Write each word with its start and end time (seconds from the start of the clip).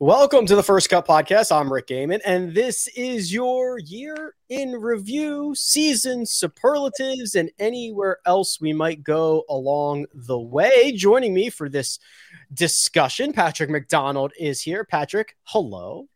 Welcome 0.00 0.46
to 0.46 0.54
the 0.54 0.62
First 0.62 0.90
Cut 0.90 1.08
Podcast. 1.08 1.50
I'm 1.50 1.72
Rick 1.72 1.88
Gehman, 1.88 2.20
and 2.24 2.54
this 2.54 2.86
is 2.94 3.32
your 3.32 3.80
year 3.80 4.36
in 4.48 4.70
review, 4.70 5.56
season 5.56 6.24
superlatives, 6.24 7.34
and 7.34 7.50
anywhere 7.58 8.18
else 8.24 8.60
we 8.60 8.72
might 8.72 9.02
go 9.02 9.42
along 9.48 10.06
the 10.14 10.38
way. 10.38 10.92
Joining 10.92 11.34
me 11.34 11.50
for 11.50 11.68
this 11.68 11.98
discussion, 12.54 13.32
Patrick 13.32 13.70
McDonald 13.70 14.32
is 14.38 14.60
here. 14.60 14.84
Patrick, 14.84 15.34
hello. 15.42 16.06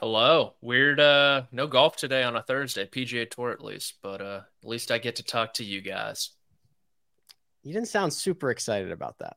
Hello. 0.00 0.54
Weird 0.60 0.98
uh 0.98 1.42
no 1.52 1.68
golf 1.68 1.94
today 1.94 2.24
on 2.24 2.34
a 2.34 2.42
Thursday, 2.42 2.86
PGA 2.86 3.30
Tour 3.30 3.52
at 3.52 3.62
least, 3.62 3.98
but 4.02 4.20
uh 4.20 4.40
at 4.64 4.68
least 4.68 4.90
I 4.90 4.98
get 4.98 5.14
to 5.16 5.22
talk 5.22 5.54
to 5.54 5.64
you 5.64 5.80
guys. 5.80 6.30
You 7.62 7.72
didn't 7.72 7.86
sound 7.86 8.12
super 8.12 8.50
excited 8.50 8.90
about 8.90 9.20
that. 9.20 9.36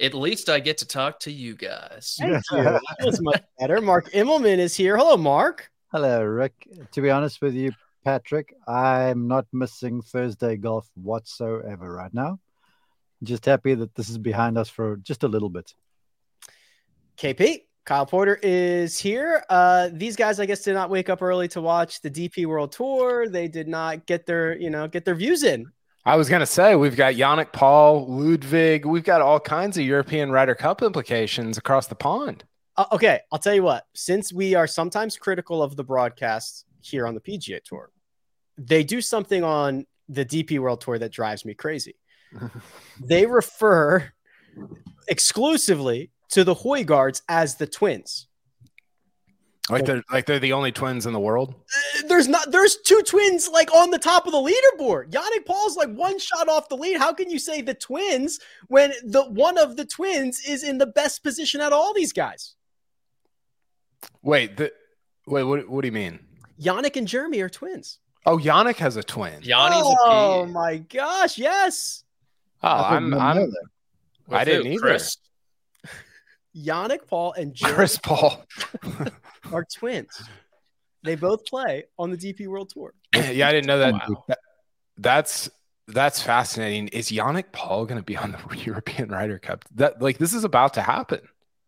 At 0.00 0.14
least 0.14 0.48
I 0.48 0.60
get 0.60 0.78
to 0.78 0.86
talk 0.86 1.20
to 1.20 1.32
you 1.32 1.54
guys. 1.54 2.16
Thank 2.18 2.42
you. 2.52 2.62
That 2.62 2.82
was 3.04 3.20
much 3.20 3.42
better. 3.58 3.80
Mark 3.80 4.10
Immelman 4.12 4.58
is 4.58 4.74
here. 4.74 4.96
Hello, 4.96 5.16
Mark. 5.16 5.70
Hello, 5.92 6.22
Rick. 6.22 6.68
To 6.92 7.00
be 7.00 7.10
honest 7.10 7.40
with 7.42 7.54
you, 7.54 7.72
Patrick, 8.04 8.54
I'm 8.66 9.28
not 9.28 9.46
missing 9.52 10.02
Thursday 10.02 10.56
golf 10.56 10.88
whatsoever 10.94 11.92
right 11.92 12.12
now. 12.14 12.38
Just 13.22 13.44
happy 13.44 13.74
that 13.74 13.94
this 13.94 14.08
is 14.08 14.16
behind 14.16 14.56
us 14.56 14.68
for 14.68 14.96
just 14.96 15.24
a 15.24 15.28
little 15.28 15.50
bit. 15.50 15.74
KP. 17.16 17.62
Kyle 17.84 18.06
Porter 18.06 18.38
is 18.42 18.98
here. 18.98 19.42
Uh, 19.50 19.88
these 19.92 20.14
guys, 20.14 20.38
I 20.38 20.46
guess, 20.46 20.62
did 20.62 20.74
not 20.74 20.90
wake 20.90 21.08
up 21.08 21.22
early 21.22 21.48
to 21.48 21.60
watch 21.60 22.00
the 22.02 22.10
DP 22.10 22.46
World 22.46 22.72
Tour. 22.72 23.28
They 23.28 23.48
did 23.48 23.66
not 23.66 24.06
get 24.06 24.26
their, 24.26 24.56
you 24.56 24.70
know, 24.70 24.86
get 24.86 25.04
their 25.04 25.14
views 25.14 25.42
in. 25.42 25.72
I 26.04 26.16
was 26.16 26.30
going 26.30 26.40
to 26.40 26.46
say 26.46 26.74
we've 26.76 26.96
got 26.96 27.14
Yannick 27.14 27.52
Paul, 27.52 28.06
Ludvig. 28.08 28.86
We've 28.86 29.04
got 29.04 29.20
all 29.20 29.38
kinds 29.38 29.76
of 29.76 29.84
European 29.84 30.30
Ryder 30.30 30.54
Cup 30.54 30.82
implications 30.82 31.58
across 31.58 31.88
the 31.88 31.94
pond. 31.94 32.44
Uh, 32.76 32.86
okay, 32.92 33.20
I'll 33.30 33.38
tell 33.38 33.54
you 33.54 33.62
what. 33.62 33.84
Since 33.94 34.32
we 34.32 34.54
are 34.54 34.66
sometimes 34.66 35.18
critical 35.18 35.62
of 35.62 35.76
the 35.76 35.84
broadcasts 35.84 36.64
here 36.80 37.06
on 37.06 37.14
the 37.14 37.20
PGA 37.20 37.62
Tour, 37.62 37.90
they 38.56 38.82
do 38.82 39.02
something 39.02 39.44
on 39.44 39.86
the 40.08 40.24
DP 40.24 40.58
World 40.58 40.80
Tour 40.80 40.98
that 40.98 41.12
drives 41.12 41.44
me 41.44 41.52
crazy. 41.52 41.96
they 43.04 43.26
refer 43.26 44.10
exclusively 45.08 46.10
to 46.30 46.44
the 46.44 46.54
Højgaards 46.54 47.20
as 47.28 47.56
the 47.56 47.66
twins. 47.66 48.26
Like 49.70 49.84
they're 49.84 50.02
like 50.10 50.26
they're 50.26 50.38
the 50.38 50.52
only 50.52 50.72
twins 50.72 51.06
in 51.06 51.12
the 51.12 51.20
world. 51.20 51.54
Uh, 51.54 52.02
there's 52.08 52.28
not 52.28 52.50
there's 52.50 52.76
two 52.84 53.02
twins 53.02 53.48
like 53.48 53.72
on 53.72 53.90
the 53.90 53.98
top 53.98 54.26
of 54.26 54.32
the 54.32 54.38
leaderboard. 54.38 55.10
Yannick 55.10 55.46
Paul's 55.46 55.76
like 55.76 55.90
one 55.90 56.18
shot 56.18 56.48
off 56.48 56.68
the 56.68 56.76
lead. 56.76 56.98
How 56.98 57.12
can 57.12 57.30
you 57.30 57.38
say 57.38 57.62
the 57.62 57.74
twins 57.74 58.40
when 58.68 58.92
the 59.04 59.22
one 59.22 59.58
of 59.58 59.76
the 59.76 59.84
twins 59.84 60.40
is 60.46 60.64
in 60.64 60.78
the 60.78 60.86
best 60.86 61.22
position 61.22 61.60
out 61.60 61.72
of 61.72 61.78
all 61.78 61.94
these 61.94 62.12
guys? 62.12 62.54
Wait, 64.22 64.56
the 64.56 64.72
wait, 65.26 65.44
what, 65.44 65.68
what 65.68 65.82
do 65.82 65.88
you 65.88 65.92
mean? 65.92 66.18
Yannick 66.60 66.96
and 66.96 67.06
Jeremy 67.06 67.40
are 67.40 67.48
twins. 67.48 67.98
Oh, 68.26 68.36
Yannick 68.38 68.76
has 68.76 68.96
a 68.96 69.02
twin. 69.02 69.40
Yanni's 69.42 69.96
oh 70.00 70.42
a 70.42 70.46
P. 70.46 70.52
my 70.52 70.76
gosh, 70.78 71.38
yes. 71.38 72.04
Oh, 72.62 72.68
I'm, 72.68 73.14
I'm 73.14 73.50
I 74.30 74.44
didn't 74.44 74.66
Who, 74.66 74.72
either. 74.72 74.80
Chris? 74.80 75.16
Yannick 76.56 77.06
Paul 77.06 77.32
and 77.34 77.54
Jeremy 77.54 77.76
Chris 77.76 77.98
Paul. 77.98 78.44
are 79.52 79.64
twins. 79.64 80.22
They 81.02 81.14
both 81.14 81.46
play 81.46 81.84
on 81.98 82.10
the 82.10 82.16
DP 82.16 82.46
World 82.46 82.70
Tour. 82.70 82.94
yeah, 83.14 83.48
I 83.48 83.52
didn't 83.52 83.66
know 83.66 83.78
that. 83.78 83.94
Wow. 83.94 84.24
That's 84.98 85.48
that's 85.88 86.22
fascinating. 86.22 86.88
Is 86.88 87.10
Yannick 87.10 87.52
Paul 87.52 87.86
going 87.86 87.98
to 87.98 88.04
be 88.04 88.16
on 88.16 88.32
the 88.32 88.56
European 88.64 89.08
Ryder 89.08 89.38
Cup? 89.38 89.64
That 89.74 90.00
like 90.02 90.18
this 90.18 90.34
is 90.34 90.44
about 90.44 90.74
to 90.74 90.82
happen. 90.82 91.20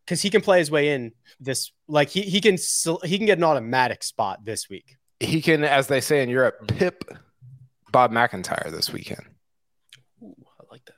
Because 0.04 0.20
he 0.20 0.30
can 0.30 0.40
play 0.40 0.58
his 0.58 0.70
way 0.70 0.92
in 0.94 1.12
this, 1.38 1.70
like 1.86 2.08
he 2.08 2.22
he 2.22 2.40
can 2.40 2.58
he 3.04 3.18
can 3.18 3.26
get 3.26 3.38
an 3.38 3.44
automatic 3.44 4.02
spot 4.02 4.44
this 4.44 4.68
week. 4.68 4.96
He 5.20 5.40
can, 5.40 5.62
as 5.62 5.86
they 5.86 6.00
say 6.00 6.22
in 6.22 6.28
Europe, 6.28 6.66
pip 6.66 7.04
Bob 7.92 8.10
McIntyre 8.10 8.70
this 8.72 8.92
weekend. 8.92 9.22
Ooh, 10.20 10.34
I 10.60 10.64
like 10.70 10.84
that. 10.86 10.94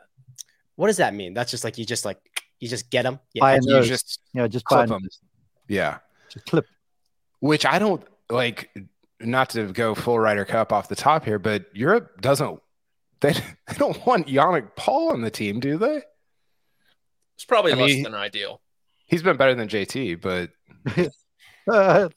What 0.76 0.86
does 0.86 0.96
that 0.96 1.14
mean? 1.14 1.34
That's 1.34 1.50
just 1.50 1.64
like 1.64 1.76
you 1.76 1.84
just 1.84 2.06
like 2.06 2.18
you 2.64 2.70
just 2.70 2.88
get 2.90 3.02
them. 3.02 3.20
Buy 3.38 3.56
a 3.56 3.60
Yeah. 3.62 3.80
You 3.80 3.84
just 3.84 4.20
Yeah, 4.32 4.46
just 4.48 4.64
buy 4.64 4.86
clip 4.86 5.02
him. 5.02 5.08
Yeah. 5.68 5.98
Just 6.30 6.46
clip. 6.46 6.64
which 7.40 7.66
I 7.66 7.78
don't 7.78 8.02
like. 8.30 8.70
Not 9.20 9.50
to 9.50 9.70
go 9.70 9.94
full 9.94 10.18
Ryder 10.18 10.46
Cup 10.46 10.72
off 10.72 10.88
the 10.88 10.96
top 10.96 11.26
here, 11.26 11.38
but 11.38 11.66
Europe 11.74 12.22
doesn't. 12.22 12.58
They, 13.20 13.32
they 13.68 13.74
don't 13.76 14.04
want 14.06 14.28
Yannick 14.28 14.74
Paul 14.76 15.12
on 15.12 15.20
the 15.20 15.30
team, 15.30 15.60
do 15.60 15.76
they? 15.76 16.00
It's 17.36 17.44
probably 17.44 17.72
I 17.72 17.76
less 17.76 17.86
mean- 17.90 18.02
than 18.04 18.14
ideal. 18.14 18.62
He's 19.06 19.22
been 19.22 19.36
better 19.36 19.54
than 19.54 19.68
JT, 19.68 20.22
but 20.22 20.50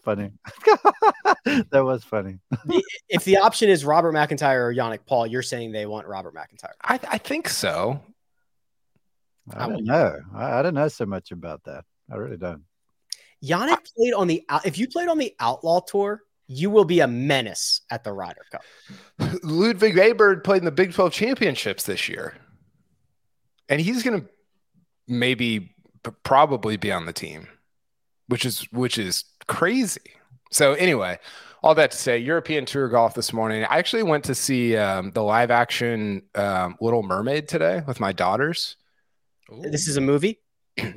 funny. 0.05 0.31
that 1.71 1.83
was 1.83 2.05
funny. 2.05 2.39
if 3.09 3.25
the 3.25 3.37
option 3.37 3.69
is 3.69 3.83
Robert 3.83 4.13
McIntyre 4.13 4.61
or 4.69 4.73
Yannick 4.73 5.05
Paul, 5.05 5.27
you're 5.27 5.41
saying 5.43 5.73
they 5.73 5.85
want 5.85 6.07
Robert 6.07 6.33
McIntyre. 6.33 6.71
I, 6.81 6.97
I 7.09 7.17
think 7.17 7.49
so. 7.49 8.01
I 9.55 9.67
don't 9.67 9.85
know. 9.85 10.17
I, 10.35 10.59
I 10.59 10.61
don't 10.61 10.73
know 10.73 10.87
so 10.87 11.05
much 11.05 11.31
about 11.31 11.63
that. 11.65 11.85
I 12.11 12.15
really 12.15 12.37
don't. 12.37 12.63
Yannick 13.43 13.93
played 13.95 14.13
on 14.13 14.27
the 14.27 14.43
if 14.65 14.77
you 14.77 14.87
played 14.87 15.07
on 15.07 15.17
the 15.17 15.33
Outlaw 15.39 15.81
Tour, 15.81 16.23
you 16.47 16.69
will 16.69 16.85
be 16.85 17.01
a 17.01 17.07
menace 17.07 17.81
at 17.91 18.03
the 18.03 18.11
Ryder 18.11 18.41
Cup. 18.51 18.63
Ludvig 19.43 19.95
Åberg 19.95 20.43
played 20.43 20.59
in 20.59 20.65
the 20.65 20.71
Big 20.71 20.93
12 20.93 21.13
championships 21.13 21.83
this 21.83 22.09
year, 22.09 22.33
and 23.69 23.79
he's 23.79 24.03
going 24.03 24.21
to 24.21 24.27
maybe 25.07 25.75
probably 26.23 26.77
be 26.77 26.91
on 26.91 27.05
the 27.05 27.13
team, 27.13 27.47
which 28.27 28.45
is 28.45 28.61
which 28.71 28.97
is 28.97 29.23
crazy. 29.47 30.01
So 30.51 30.73
anyway, 30.73 31.19
all 31.61 31.75
that 31.75 31.91
to 31.91 31.97
say, 31.97 32.17
European 32.17 32.65
Tour 32.65 32.87
golf 32.87 33.13
this 33.13 33.33
morning. 33.33 33.63
I 33.65 33.77
actually 33.77 34.03
went 34.03 34.23
to 34.25 34.35
see 34.35 34.77
um, 34.77 35.11
the 35.11 35.23
live 35.23 35.51
action 35.51 36.23
um, 36.35 36.77
Little 36.79 37.03
Mermaid 37.03 37.47
today 37.47 37.83
with 37.85 37.99
my 37.99 38.13
daughters. 38.13 38.77
Ooh, 39.51 39.61
This 39.69 39.87
is 39.87 39.97
a 39.97 40.01
movie. 40.01 40.39
live 40.77 40.93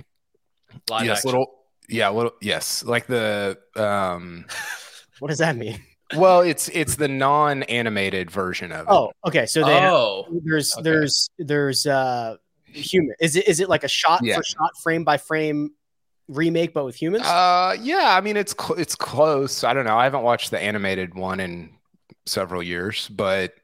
yes, 0.90 1.18
action. 1.18 1.28
little 1.30 1.46
yeah, 1.88 2.08
little 2.10 2.32
yes, 2.40 2.84
like 2.84 3.06
the 3.06 3.58
um. 3.76 4.46
What 5.20 5.28
does 5.28 5.38
that 5.38 5.54
mean? 5.56 5.78
Well, 6.16 6.40
it's 6.40 6.68
it's 6.70 6.96
the 6.96 7.08
non-animated 7.08 8.30
version 8.30 8.72
of 8.72 8.80
it. 8.80 8.90
Oh, 8.90 9.12
okay. 9.26 9.44
So 9.46 9.62
they 9.64 9.74
have- 9.74 9.92
Oh, 9.92 10.40
there's 10.44 10.72
okay. 10.74 10.82
there's 10.82 11.28
there's 11.38 11.86
uh 11.86 12.36
human. 12.64 13.14
Is 13.20 13.36
it 13.36 13.46
is 13.46 13.60
it 13.60 13.68
like 13.68 13.84
a 13.84 13.88
shot 13.88 14.20
Yeah. 14.22 14.36
for 14.36 14.42
shot, 14.42 14.70
frame 14.82 15.04
by 15.04 15.18
frame 15.18 15.72
remake, 16.26 16.72
but 16.72 16.86
with 16.86 16.96
humans? 16.96 17.24
Uh, 17.26 17.76
yeah. 17.82 18.16
I 18.16 18.22
mean, 18.22 18.38
it's 18.38 18.54
cl- 18.58 18.78
it's 18.78 18.94
close. 18.96 19.62
I 19.62 19.74
don't 19.74 19.84
know. 19.84 19.98
I 19.98 20.04
haven't 20.04 20.22
watched 20.22 20.50
the 20.50 20.58
animated 20.58 21.14
one 21.14 21.38
in 21.38 21.70
several 22.24 22.62
years, 22.62 23.06
but 23.08 23.54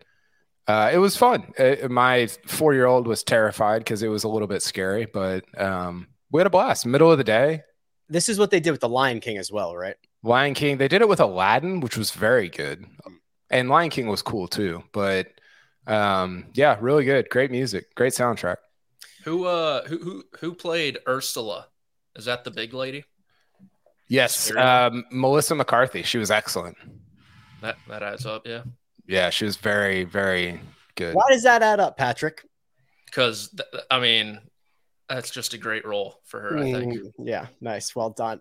uh, 0.66 0.90
it 0.92 0.98
was 0.98 1.16
fun. 1.16 1.52
Uh, 1.58 1.88
my 1.88 2.26
four 2.46 2.74
year 2.74 2.86
old 2.86 3.06
was 3.06 3.22
terrified 3.22 3.78
because 3.78 4.02
it 4.02 4.08
was 4.08 4.24
a 4.24 4.28
little 4.28 4.48
bit 4.48 4.62
scary, 4.62 5.06
but 5.06 5.44
um, 5.60 6.08
we 6.30 6.40
had 6.40 6.46
a 6.46 6.50
blast. 6.50 6.86
Middle 6.86 7.10
of 7.12 7.18
the 7.18 7.24
day, 7.24 7.62
This 8.08 8.28
is 8.28 8.38
what 8.38 8.50
they 8.50 8.60
did 8.60 8.70
with 8.72 8.80
the 8.80 8.88
Lion 8.88 9.20
King 9.20 9.38
as 9.38 9.50
well, 9.52 9.76
right? 9.76 9.96
Lion 10.22 10.54
King. 10.54 10.78
They 10.78 10.88
did 10.88 11.02
it 11.02 11.08
with 11.08 11.20
Aladdin, 11.20 11.80
which 11.80 11.96
was 11.96 12.10
very 12.10 12.48
good, 12.48 12.84
and 13.50 13.68
Lion 13.68 13.90
King 13.90 14.08
was 14.08 14.22
cool 14.22 14.48
too. 14.48 14.82
But 14.92 15.28
um, 15.86 16.46
yeah, 16.54 16.76
really 16.80 17.04
good. 17.04 17.28
Great 17.30 17.50
music. 17.52 17.94
Great 17.94 18.12
soundtrack. 18.12 18.56
Who 19.24 19.44
uh 19.44 19.84
who 19.86 19.98
who 19.98 20.24
who 20.40 20.54
played 20.54 20.98
Ursula? 21.06 21.68
Is 22.16 22.24
that 22.24 22.44
the 22.44 22.50
big 22.50 22.72
lady? 22.74 23.04
Yes, 24.08 24.54
um, 24.56 25.04
Melissa 25.10 25.54
McCarthy. 25.56 26.02
She 26.02 26.18
was 26.18 26.30
excellent. 26.30 26.76
That 27.60 27.76
that 27.88 28.02
adds 28.02 28.24
up, 28.24 28.46
yeah. 28.46 28.62
Yeah, 29.06 29.30
she 29.30 29.44
was 29.44 29.56
very, 29.56 30.04
very 30.04 30.60
good. 30.94 31.14
Why 31.14 31.24
does 31.30 31.42
that 31.44 31.62
add 31.62 31.80
up, 31.80 31.96
Patrick? 31.96 32.44
Because 33.06 33.48
th- 33.50 33.84
I 33.90 34.00
mean, 34.00 34.40
that's 35.08 35.30
just 35.30 35.54
a 35.54 35.58
great 35.58 35.86
role 35.86 36.20
for 36.24 36.40
her. 36.40 36.58
I 36.58 36.72
think. 36.72 36.94
Mm, 36.94 37.12
yeah, 37.18 37.46
nice. 37.60 37.94
Well 37.94 38.10
done. 38.10 38.40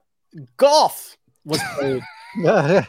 Golf 0.58 1.18
was 1.44 1.62
played. 1.78 2.02
I 2.46 2.86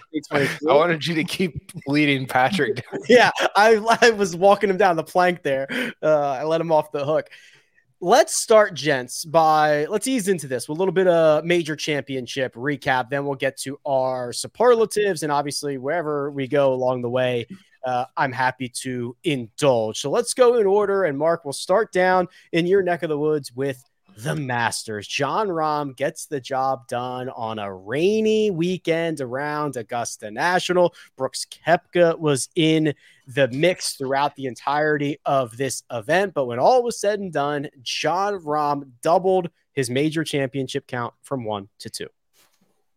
wanted 0.65 1.07
you 1.07 1.15
to 1.15 1.25
keep 1.25 1.71
leading 1.87 2.27
Patrick. 2.27 2.85
yeah, 3.09 3.31
I, 3.55 3.81
I 4.03 4.11
was 4.11 4.35
walking 4.35 4.71
him 4.71 4.77
down 4.77 4.97
the 4.97 5.05
plank 5.05 5.43
there. 5.43 5.69
Uh, 6.03 6.33
I 6.33 6.45
let 6.45 6.61
him 6.61 6.73
off 6.73 6.91
the 6.91 7.05
hook. 7.05 7.29
Let's 8.03 8.37
start, 8.37 8.75
gents, 8.75 9.25
by 9.25 9.87
let's 9.87 10.07
ease 10.07 10.29
into 10.29 10.47
this 10.47 10.69
with 10.69 10.77
a 10.77 10.79
little 10.79 10.93
bit 10.93 11.07
of 11.07 11.47
major 11.47 11.75
championship 11.75 12.55
recap. 12.55 13.09
Then 13.09 13.25
we'll 13.25 13.37
get 13.37 13.57
to 13.61 13.81
our 13.87 14.35
superlatives, 14.35 15.23
and 15.23 15.33
obviously, 15.33 15.79
wherever 15.79 16.31
we 16.31 16.47
go 16.47 16.75
along 16.75 17.01
the 17.01 17.09
way, 17.09 17.47
uh, 17.87 18.05
I'm 18.15 18.33
happy 18.33 18.69
to 18.83 19.17
indulge. 19.25 19.99
So 19.99 20.11
let's 20.11 20.35
go 20.35 20.59
in 20.59 20.67
order. 20.67 21.05
And 21.05 21.17
Mark, 21.17 21.47
we'll 21.47 21.55
start 21.55 21.91
down 21.91 22.29
in 22.53 22.67
your 22.67 22.83
neck 22.83 23.03
of 23.03 23.09
the 23.09 23.19
woods 23.19 23.51
with 23.57 23.83
the 24.19 24.35
Masters. 24.35 25.09
Jon 25.09 25.49
Rahm 25.49 25.97
gets 25.97 26.27
the 26.27 26.41
job 26.41 26.89
done 26.89 27.31
on 27.31 27.59
a 27.59 27.73
rainy 27.73 28.51
weekend 28.51 29.23
around 29.23 29.77
Augusta 29.77 30.31
National. 30.31 30.95
Brooks 31.17 31.47
Koepka 31.47 32.19
was 32.19 32.51
in 32.57 32.95
the 33.27 33.49
mix 33.49 33.95
throughout 33.95 34.37
the 34.37 34.47
entirety 34.47 35.19
of 35.27 35.57
this 35.57 35.83
event. 35.91 36.35
But 36.35 36.47
when 36.47 36.59
all 36.59 36.83
was 36.83 37.01
said 37.01 37.19
and 37.19 37.33
done, 37.33 37.69
Jon 37.83 38.41
Rahm 38.41 38.91
doubled 39.03 39.51
his 39.73 39.91
major 39.91 40.25
championship 40.25 40.87
count 40.87 41.15
from 41.23 41.45
one 41.45 41.69
to 41.81 41.91
two. 41.91 42.09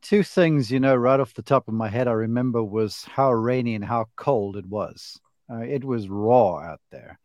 Two 0.02 0.24
things, 0.24 0.72
you 0.72 0.80
know, 0.80 0.96
right 0.96 1.20
off 1.20 1.34
the 1.34 1.42
top 1.42 1.68
of 1.68 1.74
my 1.74 1.90
head, 1.90 2.08
I 2.08 2.14
remember 2.14 2.64
was 2.64 3.04
how 3.04 3.34
rainy 3.34 3.76
and 3.76 3.84
how 3.84 4.06
cold 4.16 4.56
it 4.56 4.66
was. 4.66 5.20
Uh, 5.52 5.58
it 5.58 5.84
was 5.84 6.08
raw 6.08 6.58
out 6.58 6.80
there. 6.90 7.20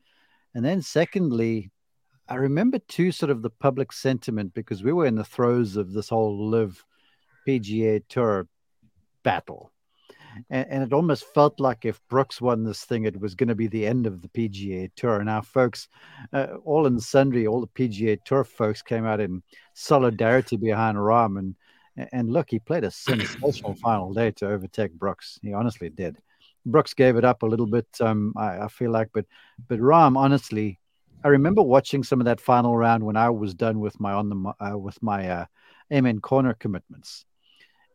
And 0.54 0.64
then, 0.64 0.82
secondly, 0.82 1.70
I 2.28 2.36
remember 2.36 2.78
too 2.78 3.12
sort 3.12 3.30
of 3.30 3.42
the 3.42 3.50
public 3.50 3.92
sentiment 3.92 4.54
because 4.54 4.82
we 4.82 4.92
were 4.92 5.06
in 5.06 5.14
the 5.14 5.24
throes 5.24 5.76
of 5.76 5.92
this 5.92 6.08
whole 6.08 6.48
LIV 6.48 6.84
PGA 7.46 8.02
Tour 8.08 8.48
battle. 9.22 9.72
And, 10.50 10.66
and 10.68 10.82
it 10.82 10.92
almost 10.92 11.24
felt 11.34 11.60
like 11.60 11.84
if 11.84 12.00
Brooks 12.08 12.40
won 12.40 12.64
this 12.64 12.84
thing, 12.84 13.04
it 13.04 13.20
was 13.20 13.34
going 13.34 13.48
to 13.48 13.54
be 13.54 13.66
the 13.66 13.86
end 13.86 14.06
of 14.06 14.22
the 14.22 14.28
PGA 14.28 14.90
Tour. 14.96 15.22
Now, 15.24 15.40
folks, 15.40 15.88
uh, 16.32 16.56
all 16.64 16.86
in 16.86 16.98
sundry, 17.00 17.46
all 17.46 17.60
the 17.60 17.66
PGA 17.66 18.22
Tour 18.24 18.44
folks 18.44 18.82
came 18.82 19.04
out 19.04 19.20
in 19.20 19.42
solidarity 19.74 20.56
behind 20.56 20.96
Rahm. 20.96 21.38
And, 21.38 21.54
and 22.12 22.32
look, 22.32 22.50
he 22.50 22.58
played 22.58 22.84
a 22.84 22.90
sensational 22.90 23.74
final 23.82 24.12
day 24.12 24.30
to 24.32 24.48
overtake 24.48 24.92
Brooks. 24.92 25.38
He 25.42 25.52
honestly 25.52 25.90
did. 25.90 26.16
Brooks 26.66 26.94
gave 26.94 27.16
it 27.16 27.24
up 27.24 27.42
a 27.42 27.46
little 27.46 27.66
bit, 27.66 27.86
um, 28.00 28.32
I, 28.36 28.60
I 28.60 28.68
feel 28.68 28.90
like, 28.90 29.10
but 29.12 29.26
but 29.68 29.78
Rahm, 29.80 30.16
honestly, 30.16 30.80
I 31.22 31.28
remember 31.28 31.62
watching 31.62 32.02
some 32.02 32.20
of 32.20 32.24
that 32.26 32.40
final 32.40 32.76
round 32.76 33.04
when 33.04 33.16
I 33.16 33.30
was 33.30 33.54
done 33.54 33.80
with 33.80 33.98
my 34.00 34.12
on 34.12 34.28
the 34.28 34.52
uh, 34.60 34.78
with 34.78 35.02
my 35.02 35.28
uh, 35.28 35.46
Amen 35.92 36.20
corner 36.20 36.54
commitments, 36.54 37.26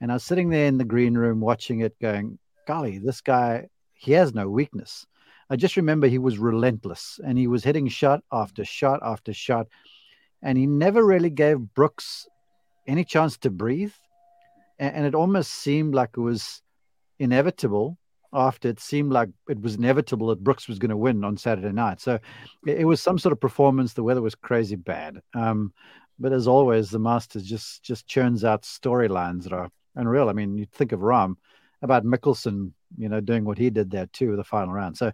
and 0.02 0.12
I 0.12 0.16
was 0.16 0.24
sitting 0.24 0.50
there 0.50 0.68
in 0.68 0.78
the 0.78 0.86
green 0.86 1.16
room 1.16 1.40
watching 1.40 1.82
it, 1.82 2.00
going, 2.00 2.40
"Golly, 2.68 3.00
this 3.00 3.22
guy, 3.22 3.68
he 3.94 4.14
has 4.14 4.34
no 4.34 4.50
weakness." 4.50 5.06
I 5.50 5.56
just 5.56 5.78
remember 5.78 6.08
he 6.08 6.20
was 6.20 6.38
relentless, 6.38 7.20
and 7.26 7.38
he 7.38 7.48
was 7.48 7.64
hitting 7.64 7.88
shot 7.88 8.22
after 8.32 8.64
shot 8.64 9.00
after 9.04 9.34
shot, 9.34 9.68
and 10.42 10.58
he 10.58 10.68
never 10.68 11.04
really 11.04 11.32
gave 11.32 11.74
Brooks 11.74 12.28
any 12.88 13.04
chance 13.04 13.38
to 13.40 13.50
breathe, 13.50 13.94
and, 14.78 15.06
it 15.06 15.16
almost 15.16 15.52
seemed 15.52 15.94
like 15.94 16.12
it 16.18 16.22
was 16.22 16.62
inevitable 17.20 17.98
after 18.32 18.70
it 18.70 18.80
seemed 18.80 19.12
like 19.12 19.30
it 19.50 19.60
was 19.60 19.76
inevitable 19.76 20.28
that 20.28 20.44
Brooks 20.44 20.68
was 20.68 20.80
going 20.80 20.90
to 20.92 20.98
win 20.98 21.24
on 21.24 21.36
Saturday 21.36 21.72
night. 21.72 22.00
So 22.00 22.20
it, 22.66 22.80
it 22.80 22.86
was 22.86 23.02
some 23.02 23.18
sort 23.18 23.34
of 23.34 23.40
performance. 23.40 23.94
The 23.94 24.04
weather 24.04 24.22
was 24.22 24.36
crazy 24.36 24.76
bad. 24.76 25.22
Um, 25.34 25.74
but 26.20 26.32
as 26.34 26.48
always, 26.48 26.90
the 26.90 27.00
Masters 27.00 27.44
just 27.44 27.82
just 27.84 28.08
churns 28.08 28.44
out 28.44 28.64
storylines 28.64 29.44
that 29.44 29.54
are 29.54 29.70
unreal. 29.96 30.30
I 30.30 30.34
mean, 30.34 30.58
you 30.58 30.66
think 30.66 30.92
of 30.92 31.02
Rahm 31.02 31.36
about 31.82 32.04
Mickelson, 32.04 32.72
you 32.98 33.10
know, 33.10 33.22
doing 33.22 33.46
what 33.46 33.58
he 33.58 33.70
did 33.70 33.90
there 33.90 34.08
too, 34.08 34.36
the 34.36 34.44
final 34.44 34.74
round. 34.74 34.98
So 34.98 35.12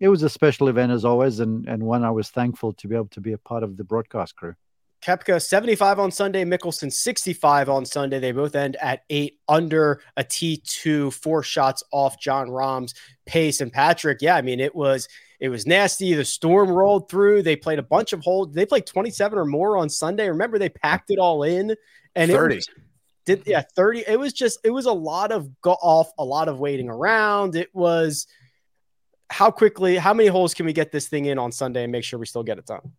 it 0.00 0.08
was 0.08 0.22
a 0.22 0.28
special 0.28 0.68
event 0.68 0.92
as 0.92 1.04
always, 1.04 1.40
and 1.40 1.66
and 1.68 1.82
one 1.82 2.04
I 2.04 2.10
was 2.10 2.30
thankful 2.30 2.72
to 2.74 2.88
be 2.88 2.94
able 2.94 3.08
to 3.08 3.20
be 3.20 3.32
a 3.32 3.38
part 3.38 3.62
of 3.62 3.76
the 3.76 3.84
broadcast 3.84 4.36
crew. 4.36 4.54
Koepka 5.02 5.40
75 5.40 6.00
on 6.00 6.10
Sunday, 6.10 6.44
Mickelson 6.44 6.92
65 6.92 7.68
on 7.68 7.84
Sunday. 7.84 8.18
They 8.18 8.32
both 8.32 8.56
end 8.56 8.76
at 8.76 9.02
eight 9.10 9.38
under 9.48 10.02
a 10.16 10.24
T2, 10.24 11.12
four 11.12 11.44
shots 11.44 11.84
off 11.92 12.18
Jon 12.18 12.48
Rahm's 12.48 12.94
pace. 13.24 13.60
And 13.60 13.72
Patrick, 13.72 14.18
yeah, 14.20 14.34
I 14.34 14.42
mean, 14.42 14.58
it 14.58 14.74
was 14.74 15.08
it 15.40 15.50
was 15.50 15.66
nasty. 15.66 16.14
The 16.14 16.24
storm 16.24 16.68
rolled 16.68 17.08
through. 17.08 17.42
They 17.42 17.54
played 17.54 17.78
a 17.78 17.82
bunch 17.82 18.12
of 18.12 18.20
holes. 18.20 18.52
They 18.52 18.66
played 18.66 18.86
27 18.86 19.38
or 19.38 19.44
more 19.44 19.76
on 19.76 19.88
Sunday. 19.88 20.28
Remember, 20.28 20.58
they 20.58 20.68
packed 20.68 21.10
it 21.10 21.18
all 21.18 21.44
in 21.44 21.76
and 22.16 22.30
30. 22.30 22.54
it 22.54 22.56
was, 22.58 22.68
did 23.28 23.40
mm-hmm. 23.40 23.50
yeah 23.50 23.62
30. 23.76 24.04
It 24.08 24.18
was 24.18 24.32
just 24.32 24.58
it 24.64 24.70
was 24.70 24.86
a 24.86 24.92
lot 24.92 25.30
of 25.30 25.60
golf, 25.60 26.10
a 26.18 26.24
lot 26.24 26.48
of 26.48 26.58
waiting 26.58 26.88
around. 26.88 27.54
It 27.54 27.68
was 27.74 28.26
how 29.30 29.50
quickly, 29.50 29.96
how 29.96 30.14
many 30.14 30.28
holes 30.28 30.54
can 30.54 30.66
we 30.66 30.72
get 30.72 30.90
this 30.90 31.06
thing 31.06 31.26
in 31.26 31.38
on 31.38 31.52
Sunday 31.52 31.82
and 31.82 31.92
make 31.92 32.04
sure 32.04 32.18
we 32.18 32.26
still 32.26 32.42
get 32.42 32.58
it 32.58 32.66
done? 32.66 32.92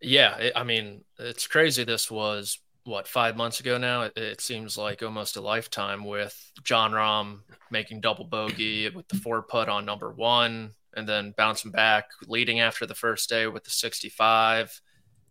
Yeah, 0.00 0.36
it, 0.36 0.52
I 0.54 0.62
mean, 0.62 1.04
it's 1.18 1.46
crazy. 1.46 1.82
This 1.84 2.10
was 2.10 2.58
what 2.84 3.08
five 3.08 3.36
months 3.36 3.58
ago 3.58 3.76
now. 3.76 4.02
It, 4.02 4.16
it 4.16 4.40
seems 4.40 4.78
like 4.78 5.02
almost 5.02 5.36
a 5.36 5.40
lifetime 5.40 6.04
with 6.04 6.52
Jon 6.62 6.92
Rahm 6.92 7.40
making 7.70 8.00
double 8.00 8.24
bogey 8.24 8.88
with 8.90 9.08
the 9.08 9.16
four 9.16 9.42
putt 9.42 9.68
on 9.68 9.84
number 9.84 10.12
one, 10.12 10.70
and 10.94 11.08
then 11.08 11.34
bouncing 11.36 11.72
back, 11.72 12.06
leading 12.28 12.60
after 12.60 12.86
the 12.86 12.94
first 12.94 13.28
day 13.28 13.48
with 13.48 13.64
the 13.64 13.70
65. 13.70 14.80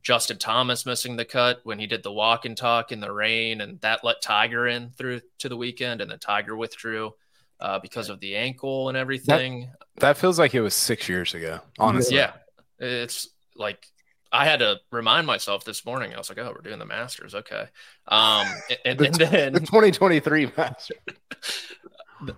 Justin 0.06 0.38
Thomas 0.38 0.86
missing 0.86 1.16
the 1.16 1.25
cut 1.25 1.62
when 1.63 1.80
he 1.80 1.88
did 1.88 2.04
the 2.04 2.12
walk 2.12 2.46
and 2.46 2.56
talk 2.56 2.92
in 2.92 3.00
the 3.00 3.12
rain, 3.12 3.60
and 3.60 3.81
that 3.81 4.04
let 4.04 4.22
Tiger 4.22 4.68
in 4.68 4.92
through 4.92 5.22
to 5.40 5.50
the 5.50 5.57
weekend, 5.57 6.00
and 6.00 6.12
then 6.12 6.19
Tiger 6.19 6.56
withdrew 6.56 7.12
uh, 7.59 7.80
because 7.80 8.09
of 8.09 8.19
the 8.19 8.35
ankle 8.35 8.88
and 8.88 8.97
everything. 8.97 9.71
That 9.97 10.18
feels 10.18 10.38
like 10.38 10.54
it 10.54 10.62
was 10.62 10.76
six 10.76 11.09
years 11.09 11.33
ago, 11.33 11.59
honestly. 11.80 12.18
Yeah, 12.18 12.33
it's 12.78 13.30
like 13.56 13.88
I 14.31 14.45
had 14.45 14.59
to 14.59 14.80
remind 14.92 15.26
myself 15.26 15.64
this 15.66 15.83
morning. 15.88 16.14
I 16.14 16.19
was 16.19 16.30
like, 16.30 16.38
"Oh, 16.38 16.54
we're 16.56 16.62
doing 16.62 16.78
the 16.78 16.85
Masters, 16.85 17.33
okay." 17.33 17.66
Um, 18.07 18.45
and, 18.85 19.02
and 19.02 19.14
The 19.16 19.26
then 19.26 19.54
2023 19.54 20.52
Masters. 20.56 20.97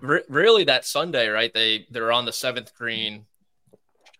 really 0.30 0.64
that 0.64 0.86
Sunday, 0.86 1.28
right? 1.28 1.52
They 1.52 1.86
they're 1.90 2.12
on 2.12 2.24
the 2.24 2.32
seventh 2.32 2.74
green. 2.74 3.26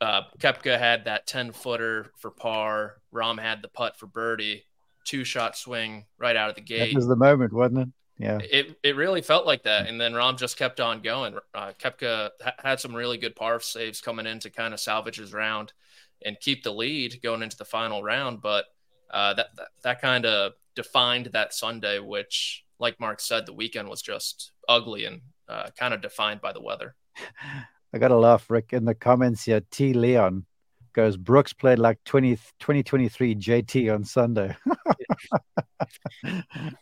Uh, 0.03 0.23
Koepka 0.39 0.79
had 0.79 1.07
that 1.07 1.27
ten 1.27 1.53
footer 1.53 2.13
for 2.19 2.31
par. 2.31 2.98
Rahm 3.13 3.39
had 3.39 3.63
the 3.63 3.69
putt 3.69 3.99
for 3.99 4.07
birdie. 4.07 4.65
Two 5.05 5.25
shot 5.25 5.57
swing 5.57 6.05
right 6.19 6.37
out 6.37 6.51
of 6.51 6.55
the 6.55 6.61
gate. 6.61 6.93
That 6.93 6.99
was 6.99 7.07
the 7.07 7.17
moment, 7.17 7.53
wasn't 7.53 7.79
it? 7.79 7.89
Yeah. 8.19 8.39
It 8.51 8.79
it 8.83 8.97
really 8.97 9.23
felt 9.23 9.47
like 9.47 9.63
that, 9.63 9.87
and 9.87 10.01
then 10.01 10.13
Rahm 10.13 10.37
just 10.37 10.57
kept 10.59 10.81
on 10.81 11.01
going. 11.01 11.39
Uh, 11.55 11.73
Koepka 11.81 12.31
ha- 12.43 12.55
had 12.59 12.81
some 12.81 12.95
really 12.95 13.17
good 13.17 13.37
par 13.37 13.61
saves 13.61 14.01
coming 14.01 14.27
in 14.27 14.41
to 14.41 14.51
kind 14.51 14.75
of 14.75 14.81
salvage 14.81 15.17
his 15.19 15.33
round 15.33 15.73
and 16.25 16.39
keep 16.41 16.65
the 16.65 16.73
lead 16.73 17.21
going 17.23 17.43
into 17.43 17.57
the 17.57 17.65
final 17.65 18.03
round. 18.03 18.43
But 18.43 18.67
uh, 19.11 19.35
that 19.35 19.55
that, 19.57 19.69
that 19.85 20.01
kind 20.01 20.27
of 20.27 20.53
defined 20.75 21.27
that 21.27 21.55
Sunday, 21.55 22.01
which, 22.01 22.65
like 22.81 22.99
Mark 22.99 23.21
said, 23.21 23.47
the 23.47 23.53
weekend 23.53 23.89
was 23.89 24.03
just 24.03 24.51
ugly 24.69 25.05
and 25.05 25.21
uh, 25.49 25.69
kind 25.79 25.95
of 25.95 26.03
defined 26.03 26.41
by 26.41 26.53
the 26.53 26.63
weather. 26.63 26.97
I 27.95 27.99
got 27.99 28.09
to 28.09 28.17
laugh, 28.17 28.51
Rick. 28.51 28.73
In 28.73 28.85
the 28.85 28.95
comments 28.95 29.45
here, 29.45 29.63
T. 29.71 29.95
Leon 29.95 30.45
goes, 30.99 31.17
Brooks 31.17 31.53
played 31.53 31.79
like 31.79 32.03
20, 32.05 32.35
2023 32.59 33.37
JT 33.37 33.95
on 33.95 34.05
Sunday. 34.05 34.57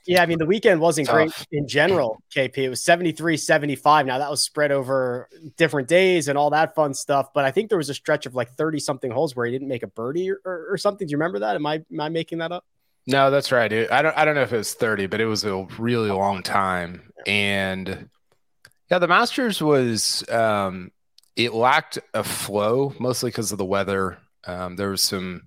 Yeah, 0.06 0.22
I 0.22 0.26
mean, 0.26 0.38
the 0.38 0.46
weekend 0.46 0.80
wasn't 0.80 1.08
great 1.08 1.30
in 1.52 1.68
general, 1.68 2.22
KP. 2.34 2.56
It 2.56 2.68
was 2.70 2.82
73 2.82 3.36
75. 3.36 4.06
Now, 4.06 4.18
that 4.18 4.30
was 4.30 4.42
spread 4.42 4.72
over 4.72 5.28
different 5.56 5.86
days 5.86 6.28
and 6.28 6.38
all 6.38 6.50
that 6.50 6.74
fun 6.74 6.94
stuff. 6.94 7.28
But 7.34 7.44
I 7.44 7.50
think 7.50 7.68
there 7.68 7.78
was 7.78 7.90
a 7.90 7.94
stretch 7.94 8.24
of 8.24 8.34
like 8.34 8.56
30 8.56 8.80
something 8.80 9.10
holes 9.10 9.36
where 9.36 9.44
he 9.44 9.52
didn't 9.52 9.68
make 9.68 9.82
a 9.82 9.86
birdie 9.86 10.30
or, 10.30 10.40
or, 10.44 10.66
or 10.70 10.78
something. 10.78 11.06
Do 11.06 11.12
you 11.12 11.18
remember 11.18 11.40
that? 11.40 11.56
Am 11.56 11.66
I, 11.66 11.84
am 11.92 12.00
I 12.00 12.08
making 12.08 12.38
that 12.38 12.52
up? 12.52 12.64
No, 13.06 13.30
that's 13.30 13.52
right. 13.52 13.70
It, 13.70 13.92
I 13.92 14.00
don't. 14.02 14.16
I 14.16 14.24
don't 14.24 14.34
know 14.34 14.42
if 14.42 14.52
it 14.52 14.56
was 14.56 14.74
30, 14.74 15.06
but 15.06 15.20
it 15.20 15.26
was 15.26 15.44
a 15.44 15.66
really 15.78 16.10
long 16.10 16.42
time. 16.42 17.12
And 17.26 18.08
yeah, 18.90 18.98
the 18.98 19.08
Masters 19.08 19.62
was. 19.62 20.28
Um, 20.28 20.90
it 21.36 21.52
lacked 21.54 21.98
a 22.14 22.24
flow, 22.24 22.94
mostly 22.98 23.30
because 23.30 23.52
of 23.52 23.58
the 23.58 23.64
weather. 23.64 24.18
Um, 24.44 24.76
there 24.76 24.90
was 24.90 25.02
some 25.02 25.42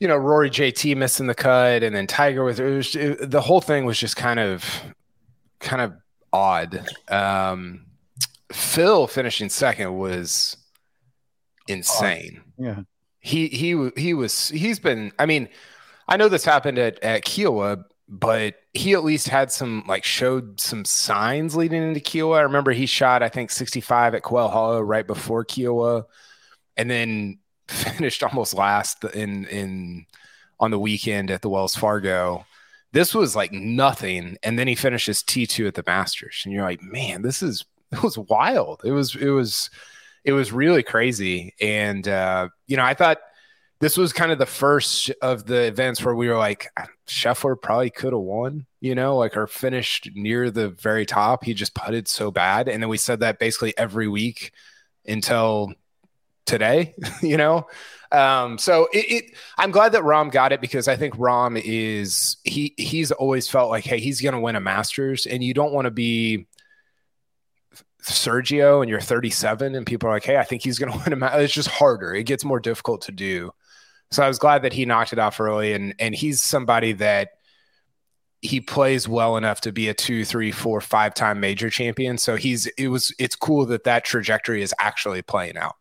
you 0.00 0.06
know, 0.06 0.16
Rory 0.16 0.50
JT 0.50 0.96
missing 0.96 1.26
the 1.26 1.34
cut, 1.34 1.82
and 1.82 1.94
then 1.94 2.06
Tiger 2.06 2.44
with 2.44 2.60
it 2.60 2.76
was 2.76 2.94
it, 2.94 3.30
the 3.30 3.40
whole 3.40 3.60
thing 3.60 3.84
was 3.84 3.98
just 3.98 4.16
kind 4.16 4.38
of 4.38 4.64
kind 5.60 5.82
of 5.82 5.94
odd. 6.32 6.86
Um, 7.08 7.86
Phil 8.52 9.06
finishing 9.06 9.48
second 9.48 9.98
was 9.98 10.56
insane. 11.66 12.42
Yeah. 12.56 12.82
He 13.20 13.48
he 13.48 13.90
he 13.96 14.14
was 14.14 14.48
he's 14.48 14.78
been. 14.78 15.12
I 15.18 15.26
mean, 15.26 15.48
I 16.06 16.16
know 16.16 16.28
this 16.28 16.44
happened 16.44 16.78
at 16.78 17.02
at 17.02 17.24
Kiawah, 17.24 17.84
but 18.08 18.54
he 18.72 18.94
at 18.94 19.04
least 19.04 19.28
had 19.28 19.52
some 19.52 19.84
like 19.86 20.04
showed 20.04 20.60
some 20.60 20.84
signs 20.84 21.54
leading 21.54 21.82
into 21.82 22.00
Kiawah. 22.00 22.38
I 22.38 22.42
remember 22.42 22.72
he 22.72 22.86
shot 22.86 23.22
I 23.22 23.28
think 23.28 23.50
65 23.50 24.14
at 24.14 24.22
Quail 24.22 24.48
Hollow 24.48 24.80
right 24.80 25.06
before 25.06 25.44
Kiawah, 25.44 26.04
and 26.76 26.90
then 26.90 27.38
finished 27.68 28.22
almost 28.22 28.54
last 28.54 29.04
in 29.04 29.44
in 29.46 30.06
on 30.58 30.70
the 30.70 30.78
weekend 30.78 31.30
at 31.30 31.42
the 31.42 31.50
Wells 31.50 31.76
Fargo. 31.76 32.46
This 32.92 33.14
was 33.14 33.36
like 33.36 33.52
nothing, 33.52 34.38
and 34.42 34.58
then 34.58 34.66
he 34.66 34.74
finishes 34.74 35.22
T 35.22 35.46
two 35.46 35.66
at 35.66 35.74
the 35.74 35.84
Masters, 35.86 36.42
and 36.44 36.54
you're 36.54 36.64
like, 36.64 36.82
man, 36.82 37.20
this 37.20 37.42
is 37.42 37.64
it 37.92 38.02
was 38.02 38.16
wild. 38.16 38.80
It 38.84 38.92
was 38.92 39.14
it 39.16 39.28
was 39.28 39.68
it 40.24 40.32
was 40.32 40.50
really 40.50 40.82
crazy, 40.82 41.54
and 41.60 42.08
uh, 42.08 42.48
you 42.66 42.78
know 42.78 42.84
I 42.84 42.94
thought 42.94 43.18
this 43.80 43.96
was 43.96 44.12
kind 44.12 44.32
of 44.32 44.38
the 44.38 44.46
first 44.46 45.10
of 45.22 45.46
the 45.46 45.62
events 45.62 46.04
where 46.04 46.14
we 46.14 46.28
were 46.28 46.36
like, 46.36 46.68
Scheffler 47.06 47.60
probably 47.60 47.90
could 47.90 48.12
have 48.12 48.22
won, 48.22 48.66
you 48.80 48.94
know, 48.94 49.16
like 49.16 49.36
or 49.36 49.46
finished 49.46 50.10
near 50.14 50.50
the 50.50 50.70
very 50.70 51.06
top. 51.06 51.44
He 51.44 51.54
just 51.54 51.74
putted 51.74 52.08
so 52.08 52.30
bad. 52.30 52.68
And 52.68 52.82
then 52.82 52.88
we 52.88 52.96
said 52.96 53.20
that 53.20 53.38
basically 53.38 53.76
every 53.78 54.08
week 54.08 54.52
until 55.06 55.72
today, 56.44 56.94
you 57.22 57.36
know. 57.36 57.68
Um, 58.10 58.58
so 58.58 58.88
it, 58.92 59.12
it, 59.12 59.24
I'm 59.58 59.70
glad 59.70 59.92
that 59.92 60.02
Rahm 60.02 60.32
got 60.32 60.52
it 60.52 60.60
because 60.60 60.88
I 60.88 60.96
think 60.96 61.14
Rahm 61.14 61.60
is 61.62 62.38
he 62.42 62.74
he's 62.76 63.12
always 63.12 63.48
felt 63.48 63.70
like, 63.70 63.84
hey, 63.84 64.00
he's 64.00 64.20
gonna 64.20 64.40
win 64.40 64.56
a 64.56 64.60
Masters, 64.60 65.26
and 65.26 65.44
you 65.44 65.54
don't 65.54 65.72
want 65.72 65.84
to 65.84 65.90
be 65.90 66.46
Sergio 68.02 68.80
and 68.80 68.88
you're 68.88 69.00
37 69.00 69.74
and 69.74 69.86
people 69.86 70.08
are 70.08 70.12
like, 70.12 70.24
hey, 70.24 70.38
I 70.38 70.44
think 70.44 70.62
he's 70.62 70.78
gonna 70.78 70.96
win 71.04 71.12
a 71.12 71.16
Masters. 71.16 71.44
It's 71.44 71.52
just 71.52 71.68
harder. 71.68 72.14
It 72.14 72.24
gets 72.24 72.44
more 72.44 72.60
difficult 72.60 73.02
to 73.02 73.12
do. 73.12 73.52
So 74.10 74.22
I 74.22 74.28
was 74.28 74.38
glad 74.38 74.62
that 74.62 74.72
he 74.72 74.86
knocked 74.86 75.12
it 75.12 75.18
off 75.18 75.40
early, 75.40 75.72
and 75.72 75.94
and 75.98 76.14
he's 76.14 76.42
somebody 76.42 76.92
that 76.94 77.30
he 78.40 78.60
plays 78.60 79.08
well 79.08 79.36
enough 79.36 79.60
to 79.62 79.72
be 79.72 79.88
a 79.88 79.94
two, 79.94 80.24
three, 80.24 80.52
four, 80.52 80.80
five 80.80 81.14
time 81.14 81.40
major 81.40 81.70
champion. 81.70 82.18
So 82.18 82.36
he's 82.36 82.66
it 82.78 82.88
was 82.88 83.14
it's 83.18 83.36
cool 83.36 83.66
that 83.66 83.84
that 83.84 84.04
trajectory 84.04 84.62
is 84.62 84.74
actually 84.78 85.22
playing 85.22 85.56
out. 85.56 85.76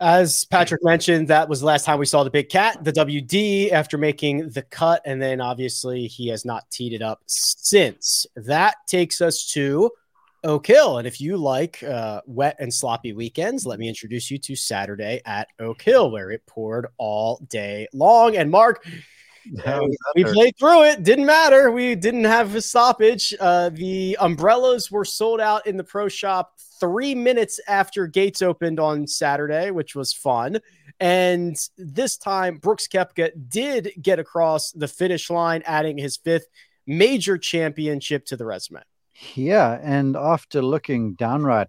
As 0.00 0.44
Patrick 0.46 0.82
mentioned, 0.82 1.28
that 1.28 1.48
was 1.48 1.60
the 1.60 1.66
last 1.66 1.84
time 1.84 2.00
we 2.00 2.06
saw 2.06 2.24
the 2.24 2.30
big 2.30 2.48
cat, 2.48 2.82
the 2.82 2.92
WD, 2.92 3.70
after 3.70 3.96
making 3.96 4.48
the 4.48 4.62
cut. 4.62 5.00
And 5.04 5.22
then 5.22 5.40
obviously 5.40 6.08
he 6.08 6.26
has 6.28 6.44
not 6.44 6.68
teed 6.72 6.92
it 6.92 7.02
up 7.02 7.20
since. 7.26 8.26
That 8.34 8.74
takes 8.88 9.20
us 9.20 9.46
to 9.52 9.92
Oak 10.44 10.66
Hill. 10.66 10.98
And 10.98 11.06
if 11.06 11.20
you 11.20 11.36
like 11.36 11.82
uh, 11.82 12.20
wet 12.26 12.56
and 12.58 12.72
sloppy 12.72 13.12
weekends, 13.12 13.64
let 13.66 13.78
me 13.78 13.88
introduce 13.88 14.30
you 14.30 14.38
to 14.38 14.56
Saturday 14.56 15.20
at 15.24 15.48
Oak 15.58 15.82
Hill, 15.82 16.10
where 16.10 16.30
it 16.30 16.44
poured 16.46 16.88
all 16.98 17.44
day 17.48 17.86
long. 17.92 18.36
And 18.36 18.50
Mark, 18.50 18.84
we 20.14 20.24
played 20.24 20.56
through 20.58 20.84
it. 20.84 21.02
Didn't 21.02 21.26
matter. 21.26 21.70
We 21.70 21.94
didn't 21.94 22.24
have 22.24 22.54
a 22.54 22.60
stoppage. 22.60 23.34
Uh, 23.38 23.70
the 23.70 24.16
umbrellas 24.20 24.90
were 24.90 25.04
sold 25.04 25.40
out 25.40 25.66
in 25.66 25.76
the 25.76 25.84
pro 25.84 26.08
shop 26.08 26.54
three 26.80 27.14
minutes 27.14 27.60
after 27.68 28.06
gates 28.06 28.42
opened 28.42 28.80
on 28.80 29.06
Saturday, 29.06 29.70
which 29.70 29.94
was 29.94 30.12
fun. 30.12 30.58
And 31.00 31.56
this 31.76 32.16
time, 32.16 32.58
Brooks 32.58 32.86
Koepka 32.88 33.30
did 33.48 33.92
get 34.00 34.18
across 34.18 34.72
the 34.72 34.88
finish 34.88 35.30
line, 35.30 35.62
adding 35.66 35.98
his 35.98 36.16
fifth 36.16 36.46
major 36.86 37.38
championship 37.38 38.24
to 38.26 38.36
the 38.36 38.44
resume. 38.44 38.82
Yeah, 39.34 39.78
and 39.82 40.16
after 40.16 40.62
looking 40.62 41.14
downright 41.14 41.68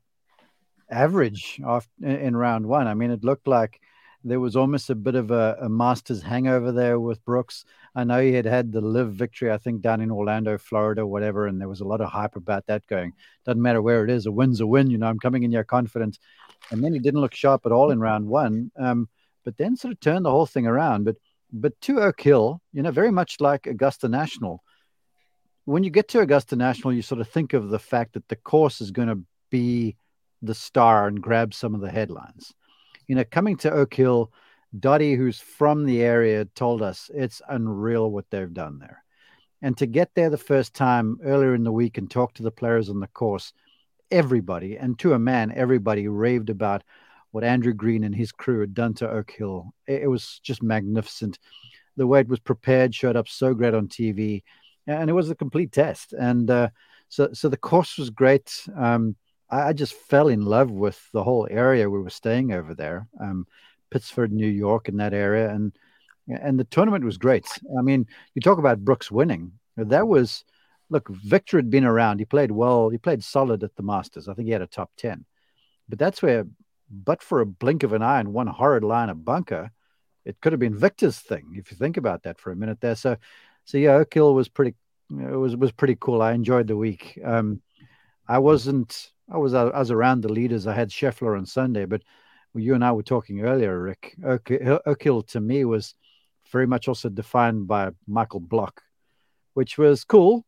average 0.90 1.60
in 2.02 2.36
round 2.36 2.66
one, 2.66 2.88
I 2.88 2.94
mean, 2.94 3.12
it 3.12 3.24
looked 3.24 3.48
like 3.48 3.82
there 4.24 4.40
was 4.40 4.56
almost 4.56 4.90
a 4.90 4.96
bit 4.96 5.16
of 5.16 5.32
a, 5.32 5.58
a 5.62 5.70
Masters 5.70 6.22
hangover 6.22 6.72
there 6.72 7.00
with 7.00 7.24
Brooks. 7.26 7.66
I 7.94 8.06
know 8.06 8.22
he 8.22 8.34
had 8.34 8.46
had 8.46 8.72
the 8.72 8.82
LIV 8.82 9.12
victory, 9.14 9.52
I 9.52 9.58
think, 9.58 9.82
down 9.82 10.02
in 10.02 10.12
Orlando, 10.12 10.58
Florida, 10.58 11.06
whatever, 11.06 11.48
and 11.48 11.60
there 11.60 11.68
was 11.68 11.82
a 11.82 11.88
lot 11.88 12.02
of 12.02 12.10
hype 12.10 12.36
about 12.36 12.66
that 12.68 12.88
going. 12.88 13.14
Doesn't 13.46 13.62
matter 13.62 13.82
where 13.82 14.04
it 14.04 14.10
is, 14.10 14.26
a 14.26 14.32
win's 14.32 14.62
a 14.62 14.68
win. 14.68 14.90
You 14.90 14.98
know, 14.98 15.08
I'm 15.08 15.20
coming 15.20 15.44
in 15.44 15.52
here 15.52 15.66
confident. 15.66 16.20
And 16.72 16.84
then 16.84 16.94
he 16.94 17.00
didn't 17.00 17.20
look 17.20 17.36
sharp 17.36 17.66
at 17.66 17.74
all 17.74 17.92
in 17.92 18.00
round 18.00 18.26
one, 18.26 18.72
um, 18.80 19.10
but 19.44 19.58
then 19.58 19.76
sort 19.76 19.94
of 19.94 20.00
turned 20.00 20.26
the 20.26 20.32
whole 20.32 20.46
thing 20.46 20.66
around. 20.66 21.04
But 21.04 21.18
but 21.52 21.80
to 21.82 22.02
Oak 22.02 22.20
Hill, 22.20 22.62
you 22.72 22.82
know, 22.82 22.92
very 22.92 23.12
much 23.12 23.40
like 23.40 23.68
Augusta 23.68 24.08
National, 24.08 24.64
when 25.66 25.84
you 25.84 25.90
get 25.90 26.10
to 26.10 26.20
Augusta 26.20 26.56
National, 26.56 26.94
you 26.94 27.02
sort 27.02 27.22
of 27.22 27.30
think 27.30 27.54
of 27.54 27.70
the 27.70 27.80
fact 27.80 28.14
that 28.14 28.28
the 28.28 28.36
course 28.36 28.82
is 28.82 28.92
going 28.92 29.08
to 29.08 29.20
be 29.50 29.96
the 30.42 30.56
star 30.56 31.08
and 31.08 31.22
grab 31.22 31.54
some 31.54 31.74
of 31.74 31.82
the 31.82 31.92
headlines. 31.92 32.54
You 33.08 33.16
know, 33.16 33.24
coming 33.24 33.58
to 33.58 33.72
Oak 33.72 33.94
Hill, 33.94 34.32
Dottie, 34.78 35.16
who's 35.16 35.40
from 35.40 35.86
the 35.86 36.02
area, 36.02 36.46
told 36.46 36.82
us 36.82 37.10
it's 37.14 37.42
unreal 37.48 38.12
what 38.12 38.30
they've 38.30 38.54
done 38.54 38.80
there. 38.80 39.04
And 39.62 39.78
to 39.78 39.86
get 39.86 40.12
there 40.14 40.30
the 40.30 40.38
first 40.38 40.74
time 40.74 41.20
earlier 41.24 41.56
in 41.56 41.64
the 41.64 41.72
week 41.72 41.98
and 41.98 42.12
talk 42.12 42.34
to 42.34 42.44
the 42.44 42.52
players 42.52 42.90
on 42.90 43.00
the 43.00 43.08
course, 43.08 43.54
everybody, 44.12 44.78
and 44.78 45.00
to 45.00 45.14
a 45.14 45.20
man, 45.20 45.54
everybody 45.56 46.10
raved 46.10 46.50
about 46.50 46.84
what 47.32 47.46
Andrew 47.46 47.74
Green 47.74 48.04
and 48.04 48.14
his 48.14 48.32
crew 48.32 48.60
had 48.60 48.74
done 48.74 48.94
to 48.96 49.10
Oak 49.10 49.32
Hill. 49.32 49.74
It, 49.88 50.10
was 50.10 50.42
just 50.44 50.62
magnificent. 50.62 51.40
The 51.96 52.06
way 52.06 52.20
it 52.20 52.28
was 52.28 52.40
prepared 52.40 52.94
showed 52.94 53.16
up 53.16 53.30
so 53.30 53.54
great 53.54 53.74
on 53.74 53.88
TV 53.88 54.44
and 54.88 55.10
it 55.10 55.14
was 55.14 55.30
a 55.30 55.36
complete 55.36 55.72
test. 55.72 56.14
And 56.14 56.50
uh, 56.50 56.70
so, 57.10 57.30
so 57.34 57.50
the 57.50 57.58
course 57.58 57.98
was 57.98 58.10
great. 58.10 58.68
Um, 58.76 59.16
I, 59.50 59.70
I, 59.70 59.74
just 59.74 59.94
fell 59.94 60.28
in 60.28 60.42
love 60.42 60.72
with 60.72 61.00
the 61.12 61.24
whole 61.24 61.48
area 61.50 61.90
we 61.90 62.02
were 62.02 62.10
staying 62.10 62.54
over 62.54 62.74
there, 62.74 63.08
um, 63.20 63.48
Pittsford, 63.92 64.32
New 64.32 64.48
York, 64.48 64.90
in 64.90 64.98
that 64.98 65.14
area, 65.14 65.50
and 65.50 65.74
and 66.28 66.58
the 66.58 66.64
tournament 66.64 67.04
was 67.04 67.18
great. 67.18 67.46
I 67.78 67.82
mean, 67.82 68.08
you 68.34 68.42
talk 68.42 68.58
about 68.58 68.84
Brooks 68.84 69.12
winning. 69.12 69.52
That 69.76 70.08
was 70.08 70.46
look. 70.90 71.10
Viktor 71.10 71.58
had 71.58 71.70
been 71.70 71.86
around. 71.86 72.20
He 72.20 72.26
played 72.26 72.52
well. 72.52 72.90
He 72.90 72.98
played 72.98 73.24
solid 73.24 73.64
at 73.64 73.76
the 73.76 73.84
Masters. 73.84 74.28
I 74.28 74.34
think 74.34 74.46
he 74.46 74.54
had 74.54 74.62
a 74.62 74.68
top 74.68 74.92
ten. 74.96 75.26
But 75.90 76.00
that's 76.00 76.22
where, 76.22 76.46
but 76.90 77.22
for 77.22 77.42
a 77.42 77.46
blink 77.46 77.84
of 77.84 77.92
an 77.92 78.02
eye 78.02 78.22
and 78.22 78.34
one 78.34 78.48
horrid 78.48 78.86
line 78.86 79.10
of 79.10 79.26
bunker, 79.26 79.72
it 80.24 80.40
could 80.40 80.54
have 80.54 80.60
been 80.60 80.78
Viktor's 80.78 81.20
thing 81.20 81.56
if 81.58 81.72
you 81.72 81.78
think 81.78 81.98
about 81.98 82.24
that 82.24 82.40
for 82.40 82.52
a 82.52 82.56
minute 82.56 82.80
there. 82.80 82.96
So 82.96 83.18
so 83.66 83.78
yeah, 83.78 83.94
Oak 83.94 84.14
Hill 84.14 84.34
was 84.34 84.50
pretty 84.50 84.76
it 85.10 85.36
was 85.36 85.56
was 85.56 85.72
pretty 85.72 85.98
cool. 86.00 86.22
I 86.22 86.34
enjoyed 86.34 86.68
the 86.68 86.78
week. 86.78 87.20
Um, 87.24 87.62
I 88.28 88.40
wasn't 88.40 89.12
I 89.32 89.38
was 89.38 89.54
I 89.54 89.66
was 89.66 89.92
around 89.92 90.22
the 90.22 90.32
leaders. 90.32 90.68
I 90.68 90.74
had 90.74 90.90
Scheffler 90.90 91.38
on 91.38 91.46
Sunday, 91.46 91.86
but 91.86 92.02
you 92.56 92.76
and 92.76 92.86
I 92.86 92.92
were 92.92 93.04
talking 93.04 93.42
earlier, 93.42 93.80
Rick. 93.80 94.16
Oak, 94.26 94.52
Oak 94.86 95.04
Hill 95.04 95.24
to 95.24 95.40
me 95.40 95.66
was 95.66 95.96
very 96.52 96.68
much 96.68 96.88
also 96.88 97.10
defined 97.10 97.68
by 97.68 97.92
Michael 98.08 98.40
Block, 98.40 98.82
which 99.54 99.78
was 99.78 100.04
cool. 100.04 100.46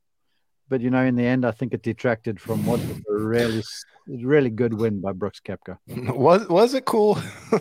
But 0.68 0.82
you 0.82 0.90
know, 0.90 1.04
in 1.04 1.16
the 1.16 1.24
end, 1.26 1.46
I 1.46 1.52
think 1.52 1.74
it 1.74 1.84
detracted 1.84 2.40
from 2.40 2.66
what 2.66 2.80
was 2.80 2.98
a 3.10 3.14
really, 3.14 3.64
really 4.08 4.50
good 4.50 4.74
win 4.74 5.00
by 5.00 5.12
Brooks 5.12 5.40
Koepka. 5.40 5.78
Was 6.16 6.48
was 6.48 6.74
it 6.74 6.86
cool? 6.86 7.20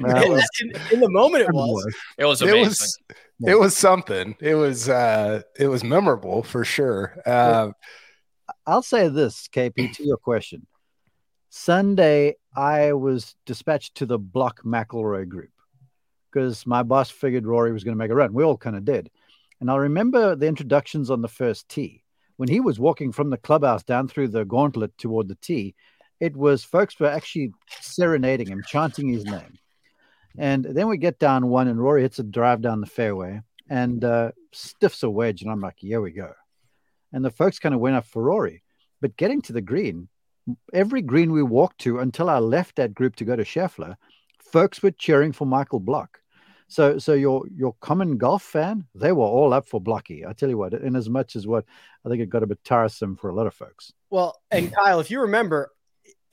Uh, 0.00 0.40
in, 0.60 0.72
in, 0.92 1.00
the 1.00 1.10
moment, 1.10 1.42
it 1.42 1.52
was. 1.52 1.94
It 2.18 2.24
was 2.24 2.40
amazing. 2.40 2.60
It 2.60 2.68
was, 2.68 2.98
yeah. 3.38 3.52
it 3.52 3.58
was 3.58 3.76
something. 3.76 4.36
It 4.40 4.54
was 4.54 4.88
uh, 4.88 5.42
it 5.58 5.68
was 5.68 5.84
memorable 5.84 6.42
for 6.42 6.64
sure. 6.64 7.16
Uh, 7.26 7.70
I'll 8.66 8.82
say 8.82 9.08
this, 9.08 9.48
KP, 9.48 9.94
to 9.94 10.04
your 10.04 10.16
question. 10.16 10.66
Sunday, 11.50 12.36
I 12.54 12.92
was 12.92 13.34
dispatched 13.46 13.96
to 13.96 14.06
the 14.06 14.18
Block 14.18 14.62
McIlroy 14.62 15.28
group 15.28 15.50
because 16.30 16.66
my 16.66 16.82
boss 16.82 17.10
figured 17.10 17.46
Rory 17.46 17.72
was 17.72 17.82
going 17.82 17.94
to 17.94 17.98
make 17.98 18.10
a 18.10 18.14
run. 18.14 18.34
We 18.34 18.44
all 18.44 18.56
kind 18.56 18.76
of 18.76 18.84
did. 18.84 19.10
And 19.60 19.70
I 19.70 19.76
remember 19.76 20.36
the 20.36 20.46
introductions 20.46 21.10
on 21.10 21.22
the 21.22 21.28
first 21.28 21.68
tee. 21.68 22.02
When 22.36 22.48
he 22.50 22.60
was 22.60 22.78
walking 22.78 23.12
from 23.12 23.30
the 23.30 23.38
clubhouse 23.38 23.82
down 23.82 24.08
through 24.08 24.28
the 24.28 24.44
gauntlet 24.44 24.96
toward 24.98 25.28
the 25.28 25.36
tee, 25.36 25.74
it 26.20 26.36
was 26.36 26.62
folks 26.62 27.00
were 27.00 27.06
actually 27.06 27.52
serenading 27.80 28.48
him, 28.48 28.62
chanting 28.66 29.08
his 29.08 29.24
name. 29.24 29.58
And 30.38 30.64
then 30.64 30.88
we 30.88 30.98
get 30.98 31.18
down 31.18 31.48
one, 31.48 31.68
and 31.68 31.80
Rory 31.80 32.02
hits 32.02 32.18
a 32.18 32.22
drive 32.22 32.60
down 32.60 32.80
the 32.80 32.86
fairway 32.86 33.40
and 33.68 34.04
uh, 34.04 34.32
stiffs 34.52 35.02
a 35.02 35.10
wedge. 35.10 35.42
And 35.42 35.50
I'm 35.50 35.60
like, 35.60 35.76
here 35.78 36.00
we 36.00 36.12
go. 36.12 36.32
And 37.12 37.24
the 37.24 37.30
folks 37.30 37.58
kind 37.58 37.74
of 37.74 37.80
went 37.80 37.96
up 37.96 38.06
for 38.06 38.22
Rory. 38.22 38.62
But 39.00 39.16
getting 39.16 39.42
to 39.42 39.52
the 39.52 39.60
green, 39.60 40.08
every 40.72 41.02
green 41.02 41.32
we 41.32 41.42
walked 41.42 41.80
to 41.80 41.98
until 41.98 42.30
I 42.30 42.38
left 42.38 42.76
that 42.76 42.94
group 42.94 43.16
to 43.16 43.24
go 43.24 43.36
to 43.36 43.44
Scheffler, 43.44 43.96
folks 44.42 44.82
were 44.82 44.90
cheering 44.90 45.32
for 45.32 45.46
Michael 45.46 45.80
Block. 45.80 46.20
So, 46.68 46.98
so 46.98 47.14
your 47.14 47.44
your 47.54 47.74
common 47.80 48.18
golf 48.18 48.42
fan, 48.42 48.86
they 48.94 49.12
were 49.12 49.24
all 49.24 49.52
up 49.52 49.68
for 49.68 49.80
Blocky. 49.80 50.26
I 50.26 50.32
tell 50.32 50.48
you 50.48 50.58
what, 50.58 50.74
in 50.74 50.96
as 50.96 51.08
much 51.08 51.36
as 51.36 51.46
what 51.46 51.64
I 52.04 52.08
think 52.08 52.20
it 52.20 52.28
got 52.28 52.42
a 52.42 52.46
bit 52.46 52.62
tiresome 52.64 53.16
for 53.16 53.30
a 53.30 53.34
lot 53.34 53.46
of 53.46 53.54
folks. 53.54 53.92
Well, 54.10 54.40
and 54.50 54.74
Kyle, 54.74 54.98
if 54.98 55.10
you 55.10 55.20
remember, 55.20 55.70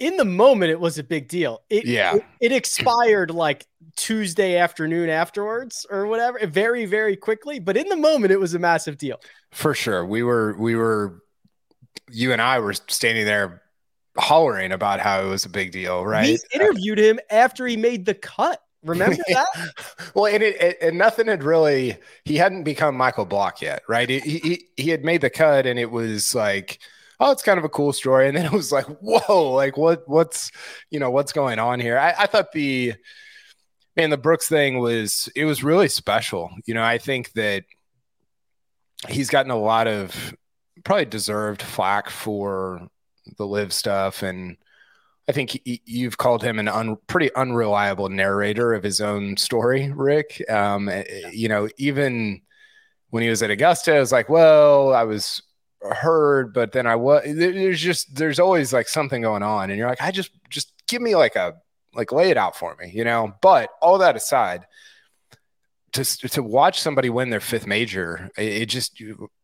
in 0.03 0.17
the 0.17 0.25
moment 0.25 0.71
it 0.71 0.79
was 0.79 0.97
a 0.99 1.03
big 1.03 1.27
deal. 1.27 1.61
It, 1.69 1.85
Yeah. 1.85 2.15
it, 2.15 2.23
it 2.41 2.51
expired 2.51 3.31
like 3.31 3.65
Tuesday 3.95 4.57
afternoon 4.57 5.09
afterwards 5.09 5.85
or 5.89 6.07
whatever, 6.07 6.45
very 6.47 6.85
very 6.85 7.15
quickly. 7.15 7.59
But 7.59 7.77
in 7.77 7.87
the 7.89 7.95
moment, 7.97 8.31
it 8.31 8.39
was 8.39 8.53
a 8.53 8.59
massive 8.59 8.97
deal. 8.97 9.19
For 9.51 9.73
sure. 9.73 10.05
We 10.05 10.23
were 10.23 10.55
we 10.59 10.75
were 10.75 11.23
you 12.09 12.31
and 12.33 12.41
I 12.41 12.59
were 12.59 12.73
standing 12.73 13.25
there 13.25 13.61
hollering 14.17 14.71
about 14.71 14.99
how 14.99 15.21
it 15.23 15.27
was 15.29 15.45
a 15.45 15.49
big 15.49 15.71
deal, 15.71 16.05
right? 16.05 16.39
We 16.53 16.59
interviewed 16.59 16.99
him 16.99 17.19
after 17.29 17.65
he 17.65 17.77
made 17.77 18.05
the 18.05 18.13
cut. 18.13 18.59
Remember 18.83 19.15
that? 19.29 19.47
well, 20.13 20.25
and 20.25 20.43
it, 20.43 20.61
it, 20.61 20.77
and 20.81 20.97
nothing 20.97 21.27
had 21.27 21.43
really 21.43 21.97
he 22.25 22.35
hadn't 22.35 22.63
become 22.63 22.95
Michael 22.95 23.25
Block 23.25 23.61
yet, 23.61 23.81
right? 23.87 24.09
He, 24.09 24.19
he 24.19 24.65
he 24.75 24.89
had 24.89 25.05
made 25.05 25.21
the 25.21 25.29
cut, 25.29 25.65
and 25.65 25.79
it 25.79 25.89
was 25.89 26.35
like, 26.35 26.79
oh, 27.23 27.31
it's 27.31 27.43
kind 27.43 27.57
of 27.57 27.63
a 27.63 27.69
cool 27.69 27.93
story, 27.93 28.27
and 28.27 28.35
then 28.35 28.45
it 28.45 28.51
was 28.51 28.71
like, 28.71 28.85
whoa, 29.01 29.51
like 29.53 29.77
what 29.77 30.07
what's 30.07 30.51
you 30.91 30.99
know 30.99 31.09
what's 31.09 31.31
going 31.31 31.59
on 31.59 31.79
here? 31.79 31.97
I, 31.97 32.13
I 32.19 32.25
thought 32.27 32.51
the 32.51 32.93
man 33.95 34.09
the 34.09 34.17
Brooks 34.17 34.47
thing 34.47 34.79
was 34.79 35.29
it 35.35 35.45
was 35.45 35.63
really 35.63 35.87
special. 35.87 36.51
You 36.65 36.73
know, 36.73 36.83
I 36.83 36.97
think 36.97 37.31
that 37.33 37.63
he's 39.07 39.29
gotten 39.29 39.51
a 39.51 39.57
lot 39.57 39.87
of 39.87 40.35
probably 40.83 41.05
deserved 41.05 41.61
flack 41.61 42.09
for 42.09 42.87
the 43.37 43.47
LIV 43.47 43.71
stuff 43.71 44.21
and 44.21 44.57
I 45.29 45.31
think 45.31 45.61
y- 45.65 45.79
you've 45.85 46.17
called 46.17 46.43
him 46.43 46.59
an 46.59 46.67
un, 46.67 46.97
pretty 47.07 47.33
unreliable 47.35 48.09
narrator 48.09 48.73
of 48.73 48.83
his 48.83 48.99
own 48.99 49.37
story, 49.37 49.89
Rick. 49.89 50.43
Um, 50.49 50.89
eh, 50.89 51.03
you 51.31 51.47
know, 51.47 51.69
even 51.77 52.41
when 53.09 53.23
he 53.23 53.29
was 53.29 53.41
at 53.41 53.51
Augusta, 53.51 53.95
I 53.95 53.99
was 53.99 54.11
like, 54.11 54.27
well, 54.27 54.93
I 54.93 55.03
was 55.03 55.41
heard, 55.91 56.53
but 56.53 56.71
then 56.71 56.87
I 56.87 56.95
was. 56.95 57.23
There's 57.25 57.81
just 57.81 58.15
there's 58.15 58.39
always 58.39 58.73
like 58.73 58.87
something 58.87 59.21
going 59.21 59.43
on, 59.43 59.69
and 59.69 59.77
you're 59.77 59.87
like, 59.87 60.01
I 60.01 60.11
just 60.11 60.31
just 60.49 60.73
give 60.87 61.01
me 61.01 61.15
like 61.15 61.35
a 61.35 61.55
like 61.93 62.11
lay 62.11 62.29
it 62.29 62.37
out 62.37 62.55
for 62.55 62.75
me, 62.75 62.91
you 62.93 63.03
know. 63.03 63.33
But 63.41 63.69
all 63.81 63.97
that 63.99 64.15
aside, 64.15 64.65
to 65.93 66.03
to 66.03 66.43
watch 66.43 66.81
somebody 66.81 67.09
win 67.09 67.29
their 67.29 67.39
fifth 67.39 67.67
major, 67.67 68.29
it, 68.37 68.61
it 68.63 68.65
just 68.67 69.01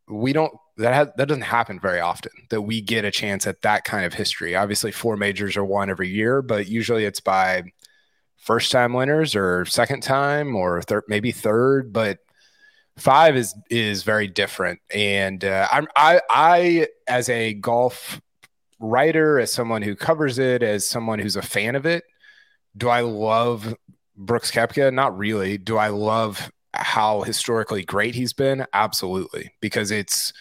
we 0.08 0.34
don't 0.34 0.54
that 0.78 0.94
has, 0.94 1.08
that 1.18 1.28
doesn't 1.28 1.44
happen 1.44 1.80
very 1.80 2.00
often 2.00 2.32
that 2.50 2.62
we 2.62 2.82
get 2.82 3.06
a 3.06 3.12
chance 3.12 3.46
at 3.46 3.62
that 3.62 3.84
kind 3.84 4.06
of 4.06 4.14
history. 4.14 4.56
Obviously, 4.56 4.92
four 4.92 5.18
majors 5.18 5.58
are 5.58 5.66
won 5.66 5.90
every 5.90 6.10
year, 6.10 6.42
but 6.42 6.68
usually 6.68 7.06
it's 7.06 7.20
by 7.20 7.64
first 8.38 8.72
time 8.72 8.94
winners 8.94 9.36
or 9.36 9.66
second 9.66 10.02
time 10.02 10.56
or 10.56 10.82
third, 10.82 11.04
maybe 11.08 11.32
third. 11.32 11.92
But 11.94 12.20
five 13.00 13.36
is 13.36 13.56
is 13.70 14.04
very 14.04 14.28
different. 14.28 14.80
And 14.94 15.44
uh, 15.44 15.68
I'm 15.72 15.88
I 15.96 16.22
I 16.30 16.88
as 17.08 17.30
a 17.30 17.54
golf 17.56 18.22
writer, 18.80 19.40
as 19.40 19.52
someone 19.52 19.82
who 19.82 19.96
covers 19.96 20.40
it, 20.40 20.64
as 20.64 20.88
someone 20.88 21.20
who's 21.20 21.36
a 21.36 21.42
fan 21.42 21.76
of 21.76 21.86
it, 21.86 22.04
do 22.78 22.90
I 22.90 23.02
love 23.02 23.74
Brooks 24.16 24.52
Koepka? 24.52 24.94
Not 24.94 25.18
really. 25.18 25.58
Do 25.58 25.78
I 25.78 25.88
love 25.90 26.52
how 26.74 27.22
historically 27.22 27.84
great 27.84 28.16
he's 28.16 28.34
been? 28.34 28.66
Absolutely, 28.74 29.52
because 29.62 29.92
it's 29.92 30.34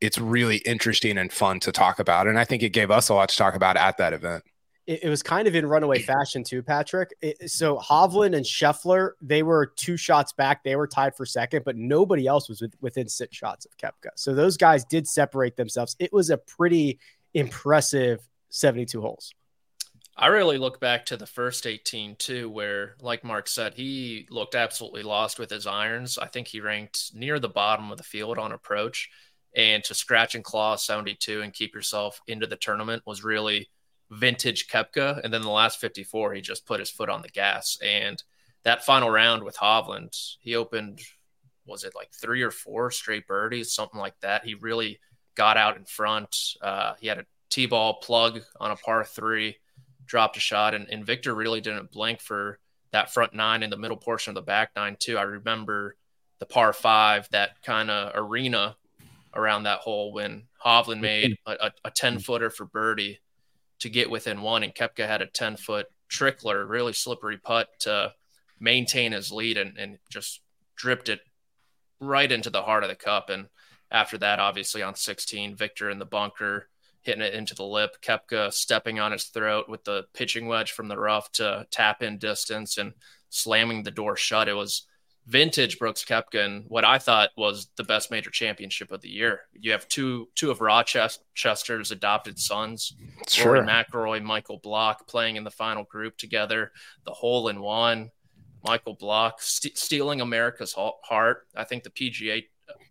it's 0.00 0.18
really 0.18 0.58
interesting 0.58 1.18
and 1.18 1.32
fun 1.32 1.60
to 1.60 1.72
talk 1.72 1.98
about, 1.98 2.26
and 2.26 2.38
I 2.38 2.44
think 2.44 2.62
it 2.62 2.70
gave 2.70 2.90
us 2.90 3.08
a 3.08 3.14
lot 3.14 3.30
to 3.30 3.36
talk 3.36 3.54
about 3.54 3.76
at 3.76 3.98
that 3.98 4.12
event. 4.12 4.44
It, 4.86 5.04
it 5.04 5.08
was 5.08 5.22
kind 5.22 5.48
of 5.48 5.54
in 5.54 5.66
runaway 5.66 6.00
fashion 6.00 6.44
too, 6.44 6.62
Patrick. 6.62 7.14
It, 7.20 7.50
so 7.50 7.78
Hovland 7.78 8.36
and 8.36 8.44
Scheffler, 8.44 9.12
they 9.20 9.42
were 9.42 9.66
two 9.66 9.96
shots 9.96 10.32
back. 10.32 10.64
They 10.64 10.76
were 10.76 10.86
tied 10.86 11.16
for 11.16 11.24
second, 11.26 11.64
but 11.64 11.76
nobody 11.76 12.26
else 12.26 12.48
was 12.48 12.60
with, 12.60 12.74
within 12.80 13.08
six 13.08 13.36
shots 13.36 13.66
of 13.66 13.76
Koepka. 13.76 14.10
So 14.16 14.34
those 14.34 14.56
guys 14.56 14.84
did 14.84 15.08
separate 15.08 15.56
themselves. 15.56 15.96
It 15.98 16.12
was 16.12 16.30
a 16.30 16.38
pretty 16.38 16.98
impressive 17.34 18.26
72 18.50 19.00
holes. 19.00 19.34
I 20.16 20.28
really 20.28 20.58
look 20.58 20.78
back 20.78 21.06
to 21.06 21.16
the 21.16 21.26
first 21.26 21.66
18 21.66 22.14
too, 22.16 22.48
where, 22.48 22.94
like 23.00 23.24
Mark 23.24 23.48
said, 23.48 23.74
he 23.74 24.28
looked 24.30 24.54
absolutely 24.54 25.02
lost 25.02 25.40
with 25.40 25.50
his 25.50 25.66
irons. 25.66 26.18
I 26.18 26.28
think 26.28 26.46
he 26.46 26.60
ranked 26.60 27.10
near 27.14 27.40
the 27.40 27.48
bottom 27.48 27.90
of 27.90 27.98
the 27.98 28.04
field 28.04 28.38
on 28.38 28.52
approach. 28.52 29.10
And 29.56 29.82
to 29.84 29.94
scratch 29.94 30.34
and 30.34 30.44
claw 30.44 30.76
72 30.76 31.40
and 31.40 31.52
keep 31.52 31.74
yourself 31.74 32.20
into 32.28 32.46
the 32.46 32.56
tournament 32.56 33.02
was 33.06 33.24
really 33.24 33.68
vintage 34.14 34.68
Koepka. 34.68 35.20
And 35.22 35.32
then 35.32 35.42
the 35.42 35.50
last 35.50 35.80
54, 35.80 36.34
he 36.34 36.40
just 36.40 36.66
put 36.66 36.80
his 36.80 36.90
foot 36.90 37.08
on 37.08 37.22
the 37.22 37.28
gas. 37.28 37.78
And 37.82 38.22
that 38.64 38.84
final 38.84 39.10
round 39.10 39.42
with 39.42 39.56
Hovland, 39.56 40.16
he 40.40 40.56
opened, 40.56 41.00
was 41.66 41.84
it 41.84 41.94
like 41.94 42.12
three 42.12 42.42
or 42.42 42.50
four 42.50 42.90
straight 42.90 43.26
birdies, 43.26 43.72
something 43.72 44.00
like 44.00 44.18
that. 44.20 44.44
He 44.44 44.54
really 44.54 45.00
got 45.34 45.56
out 45.56 45.76
in 45.76 45.84
front. 45.84 46.36
Uh, 46.62 46.94
he 46.98 47.06
had 47.06 47.18
a 47.18 47.26
T 47.50 47.66
ball 47.66 47.94
plug 47.94 48.40
on 48.58 48.70
a 48.70 48.76
par 48.76 49.04
three 49.04 49.56
dropped 50.06 50.36
a 50.36 50.40
shot, 50.40 50.74
and, 50.74 50.88
and 50.90 51.06
Viktor 51.06 51.34
really 51.34 51.60
didn't 51.60 51.90
blink 51.90 52.20
for 52.20 52.58
that 52.92 53.12
front 53.12 53.34
nine 53.34 53.62
in 53.62 53.70
the 53.70 53.76
middle 53.76 53.96
portion 53.96 54.30
of 54.30 54.34
the 54.34 54.42
back 54.42 54.70
nine 54.76 54.96
too. 54.98 55.18
I 55.18 55.22
remember 55.22 55.96
the 56.38 56.46
par 56.46 56.72
five, 56.72 57.28
that 57.30 57.62
kind 57.62 57.90
of 57.90 58.12
arena 58.14 58.76
around 59.34 59.64
that 59.64 59.80
hole 59.80 60.12
when 60.12 60.44
Hovland 60.64 61.00
made 61.00 61.36
a, 61.46 61.72
a 61.84 61.90
10 61.90 62.20
footer 62.20 62.50
for 62.50 62.66
birdie 62.66 63.18
to 63.84 63.90
get 63.90 64.08
within 64.08 64.40
one, 64.40 64.62
and 64.62 64.74
Koepka 64.74 65.06
had 65.06 65.20
a 65.20 65.26
10 65.26 65.58
foot 65.58 65.88
trickler, 66.08 66.64
really 66.64 66.94
slippery 66.94 67.36
putt 67.36 67.68
to 67.80 68.14
maintain 68.58 69.12
his 69.12 69.30
lead 69.30 69.58
and, 69.58 69.76
and 69.76 69.98
just 70.08 70.40
dripped 70.74 71.10
it 71.10 71.20
right 72.00 72.32
into 72.32 72.48
the 72.48 72.62
heart 72.62 72.82
of 72.82 72.88
the 72.88 72.96
cup. 72.96 73.28
And 73.28 73.48
after 73.90 74.16
that, 74.16 74.40
obviously 74.40 74.82
on 74.82 74.94
16, 74.94 75.54
Viktor 75.54 75.90
in 75.90 75.98
the 75.98 76.06
bunker 76.06 76.70
hitting 77.02 77.20
it 77.20 77.34
into 77.34 77.54
the 77.54 77.62
lip. 77.62 77.98
Koepka 78.00 78.54
stepping 78.54 78.98
on 78.98 79.12
his 79.12 79.24
throat 79.24 79.68
with 79.68 79.84
the 79.84 80.04
pitching 80.14 80.46
wedge 80.46 80.72
from 80.72 80.88
the 80.88 80.98
rough 80.98 81.30
to 81.32 81.66
tap 81.70 82.02
in 82.02 82.16
distance 82.16 82.78
and 82.78 82.94
slamming 83.28 83.82
the 83.82 83.90
door 83.90 84.16
shut. 84.16 84.48
It 84.48 84.54
was 84.54 84.86
vintage 85.26 85.78
Brooks 85.78 86.04
Koepka 86.04 86.44
and 86.44 86.64
what 86.68 86.84
I 86.84 86.98
thought 86.98 87.30
was 87.36 87.68
the 87.76 87.84
best 87.84 88.10
major 88.10 88.30
championship 88.30 88.92
of 88.92 89.00
the 89.00 89.08
year. 89.08 89.40
You 89.52 89.72
have 89.72 89.88
two 89.88 90.28
two 90.34 90.50
of 90.50 90.60
Rochester's 90.60 91.90
adopted 91.90 92.38
sons, 92.38 92.94
Sure. 93.28 93.54
Rory 93.54 93.66
McIlroy, 93.66 94.22
Michael 94.22 94.58
Block 94.58 95.06
playing 95.08 95.36
in 95.36 95.44
the 95.44 95.50
final 95.50 95.84
group 95.84 96.16
together. 96.16 96.72
The 97.04 97.12
hole 97.12 97.48
in 97.48 97.60
one, 97.60 98.10
Michael 98.62 98.94
Block 98.94 99.40
st- 99.40 99.78
stealing 99.78 100.20
America's 100.20 100.74
heart. 100.76 101.46
I 101.56 101.64
think 101.64 101.84
the 101.84 101.90
PGA 101.90 102.44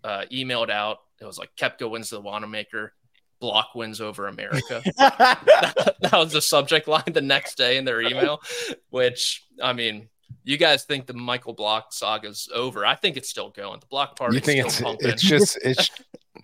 uh, 0.03 0.25
emailed 0.31 0.69
out. 0.69 0.99
It 1.21 1.25
was 1.25 1.37
like 1.37 1.51
Koepka 1.55 1.89
wins 1.89 2.09
the 2.09 2.19
Wanamaker. 2.19 2.93
Block 3.39 3.75
wins 3.75 3.99
over 3.99 4.27
America. 4.27 4.81
that, 4.97 5.95
that 6.01 6.13
was 6.13 6.31
the 6.31 6.41
subject 6.41 6.87
line 6.87 7.03
the 7.11 7.21
next 7.21 7.57
day 7.57 7.77
in 7.77 7.85
their 7.85 8.01
email, 8.01 8.41
which 8.89 9.45
I 9.61 9.73
mean, 9.73 10.09
you 10.43 10.57
guys 10.57 10.83
think 10.83 11.05
the 11.07 11.13
Michael 11.13 11.53
Block 11.53 11.93
saga's 11.93 12.49
over. 12.53 12.85
I 12.85 12.95
think 12.95 13.17
it's 13.17 13.29
still 13.29 13.49
going. 13.49 13.79
The 13.79 13.85
Block 13.87 14.15
party 14.17 14.35
You 14.35 14.41
think 14.41 14.59
still 14.59 14.67
it's 14.67 14.81
pumping. 14.81 15.09
it's 15.09 15.21
just 15.23 15.57
it's 15.63 15.89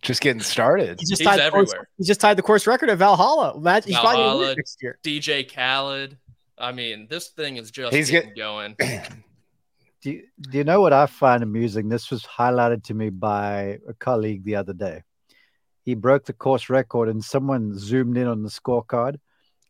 just 0.02 0.22
getting 0.22 0.42
started. 0.42 1.00
He 1.00 1.06
just 1.06 1.20
He's 1.22 1.28
tied 1.28 1.40
the 1.40 1.50
course, 1.52 1.70
everywhere. 1.70 1.90
he 1.98 2.04
just 2.06 2.22
tied 2.22 2.38
the 2.38 2.42
course 2.42 2.68
record 2.68 2.90
at 2.90 2.98
Valhalla. 2.98 3.56
Imagine, 3.58 3.90
he's 3.92 4.00
probably 4.00 4.18
gonna 4.18 4.28
win 4.28 4.34
Valhalla. 4.38 4.52
it 4.52 4.58
next 4.58 4.78
year. 4.82 5.00
DJ 5.04 5.54
Khaled. 5.54 6.18
I 6.58 6.72
mean, 6.74 7.08
this 7.10 7.30
thing 7.30 7.58
is 7.58 7.72
just 7.72 7.94
He's 7.96 8.10
getting 8.12 8.34
going. 8.36 8.76
Do 10.02 10.12
you, 10.12 10.24
do 10.40 10.58
you 10.58 10.64
know 10.64 10.80
what 10.80 10.94
I 10.94 11.08
find 11.08 11.44
amusing? 11.44 11.90
This 11.90 12.10
was 12.10 12.24
highlighted 12.24 12.84
to 12.86 12.94
me 12.94 13.10
by 13.10 13.80
a 13.86 13.94
colleague 13.94 14.46
the 14.46 14.56
other 14.56 14.72
day. 14.72 15.04
He 15.84 15.94
broke 15.94 16.24
the 16.24 16.32
course 16.32 16.70
record, 16.70 17.10
and 17.10 17.22
someone 17.22 17.78
zoomed 17.78 18.18
in 18.18 18.26
on 18.26 18.42
the 18.42 18.48
scorecard, 18.50 19.18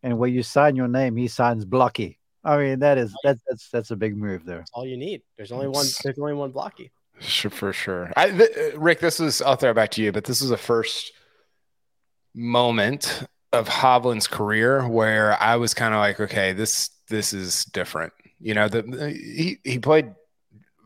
and 0.04 0.20
where 0.20 0.30
you 0.30 0.44
sign 0.44 0.76
your 0.76 0.88
name, 0.88 1.16
he 1.16 1.28
signs 1.28 1.66
Blocky. 1.66 2.20
I 2.43 2.58
mean, 2.58 2.80
that 2.80 2.97
is 2.97 3.13
that's 3.23 3.41
that's 3.47 3.69
that's 3.69 3.91
a 3.91 3.95
big 3.95 4.15
move 4.15 4.45
there. 4.45 4.63
All 4.73 4.86
you 4.86 4.97
need. 4.97 5.21
There's 5.38 5.52
only 5.52 5.67
one. 5.67 5.86
There's 6.04 6.17
only 6.19 6.34
one 6.34 6.52
blocky. 6.52 6.91
Sure, 7.19 7.52
for 7.52 7.73
sure. 7.73 8.13
I, 8.15 8.30
th- 8.32 8.49
uh, 8.75 8.80
Rick, 8.80 9.02
this 9.02 9.19
is, 9.19 9.41
I'll 9.41 9.58
throw 9.58 9.71
it 9.71 9.73
back 9.73 9.91
to 9.91 10.02
you, 10.02 10.13
but 10.13 10.23
this 10.23 10.41
is 10.41 10.47
the 10.49 10.56
first 10.58 11.12
moment 12.34 13.23
of 13.52 13.67
Hovland's 13.67 14.28
career 14.28 14.88
where 14.88 15.36
I 15.41 15.56
was 15.58 15.73
kind 15.73 15.93
of 15.93 15.99
like, 15.99 16.19
okay, 16.19 16.54
this, 16.54 16.89
this 17.10 17.34
is 17.34 17.65
different. 17.65 18.13
You 18.39 18.54
know, 18.54 18.67
the, 18.69 18.84
the- 18.84 19.10
he, 19.12 19.58
he 19.65 19.80
played 19.80 20.13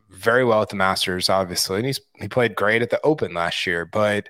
very 0.10 0.44
well 0.44 0.62
at 0.62 0.70
the 0.70 0.76
Masters, 0.76 1.30
obviously, 1.30 1.78
and 1.78 1.86
he's, 1.86 2.00
he 2.20 2.28
played 2.28 2.56
great 2.56 2.82
at 2.82 2.90
the 2.90 3.00
Open 3.04 3.34
last 3.34 3.68
year, 3.68 3.86
but 3.86 4.30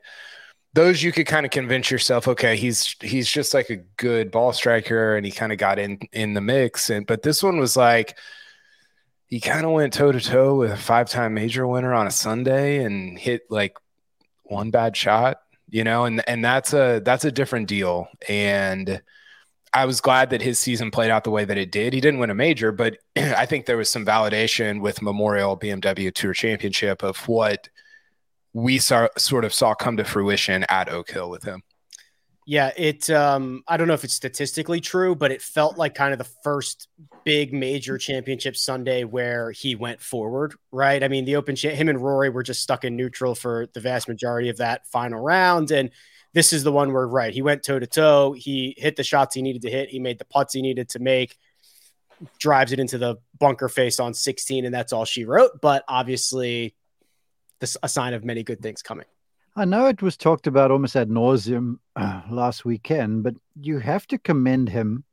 those 0.73 1.03
you 1.03 1.12
could 1.12 1.27
kind 1.27 1.45
of 1.45 1.51
convince 1.51 1.91
yourself, 1.91 2.27
okay, 2.27 2.55
he's, 2.55 2.95
he's 3.01 3.29
just 3.29 3.53
like 3.53 3.69
a 3.69 3.77
good 3.97 4.31
ball 4.31 4.53
striker 4.53 5.15
and 5.15 5.25
he 5.25 5.31
kind 5.31 5.51
of 5.51 5.57
got 5.57 5.77
in, 5.79 5.99
in 6.12 6.33
the 6.33 6.41
mix. 6.41 6.89
And, 6.89 7.05
but 7.05 7.21
this 7.21 7.43
one 7.43 7.59
was 7.59 7.77
like, 7.77 8.17
he 9.33 9.39
kind 9.39 9.65
of 9.65 9.71
went 9.71 9.93
toe 9.93 10.12
to 10.12 10.19
toe 10.19 10.55
with 10.55 10.71
a 10.71 10.77
five 10.77 11.09
time 11.09 11.33
major 11.33 11.65
winner 11.65 11.91
on 11.91 12.05
a 12.05 12.12
Sunday 12.12 12.83
and 12.83 13.17
hit 13.17 13.41
like 13.49 13.75
one 14.43 14.69
bad 14.69 14.95
shot, 14.95 15.38
you 15.69 15.83
know, 15.83 16.05
and 16.05 16.21
and 16.29 16.45
that's 16.45 16.71
a 16.71 17.01
that's 17.03 17.25
a 17.25 17.31
different 17.31 17.67
deal. 17.67 18.07
And 18.29 19.01
I 19.73 19.86
was 19.86 20.01
glad 20.01 20.29
that 20.29 20.43
his 20.43 20.59
season 20.59 20.91
played 20.91 21.09
out 21.09 21.23
the 21.23 21.31
way 21.31 21.45
that 21.45 21.57
it 21.57 21.71
did. 21.71 21.93
He 21.93 21.99
didn't 21.99 22.19
win 22.19 22.29
a 22.29 22.36
major, 22.36 22.71
but 22.71 22.99
I 23.15 23.47
think 23.47 23.65
there 23.65 23.75
was 23.75 23.89
some 23.89 24.05
validation 24.05 24.81
with 24.81 25.01
Memorial 25.01 25.57
BMW 25.57 26.13
Tour 26.13 26.33
Championship 26.33 27.01
of 27.01 27.17
what 27.27 27.69
we 28.54 28.78
saw 28.78 29.08
sort 29.18 29.46
of 29.46 29.54
saw 29.54 29.74
come 29.74 29.98
to 29.98 30.04
fruition 30.04 30.63
at 30.70 30.89
Oak 30.89 31.12
Hill 31.12 31.30
with 31.30 31.44
him. 31.44 31.63
Yeah, 32.46 32.72
it 32.76 33.10
um 33.10 33.63
I 33.68 33.78
don't 33.78 33.88
know 33.88 33.94
if 33.94 34.04
it's 34.04 34.13
statistically 34.13 34.82
true, 34.82 35.16
but 35.16 35.32
it 35.32 35.42
felt 35.42 35.78
like 35.78 35.96
kind 35.96 36.12
of 36.12 36.18
the 36.18 36.30
first 36.44 36.89
big 37.24 37.54
major 37.54 37.98
championship 37.98 38.58
Sunday 38.58 39.06
where 39.06 39.52
he 39.52 39.76
went 39.76 40.02
forward, 40.02 40.54
right? 40.72 41.02
I 41.04 41.08
mean, 41.08 41.26
the 41.26 41.38
open 41.38 41.56
cha- 41.56 41.70
him 41.70 41.88
and 41.88 42.00
Rory 42.00 42.30
were 42.30 42.44
just 42.44 42.62
stuck 42.62 42.84
in 42.84 42.98
neutral 42.98 43.34
for 43.34 43.68
the 43.74 43.80
vast 43.80 44.08
majority 44.08 44.50
of 44.50 44.58
that 44.58 44.86
final 44.88 45.22
round 45.22 45.72
and 45.72 45.89
this 46.34 46.52
is 46.52 46.63
the 46.63 46.72
one 46.72 46.92
where 46.92 47.08
right, 47.08 47.34
he 47.34 47.42
went 47.42 47.63
toe 47.63 47.80
to 47.80 47.88
toe, 47.88 48.34
he 48.34 48.74
hit 48.78 48.96
the 48.96 49.04
shots 49.04 49.36
he 49.36 49.42
needed 49.42 49.62
to 49.62 49.70
hit, 49.70 49.89
he 49.89 50.00
made 50.00 50.18
the 50.18 50.26
putts 50.26 50.54
he 50.54 50.62
needed 50.62 50.89
to 50.89 51.00
make, 51.00 51.38
drives 52.39 52.72
it 52.72 52.80
into 52.80 52.98
the 52.98 53.18
bunker 53.39 53.70
face 53.70 54.00
on 54.00 54.13
16 54.13 54.66
and 54.66 54.74
that's 54.74 54.92
all 54.92 55.06
she 55.06 55.26
wrote, 55.26 55.62
but 55.62 55.84
obviously 55.88 56.76
a 57.84 57.89
sign 57.89 58.13
of 58.13 58.23
many 58.23 58.43
good 58.43 58.62
things 58.62 58.82
coming. 58.82 59.06
I 59.56 59.65
know 59.65 59.86
it 59.86 60.02
was 60.02 60.17
talked 60.17 60.47
about 60.47 60.71
almost 60.71 60.95
ad 60.95 61.10
nauseum 61.10 61.78
uh, 61.95 62.21
last 62.30 62.65
weekend, 62.65 63.23
but 63.23 63.36
you 63.60 63.80
have 63.80 64.08
to 64.08 64.17
commend 64.17 64.69
him 64.69 65.04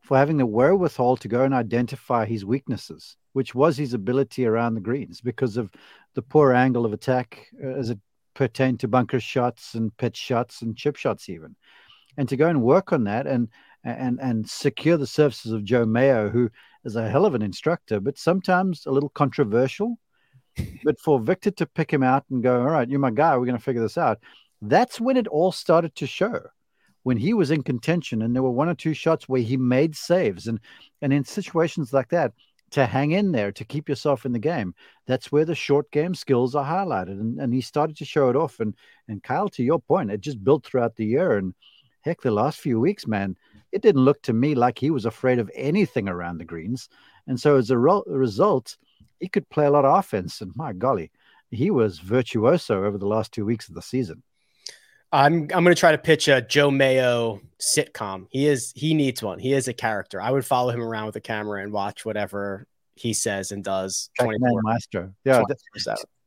for 0.00 0.16
having 0.16 0.36
the 0.36 0.46
wherewithal 0.46 1.16
to 1.16 1.28
go 1.28 1.42
and 1.44 1.54
identify 1.54 2.26
his 2.26 2.44
weaknesses, 2.44 3.16
which 3.32 3.54
was 3.54 3.76
his 3.76 3.94
ability 3.94 4.46
around 4.46 4.74
the 4.74 4.80
greens 4.80 5.20
because 5.20 5.56
of 5.56 5.70
the 6.14 6.22
poor 6.22 6.52
angle 6.52 6.84
of 6.84 6.92
attack 6.92 7.46
uh, 7.62 7.68
as 7.68 7.90
it 7.90 7.98
pertained 8.34 8.80
to 8.80 8.88
bunker 8.88 9.18
shots 9.18 9.74
and 9.74 9.96
pitch 9.96 10.16
shots 10.16 10.62
and 10.62 10.76
chip 10.76 10.96
shots, 10.96 11.28
even. 11.28 11.56
And 12.16 12.28
to 12.28 12.36
go 12.36 12.48
and 12.48 12.62
work 12.62 12.92
on 12.92 13.04
that 13.04 13.26
and 13.26 13.48
and 13.82 14.20
and 14.20 14.48
secure 14.48 14.96
the 14.96 15.06
services 15.06 15.52
of 15.52 15.64
Joe 15.64 15.84
Mayo, 15.84 16.28
who 16.28 16.48
is 16.84 16.96
a 16.96 17.08
hell 17.08 17.26
of 17.26 17.34
an 17.34 17.42
instructor, 17.42 17.98
but 17.98 18.18
sometimes 18.18 18.86
a 18.86 18.90
little 18.92 19.08
controversial 19.08 19.98
but 20.84 21.00
for 21.00 21.20
Viktor 21.20 21.50
to 21.52 21.66
pick 21.66 21.92
him 21.92 22.02
out 22.02 22.24
and 22.30 22.42
go, 22.42 22.60
all 22.60 22.70
right, 22.70 22.88
you're 22.88 23.00
my 23.00 23.10
guy, 23.10 23.36
we're 23.36 23.46
going 23.46 23.58
to 23.58 23.62
figure 23.62 23.82
this 23.82 23.98
out. 23.98 24.18
That's 24.62 25.00
when 25.00 25.16
it 25.16 25.28
all 25.28 25.52
started 25.52 25.94
to 25.96 26.06
show. 26.06 26.40
When 27.02 27.18
he 27.18 27.34
was 27.34 27.50
in 27.50 27.62
contention, 27.62 28.22
and 28.22 28.34
there 28.34 28.42
were 28.42 28.50
one 28.50 28.70
or 28.70 28.74
two 28.74 28.94
shots 28.94 29.28
where 29.28 29.42
he 29.42 29.58
made 29.58 29.94
saves, 29.94 30.46
and 30.46 30.58
and 31.02 31.12
in 31.12 31.22
situations 31.22 31.92
like 31.92 32.08
that, 32.08 32.32
to 32.70 32.86
hang 32.86 33.10
in 33.10 33.30
there, 33.30 33.52
to 33.52 33.64
keep 33.64 33.90
yourself 33.90 34.24
in 34.24 34.32
the 34.32 34.38
game, 34.38 34.74
that's 35.06 35.30
where 35.30 35.44
the 35.44 35.54
short 35.54 35.90
game 35.90 36.14
skills 36.14 36.54
are 36.54 36.64
highlighted. 36.64 37.20
And, 37.20 37.38
and 37.38 37.52
he 37.52 37.60
started 37.60 37.96
to 37.98 38.06
show 38.06 38.30
it 38.30 38.36
off. 38.36 38.58
And 38.58 38.74
and 39.06 39.22
Kyle, 39.22 39.50
to 39.50 39.62
your 39.62 39.80
point, 39.80 40.10
it 40.10 40.22
just 40.22 40.42
built 40.42 40.64
throughout 40.64 40.96
the 40.96 41.04
year. 41.04 41.36
And 41.36 41.54
heck, 42.00 42.22
the 42.22 42.30
last 42.30 42.58
few 42.58 42.80
weeks, 42.80 43.06
man, 43.06 43.36
it 43.70 43.82
didn't 43.82 44.04
look 44.04 44.22
to 44.22 44.32
me 44.32 44.54
like 44.54 44.78
he 44.78 44.90
was 44.90 45.04
afraid 45.04 45.38
of 45.38 45.50
anything 45.54 46.08
around 46.08 46.38
the 46.38 46.44
greens. 46.44 46.88
And 47.26 47.38
so 47.38 47.56
as 47.56 47.70
a 47.70 47.78
result, 47.78 48.76
he 49.20 49.28
could 49.28 49.48
play 49.48 49.66
a 49.66 49.70
lot 49.70 49.84
of 49.84 49.98
offense. 49.98 50.40
And 50.40 50.52
my 50.54 50.72
golly, 50.72 51.10
he 51.50 51.70
was 51.70 51.98
virtuoso 51.98 52.84
over 52.84 52.98
the 52.98 53.06
last 53.06 53.32
two 53.32 53.44
weeks 53.44 53.68
of 53.68 53.74
the 53.74 53.82
season. 53.82 54.22
I'm 55.12 55.42
I'm 55.42 55.62
going 55.62 55.66
to 55.66 55.74
try 55.74 55.92
to 55.92 55.98
pitch 55.98 56.26
a 56.26 56.42
Joe 56.42 56.72
Mayo 56.72 57.40
sitcom. 57.60 58.26
He 58.30 58.48
is 58.48 58.72
he 58.74 58.94
needs 58.94 59.22
one. 59.22 59.38
He 59.38 59.52
is 59.52 59.68
a 59.68 59.72
character. 59.72 60.20
I 60.20 60.30
would 60.30 60.44
follow 60.44 60.70
him 60.70 60.82
around 60.82 61.06
with 61.06 61.16
a 61.16 61.20
camera 61.20 61.62
and 61.62 61.72
watch 61.72 62.04
whatever 62.04 62.66
he 62.96 63.12
says 63.12 63.52
and 63.52 63.62
does. 63.62 64.10
Trackman 64.20 64.58
Maestro. 64.62 65.14
Yeah, 65.24 65.42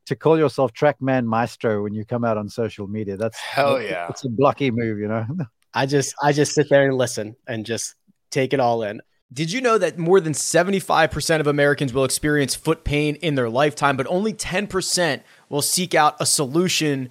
to 0.06 0.16
call 0.16 0.38
yourself 0.38 0.72
Trackman 0.72 1.26
Maestro 1.26 1.82
when 1.82 1.92
you 1.92 2.06
come 2.06 2.24
out 2.24 2.38
on 2.38 2.48
social 2.48 2.86
media. 2.86 3.18
That's 3.18 3.38
hell 3.38 3.80
yeah. 3.80 4.08
It's 4.08 4.24
a 4.24 4.30
blocky 4.30 4.70
move, 4.70 4.98
you 4.98 5.08
know. 5.08 5.26
I 5.74 5.84
just 5.84 6.14
I 6.22 6.32
just 6.32 6.54
sit 6.54 6.68
there 6.70 6.88
and 6.88 6.96
listen 6.96 7.36
and 7.46 7.66
just 7.66 7.94
take 8.30 8.54
it 8.54 8.60
all 8.60 8.82
in. 8.82 9.02
Did 9.30 9.52
you 9.52 9.60
know 9.60 9.76
that 9.76 9.98
more 9.98 10.20
than 10.20 10.32
75% 10.32 11.40
of 11.40 11.46
Americans 11.46 11.92
will 11.92 12.04
experience 12.04 12.54
foot 12.54 12.82
pain 12.82 13.16
in 13.16 13.34
their 13.34 13.50
lifetime, 13.50 13.94
but 13.96 14.06
only 14.08 14.32
10% 14.32 15.20
will 15.50 15.60
seek 15.60 15.94
out 15.94 16.16
a 16.18 16.24
solution 16.24 17.10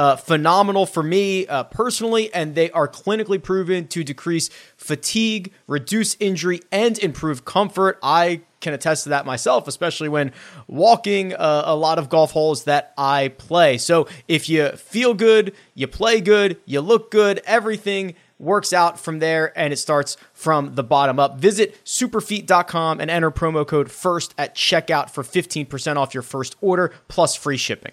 uh, 0.00 0.16
phenomenal 0.16 0.86
for 0.86 1.02
me 1.02 1.46
uh, 1.46 1.62
personally, 1.64 2.32
and 2.32 2.54
they 2.54 2.70
are 2.70 2.88
clinically 2.88 3.40
proven 3.40 3.86
to 3.86 4.02
decrease 4.02 4.48
fatigue, 4.74 5.52
reduce 5.66 6.16
injury, 6.18 6.62
and 6.72 6.98
improve 7.00 7.44
comfort. 7.44 7.98
I 8.02 8.40
can 8.62 8.72
attest 8.72 9.02
to 9.02 9.10
that 9.10 9.26
myself, 9.26 9.68
especially 9.68 10.08
when 10.08 10.32
walking 10.66 11.34
uh, 11.34 11.64
a 11.66 11.76
lot 11.76 11.98
of 11.98 12.08
golf 12.08 12.30
holes 12.30 12.64
that 12.64 12.94
I 12.96 13.28
play. 13.28 13.76
So 13.76 14.08
if 14.26 14.48
you 14.48 14.70
feel 14.70 15.12
good, 15.12 15.54
you 15.74 15.86
play 15.86 16.22
good, 16.22 16.56
you 16.64 16.80
look 16.80 17.10
good, 17.10 17.42
everything 17.44 18.14
works 18.38 18.72
out 18.72 18.98
from 18.98 19.18
there 19.18 19.52
and 19.58 19.70
it 19.70 19.76
starts 19.76 20.16
from 20.32 20.76
the 20.76 20.82
bottom 20.82 21.18
up. 21.18 21.38
Visit 21.38 21.78
superfeet.com 21.84 23.02
and 23.02 23.10
enter 23.10 23.30
promo 23.30 23.66
code 23.66 23.90
FIRST 23.90 24.32
at 24.38 24.54
checkout 24.54 25.10
for 25.10 25.22
15% 25.22 25.96
off 25.96 26.14
your 26.14 26.22
first 26.22 26.56
order 26.62 26.90
plus 27.06 27.34
free 27.34 27.58
shipping. 27.58 27.92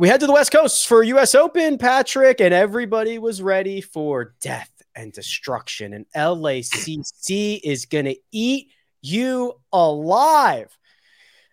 We 0.00 0.08
head 0.08 0.20
to 0.20 0.26
the 0.26 0.32
West 0.32 0.50
Coast 0.50 0.88
for 0.88 1.02
US 1.02 1.34
Open, 1.34 1.76
Patrick, 1.76 2.40
and 2.40 2.54
everybody 2.54 3.18
was 3.18 3.42
ready 3.42 3.82
for 3.82 4.34
death 4.40 4.70
and 4.94 5.12
destruction. 5.12 5.92
And 5.92 6.06
LACC 6.16 7.60
is 7.62 7.84
going 7.84 8.06
to 8.06 8.16
eat 8.32 8.68
you 9.02 9.60
alive. 9.74 10.74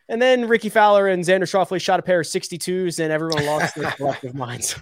And 0.08 0.22
then 0.22 0.48
Rickie 0.48 0.70
Fowler 0.70 1.08
and 1.08 1.26
Xander 1.26 1.42
Schauffele 1.42 1.82
shot 1.82 2.00
a 2.00 2.04
pair 2.04 2.22
of 2.22 2.26
62s, 2.26 3.02
and 3.02 3.12
everyone 3.12 3.46
lost 3.46 3.76
their 3.76 3.92
collective 3.98 4.34
minds. 4.34 4.78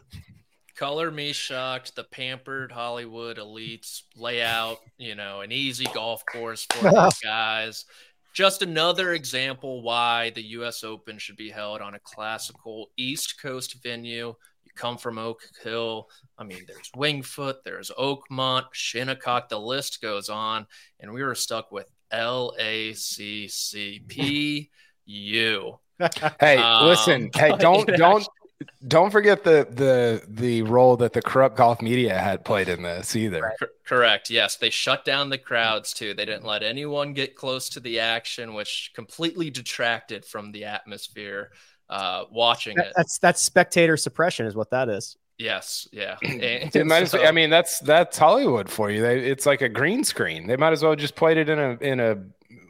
Color 0.76 1.10
me 1.10 1.34
shocked. 1.34 1.96
The 1.96 2.04
pampered 2.04 2.72
Hollywood 2.72 3.38
elites 3.38 4.04
lay 4.16 4.44
out, 4.44 4.78
you 5.00 5.16
know, 5.16 5.42
an 5.42 5.52
easy 5.52 5.88
golf 5.92 6.24
course 6.28 6.68
for 6.72 6.92
these 6.92 7.20
guys 7.24 7.86
just 8.36 8.62
another 8.62 9.14
example 9.14 9.82
why 9.82 10.30
the 10.32 10.44
US 10.58 10.84
Open 10.84 11.18
should 11.18 11.38
be 11.38 11.50
held 11.50 11.80
on 11.80 11.96
a 11.96 12.00
classical 12.00 12.92
East 12.98 13.42
Coast 13.42 13.82
venue. 13.82 14.36
You 14.66 14.72
come 14.76 14.98
from 14.98 15.18
Oak 15.18 15.40
Hill. 15.64 16.10
I 16.38 16.44
mean, 16.44 16.66
there's 16.68 16.92
Winged 16.98 17.26
Foot, 17.26 17.64
there's 17.64 17.92
Oakmont, 17.98 18.66
Shinnecock, 18.74 19.48
the 19.48 19.58
list 19.58 20.02
goes 20.02 20.28
on. 20.28 20.68
And 21.00 21.14
we 21.14 21.24
were 21.24 21.34
stuck 21.34 21.72
with 21.72 21.90
LACCPU. 22.12 23.50
Hey, 26.42 26.58
um, 26.58 26.88
listen. 26.88 27.32
Hey, 27.34 27.56
don't 27.58 27.88
don't 27.96 28.28
don't 28.88 29.12
forget 29.12 29.44
the 29.44 29.68
the 29.70 30.22
the 30.28 30.62
role 30.64 30.98
that 30.98 31.14
the 31.14 31.22
corrupt 31.22 31.58
golf 31.58 31.82
media 31.82 32.18
had 32.18 32.46
played 32.46 32.70
in 32.70 32.84
this 32.84 33.16
either. 33.16 33.54
correct. 33.86 34.30
Yes, 34.30 34.58
they 34.58 34.70
shut 34.70 35.06
down 35.06 35.30
the 35.30 35.38
crowds 35.38 35.94
too. 35.94 36.14
They 36.14 36.26
didn't 36.26 36.46
let 36.46 36.64
anyone 36.64 37.14
get 37.14 37.36
close 37.36 37.70
to 37.70 37.80
the 37.80 38.00
action, 38.00 38.54
which 38.54 38.92
completely 38.96 39.50
detracted 39.50 40.26
from 40.26 40.52
the 40.52 40.66
atmosphere. 40.66 41.52
Uh, 41.90 42.26
watching 42.32 42.78
that, 42.78 42.88
it. 42.88 42.94
That's 42.96 43.20
that's 43.20 43.42
spectator 43.42 43.98
suppression, 43.98 44.46
is 44.46 44.56
what 44.56 44.72
that 44.72 44.90
is. 44.90 45.18
Yes, 45.38 45.88
yeah. 45.92 46.18
And, 46.24 46.88
might 46.88 47.00
so, 47.00 47.04
as 47.04 47.14
well, 47.14 47.28
I 47.28 47.32
mean, 47.32 47.50
that's 47.50 47.80
that's 47.80 48.18
Hollywood 48.18 48.70
for 48.70 48.90
you. 48.90 49.02
They, 49.02 49.20
it's 49.20 49.46
like 49.46 49.62
a 49.62 49.70
green 49.70 50.04
screen. 50.04 50.48
They 50.48 50.58
might 50.58 50.74
as 50.74 50.84
well 50.84 50.96
just 50.96 51.16
played 51.16 51.38
it 51.38 51.50
in 51.50 51.60
a 51.60 51.78
in 51.82 52.00
a 52.00 52.18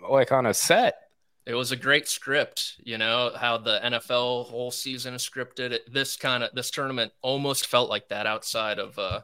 like 0.10 0.32
on 0.32 0.46
a 0.46 0.54
set 0.54 1.05
it 1.46 1.54
was 1.54 1.72
a 1.72 1.76
great 1.76 2.08
script 2.08 2.76
you 2.84 2.98
know 2.98 3.32
how 3.36 3.58
the 3.58 3.80
nfl 3.86 4.46
whole 4.46 4.72
season 4.72 5.14
is 5.14 5.22
scripted 5.22 5.72
it, 5.72 5.94
this 5.94 6.16
kind 6.16 6.44
of 6.44 6.50
this 6.54 6.72
tournament 6.72 7.12
almost 7.22 7.68
felt 7.68 7.90
like 7.90 8.08
that 8.10 8.26
outside 8.26 8.80
of 8.80 8.98
uh, 8.98 9.22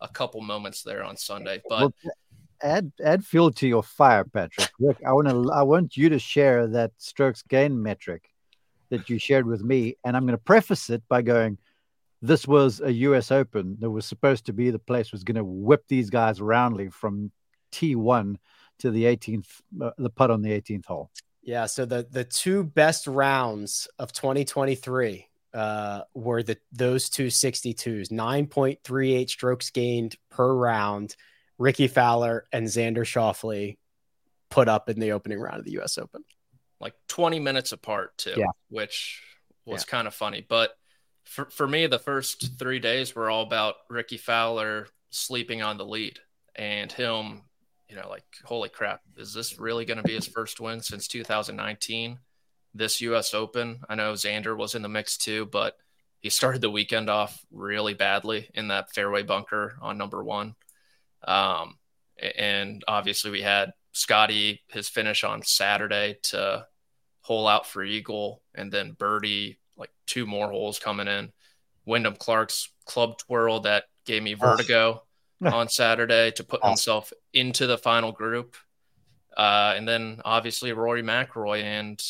a 0.00 0.08
couple 0.08 0.40
moments 0.40 0.82
there 0.82 1.02
on 1.02 1.16
sunday 1.16 1.60
but 1.68 1.80
well, 1.80 2.14
add 2.62 2.92
add 3.04 3.24
fuel 3.24 3.50
to 3.50 3.66
your 3.66 3.82
fire 3.82 4.24
patrick 4.24 4.70
look 4.78 4.96
i 5.06 5.12
want 5.12 5.28
to 5.28 5.50
i 5.52 5.62
want 5.62 5.96
you 5.96 6.08
to 6.08 6.18
share 6.18 6.66
that 6.66 6.92
strokes 6.98 7.42
gain 7.42 7.82
metric 7.82 8.30
that 8.90 9.08
you 9.10 9.18
shared 9.18 9.46
with 9.46 9.62
me 9.62 9.96
and 10.04 10.16
i'm 10.16 10.24
going 10.24 10.38
to 10.38 10.44
preface 10.44 10.90
it 10.90 11.02
by 11.08 11.20
going 11.20 11.58
this 12.24 12.48
was 12.48 12.80
a 12.80 12.90
US 12.90 13.30
Open 13.30 13.76
that 13.80 13.90
was 13.90 14.06
supposed 14.06 14.46
to 14.46 14.54
be 14.54 14.70
the 14.70 14.78
place 14.78 15.12
was 15.12 15.24
going 15.24 15.36
to 15.36 15.44
whip 15.44 15.84
these 15.88 16.08
guys 16.08 16.40
roundly 16.40 16.88
from 16.88 17.30
T1 17.70 18.36
to 18.78 18.90
the 18.90 19.04
18th, 19.04 19.60
uh, 19.82 19.90
the 19.98 20.08
putt 20.08 20.30
on 20.30 20.40
the 20.40 20.48
18th 20.48 20.86
hole. 20.86 21.10
Yeah. 21.44 21.66
So 21.66 21.84
the 21.84 22.06
the 22.10 22.24
two 22.24 22.64
best 22.64 23.06
rounds 23.06 23.86
of 23.98 24.12
2023 24.12 25.28
uh, 25.52 26.00
were 26.14 26.42
the 26.42 26.56
those 26.72 27.08
two 27.08 27.26
62s, 27.28 28.10
9.38 28.10 29.28
strokes 29.30 29.70
gained 29.70 30.16
per 30.30 30.52
round. 30.52 31.14
Rickie 31.58 31.86
Fowler 31.88 32.46
and 32.52 32.66
Xander 32.66 33.04
Schauffele 33.04 33.76
put 34.50 34.68
up 34.68 34.88
in 34.88 34.98
the 34.98 35.12
opening 35.12 35.38
round 35.38 35.58
of 35.60 35.64
the 35.64 35.72
U.S. 35.72 35.98
Open. 35.98 36.24
Like 36.80 36.94
20 37.08 37.38
minutes 37.38 37.70
apart 37.72 38.16
too, 38.18 38.34
Yeah. 38.36 38.46
which 38.68 39.22
was 39.64 39.82
Yeah. 39.82 39.90
kind 39.90 40.08
of 40.08 40.14
funny. 40.14 40.44
But 40.46 40.76
for, 41.24 41.44
for 41.50 41.68
me, 41.68 41.86
the 41.86 41.98
first 42.00 42.58
three 42.58 42.80
days 42.80 43.14
were 43.14 43.30
all 43.30 43.42
about 43.44 43.76
Rickie 43.88 44.16
Fowler 44.18 44.88
sleeping 45.10 45.62
on 45.62 45.78
the 45.78 45.84
lead 45.86 46.18
and 46.56 46.90
him, 46.90 47.42
you 47.88 47.96
know, 47.96 48.08
like, 48.08 48.24
holy 48.44 48.68
crap, 48.68 49.00
is 49.16 49.34
this 49.34 49.58
really 49.58 49.84
going 49.84 49.98
to 49.98 50.02
be 50.02 50.14
his 50.14 50.26
first 50.26 50.60
win 50.60 50.80
since 50.80 51.06
2019? 51.08 52.18
This 52.74 53.00
U.S. 53.02 53.34
Open. 53.34 53.80
I 53.88 53.94
know 53.94 54.14
Xander 54.14 54.56
was 54.56 54.74
in 54.74 54.82
the 54.82 54.88
mix 54.88 55.16
too, 55.16 55.46
but 55.46 55.76
he 56.20 56.30
started 56.30 56.60
the 56.60 56.70
weekend 56.70 57.10
off 57.10 57.44
really 57.52 57.94
badly 57.94 58.48
in 58.54 58.68
that 58.68 58.92
fairway 58.92 59.22
bunker 59.22 59.76
on 59.80 59.98
number 59.98 60.24
one. 60.24 60.54
Um, 61.22 61.78
and 62.36 62.82
obviously 62.88 63.30
we 63.30 63.42
had 63.42 63.72
Scotty 63.92 64.62
his 64.68 64.88
finish 64.88 65.22
on 65.22 65.42
Saturday 65.42 66.16
to 66.24 66.66
hole 67.20 67.46
out 67.46 67.66
for 67.66 67.84
eagle, 67.84 68.42
and 68.54 68.72
then 68.72 68.92
birdie 68.92 69.58
like 69.76 69.90
two 70.06 70.26
more 70.26 70.50
holes 70.50 70.78
coming 70.78 71.08
in. 71.08 71.32
Wyndham 71.86 72.16
Clark's 72.16 72.70
club 72.86 73.18
twirl 73.18 73.60
that 73.60 73.84
gave 74.04 74.22
me 74.22 74.34
vertigo 74.34 75.02
on 75.44 75.68
Saturday 75.68 76.30
to 76.32 76.44
put 76.44 76.64
himself 76.64 77.12
into 77.34 77.66
the 77.66 77.76
final 77.76 78.12
group, 78.12 78.56
uh, 79.36 79.74
and 79.76 79.86
then 79.86 80.20
obviously 80.24 80.72
Rory 80.72 81.02
McIlroy 81.02 81.62
and 81.62 82.02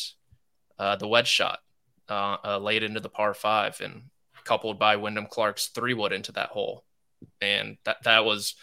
uh, 0.79 0.95
the 0.95 1.07
wedge 1.07 1.27
shot 1.27 1.59
uh, 2.09 2.37
uh, 2.45 2.59
late 2.59 2.83
into 2.83 2.99
the 2.99 3.09
par 3.09 3.33
five, 3.33 3.81
and 3.81 4.03
coupled 4.45 4.79
by 4.79 4.95
Wyndham 4.95 5.25
Clark's 5.25 5.67
three 5.67 5.93
wood 5.93 6.13
into 6.13 6.31
that 6.33 6.49
hole, 6.49 6.85
and 7.41 7.77
that 7.83 8.03
that 8.03 8.25
was 8.25 8.55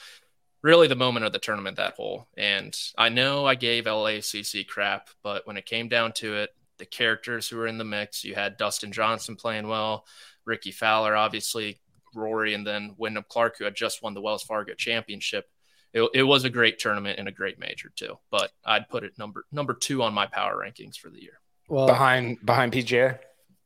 really 0.62 0.86
the 0.86 0.94
moment 0.94 1.26
of 1.26 1.32
the 1.32 1.38
tournament 1.38 1.76
that 1.76 1.94
hole. 1.94 2.28
And 2.36 2.76
I 2.96 3.08
know 3.08 3.44
I 3.44 3.56
gave 3.56 3.84
LACC 3.84 4.66
crap, 4.66 5.10
but 5.22 5.46
when 5.46 5.56
it 5.56 5.66
came 5.66 5.88
down 5.88 6.12
to 6.14 6.36
it, 6.36 6.50
the 6.78 6.86
characters 6.86 7.48
who 7.48 7.56
were 7.56 7.66
in 7.66 7.78
the 7.78 7.84
mix, 7.84 8.24
you 8.24 8.34
had 8.34 8.56
Dustin 8.56 8.92
Johnson 8.92 9.36
playing 9.36 9.68
well, 9.68 10.06
Rickie 10.44 10.72
Fowler, 10.72 11.16
obviously, 11.16 11.80
Rory, 12.14 12.54
and 12.54 12.66
then 12.66 12.94
Wyndham 12.96 13.24
Clark, 13.28 13.58
who 13.58 13.64
had 13.64 13.74
just 13.74 14.02
won 14.02 14.14
the 14.14 14.20
Wells 14.20 14.42
Fargo 14.42 14.74
Championship. 14.74 15.48
It, 15.92 16.08
it 16.14 16.22
was 16.22 16.44
a 16.44 16.50
great 16.50 16.78
tournament 16.78 17.18
and 17.18 17.28
a 17.28 17.32
great 17.32 17.58
major 17.58 17.90
too, 17.94 18.18
but 18.30 18.50
I'd 18.64 18.88
put 18.88 19.04
it 19.04 19.18
number 19.18 19.44
number 19.52 19.74
two 19.74 20.02
on 20.02 20.14
my 20.14 20.26
power 20.26 20.56
rankings 20.56 20.96
for 20.96 21.10
the 21.10 21.20
year. 21.20 21.38
Well, 21.68 21.86
behind 21.86 22.44
behind 22.44 22.72
PGA. 22.72 23.18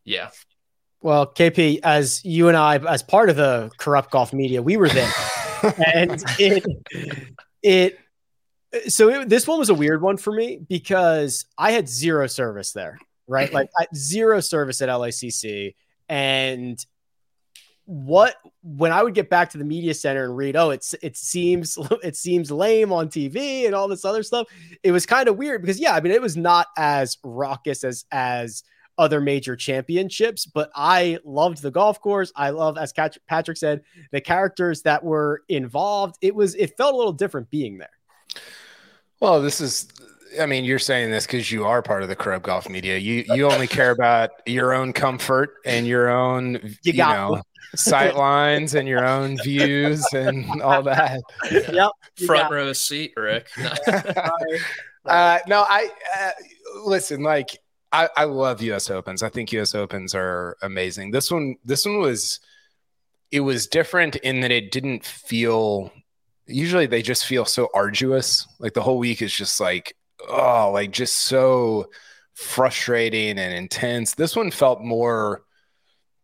Yeah, 0.05 0.31
well, 1.07 1.27
KP, 1.27 1.81
as 1.85 2.25
you 2.25 2.49
and 2.49 2.57
I, 2.57 2.79
as 2.79 3.03
part 3.03 3.31
of 3.31 3.37
the 3.37 3.71
corrupt 3.79 4.11
golf 4.11 4.33
media, 4.33 4.63
we 4.63 4.77
were 4.77 4.89
there, 4.89 5.13
and 5.95 6.21
it, 6.39 6.65
it. 7.63 7.99
So 8.89 9.11
it, 9.11 9.29
this 9.29 9.47
one 9.47 9.61
was 9.61 9.69
a 9.69 9.75
weird 9.75 10.03
one 10.03 10.17
for 10.17 10.33
me 10.33 10.59
because 10.69 11.45
I 11.57 11.71
had 11.71 11.89
zero 11.89 12.27
service 12.27 12.73
there, 12.73 12.99
right? 13.29 13.53
Like 13.53 13.71
I, 13.79 13.87
zero 13.95 14.41
service 14.41 14.81
at 14.83 14.89
LACC, 14.89 15.77
and 16.09 16.77
what 17.87 18.35
when 18.63 18.91
I 18.91 19.03
would 19.03 19.15
get 19.15 19.31
back 19.31 19.51
to 19.51 19.59
the 19.59 19.65
media 19.65 19.95
center 19.95 20.25
and 20.25 20.37
read, 20.37 20.57
oh, 20.57 20.71
it's 20.71 20.95
it 21.03 21.17
seems 21.17 21.79
it 22.03 22.17
seems 22.17 22.51
lame 22.51 22.93
on 22.93 23.09
TV 23.09 23.67
and 23.67 23.75
all 23.75 23.89
this 23.89 24.05
other 24.05 24.23
stuff. 24.23 24.49
It 24.83 24.93
was 24.93 25.07
kind 25.07 25.29
of 25.29 25.37
weird 25.37 25.63
because 25.63 25.81
yeah, 25.81 25.95
I 25.95 26.01
mean 26.01 26.13
it 26.13 26.23
was 26.23 26.37
not 26.37 26.67
as 26.77 27.17
raucous 27.25 27.85
as 27.85 28.05
as 28.11 28.63
other 28.99 29.21
major 29.21 29.57
championships, 29.57 30.47
but 30.47 30.71
I 30.75 31.19
loved 31.25 31.63
the 31.63 31.71
golf 31.71 32.01
course. 32.01 32.33
I 32.35 32.51
love, 32.51 32.79
as 32.79 32.93
Patrick 32.93 33.57
said, 33.57 33.83
the 34.11 34.21
characters 34.21 34.83
that 34.83 35.05
were 35.05 35.43
involved. 35.49 36.17
It 36.23 36.35
was 36.35 36.55
it 36.55 36.77
felt 36.77 36.95
a 36.95 36.97
little 36.97 37.13
different 37.13 37.51
being 37.51 37.79
there. 37.79 37.89
Well, 39.21 39.41
this 39.41 39.61
is. 39.61 39.89
I 40.41 40.45
mean, 40.45 40.65
you're 40.65 40.81
saying 40.81 41.11
this 41.11 41.25
because 41.25 41.51
you 41.51 41.65
are 41.65 41.81
part 41.83 42.03
of 42.03 42.09
the 42.09 42.17
corrupt 42.17 42.45
golf 42.45 42.69
media. 42.69 42.99
You 42.99 43.25
you 43.35 43.51
only 43.51 43.67
care 43.67 43.91
about 43.91 44.31
your 44.45 44.75
own 44.75 44.93
comfort 44.93 45.55
and 45.65 45.87
your 45.87 46.09
own, 46.09 46.75
you, 46.83 46.93
got 46.93 47.31
know, 47.31 47.43
sight 47.75 48.17
lines 48.17 48.75
and 48.75 48.89
your 48.89 49.05
own 49.05 49.37
views 49.43 50.05
and 50.13 50.63
all 50.63 50.83
that. 50.83 51.21
Yep. 51.51 51.91
front 52.27 52.43
got- 52.45 52.53
row 52.53 52.73
seat, 52.73 53.13
Rick. 53.17 53.49
uh, 55.05 55.39
no, 55.47 55.65
I 55.69 55.91
uh, 56.19 56.31
listen. 56.85 57.23
Like, 57.23 57.59
I, 57.93 58.09
I 58.17 58.25
love 58.25 58.63
U.S. 58.63 58.91
Opens. 58.91 59.23
I 59.23 59.29
think 59.29 59.53
U.S. 59.53 59.75
Opens 59.75 60.15
are 60.15 60.57
amazing. 60.63 61.11
This 61.11 61.31
one, 61.31 61.57
this 61.65 61.87
one 61.87 61.99
was, 61.99 62.41
it 63.31 63.41
was 63.41 63.67
different 63.67 64.17
in 64.17 64.41
that 64.41 64.51
it 64.51 64.71
didn't 64.73 65.05
feel. 65.05 65.93
Usually, 66.47 66.87
they 66.87 67.03
just 67.03 67.27
feel 67.27 67.45
so 67.45 67.69
arduous. 67.75 68.47
Like 68.59 68.75
the 68.75 68.83
whole 68.83 68.99
week 68.99 69.23
is 69.23 69.33
just 69.33 69.61
like, 69.61 69.97
oh, 70.29 70.71
like 70.73 70.91
just 70.93 71.17
so 71.17 71.87
frustrating 72.35 73.39
and 73.39 73.55
intense. 73.55 74.15
This 74.15 74.37
one 74.37 74.51
felt 74.51 74.81
more 74.81 75.43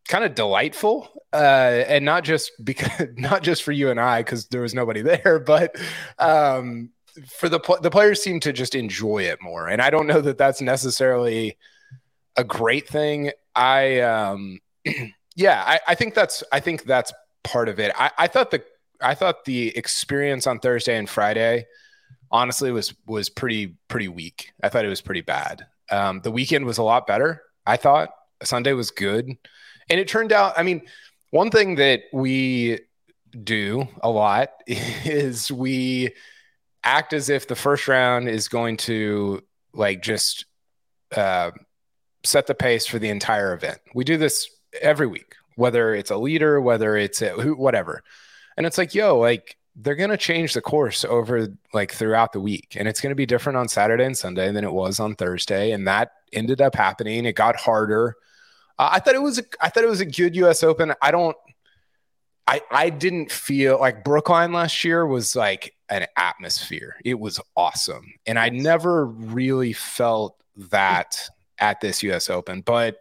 kind 0.09 0.25
of 0.25 0.35
delightful 0.35 1.09
uh 1.33 1.37
and 1.87 2.05
not 2.05 2.25
just 2.25 2.53
because 2.63 3.09
not 3.17 3.43
just 3.43 3.63
for 3.63 3.73
you 3.73 3.91
and 3.91 4.01
I 4.01 4.21
because 4.21 4.47
there 4.47 4.63
was 4.63 4.75
nobody 4.75 5.03
there 5.03 5.39
but 5.39 5.77
um 6.19 6.91
for 7.29 7.49
the 7.49 7.61
the 7.83 7.91
players 7.91 8.23
seem 8.23 8.41
to 8.41 8.53
just 8.53 8.75
enjoy 8.75 9.23
it 9.25 9.41
more 9.43 9.69
and 9.69 9.81
I 9.83 9.91
don't 9.91 10.07
know 10.07 10.21
that 10.21 10.39
that's 10.39 10.61
necessarily 10.61 11.57
a 12.37 12.45
great 12.45 12.89
thing. 12.89 13.33
I 13.55 14.01
um 14.01 14.59
yeah 15.37 15.63
I, 15.67 15.81
I 15.89 15.95
think 15.95 16.15
that's 16.15 16.43
I 16.53 16.61
think 16.61 16.85
that's 16.85 17.13
part 17.45 17.69
of 17.69 17.79
it. 17.79 17.93
I, 17.97 18.11
I 18.19 18.27
thought 18.29 18.51
the 18.51 18.63
I 19.01 19.15
thought 19.15 19.45
the 19.45 19.77
experience 19.77 20.47
on 20.47 20.59
Thursday 20.59 20.97
and 20.97 21.09
Friday 21.09 21.67
honestly 22.31 22.73
was 22.73 22.95
was 23.07 23.29
pretty 23.29 23.77
pretty 23.89 24.09
weak. 24.09 24.53
I 24.63 24.69
thought 24.69 24.85
it 24.85 24.89
was 24.89 25.03
pretty 25.03 25.21
bad. 25.21 25.67
Um 25.91 26.21
the 26.23 26.31
weekend 26.31 26.65
was 26.65 26.79
a 26.79 26.83
lot 26.83 27.07
better 27.07 27.43
I 27.67 27.77
thought. 27.77 28.11
Sunday 28.43 28.73
was 28.73 28.91
good 28.91 29.37
and 29.93 30.01
it 30.01 30.09
turned 30.09 30.33
out, 30.33 30.55
I 30.57 30.63
mean, 30.63 30.81
one 31.33 31.51
thing 31.51 31.75
that 31.75 32.05
we 32.15 32.81
do 33.45 33.87
a 34.03 34.09
lot 34.09 34.49
is 34.67 35.53
we 35.53 36.15
act 36.83 37.13
as 37.13 37.29
if 37.29 37.47
the 37.47 37.55
first 37.55 37.87
round 37.89 38.27
is 38.27 38.49
going 38.49 38.79
to 38.79 39.43
like 39.75 40.03
just 40.03 40.47
uh, 41.15 41.51
set 42.25 42.47
the 42.47 42.55
pace 42.55 42.87
for 42.87 42.99
the 42.99 43.11
entire 43.11 43.53
event. 43.53 43.81
We 43.95 44.05
do 44.05 44.17
this 44.17 44.49
every 44.81 45.07
week, 45.07 45.35
whether 45.57 45.95
it's 45.95 46.11
a 46.11 46.17
leader, 46.17 46.59
whether 46.59 46.97
it's 46.97 47.21
a, 47.21 47.33
whatever. 47.53 48.03
And 48.57 48.65
it's 48.65 48.79
like, 48.79 48.95
yo, 48.95 49.19
like 49.19 49.59
they're 49.77 49.95
going 49.95 50.09
to 50.09 50.17
change 50.17 50.55
the 50.55 50.63
course 50.63 51.05
over 51.05 51.49
like 51.75 51.93
throughout 51.93 52.33
the 52.33 52.41
week. 52.41 52.79
And 52.79 52.89
it's 52.89 53.03
going 53.03 53.11
to 53.11 53.15
be 53.15 53.27
different 53.27 53.59
on 53.59 53.69
Saturday 53.69 54.07
and 54.07 54.17
Sunday 54.17 54.51
than 54.53 54.65
it 54.65 54.73
was 54.73 55.01
on 55.01 55.17
Thursday. 55.17 55.73
And 55.73 55.87
that 55.87 56.13
ended 56.33 56.63
up 56.63 56.75
happening. 56.75 57.27
It 57.27 57.37
got 57.37 57.57
harder. 57.57 58.17
Uh, 58.79 58.91
I 58.93 58.99
thought 59.01 59.15
it 59.15 59.23
was 59.23 59.39
a, 59.39 59.45
I 59.61 59.69
thought 59.69 59.85
it 59.85 59.89
was 59.89 60.01
a 60.01 60.07
good 60.07 60.35
U.S. 60.37 60.63
Open. 60.63 60.93
I 61.01 61.11
don't. 61.11 61.37
I 62.47 62.61
I 62.71 62.91
didn't 62.91 63.31
feel 63.31 63.79
like 63.79 64.05
Brookline 64.05 64.53
last 64.53 64.83
year 64.85 65.07
was 65.07 65.37
like 65.37 65.75
an 65.89 66.07
atmosphere. 66.17 66.97
It 67.05 67.19
was 67.19 67.41
awesome, 67.57 68.15
and 68.27 68.39
I 68.39 68.49
never 68.49 69.07
really 69.07 69.73
felt 69.73 70.37
that 70.71 71.29
at 71.59 71.81
this 71.81 72.03
U.S. 72.03 72.29
Open. 72.29 72.61
But 72.61 72.99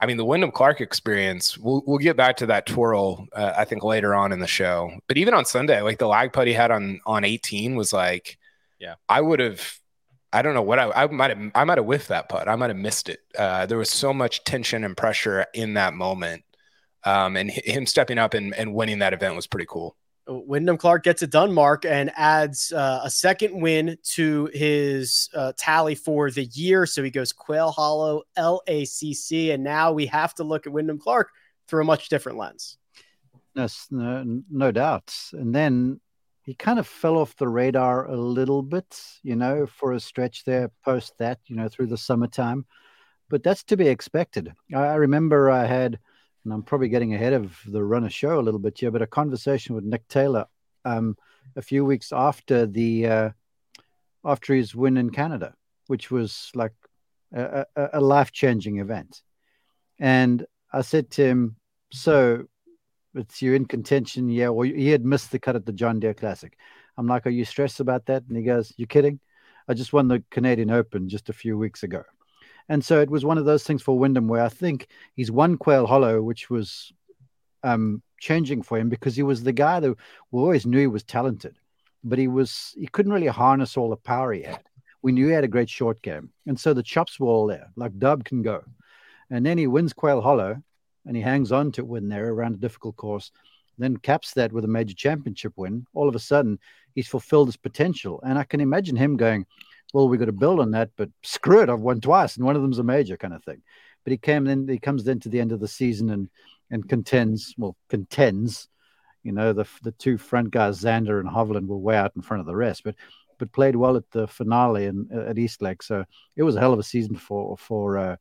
I 0.00 0.06
mean, 0.06 0.16
the 0.16 0.24
Wyndham 0.24 0.52
Clark 0.52 0.80
experience. 0.80 1.58
We'll 1.58 1.82
we'll 1.86 1.98
get 1.98 2.16
back 2.16 2.36
to 2.38 2.46
that 2.46 2.66
twirl. 2.66 3.26
Uh, 3.32 3.54
I 3.56 3.64
think 3.64 3.82
later 3.82 4.14
on 4.14 4.32
in 4.32 4.38
the 4.38 4.46
show. 4.46 4.92
But 5.08 5.16
even 5.16 5.34
on 5.34 5.44
Sunday, 5.44 5.80
like 5.80 5.98
the 5.98 6.06
lag 6.06 6.32
putt 6.32 6.46
he 6.46 6.52
had 6.52 6.70
on 6.70 7.00
on 7.06 7.24
18 7.24 7.74
was 7.74 7.92
like, 7.92 8.38
Yeah. 8.78 8.94
I 9.08 9.20
would 9.20 9.40
have. 9.40 9.78
I 10.32 10.42
don't 10.42 10.54
know 10.54 10.62
what 10.62 10.78
I, 10.78 10.90
I 10.90 11.06
might 11.06 11.30
have 11.30 11.50
I 11.54 11.64
might 11.64 11.78
have 11.78 11.86
whiffed 11.86 12.08
that 12.08 12.28
putt. 12.28 12.48
I 12.48 12.56
might 12.56 12.70
have 12.70 12.76
missed 12.76 13.08
it. 13.08 13.20
Uh, 13.36 13.66
there 13.66 13.78
was 13.78 13.90
so 13.90 14.12
much 14.12 14.44
tension 14.44 14.84
and 14.84 14.96
pressure 14.96 15.46
in 15.54 15.74
that 15.74 15.94
moment, 15.94 16.44
um, 17.04 17.36
and 17.36 17.50
h- 17.50 17.64
him 17.64 17.86
stepping 17.86 18.18
up 18.18 18.34
and, 18.34 18.54
and 18.54 18.74
winning 18.74 18.98
that 18.98 19.12
event 19.12 19.36
was 19.36 19.46
pretty 19.46 19.66
cool. 19.68 19.96
Wyndham 20.30 20.76
Clark 20.76 21.04
gets 21.04 21.22
it 21.22 21.30
done, 21.30 21.54
Mark, 21.54 21.86
and 21.86 22.12
adds 22.14 22.70
uh, 22.72 23.00
a 23.02 23.10
second 23.10 23.58
win 23.58 23.96
to 24.12 24.50
his 24.52 25.30
uh, 25.34 25.52
tally 25.56 25.94
for 25.94 26.30
the 26.30 26.44
year. 26.44 26.84
So 26.84 27.02
he 27.02 27.10
goes 27.10 27.32
Quail 27.32 27.70
Hollow, 27.70 28.24
LACC, 28.36 29.54
and 29.54 29.64
now 29.64 29.92
we 29.92 30.04
have 30.06 30.34
to 30.34 30.44
look 30.44 30.66
at 30.66 30.72
Wyndham 30.72 30.98
Clark 30.98 31.30
through 31.66 31.80
a 31.80 31.86
much 31.86 32.10
different 32.10 32.36
lens. 32.36 32.76
Yes, 33.54 33.86
no, 33.90 34.42
no 34.50 34.70
doubts. 34.70 35.32
And 35.32 35.54
then 35.54 36.00
he 36.48 36.54
kind 36.54 36.78
of 36.78 36.86
fell 36.86 37.18
off 37.18 37.36
the 37.36 37.46
radar 37.46 38.06
a 38.06 38.16
little 38.16 38.62
bit, 38.62 38.98
you 39.22 39.36
know, 39.36 39.66
for 39.66 39.92
a 39.92 40.00
stretch 40.00 40.44
there 40.44 40.70
post 40.82 41.12
that, 41.18 41.38
you 41.44 41.54
know, 41.54 41.68
through 41.68 41.88
the 41.88 41.98
summertime. 41.98 42.64
But 43.28 43.42
that's 43.42 43.62
to 43.64 43.76
be 43.76 43.86
expected. 43.86 44.54
I, 44.74 44.78
I 44.78 44.94
remember 44.94 45.50
I 45.50 45.66
had 45.66 45.98
and 46.44 46.54
I'm 46.54 46.62
probably 46.62 46.88
getting 46.88 47.12
ahead 47.12 47.34
of 47.34 47.54
the 47.66 47.84
runner 47.84 48.08
show 48.08 48.40
a 48.40 48.40
little 48.40 48.60
bit 48.60 48.78
here, 48.78 48.90
but 48.90 49.02
a 49.02 49.06
conversation 49.06 49.74
with 49.74 49.84
Nick 49.84 50.08
Taylor 50.08 50.46
um, 50.86 51.18
a 51.54 51.60
few 51.60 51.84
weeks 51.84 52.12
after 52.12 52.64
the 52.66 53.06
uh, 53.06 53.30
after 54.24 54.54
his 54.54 54.74
win 54.74 54.96
in 54.96 55.10
Canada, 55.10 55.52
which 55.88 56.10
was 56.10 56.50
like 56.54 56.72
a, 57.34 57.66
a, 57.76 57.88
a 57.92 58.00
life 58.00 58.32
changing 58.32 58.78
event. 58.78 59.20
And 59.98 60.46
I 60.72 60.80
said 60.80 61.10
to 61.10 61.26
him, 61.26 61.56
"So, 61.92 62.46
it's 63.18 63.42
you're 63.42 63.54
in 63.54 63.66
contention, 63.66 64.28
yeah?" 64.28 64.48
Well, 64.48 64.68
he 64.68 64.88
had 64.88 65.04
missed 65.04 65.30
the 65.32 65.38
cut 65.38 65.56
at 65.56 65.66
the 65.66 65.72
John 65.72 66.00
Deere 66.00 66.14
Classic. 66.14 66.56
I'm 66.96 67.06
like, 67.06 67.26
"Are 67.26 67.30
you 67.30 67.44
stressed 67.44 67.80
about 67.80 68.06
that?" 68.06 68.24
And 68.28 68.36
he 68.36 68.42
goes, 68.42 68.72
you're 68.76 68.86
kidding? 68.86 69.20
I 69.68 69.74
just 69.74 69.92
won 69.92 70.08
the 70.08 70.22
Canadian 70.30 70.70
Open 70.70 71.08
just 71.08 71.28
a 71.28 71.32
few 71.32 71.58
weeks 71.58 71.82
ago." 71.82 72.02
And 72.68 72.84
so 72.84 73.00
it 73.00 73.10
was 73.10 73.24
one 73.24 73.38
of 73.38 73.44
those 73.46 73.64
things 73.64 73.82
for 73.82 73.98
Wyndham 73.98 74.28
where 74.28 74.44
I 74.44 74.48
think 74.48 74.88
he's 75.14 75.30
won 75.30 75.56
Quail 75.56 75.86
Hollow, 75.86 76.20
which 76.20 76.50
was 76.50 76.92
um, 77.62 78.02
changing 78.20 78.62
for 78.62 78.78
him 78.78 78.88
because 78.88 79.16
he 79.16 79.22
was 79.22 79.42
the 79.42 79.52
guy 79.52 79.80
that 79.80 79.94
we 80.30 80.40
always 80.40 80.66
knew 80.66 80.78
he 80.78 80.86
was 80.86 81.02
talented, 81.02 81.56
but 82.04 82.18
he 82.18 82.28
was 82.28 82.74
he 82.78 82.86
couldn't 82.86 83.12
really 83.12 83.26
harness 83.26 83.76
all 83.76 83.90
the 83.90 83.96
power 83.96 84.32
he 84.32 84.42
had. 84.42 84.62
We 85.02 85.12
knew 85.12 85.28
he 85.28 85.32
had 85.32 85.44
a 85.44 85.48
great 85.48 85.70
short 85.70 86.02
game, 86.02 86.30
and 86.46 86.58
so 86.58 86.74
the 86.74 86.82
chops 86.82 87.18
were 87.18 87.28
all 87.28 87.46
there. 87.46 87.70
Like 87.76 87.98
Dub 87.98 88.24
can 88.24 88.42
go, 88.42 88.64
and 89.30 89.46
then 89.46 89.58
he 89.58 89.66
wins 89.66 89.92
Quail 89.92 90.20
Hollow, 90.20 90.62
and 91.08 91.16
he 91.16 91.22
hangs 91.22 91.50
on 91.50 91.72
to 91.72 91.84
win 91.84 92.08
there 92.08 92.28
around 92.28 92.54
a 92.54 92.58
difficult 92.58 92.96
course. 92.96 93.32
Then 93.78 93.96
caps 93.96 94.34
that 94.34 94.52
with 94.52 94.64
a 94.64 94.68
major 94.68 94.94
championship 94.94 95.54
win. 95.56 95.86
All 95.94 96.08
of 96.08 96.14
a 96.14 96.20
sudden, 96.20 96.58
he's 96.94 97.08
fulfilled 97.08 97.48
his 97.48 97.56
potential, 97.56 98.20
and 98.24 98.38
I 98.38 98.44
can 98.44 98.60
imagine 98.60 98.94
him 98.94 99.16
going, 99.16 99.46
well, 99.94 100.08
we've 100.08 100.20
got 100.20 100.26
to 100.26 100.32
build 100.32 100.60
on 100.60 100.72
that, 100.72 100.90
but 100.96 101.08
screw 101.22 101.62
it, 101.62 101.70
I've 101.70 101.80
won 101.80 102.00
twice, 102.00 102.36
and 102.36 102.44
one 102.44 102.56
of 102.56 102.62
them's 102.62 102.78
a 102.78 102.84
major 102.84 103.16
kind 103.16 103.32
of 103.32 103.42
thing. 103.42 103.62
But 104.04 104.10
he 104.10 104.18
came 104.18 104.44
then, 104.44 104.68
he 104.68 104.78
comes 104.78 105.04
then 105.04 105.18
to 105.20 105.28
the 105.28 105.40
end 105.40 105.52
of 105.52 105.60
the 105.60 105.68
season 105.68 106.10
and 106.10 106.28
and 106.70 106.86
contends, 106.88 107.54
well, 107.56 107.76
contends. 107.88 108.68
You 109.22 109.32
know, 109.32 109.52
the 109.52 109.66
the 109.82 109.92
two 109.92 110.18
front 110.18 110.50
guys, 110.50 110.80
Xander 110.80 111.20
and 111.20 111.28
Hovland, 111.28 111.66
were 111.66 111.78
way 111.78 111.96
out 111.96 112.12
in 112.16 112.22
front 112.22 112.40
of 112.40 112.46
the 112.46 112.56
rest, 112.56 112.84
but 112.84 112.94
but 113.38 113.52
played 113.52 113.76
well 113.76 113.96
at 113.96 114.10
the 114.10 114.26
finale 114.26 114.86
and 114.86 115.10
at 115.12 115.38
East 115.38 115.62
Lake. 115.62 115.82
So 115.82 116.04
it 116.36 116.42
was 116.42 116.56
a 116.56 116.60
hell 116.60 116.72
of 116.72 116.78
a 116.78 116.84
season 116.84 117.16
for 117.16 117.56
for 117.56 117.98
uh, 117.98 118.16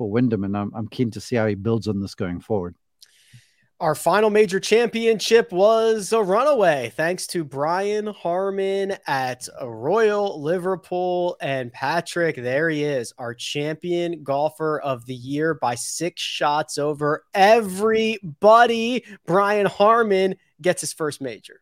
for 0.00 0.08
Wyndham, 0.08 0.44
and 0.44 0.56
I'm 0.56 0.72
I'm 0.74 0.88
keen 0.88 1.10
to 1.10 1.20
see 1.20 1.36
how 1.36 1.46
he 1.46 1.54
builds 1.54 1.86
on 1.86 2.00
this 2.00 2.14
going 2.14 2.40
forward. 2.40 2.74
Our 3.80 3.94
final 3.94 4.30
major 4.30 4.58
championship 4.58 5.52
was 5.52 6.14
a 6.14 6.22
runaway 6.22 6.90
thanks 6.96 7.26
to 7.28 7.44
Brian 7.44 8.06
Harman 8.06 8.96
at 9.06 9.46
Royal 9.62 10.42
Liverpool. 10.42 11.36
And 11.42 11.70
Patrick, 11.70 12.36
there 12.36 12.70
he 12.70 12.82
is, 12.82 13.12
our 13.18 13.34
champion 13.34 14.22
golfer 14.22 14.80
of 14.80 15.04
the 15.04 15.14
year 15.14 15.52
by 15.52 15.74
six 15.74 16.22
shots 16.22 16.78
over 16.78 17.24
everybody. 17.34 19.04
Brian 19.26 19.66
Harman 19.66 20.36
gets 20.62 20.80
his 20.80 20.94
first 20.94 21.20
major. 21.20 21.60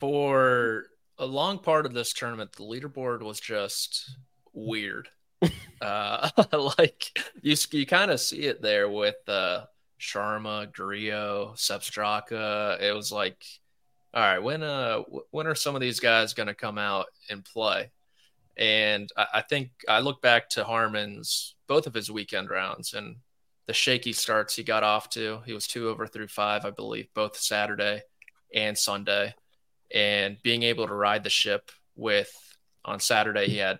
For 0.00 0.86
a 1.16 1.26
long 1.26 1.60
part 1.60 1.86
of 1.86 1.94
this 1.94 2.12
tournament, 2.12 2.54
the 2.56 2.64
leaderboard 2.64 3.22
was 3.22 3.38
just 3.38 4.16
weird. 4.52 5.08
Uh, 5.80 6.30
like 6.78 7.18
you, 7.40 7.56
you 7.70 7.86
kind 7.86 8.10
of 8.10 8.20
see 8.20 8.40
it 8.40 8.60
there 8.60 8.88
with 8.88 9.16
uh, 9.28 9.64
Sharma, 10.00 10.72
Grillo, 10.72 11.54
Straka. 11.56 12.80
It 12.80 12.94
was 12.94 13.12
like, 13.12 13.44
all 14.14 14.22
right, 14.22 14.42
when 14.42 14.62
uh 14.62 15.02
when 15.30 15.46
are 15.46 15.54
some 15.54 15.74
of 15.74 15.80
these 15.80 16.00
guys 16.00 16.34
going 16.34 16.46
to 16.46 16.54
come 16.54 16.78
out 16.78 17.06
and 17.30 17.44
play? 17.44 17.90
And 18.56 19.08
I, 19.16 19.26
I, 19.34 19.42
think 19.42 19.70
I 19.88 20.00
look 20.00 20.20
back 20.20 20.48
to 20.50 20.64
Harman's 20.64 21.54
both 21.68 21.86
of 21.86 21.94
his 21.94 22.10
weekend 22.10 22.50
rounds 22.50 22.94
and 22.94 23.16
the 23.68 23.74
shaky 23.74 24.12
starts 24.12 24.56
he 24.56 24.64
got 24.64 24.82
off 24.82 25.10
to. 25.10 25.40
He 25.46 25.52
was 25.52 25.66
two 25.66 25.88
over 25.88 26.06
through 26.06 26.28
five, 26.28 26.64
I 26.64 26.70
believe, 26.70 27.06
both 27.14 27.36
Saturday 27.36 28.02
and 28.52 28.76
Sunday. 28.76 29.34
And 29.94 30.38
being 30.42 30.62
able 30.64 30.86
to 30.88 30.94
ride 30.94 31.22
the 31.22 31.30
ship 31.30 31.70
with 31.94 32.32
on 32.84 32.98
Saturday, 32.98 33.46
he 33.46 33.58
had, 33.58 33.78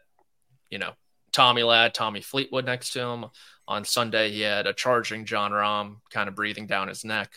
you 0.70 0.78
know, 0.78 0.92
Tommy 1.38 1.62
Ladd, 1.62 1.94
Tommy 1.94 2.20
Fleetwood 2.20 2.64
next 2.64 2.90
to 2.94 3.00
him. 3.00 3.26
On 3.68 3.84
Sunday, 3.84 4.32
he 4.32 4.40
had 4.40 4.66
a 4.66 4.72
charging 4.72 5.24
Jon 5.24 5.52
Rahm 5.52 5.98
kind 6.10 6.28
of 6.28 6.34
breathing 6.34 6.66
down 6.66 6.88
his 6.88 7.04
neck. 7.04 7.30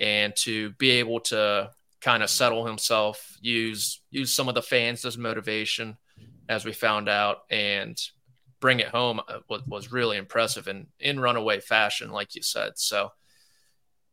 And 0.00 0.34
to 0.38 0.70
be 0.70 0.90
able 0.90 1.20
to 1.20 1.70
kind 2.00 2.24
of 2.24 2.28
settle 2.28 2.66
himself, 2.66 3.38
use 3.40 4.00
use 4.10 4.32
some 4.32 4.48
of 4.48 4.56
the 4.56 4.62
fans 4.62 5.04
as 5.04 5.16
motivation, 5.16 5.96
as 6.48 6.64
we 6.64 6.72
found 6.72 7.08
out, 7.08 7.42
and 7.48 7.96
bring 8.58 8.80
it 8.80 8.88
home 8.88 9.20
uh, 9.28 9.38
was, 9.48 9.64
was 9.68 9.92
really 9.92 10.16
impressive 10.16 10.66
and 10.66 10.88
in 10.98 11.20
runaway 11.20 11.60
fashion, 11.60 12.10
like 12.10 12.34
you 12.34 12.42
said. 12.42 12.72
So, 12.74 13.12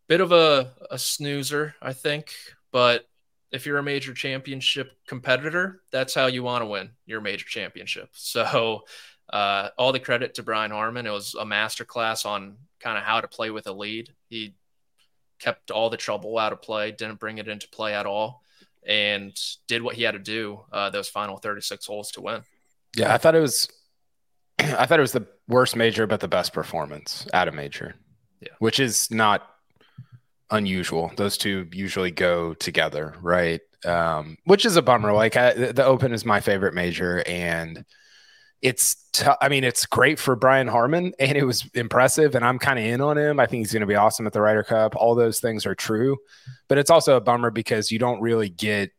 bit 0.07 0.21
of 0.21 0.31
a, 0.31 0.73
a 0.91 0.99
snoozer, 0.99 1.73
I 1.81 1.93
think. 1.93 2.35
But 2.71 3.07
if 3.51 3.65
you're 3.65 3.79
a 3.79 3.83
major 3.83 4.13
championship 4.13 4.91
competitor, 5.07 5.81
that's 5.91 6.13
how 6.13 6.27
you 6.27 6.43
want 6.43 6.61
to 6.61 6.67
win 6.67 6.91
your 7.07 7.19
major 7.19 7.45
championship. 7.45 8.09
So, 8.13 8.83
uh, 9.29 9.69
all 9.77 9.91
the 9.91 9.99
credit 9.99 10.35
to 10.35 10.43
Brian 10.43 10.71
Harman. 10.71 11.07
It 11.07 11.11
was 11.11 11.35
a 11.35 11.45
masterclass 11.45 12.25
on 12.25 12.57
kind 12.79 12.97
of 12.97 13.03
how 13.03 13.21
to 13.21 13.27
play 13.27 13.49
with 13.49 13.67
a 13.67 13.73
lead. 13.73 14.11
He 14.29 14.55
kept 15.39 15.71
all 15.71 15.89
the 15.89 15.97
trouble 15.97 16.37
out 16.37 16.53
of 16.53 16.61
play, 16.61 16.91
didn't 16.91 17.19
bring 17.19 17.37
it 17.37 17.47
into 17.47 17.67
play 17.69 17.93
at 17.93 18.05
all, 18.05 18.43
and 18.85 19.37
did 19.67 19.81
what 19.81 19.95
he 19.95 20.03
had 20.03 20.13
to 20.13 20.19
do 20.19 20.61
uh, 20.71 20.89
those 20.89 21.09
final 21.09 21.37
36 21.37 21.85
holes 21.85 22.11
to 22.11 22.21
win. 22.21 22.41
Yeah, 22.95 23.13
I 23.13 23.17
thought 23.17 23.35
it 23.35 23.41
was. 23.41 23.67
I 24.59 24.85
thought 24.85 24.99
it 24.99 25.01
was 25.01 25.13
the 25.13 25.27
worst 25.47 25.75
major, 25.75 26.07
but 26.07 26.19
the 26.19 26.27
best 26.27 26.53
performance 26.53 27.27
at 27.33 27.47
a 27.47 27.51
major. 27.51 27.95
Yeah, 28.41 28.49
which 28.59 28.79
is 28.79 29.09
not 29.09 29.49
unusual. 30.51 31.11
Those 31.17 31.37
two 31.37 31.67
usually 31.71 32.11
go 32.11 32.53
together, 32.53 33.15
right? 33.21 33.61
Um, 33.85 34.37
which 34.45 34.65
is 34.65 34.77
a 34.77 34.81
bummer. 34.81 35.11
Like 35.11 35.35
I, 35.35 35.53
the 35.53 35.83
Open 35.83 36.13
is 36.13 36.25
my 36.25 36.39
favorite 36.39 36.73
major, 36.73 37.23
and 37.27 37.83
it's 38.63 38.95
t- 39.11 39.25
I 39.41 39.49
mean 39.49 39.65
it's 39.65 39.85
great 39.85 40.17
for 40.17 40.35
Brian 40.37 40.67
Harman 40.67 41.13
and 41.19 41.37
it 41.37 41.43
was 41.43 41.69
impressive 41.73 42.33
and 42.33 42.45
I'm 42.45 42.57
kind 42.57 42.79
of 42.79 42.85
in 42.85 43.01
on 43.01 43.17
him. 43.17 43.39
I 43.39 43.45
think 43.45 43.59
he's 43.59 43.73
going 43.73 43.81
to 43.81 43.87
be 43.87 43.95
awesome 43.95 44.25
at 44.25 44.31
the 44.31 44.41
Ryder 44.41 44.63
Cup. 44.63 44.95
All 44.95 45.13
those 45.13 45.41
things 45.41 45.65
are 45.65 45.75
true, 45.75 46.17
but 46.69 46.77
it's 46.77 46.89
also 46.89 47.17
a 47.17 47.21
bummer 47.21 47.51
because 47.51 47.91
you 47.91 47.99
don't 47.99 48.21
really 48.21 48.49
get 48.49 48.91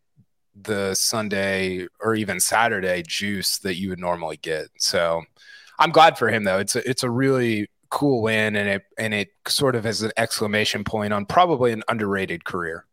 the 0.55 0.95
Sunday 0.95 1.89
or 2.01 2.15
even 2.15 2.39
Saturday 2.39 3.03
juice 3.03 3.59
that 3.59 3.77
you 3.77 3.89
would 3.89 3.99
normally 3.99 4.37
get. 4.37 4.69
So 4.79 5.23
I'm 5.79 5.91
glad 5.91 6.19
for 6.19 6.29
him 6.29 6.45
though. 6.45 6.59
It's 6.59 6.77
a, 6.77 6.89
it's 6.89 7.03
a 7.03 7.11
really 7.11 7.69
cool 7.89 8.23
win 8.23 8.57
and 8.57 8.69
it 8.69 8.83
and 8.99 9.15
it 9.15 9.29
sort 9.49 9.77
of 9.77 9.87
is 9.87 10.03
an 10.03 10.13
exclamation 10.19 10.85
point 10.85 11.15
on 11.15 11.25
probably 11.25 11.73
an 11.73 11.83
underrated 11.89 12.45
career 12.45 12.85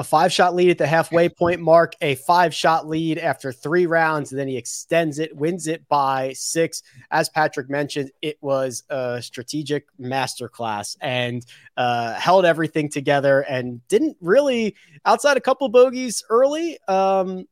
a 0.00 0.04
five 0.04 0.32
shot 0.32 0.54
lead 0.54 0.70
at 0.70 0.78
the 0.78 0.86
halfway 0.86 1.28
point 1.28 1.60
mark, 1.60 1.92
a 2.00 2.14
five 2.14 2.54
shot 2.54 2.88
lead 2.88 3.18
after 3.18 3.52
three 3.52 3.84
rounds, 3.84 4.32
and 4.32 4.40
then 4.40 4.48
he 4.48 4.56
extends 4.56 5.18
it, 5.18 5.36
wins 5.36 5.66
it 5.66 5.86
by 5.88 6.32
six. 6.32 6.82
As 7.10 7.28
Patrick 7.28 7.68
mentioned, 7.68 8.10
it 8.22 8.38
was 8.40 8.82
a 8.88 9.20
strategic 9.20 9.86
masterclass 10.00 10.96
and 11.02 11.44
uh, 11.76 12.14
held 12.14 12.46
everything 12.46 12.88
together 12.88 13.42
and 13.42 13.86
didn't 13.88 14.16
really, 14.22 14.74
outside 15.04 15.36
a 15.36 15.40
couple 15.40 15.68
bogeys 15.68 16.24
early, 16.30 16.78
um, 16.88 17.46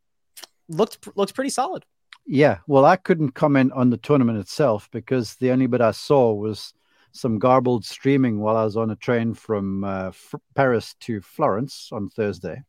looked 0.71 1.07
looked 1.17 1.35
pretty 1.35 1.51
solid. 1.51 1.85
Yeah, 2.27 2.59
well, 2.67 2.87
I 2.87 2.97
couldn't 2.97 3.33
comment 3.33 3.73
on 3.73 3.91
the 3.91 3.99
tournament 3.99 4.39
itself 4.39 4.89
because 4.91 5.35
the 5.37 5.51
only 5.51 5.67
bit 5.67 5.83
I 5.83 5.91
saw 5.91 6.33
was 6.33 6.73
some 7.13 7.39
garbled 7.39 7.85
streaming 7.85 8.41
while 8.41 8.57
I 8.57 8.65
was 8.65 8.77
on 8.77 8.91
a 8.91 8.97
train 8.97 9.35
from 9.35 9.85
uh, 9.85 10.09
F- 10.09 10.35
Paris 10.55 10.95
to 11.01 11.21
Florence 11.21 11.89
on 11.93 12.09
Thursday. 12.09 12.63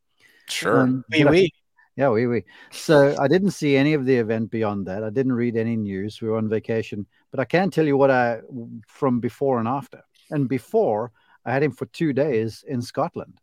Sure. 0.48 0.82
Um, 0.82 1.06
oui, 1.12 1.24
oui. 1.24 1.52
Yeah, 1.96 2.10
oui, 2.10 2.28
oui. 2.28 2.46
So 2.72 3.14
I 3.20 3.28
didn't 3.28 3.52
see 3.52 3.76
any 3.76 3.94
of 3.94 4.06
the 4.06 4.16
event 4.16 4.52
beyond 4.52 4.86
that. 4.88 5.04
I 5.04 5.10
didn't 5.10 5.34
read 5.34 5.58
any 5.58 5.76
news. 5.76 6.22
We 6.22 6.30
were 6.30 6.38
on 6.38 6.48
vacation, 6.48 7.06
but 7.30 7.42
I 7.42 7.46
can 7.46 7.70
tell 7.70 7.86
you 7.86 7.98
what 7.98 8.10
I 8.10 8.40
from 8.88 9.20
before 9.20 9.60
and 9.60 9.68
after. 9.68 10.02
And 10.32 10.48
before, 10.48 11.12
I 11.46 11.52
had 11.52 11.62
him 11.64 11.74
for 11.74 11.88
two 11.88 12.14
days 12.14 12.64
in 12.66 12.82
Scotland, 12.82 13.42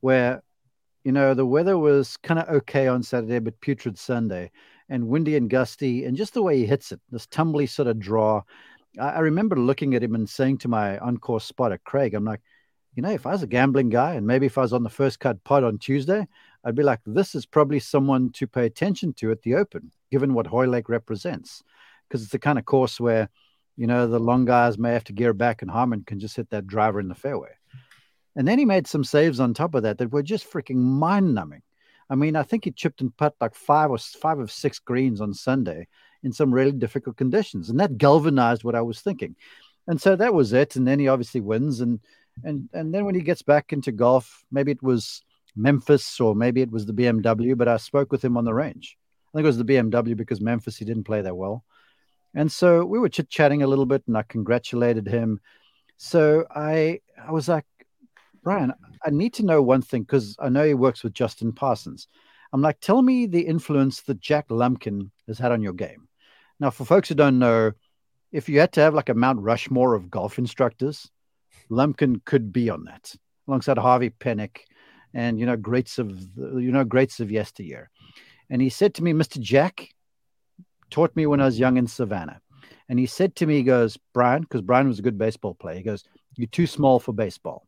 where 0.00 0.42
you 1.04 1.12
know 1.12 1.32
the 1.32 1.46
weather 1.46 1.78
was 1.78 2.18
kind 2.18 2.38
of 2.38 2.48
okay 2.56 2.86
on 2.86 3.02
Saturday, 3.02 3.38
but 3.38 3.60
putrid 3.62 3.98
Sunday, 3.98 4.50
and 4.90 5.08
windy 5.08 5.36
and 5.36 5.48
gusty, 5.48 6.04
and 6.04 6.18
just 6.18 6.34
the 6.34 6.42
way 6.42 6.58
he 6.58 6.66
hits 6.66 6.92
it, 6.92 7.00
this 7.10 7.26
tumbly 7.26 7.66
sort 7.66 7.88
of 7.88 7.98
draw. 7.98 8.42
I, 9.00 9.20
remember 9.20 9.56
looking 9.56 9.94
at 9.94 10.02
him 10.02 10.14
and 10.14 10.28
saying 10.28 10.58
to 10.58 10.68
my 10.68 10.98
on-course 10.98 11.44
spotter, 11.44 11.78
Craig, 11.84 12.14
I'm 12.14 12.24
like, 12.24 12.40
you 12.94 13.02
know, 13.02 13.10
if 13.10 13.26
I 13.26 13.32
was 13.32 13.42
a 13.42 13.46
gambling 13.46 13.90
guy 13.90 14.14
and 14.14 14.26
maybe 14.26 14.46
if 14.46 14.56
I 14.56 14.62
was 14.62 14.72
on 14.72 14.82
the 14.82 14.88
first 14.90 15.20
cut 15.20 15.42
pod 15.44 15.64
on 15.64 15.78
Tuesday, 15.78 16.26
I'd 16.64 16.74
be 16.74 16.82
like, 16.82 17.00
this 17.04 17.34
is 17.34 17.44
probably 17.44 17.78
someone 17.78 18.30
to 18.32 18.46
pay 18.46 18.64
attention 18.64 19.12
to 19.14 19.30
at 19.30 19.42
the 19.42 19.54
Open, 19.54 19.92
given 20.10 20.34
what 20.34 20.46
Hoylake 20.46 20.88
represents. 20.88 21.62
Because 22.08 22.22
it's 22.22 22.32
the 22.32 22.38
kind 22.38 22.58
of 22.58 22.64
course 22.64 22.98
where, 22.98 23.28
you 23.76 23.86
know, 23.86 24.06
the 24.06 24.18
long 24.18 24.44
guys 24.44 24.78
may 24.78 24.92
have 24.92 25.04
to 25.04 25.12
gear 25.12 25.34
back 25.34 25.60
and 25.60 25.70
Harman 25.70 26.04
can 26.04 26.18
just 26.18 26.36
hit 26.36 26.48
that 26.50 26.66
driver 26.66 26.98
in 26.98 27.08
the 27.08 27.14
fairway. 27.14 27.50
And 28.34 28.46
then 28.48 28.58
he 28.58 28.64
made 28.64 28.86
some 28.86 29.04
saves 29.04 29.40
on 29.40 29.54
top 29.54 29.74
of 29.74 29.82
that 29.82 29.98
that 29.98 30.12
were 30.12 30.22
just 30.22 30.50
freaking 30.50 30.76
mind 30.76 31.34
numbing. 31.34 31.62
I 32.08 32.14
mean, 32.14 32.36
I 32.36 32.44
think 32.44 32.64
he 32.64 32.70
chipped 32.70 33.00
and 33.00 33.16
putt 33.16 33.34
like 33.40 33.54
five 33.54 33.90
or 33.90 33.98
five 33.98 34.38
of 34.38 34.52
six 34.52 34.78
greens 34.78 35.20
on 35.20 35.34
Sunday 35.34 35.88
in 36.22 36.32
some 36.32 36.52
really 36.52 36.72
difficult 36.72 37.16
conditions. 37.16 37.70
And 37.70 37.78
that 37.80 37.98
galvanized 37.98 38.64
what 38.64 38.74
I 38.74 38.82
was 38.82 39.00
thinking. 39.00 39.36
And 39.86 40.00
so 40.00 40.16
that 40.16 40.34
was 40.34 40.52
it. 40.52 40.76
And 40.76 40.86
then 40.86 40.98
he 40.98 41.08
obviously 41.08 41.40
wins. 41.40 41.80
And 41.80 42.00
and 42.44 42.68
and 42.72 42.92
then 42.92 43.04
when 43.04 43.14
he 43.14 43.22
gets 43.22 43.42
back 43.42 43.72
into 43.72 43.92
golf, 43.92 44.44
maybe 44.50 44.72
it 44.72 44.82
was 44.82 45.22
Memphis 45.56 46.20
or 46.20 46.34
maybe 46.34 46.60
it 46.60 46.70
was 46.70 46.86
the 46.86 46.92
BMW, 46.92 47.56
but 47.56 47.68
I 47.68 47.78
spoke 47.78 48.12
with 48.12 48.24
him 48.24 48.36
on 48.36 48.44
the 48.44 48.54
range. 48.54 48.96
I 49.28 49.38
think 49.38 49.44
it 49.44 49.48
was 49.48 49.58
the 49.58 49.64
BMW 49.64 50.16
because 50.16 50.40
Memphis 50.40 50.76
he 50.76 50.84
didn't 50.84 51.04
play 51.04 51.22
that 51.22 51.36
well. 51.36 51.64
And 52.34 52.52
so 52.52 52.84
we 52.84 52.98
were 52.98 53.08
chit 53.08 53.30
chatting 53.30 53.62
a 53.62 53.66
little 53.66 53.86
bit 53.86 54.02
and 54.06 54.16
I 54.16 54.22
congratulated 54.22 55.06
him. 55.08 55.40
So 55.96 56.44
I 56.54 57.00
I 57.26 57.32
was 57.32 57.48
like, 57.48 57.64
Brian, 58.42 58.72
I 59.04 59.10
need 59.10 59.34
to 59.34 59.44
know 59.44 59.62
one 59.62 59.82
thing 59.82 60.02
because 60.02 60.36
I 60.38 60.50
know 60.50 60.64
he 60.64 60.74
works 60.74 61.02
with 61.02 61.14
Justin 61.14 61.52
Parsons. 61.52 62.08
I'm 62.52 62.62
like, 62.62 62.80
tell 62.80 63.02
me 63.02 63.26
the 63.26 63.40
influence 63.40 64.02
that 64.02 64.20
Jack 64.20 64.46
Lumpkin 64.50 65.10
has 65.26 65.38
had 65.38 65.52
on 65.52 65.62
your 65.62 65.72
game. 65.72 66.08
Now, 66.60 66.70
for 66.70 66.84
folks 66.84 67.08
who 67.08 67.14
don't 67.14 67.38
know, 67.38 67.72
if 68.32 68.48
you 68.48 68.60
had 68.60 68.72
to 68.72 68.80
have 68.80 68.94
like 68.94 69.08
a 69.08 69.14
Mount 69.14 69.40
Rushmore 69.40 69.94
of 69.94 70.10
golf 70.10 70.38
instructors, 70.38 71.10
Lumpkin 71.68 72.20
could 72.24 72.52
be 72.52 72.70
on 72.70 72.84
that 72.84 73.14
alongside 73.48 73.78
Harvey 73.78 74.10
Penick 74.10 74.60
and 75.14 75.38
you 75.38 75.46
know 75.46 75.56
greats 75.56 75.98
of 75.98 76.10
you 76.36 76.70
know 76.70 76.84
greats 76.84 77.20
of 77.20 77.30
yesteryear. 77.30 77.90
And 78.50 78.62
he 78.62 78.68
said 78.68 78.94
to 78.94 79.02
me, 79.02 79.12
Mr. 79.12 79.40
Jack 79.40 79.88
taught 80.90 81.14
me 81.16 81.26
when 81.26 81.40
I 81.40 81.46
was 81.46 81.58
young 81.58 81.76
in 81.76 81.86
Savannah. 81.86 82.40
And 82.88 82.98
he 82.98 83.06
said 83.06 83.34
to 83.36 83.46
me, 83.46 83.56
he 83.56 83.62
goes, 83.64 83.98
Brian, 84.14 84.42
because 84.42 84.62
Brian 84.62 84.86
was 84.86 85.00
a 85.00 85.02
good 85.02 85.18
baseball 85.18 85.54
player. 85.54 85.76
He 85.76 85.82
goes, 85.82 86.04
You're 86.36 86.46
too 86.46 86.66
small 86.66 87.00
for 87.00 87.12
baseball. 87.12 87.66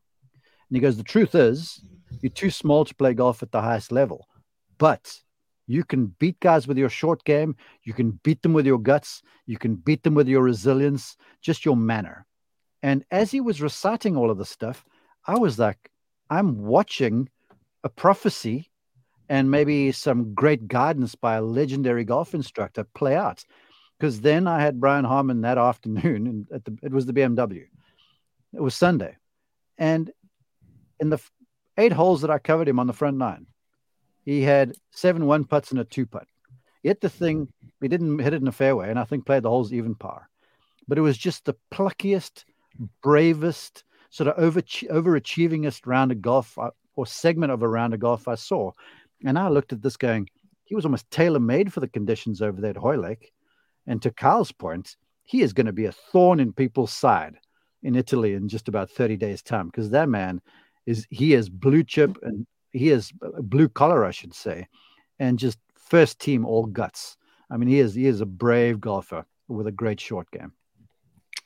And 0.69 0.77
he 0.77 0.79
goes, 0.79 0.95
The 0.95 1.03
truth 1.03 1.35
is, 1.35 1.81
you're 2.21 2.29
too 2.29 2.49
small 2.49 2.85
to 2.85 2.95
play 2.95 3.13
golf 3.13 3.43
at 3.43 3.51
the 3.51 3.61
highest 3.61 3.91
level. 3.91 4.27
But 4.79 5.21
you 5.67 5.83
can 5.83 6.07
beat 6.17 6.39
guys 6.39 6.67
with 6.67 6.79
your 6.79 6.89
short 6.89 7.23
game. 7.25 7.55
You 7.83 7.93
can 7.93 8.19
beat 8.23 8.41
them 8.41 8.53
with 8.53 8.65
your 8.65 8.79
guts. 8.79 9.21
You 9.45 9.59
can 9.59 9.75
beat 9.75 10.01
them 10.01 10.15
with 10.15 10.27
your 10.27 10.41
resilience, 10.41 11.15
just 11.41 11.63
your 11.63 11.77
manner. 11.77 12.25
And 12.81 13.05
as 13.11 13.29
he 13.29 13.41
was 13.41 13.61
reciting 13.61 14.17
all 14.17 14.31
of 14.31 14.39
this 14.39 14.49
stuff, 14.49 14.83
I 15.27 15.37
was 15.37 15.59
like, 15.59 15.91
I'm 16.29 16.63
watching 16.63 17.29
a 17.83 17.89
prophecy 17.89 18.71
and 19.29 19.51
maybe 19.51 19.91
some 19.91 20.33
great 20.33 20.67
guidance 20.67 21.13
by 21.13 21.35
a 21.35 21.41
legendary 21.41 22.03
golf 22.03 22.33
instructor 22.33 22.83
play 22.95 23.15
out. 23.15 23.43
Because 23.99 24.21
then 24.21 24.47
I 24.47 24.61
had 24.61 24.79
Brian 24.79 25.05
Harman 25.05 25.41
that 25.41 25.57
afternoon, 25.69 26.47
and 26.51 26.63
the, 26.63 26.77
it 26.81 26.91
was 26.91 27.05
the 27.05 27.13
BMW. 27.13 27.65
It 28.53 28.61
was 28.61 28.73
Sunday, 28.73 29.17
and 29.77 30.09
in 30.99 31.11
the 31.11 31.19
eight 31.77 31.91
holes 31.91 32.21
that 32.21 32.31
I 32.31 32.39
covered 32.39 32.67
him 32.67 32.79
on 32.79 32.87
the 32.87 32.93
front 32.93 33.17
nine, 33.17 33.45
he 34.29 34.43
had 34.43 34.75
seven 34.91 35.25
one 35.25 35.43
putts 35.43 35.71
and 35.71 35.79
a 35.79 35.83
two 35.83 36.05
putt. 36.05 36.27
Hit 36.83 37.01
the 37.01 37.09
thing, 37.09 37.51
he 37.81 37.87
didn't 37.87 38.19
hit 38.19 38.33
it 38.33 38.41
in 38.41 38.47
a 38.47 38.51
fairway, 38.51 38.91
and 38.91 38.99
I 38.99 39.03
think 39.03 39.25
played 39.25 39.41
the 39.41 39.49
holes 39.49 39.73
even 39.73 39.95
par. 39.95 40.29
But 40.87 40.99
it 40.99 41.01
was 41.01 41.17
just 41.17 41.45
the 41.45 41.55
pluckiest, 41.71 42.45
bravest, 43.01 43.83
sort 44.11 44.27
of 44.27 44.37
over 44.37 44.61
overachievingest 44.61 45.87
round 45.87 46.11
of 46.11 46.21
golf 46.21 46.55
uh, 46.59 46.69
or 46.95 47.07
segment 47.07 47.51
of 47.51 47.63
a 47.63 47.67
round 47.67 47.95
of 47.95 48.01
golf 48.01 48.27
I 48.27 48.35
saw. 48.35 48.71
And 49.25 49.37
I 49.37 49.49
looked 49.49 49.73
at 49.73 49.81
this 49.81 49.97
going, 49.97 50.29
he 50.63 50.75
was 50.75 50.85
almost 50.85 51.09
tailor 51.09 51.39
made 51.39 51.73
for 51.73 51.79
the 51.79 51.87
conditions 51.87 52.39
over 52.39 52.61
there 52.61 52.71
at 52.71 52.77
Hoylake. 52.77 53.31
And 53.87 53.99
to 54.03 54.11
Kyle's 54.11 54.51
point, 54.51 54.95
he 55.23 55.41
is 55.41 55.53
going 55.53 55.65
to 55.65 55.73
be 55.73 55.85
a 55.85 55.91
thorn 55.91 56.39
in 56.39 56.53
people's 56.53 56.93
side 56.93 57.37
in 57.81 57.95
Italy 57.95 58.35
in 58.35 58.47
just 58.47 58.67
about 58.67 58.91
30 58.91 59.17
days' 59.17 59.41
time 59.41 59.69
because 59.69 59.89
that 59.89 60.07
man 60.07 60.39
is, 60.85 61.07
he 61.09 61.33
is 61.33 61.49
blue 61.49 61.83
chip 61.83 62.15
and 62.21 62.45
he 62.71 62.89
is 62.89 63.11
blue 63.21 63.69
collar, 63.69 64.05
I 64.05 64.11
should 64.11 64.33
say, 64.33 64.67
and 65.19 65.39
just 65.39 65.59
first 65.75 66.19
team 66.19 66.45
all 66.45 66.65
guts. 66.65 67.17
I 67.49 67.57
mean, 67.57 67.69
he 67.69 67.79
is, 67.79 67.93
he 67.95 68.05
is 68.05 68.21
a 68.21 68.25
brave 68.25 68.79
golfer 68.79 69.25
with 69.47 69.67
a 69.67 69.71
great 69.71 69.99
short 69.99 70.29
game. 70.31 70.53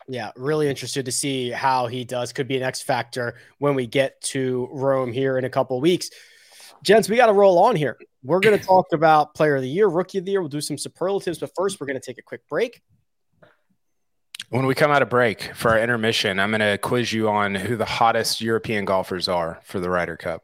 Yeah, 0.07 0.31
really 0.35 0.67
interested 0.67 1.05
to 1.05 1.11
see 1.11 1.49
how 1.49 1.87
he 1.87 2.03
does. 2.03 2.33
Could 2.33 2.47
be 2.47 2.57
an 2.57 2.63
X 2.63 2.81
factor 2.81 3.35
when 3.59 3.73
we 3.73 3.87
get 3.87 4.19
to 4.21 4.67
Rome 4.71 5.13
here 5.13 5.37
in 5.37 5.45
a 5.45 5.49
couple 5.49 5.79
weeks. 5.79 6.09
Gents, 6.83 7.07
we 7.07 7.15
got 7.15 7.27
to 7.27 7.33
roll 7.33 7.57
on 7.59 7.75
here. 7.75 7.97
We're 8.21 8.41
going 8.41 8.57
to 8.59 8.63
talk 8.63 8.87
about 8.91 9.33
player 9.33 9.55
of 9.55 9.61
the 9.61 9.69
year, 9.69 9.87
rookie 9.87 10.17
of 10.17 10.25
the 10.25 10.31
year. 10.31 10.41
We'll 10.41 10.49
do 10.49 10.61
some 10.61 10.77
superlatives, 10.77 11.39
but 11.39 11.51
first, 11.55 11.79
we're 11.79 11.87
going 11.87 11.99
to 11.99 12.05
take 12.05 12.17
a 12.17 12.23
quick 12.23 12.41
break. 12.49 12.81
When 14.49 14.65
we 14.65 14.75
come 14.75 14.91
out 14.91 15.01
of 15.01 15.09
break 15.09 15.51
for 15.55 15.71
our 15.71 15.79
intermission, 15.79 16.39
I'm 16.39 16.51
going 16.51 16.59
to 16.59 16.77
quiz 16.77 17.11
you 17.11 17.29
on 17.29 17.55
who 17.55 17.75
the 17.75 17.85
hottest 17.85 18.41
European 18.41 18.85
golfers 18.85 19.27
are 19.27 19.59
for 19.63 19.79
the 19.79 19.89
Ryder 19.89 20.17
Cup. 20.17 20.43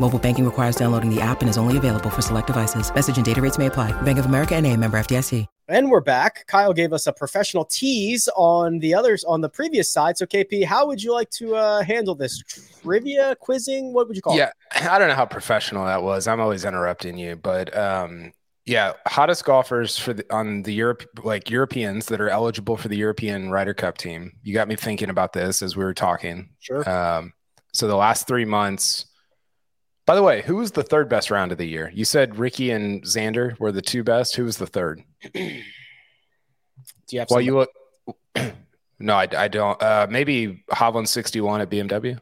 Mobile 0.00 0.18
banking 0.18 0.44
requires 0.44 0.76
downloading 0.76 1.14
the 1.14 1.20
app 1.20 1.40
and 1.40 1.50
is 1.50 1.58
only 1.58 1.76
available 1.76 2.10
for 2.10 2.22
select 2.22 2.46
devices. 2.46 2.94
Message 2.94 3.16
and 3.16 3.26
data 3.26 3.42
rates 3.42 3.58
may 3.58 3.66
apply. 3.66 3.92
Bank 4.02 4.18
of 4.18 4.26
America 4.26 4.54
and 4.54 4.66
a 4.66 4.76
member 4.76 4.98
FDIC. 4.98 5.46
And 5.70 5.90
we're 5.90 6.00
back. 6.00 6.46
Kyle 6.46 6.72
gave 6.72 6.94
us 6.94 7.06
a 7.06 7.12
professional 7.12 7.66
tease 7.66 8.26
on 8.36 8.78
the 8.78 8.94
others 8.94 9.22
on 9.24 9.42
the 9.42 9.50
previous 9.50 9.92
side. 9.92 10.16
So, 10.16 10.24
KP, 10.24 10.64
how 10.64 10.86
would 10.86 11.02
you 11.02 11.12
like 11.12 11.28
to 11.32 11.56
uh, 11.56 11.82
handle 11.82 12.14
this 12.14 12.42
trivia 12.80 13.36
quizzing? 13.36 13.92
What 13.92 14.08
would 14.08 14.16
you 14.16 14.22
call 14.22 14.34
yeah, 14.34 14.46
it? 14.46 14.54
Yeah, 14.76 14.94
I 14.94 14.98
don't 14.98 15.08
know 15.08 15.14
how 15.14 15.26
professional 15.26 15.84
that 15.84 16.02
was. 16.02 16.26
I'm 16.26 16.40
always 16.40 16.64
interrupting 16.64 17.18
you, 17.18 17.36
but 17.36 17.76
um, 17.76 18.32
yeah, 18.64 18.94
hottest 19.06 19.44
golfers 19.44 19.98
for 19.98 20.14
the, 20.14 20.24
on 20.34 20.62
the 20.62 20.72
Europe, 20.72 21.04
like 21.22 21.50
Europeans 21.50 22.06
that 22.06 22.18
are 22.18 22.30
eligible 22.30 22.78
for 22.78 22.88
the 22.88 22.96
European 22.96 23.50
Ryder 23.50 23.74
Cup 23.74 23.98
team. 23.98 24.32
You 24.42 24.54
got 24.54 24.68
me 24.68 24.76
thinking 24.76 25.10
about 25.10 25.34
this 25.34 25.60
as 25.60 25.76
we 25.76 25.84
were 25.84 25.92
talking. 25.92 26.48
Sure. 26.60 26.88
Um, 26.88 27.34
so 27.74 27.88
the 27.88 27.96
last 27.96 28.26
three 28.26 28.46
months. 28.46 29.04
By 30.08 30.14
the 30.14 30.22
way, 30.22 30.40
who 30.40 30.56
was 30.56 30.70
the 30.70 30.82
third 30.82 31.10
best 31.10 31.30
round 31.30 31.52
of 31.52 31.58
the 31.58 31.66
year? 31.66 31.92
You 31.94 32.06
said 32.06 32.38
Rickie 32.38 32.70
and 32.70 33.02
Xander 33.02 33.60
were 33.60 33.72
the 33.72 33.82
two 33.82 34.02
best. 34.02 34.36
Who 34.36 34.44
was 34.44 34.56
the 34.56 34.66
third? 34.66 35.04
Do 35.34 35.42
you 37.10 37.18
have? 37.18 37.28
Well, 37.28 37.42
you 37.42 37.56
look. 37.56 37.70
no, 38.98 39.14
I, 39.14 39.28
I 39.36 39.48
don't. 39.48 39.82
Uh, 39.82 40.06
maybe 40.08 40.64
Hovland 40.70 41.08
sixty 41.08 41.42
one 41.42 41.60
at 41.60 41.68
BMW. 41.68 42.18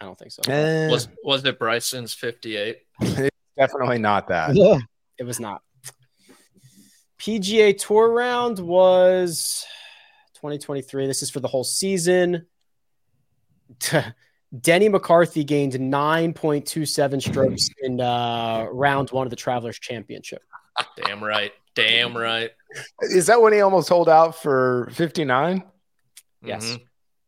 I 0.00 0.04
don't 0.04 0.16
think 0.16 0.30
so. 0.30 0.42
Eh, 0.48 0.88
Was 0.88 1.08
was 1.24 1.44
it 1.44 1.58
Bryson's 1.58 2.14
58? 2.14 2.78
definitely 3.58 3.98
not 3.98 4.28
that. 4.28 4.54
Yeah. 4.54 4.78
It 5.18 5.24
was 5.24 5.40
not. 5.40 5.62
PGA 7.18 7.76
Tour 7.76 8.12
round 8.12 8.60
was 8.60 9.66
2023. 10.34 11.08
This 11.08 11.20
is 11.20 11.30
for 11.30 11.40
the 11.40 11.48
whole 11.48 11.64
season. 11.64 12.46
Denny 14.58 14.88
McCarthy 14.88 15.44
gained 15.44 15.74
9.27 15.74 17.22
strokes 17.30 17.68
in 17.82 18.00
uh, 18.00 18.66
round 18.72 19.10
one 19.10 19.26
of 19.26 19.30
the 19.30 19.36
Travelers 19.36 19.78
Championship. 19.78 20.42
Damn 20.96 21.22
right. 21.22 21.52
Damn 21.74 22.16
right. 22.16 22.50
Is 23.02 23.26
that 23.26 23.40
when 23.40 23.52
he 23.52 23.60
almost 23.60 23.88
sold 23.88 24.08
out 24.08 24.40
for 24.42 24.88
fifty 24.92 25.24
nine? 25.24 25.62
Yes, 26.42 26.78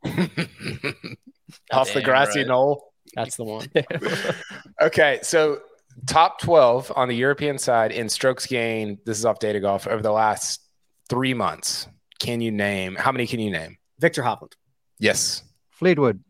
Mhm. 0.05 1.17
Off 1.73 1.93
the 1.95 2.01
grassy 2.03 2.41
right. 2.41 2.49
knoll. 2.49 2.93
that's 3.15 3.37
the 3.37 3.45
one. 3.45 3.69
Okay, 4.81 5.21
so 5.23 5.59
top 6.07 6.41
12 6.41 6.93
on 6.97 7.09
the 7.09 7.15
European 7.15 7.59
side 7.59 7.93
in 7.93 8.09
strokes 8.09 8.47
gained. 8.47 8.99
This 9.07 9.19
is 9.19 9.25
off 9.27 9.39
data 9.39 9.61
golf 9.61 9.87
over 9.87 10.03
the 10.03 10.11
last 10.11 10.61
three 11.09 11.35
months. 11.35 11.87
Can 12.19 12.41
you 12.41 12.51
name 12.51 12.97
how 12.97 13.13
many 13.13 13.27
can 13.29 13.39
you 13.39 13.51
name? 13.53 13.77
Viktor 14.01 14.23
Hovland, 14.23 14.53
Yes. 14.99 15.43
Fleetwood, 15.71 16.21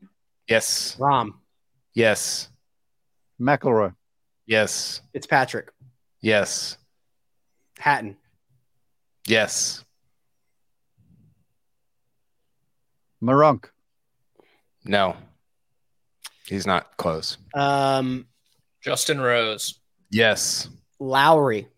Yes. 0.52 0.96
Rahm, 0.98 1.30
Yes. 1.94 2.48
McIlroy, 3.40 3.94
Yes. 4.46 5.00
It's 5.14 5.26
Patrick. 5.26 5.70
Yes. 6.20 6.76
Hatton, 7.78 8.18
Yes. 9.26 9.82
Meronk, 13.22 13.64
No. 14.84 15.16
He's 16.46 16.66
not 16.66 16.96
close. 16.98 17.38
um, 17.54 18.26
Justin 18.82 19.20
Rose. 19.22 19.80
Yes. 20.10 20.68
Lowry, 21.00 21.68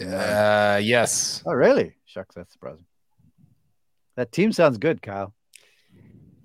Uh, 0.00 0.78
yes. 0.80 1.42
Oh, 1.44 1.52
really? 1.52 1.96
Shucks, 2.06 2.36
that's 2.36 2.52
surprising. 2.52 2.84
That 4.14 4.30
team 4.30 4.52
sounds 4.52 4.78
good, 4.78 5.02
Kyle. 5.02 5.34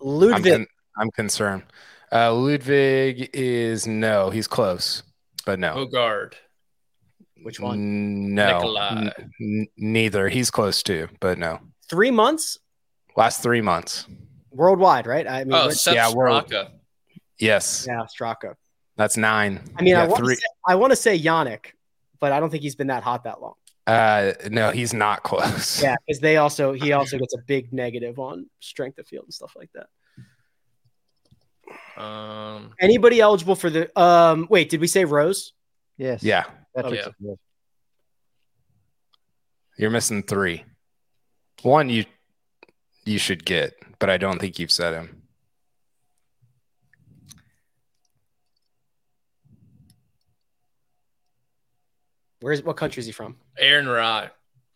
I'm, 0.02 0.08
Ludvig, 0.08 0.54
con- 0.54 0.68
I'm 0.98 1.12
concerned. 1.12 1.64
Uh, 2.12 2.34
Ludvig 2.34 3.30
is 3.34 3.88
no. 3.88 4.30
He's 4.30 4.48
close, 4.48 5.04
but 5.46 5.60
no. 5.60 5.74
Højgaard. 5.76 6.34
which 7.42 7.60
one? 7.60 8.34
No. 8.36 8.58
Nicolai. 8.60 8.90
N- 8.92 9.12
n- 9.42 9.68
neither. 9.78 10.30
He's 10.30 10.52
close 10.52 10.84
too, 10.84 11.10
but 11.20 11.38
no. 11.38 11.60
Three 11.90 12.12
months. 12.12 12.58
Last 13.16 13.42
three 13.44 13.62
months. 13.62 14.06
worldwide, 14.52 15.08
right? 15.08 15.28
I 15.28 15.44
mean, 15.46 15.54
Oh, 15.56 15.64
we're- 15.64 15.74
Sepp 15.74 15.96
Yeah, 15.96 16.14
world- 16.14 16.46
Straka. 16.48 16.70
Yes, 17.40 17.86
yeah, 17.88 18.02
Straka. 18.06 18.54
that's 18.98 19.18
nine. 19.18 19.60
I 19.76 19.82
mean, 19.82 19.96
I 19.96 20.06
want 20.08 20.24
to 20.24 20.36
say, 20.36 20.42
I 20.68 20.76
want 20.76 20.92
to 20.92 20.96
say 20.96 21.20
Yannik, 21.20 21.72
but 22.20 22.32
I 22.32 22.40
don't 22.40 22.52
think 22.52 22.62
he's 22.62 22.76
been 22.76 22.88
that 22.88 23.02
hot 23.04 23.24
that 23.24 23.42
long. 23.42 23.56
Uh, 23.88 24.34
no, 24.52 24.70
he's 24.70 24.94
not 24.94 25.24
close. 25.24 25.82
Yeah, 25.82 25.96
because 26.06 26.22
they 26.22 26.38
also 26.38 26.72
he 26.74 26.92
also 27.00 27.18
gets 27.18 27.34
a 27.34 27.40
big 27.48 27.74
negative 27.74 28.20
on 28.20 28.46
strength 28.60 29.00
of 29.00 29.08
field 29.08 29.26
and 29.26 29.34
stuff 29.34 29.54
like 29.58 29.72
that. 29.74 29.88
Um, 31.98 32.74
Anybody 32.80 33.22
eligible 33.22 33.56
for 33.56 33.70
the 33.70 34.00
um? 34.00 34.48
Wait, 34.50 34.70
did 34.70 34.82
we 34.82 34.88
say 34.88 35.06
Rose? 35.06 35.54
Yes. 35.98 36.24
Yeah, 36.24 36.44
Patrick's 36.76 37.08
yeah. 37.20 37.32
a 37.32 37.36
you're 39.78 39.90
missing 39.90 40.24
three. 40.24 40.64
One 41.62 41.90
you 41.90 42.06
you 43.06 43.18
should 43.18 43.46
get, 43.46 43.74
but 44.00 44.10
I 44.10 44.18
don't 44.18 44.40
think 44.40 44.60
you've 44.60 44.72
said 44.72 44.94
him. 44.94 45.24
Where's 52.42 52.62
what 52.62 52.76
country 52.76 53.00
is 53.00 53.06
he 53.06 53.12
from? 53.12 53.38
Aaron 53.58 53.88
Rai. 53.88 54.30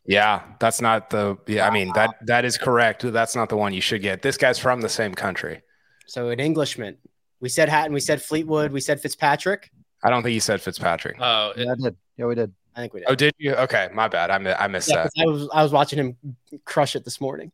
Yeah, 0.06 0.42
that's 0.60 0.80
not 0.80 1.10
the. 1.10 1.38
Yeah, 1.48 1.68
I 1.68 1.72
mean 1.72 1.92
that 1.94 2.16
that 2.26 2.46
is 2.46 2.58
correct. 2.58 3.02
That's 3.12 3.36
not 3.36 3.50
the 3.50 3.58
one 3.58 3.74
you 3.74 3.82
should 3.82 4.02
get. 4.02 4.22
This 4.22 4.38
guy's 4.38 4.58
from 4.58 4.82
the 4.82 4.90
same 4.90 5.14
country. 5.14 5.62
So 6.08 6.30
an 6.30 6.40
Englishman. 6.40 6.98
We 7.40 7.50
said 7.50 7.70
Hatton. 7.70 7.94
We 7.94 8.00
said 8.00 8.22
Fleetwood. 8.22 8.72
We 8.72 8.80
said 8.82 9.00
Fitzpatrick. 9.00 9.70
I 10.04 10.10
don't 10.10 10.24
think 10.24 10.34
you 10.34 10.40
said 10.40 10.62
Fitzpatrick. 10.62 11.18
Oh, 11.20 11.52
it- 11.56 11.66
Yeah, 11.66 11.72
I 11.72 11.76
did. 11.76 11.98
Yeah, 12.18 12.26
we 12.26 12.36
did. 12.36 12.54
I 12.76 12.80
think 12.82 12.94
we 12.94 13.00
did. 13.02 13.10
oh, 13.10 13.16
did 13.16 13.34
you? 13.38 13.54
Okay, 13.56 13.90
my 13.94 14.08
bad. 14.08 14.30
I 14.32 14.36
I 14.64 14.68
missed 14.68 14.90
Yeah, 14.90 15.04
that. 15.04 15.04
'cause 15.04 15.14
I 15.20 15.26
was 15.26 15.50
I 15.54 15.64
was 15.64 15.72
watching 15.72 16.00
him 16.00 16.18
crush 16.66 16.96
it 16.96 17.04
this 17.06 17.20
morning. 17.22 17.52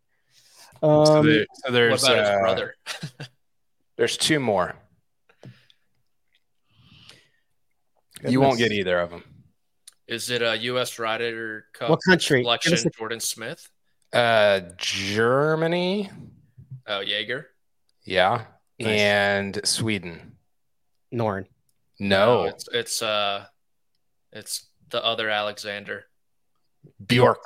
So, 0.81 0.89
Um, 0.89 1.25
there- 1.25 1.45
so 1.53 1.61
what 1.65 1.71
there's 1.73 2.03
about 2.03 2.17
his 2.17 2.27
uh, 2.29 2.39
brother? 2.39 2.75
There's 3.95 4.17
two 4.17 4.39
more. 4.39 4.75
You 8.27 8.41
won't 8.41 8.57
get 8.57 8.71
either 8.71 8.99
of 8.99 9.11
them. 9.11 9.23
Is 10.07 10.29
it 10.29 10.41
a 10.41 10.57
U.S. 10.57 10.97
Ryder 10.99 11.65
Cup 11.73 11.89
What 11.89 11.99
country? 12.07 12.41
Selection? 12.43 12.73
a- 12.73 12.89
Jordan 12.97 13.19
Smith. 13.19 13.69
Uh, 14.11 14.61
Germany, 14.77 16.09
Oh, 16.87 16.99
Jaeger. 17.01 17.47
Yeah, 18.05 18.45
Nice. 18.79 18.99
and 18.99 19.59
Sweden. 19.67 20.37
Norén. 21.13 21.45
No, 21.99 22.43
it's 22.43 22.67
it's 22.73 23.01
uh, 23.01 23.45
it's 24.31 24.67
the 24.89 25.03
other 25.03 25.29
Alexander. 25.29 26.05
Bjork. 27.05 27.43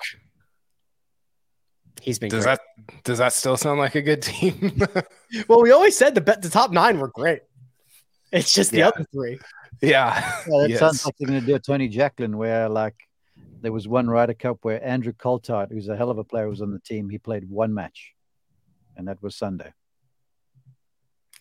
He's 2.01 2.19
been 2.19 2.29
Does 2.29 2.45
great. 2.45 2.59
that 2.87 3.03
does 3.03 3.17
that 3.17 3.33
still 3.33 3.57
sound 3.57 3.79
like 3.79 3.95
a 3.95 4.01
good 4.01 4.21
team? 4.21 4.79
well, 5.47 5.61
we 5.61 5.71
always 5.71 5.97
said 5.97 6.15
the 6.15 6.21
be- 6.21 6.33
the 6.41 6.49
top 6.49 6.71
nine 6.71 6.99
were 6.99 7.09
great. 7.09 7.41
It's 8.31 8.53
just 8.53 8.71
the 8.71 8.79
Yeah. 8.79 8.87
other 8.89 9.05
three. 9.11 9.39
yeah. 9.81 10.41
Yeah, 10.47 10.61
that 10.61 10.69
Yes. 10.69 10.79
sounds 10.79 11.05
like 11.05 11.15
they're 11.17 11.27
going 11.27 11.39
to 11.39 11.45
do 11.45 11.55
a 11.55 11.59
Tony 11.59 11.87
Jacklin 11.87 12.37
where, 12.37 12.67
like, 12.69 12.95
there 13.61 13.71
was 13.71 13.87
one 13.87 14.07
Ryder 14.09 14.33
Cup 14.33 14.59
where 14.63 14.83
Andrew 14.85 15.13
Coltart, 15.13 15.71
who's 15.71 15.87
a 15.87 15.95
hell 15.95 16.09
of 16.09 16.17
a 16.17 16.23
player, 16.23 16.47
was 16.49 16.61
on 16.61 16.71
the 16.71 16.79
team. 16.79 17.09
He 17.09 17.17
played 17.19 17.49
one 17.49 17.73
match, 17.73 18.13
and 18.95 19.07
that 19.07 19.21
was 19.23 19.35
Sunday. 19.35 19.71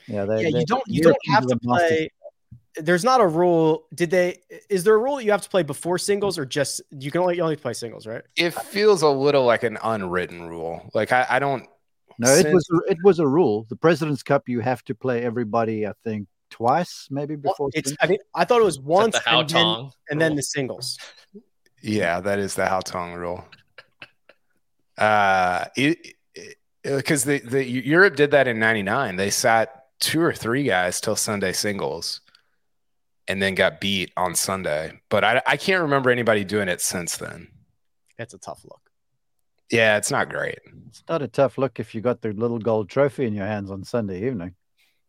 Yeah, 0.08 0.24
they, 0.24 0.42
yeah, 0.42 0.50
they- 0.50 0.58
you 0.60 0.66
don't 0.66 0.82
you 0.86 1.02
don't 1.02 1.16
have 1.28 1.46
to 1.46 1.56
play. 1.58 2.10
There's 2.78 3.04
not 3.04 3.22
a 3.22 3.26
rule. 3.26 3.86
Did 3.94 4.10
they? 4.10 4.36
Is 4.68 4.84
there 4.84 4.94
a 4.94 4.98
rule 4.98 5.16
that 5.16 5.24
you 5.24 5.30
have 5.30 5.40
to 5.42 5.48
play 5.48 5.62
before 5.62 5.96
singles 5.96 6.38
or 6.38 6.44
just 6.44 6.82
you 6.90 7.10
can 7.10 7.22
only 7.22 7.36
you 7.36 7.42
only 7.42 7.56
play 7.56 7.72
singles, 7.72 8.06
right? 8.06 8.22
It 8.36 8.52
feels 8.52 9.00
a 9.02 9.08
little 9.08 9.44
like 9.44 9.62
an 9.62 9.78
unwritten 9.82 10.42
rule. 10.42 10.90
Like 10.94 11.10
I, 11.10 11.26
I 11.28 11.38
don't. 11.38 11.66
No, 12.18 12.30
it 12.34 12.52
was 12.52 12.68
it 12.88 12.98
was 13.02 13.18
a 13.18 13.26
rule. 13.26 13.66
The 13.70 13.76
President's 13.76 14.22
Cup, 14.22 14.48
you 14.48 14.60
have 14.60 14.82
to 14.84 14.94
play 14.94 15.22
everybody. 15.22 15.86
I 15.86 15.92
think 16.04 16.28
twice, 16.50 17.08
maybe 17.10 17.36
before. 17.36 17.70
It's. 17.72 17.94
I 18.00 18.06
mean, 18.06 18.18
I 18.34 18.44
thought 18.44 18.60
it 18.60 18.64
was 18.64 18.78
once 18.78 19.14
the 19.14 19.22
How 19.24 19.40
and 19.40 19.48
then, 19.48 19.62
Tong. 19.64 19.92
and 20.10 20.20
then 20.20 20.36
the 20.36 20.42
singles. 20.42 20.98
Yeah, 21.82 22.20
that 22.20 22.38
is 22.38 22.54
the 22.54 22.66
how 22.66 22.80
Haotong 22.80 23.16
rule. 23.16 23.44
Uh, 24.98 25.66
it 25.76 26.14
because 26.82 27.24
the 27.24 27.38
the 27.40 27.64
Europe 27.64 28.16
did 28.16 28.30
that 28.30 28.48
in 28.48 28.58
'99. 28.58 29.16
They 29.16 29.30
sat 29.30 29.75
two 30.00 30.20
or 30.20 30.32
three 30.32 30.64
guys 30.64 31.00
till 31.00 31.16
Sunday 31.16 31.52
singles, 31.52 32.20
and 33.28 33.40
then 33.40 33.54
got 33.54 33.80
beat 33.80 34.12
on 34.16 34.34
Sunday. 34.34 35.00
But 35.08 35.24
I 35.24 35.42
I 35.46 35.56
can't 35.56 35.82
remember 35.82 36.10
anybody 36.10 36.44
doing 36.44 36.68
it 36.68 36.80
since 36.80 37.16
then. 37.16 37.48
That's 38.18 38.34
a 38.34 38.38
tough 38.38 38.64
look. 38.64 38.80
Yeah, 39.70 39.96
it's 39.96 40.10
not 40.10 40.28
great. 40.28 40.58
It's 40.88 41.02
not 41.08 41.22
a 41.22 41.28
tough 41.28 41.58
look 41.58 41.80
if 41.80 41.94
you 41.94 42.00
got 42.00 42.22
the 42.22 42.32
little 42.32 42.58
gold 42.58 42.88
trophy 42.88 43.26
in 43.26 43.34
your 43.34 43.46
hands 43.46 43.70
on 43.70 43.84
Sunday 43.84 44.26
evening. 44.26 44.54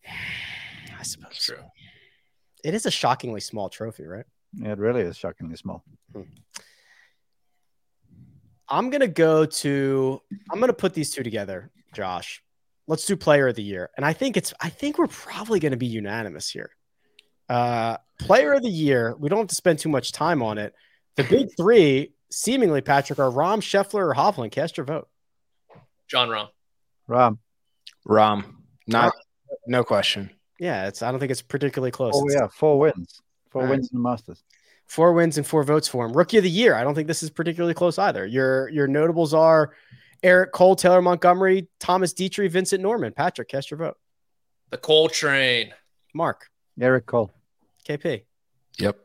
I 1.00 1.04
suppose. 1.04 1.30
That's 1.30 1.46
true. 1.46 1.64
It 2.64 2.74
is 2.74 2.86
a 2.86 2.92
shockingly 2.92 3.40
small 3.40 3.70
trophy, 3.70 4.06
right? 4.06 4.26
Yeah, 4.54 4.72
it 4.72 4.80
really 4.80 5.02
is 5.02 5.16
shockingly 5.16 5.56
small. 5.56 5.84
Hmm. 6.14 6.22
I'm 8.68 8.90
gonna 8.90 9.08
go 9.08 9.46
to. 9.46 10.22
I'm 10.52 10.60
gonna 10.60 10.74
put 10.74 10.94
these 10.94 11.12
two 11.12 11.24
together, 11.24 11.72
Josh. 11.94 12.44
Let's 12.88 13.06
do 13.06 13.18
Player 13.18 13.50
of 13.50 13.56
the 13.56 13.64
Year, 13.64 13.90
and 13.98 14.06
I 14.06 14.14
think 14.14 14.38
it's. 14.38 14.54
I 14.62 14.70
think 14.70 14.98
we're 14.98 15.08
probably 15.08 15.60
gonna 15.60 15.78
be 15.78 15.88
unanimous 15.88 16.50
here. 16.50 16.72
Uh, 17.50 17.98
player 18.20 18.54
of 18.54 18.64
the 18.64 18.70
Year. 18.70 19.16
We 19.20 19.30
don't 19.30 19.40
have 19.40 19.48
to 19.48 19.56
spend 19.56 19.80
too 19.80 19.90
much 19.90 20.12
time 20.12 20.42
on 20.42 20.58
it. 20.58 20.74
The 21.16 21.24
big 21.24 21.50
three, 21.58 22.14
seemingly 22.32 22.82
Patrick, 22.82 23.20
are 23.20 23.30
Rahm, 23.30 23.60
Scheffler, 23.60 24.10
or 24.10 24.16
Hovland. 24.16 24.52
Cast 24.52 24.78
your 24.78 24.86
vote. 24.86 25.10
Jon 26.08 26.30
Rahm. 26.30 26.48
Rahm. 27.10 27.38
Rahm, 28.08 28.46
not 28.88 29.14
no 29.68 29.84
question. 29.84 30.30
Yeah, 30.60 30.88
it's. 30.88 31.02
I 31.02 31.12
don't 31.12 31.20
think 31.20 31.32
it's 31.32 31.42
particularly 31.42 31.92
close. 31.92 32.14
Oh 32.16 32.26
yeah, 32.30 32.48
four 32.48 32.80
wins. 32.80 33.22
Four 33.52 33.62
All 33.62 33.68
right. 33.68 33.72
wins 33.72 33.90
in 33.92 33.98
the 33.98 34.02
Masters. 34.02 34.44
Four 34.86 35.14
wins 35.14 35.38
and 35.38 35.46
four 35.46 35.64
votes 35.64 35.88
for 35.88 36.06
him. 36.06 36.14
Rookie 36.14 36.38
of 36.38 36.44
the 36.44 36.50
Year. 36.50 36.74
I 36.74 36.84
don't 36.84 36.96
think 36.96 37.08
this 37.08 37.22
is 37.22 37.30
particularly 37.30 37.74
close 37.74 38.00
either. 38.00 38.26
Your 38.26 38.70
your 38.70 38.88
notables 38.88 39.34
are 39.34 39.74
Eric 40.24 40.52
Cole, 40.52 40.76
Taylor 40.76 41.02
Montgomery, 41.02 41.68
Thomas 41.80 42.14
Detry, 42.14 42.50
Vincent 42.50 42.82
Norrman. 42.84 43.14
Patrick, 43.16 43.50
cast 43.50 43.70
your 43.72 43.78
vote. 43.78 43.98
The 44.72 44.78
Coal 44.78 45.10
Train. 45.10 45.74
Mark, 46.14 46.50
Eric 46.80 47.06
Cole. 47.06 47.32
KP. 47.88 48.24
Yep, 48.80 48.98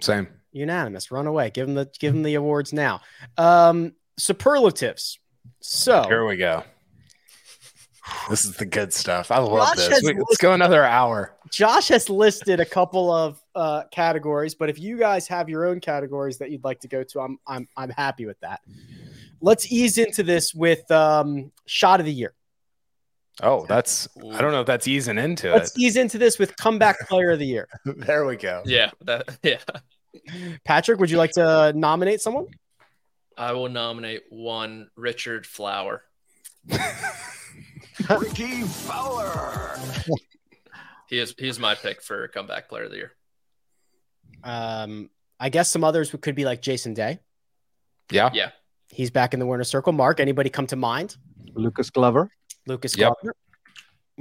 same. 0.00 0.28
unanimous 0.52 1.10
run 1.12 1.26
away 1.26 1.50
give 1.50 1.68
him 1.68 1.74
the 1.74 1.88
give 2.00 2.12
him 2.14 2.22
the 2.24 2.34
awards 2.34 2.72
now 2.72 3.00
um 3.38 3.92
superlatives 4.18 5.18
so 5.60 6.02
Here 6.04 6.26
we 6.26 6.36
go. 6.36 6.64
This 8.28 8.44
is 8.44 8.56
the 8.56 8.64
good 8.66 8.92
stuff. 8.92 9.30
I 9.30 9.38
love 9.38 9.68
Josh 9.68 9.76
this. 9.76 9.88
has 9.90 10.02
We- 10.02 10.14
let's 10.18 10.36
go 10.38 10.52
another 10.52 10.84
hour. 10.84 11.36
josh 11.50 11.88
has 11.88 12.08
listed 12.10 12.58
a 12.60 12.64
couple 12.64 13.12
of 13.12 13.40
uh 13.54 13.84
categories 13.92 14.54
but 14.54 14.68
if 14.70 14.78
you 14.80 14.98
guys 14.98 15.28
have 15.28 15.48
your 15.48 15.66
own 15.66 15.80
categories 15.80 16.38
that 16.38 16.50
you'd 16.50 16.64
like 16.64 16.80
to 16.80 16.88
go 16.88 17.02
to 17.04 17.20
i'm 17.20 17.38
i'm, 17.46 17.68
I'm 17.76 17.90
happy 17.90 18.24
with 18.26 18.38
that 18.40 18.60
let's 19.40 19.70
ease 19.72 19.98
into 19.98 20.22
this 20.22 20.52
with 20.54 20.90
um 20.90 21.50
shot 21.66 22.00
of 22.00 22.06
the 22.06 22.12
year 22.12 22.34
Oh, 23.42 23.64
that's 23.66 24.06
I 24.34 24.42
don't 24.42 24.52
know 24.52 24.60
if 24.60 24.66
that's 24.66 24.86
easing 24.86 25.16
into 25.16 25.48
it. 25.48 25.54
let's 25.54 25.78
ease 25.78 25.96
into 25.96 26.18
this 26.18 26.38
with 26.38 26.54
comeback 26.56 27.08
player 27.08 27.30
of 27.30 27.38
the 27.38 27.46
year 27.46 27.68
There 27.84 28.26
we 28.26 28.36
go. 28.36 28.62
Yeah, 28.66 28.90
that 29.02 29.38
yeah. 29.42 29.58
patrick 30.64 30.98
would 31.00 31.10
you 31.10 31.16
like 31.18 31.30
to 31.32 31.72
nominate 31.74 32.20
someone 32.20 32.46
I 33.38 33.52
will 33.52 33.70
nominate 33.70 34.24
one 34.28 34.90
Richard 34.96 35.46
Flower. 35.46 36.02
Rickie 38.10 38.62
Fowler. 38.62 39.78
He 41.08 41.18
is 41.18 41.34
he 41.38 41.48
is 41.48 41.58
my 41.58 41.74
pick 41.74 42.02
for 42.02 42.28
comeback 42.28 42.68
player 42.68 42.84
of 42.84 42.90
the 42.90 42.96
year. 42.98 43.12
um 44.44 45.10
i 45.38 45.48
guess 45.48 45.70
some 45.70 45.84
others 45.84 46.14
could 46.20 46.34
be 46.34 46.44
like 46.44 46.60
jason 46.62 46.92
day 46.94 47.18
Yeah. 48.10 48.30
Yeah. 48.32 48.50
He's 48.90 49.10
back 49.10 49.32
in 49.34 49.40
the 49.40 49.46
winner 49.46 49.64
circle 49.64 49.92
mark 49.92 50.20
anybody 50.20 50.50
come 50.50 50.66
to 50.66 50.76
mind 50.76 51.16
Lucas 51.54 51.90
Glover. 51.90 52.30
Lucas 52.66 52.96
Yep. 52.96 53.12
Glover. 53.22 53.36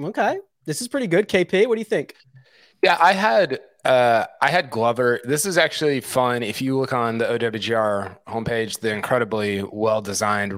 Okay. 0.09 0.39
This 0.65 0.81
is 0.81 0.87
pretty 0.87 1.07
good. 1.07 1.27
KP, 1.27 1.67
what 1.67 1.75
do 1.75 1.79
you 1.79 1.85
think? 1.85 2.15
Yeah, 2.81 2.97
I 2.99 3.13
had 3.13 3.59
uh 3.85 4.25
I 4.41 4.49
had 4.49 4.69
Glover. 4.69 5.19
This 5.23 5.45
is 5.45 5.57
actually 5.57 6.01
fun. 6.01 6.43
If 6.43 6.61
you 6.61 6.77
look 6.79 6.93
on 6.93 7.17
the 7.17 7.25
OWGR 7.25 8.17
homepage, 8.27 8.79
the 8.79 8.91
incredibly 8.93 9.63
well 9.63 10.01
designed, 10.01 10.53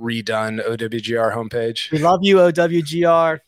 redone 0.00 0.64
OWGR 0.66 1.34
homepage, 1.34 1.90
We 1.90 1.98
love 1.98 2.20
you, 2.22 2.36
OWGR. 2.36 3.40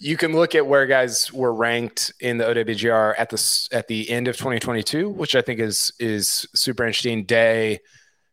you 0.00 0.16
can 0.16 0.32
look 0.34 0.54
at 0.54 0.66
where 0.66 0.86
guys 0.86 1.32
were 1.32 1.54
ranked 1.54 2.12
in 2.20 2.38
the 2.38 2.44
OWGR 2.44 3.14
at 3.18 3.30
the 3.30 3.68
at 3.72 3.88
the 3.88 4.10
end 4.10 4.28
of 4.28 4.36
2022, 4.36 5.08
which 5.08 5.34
I 5.34 5.40
think 5.42 5.60
is 5.60 5.92
is 5.98 6.46
super 6.54 6.84
interesting. 6.84 7.24
Day, 7.24 7.80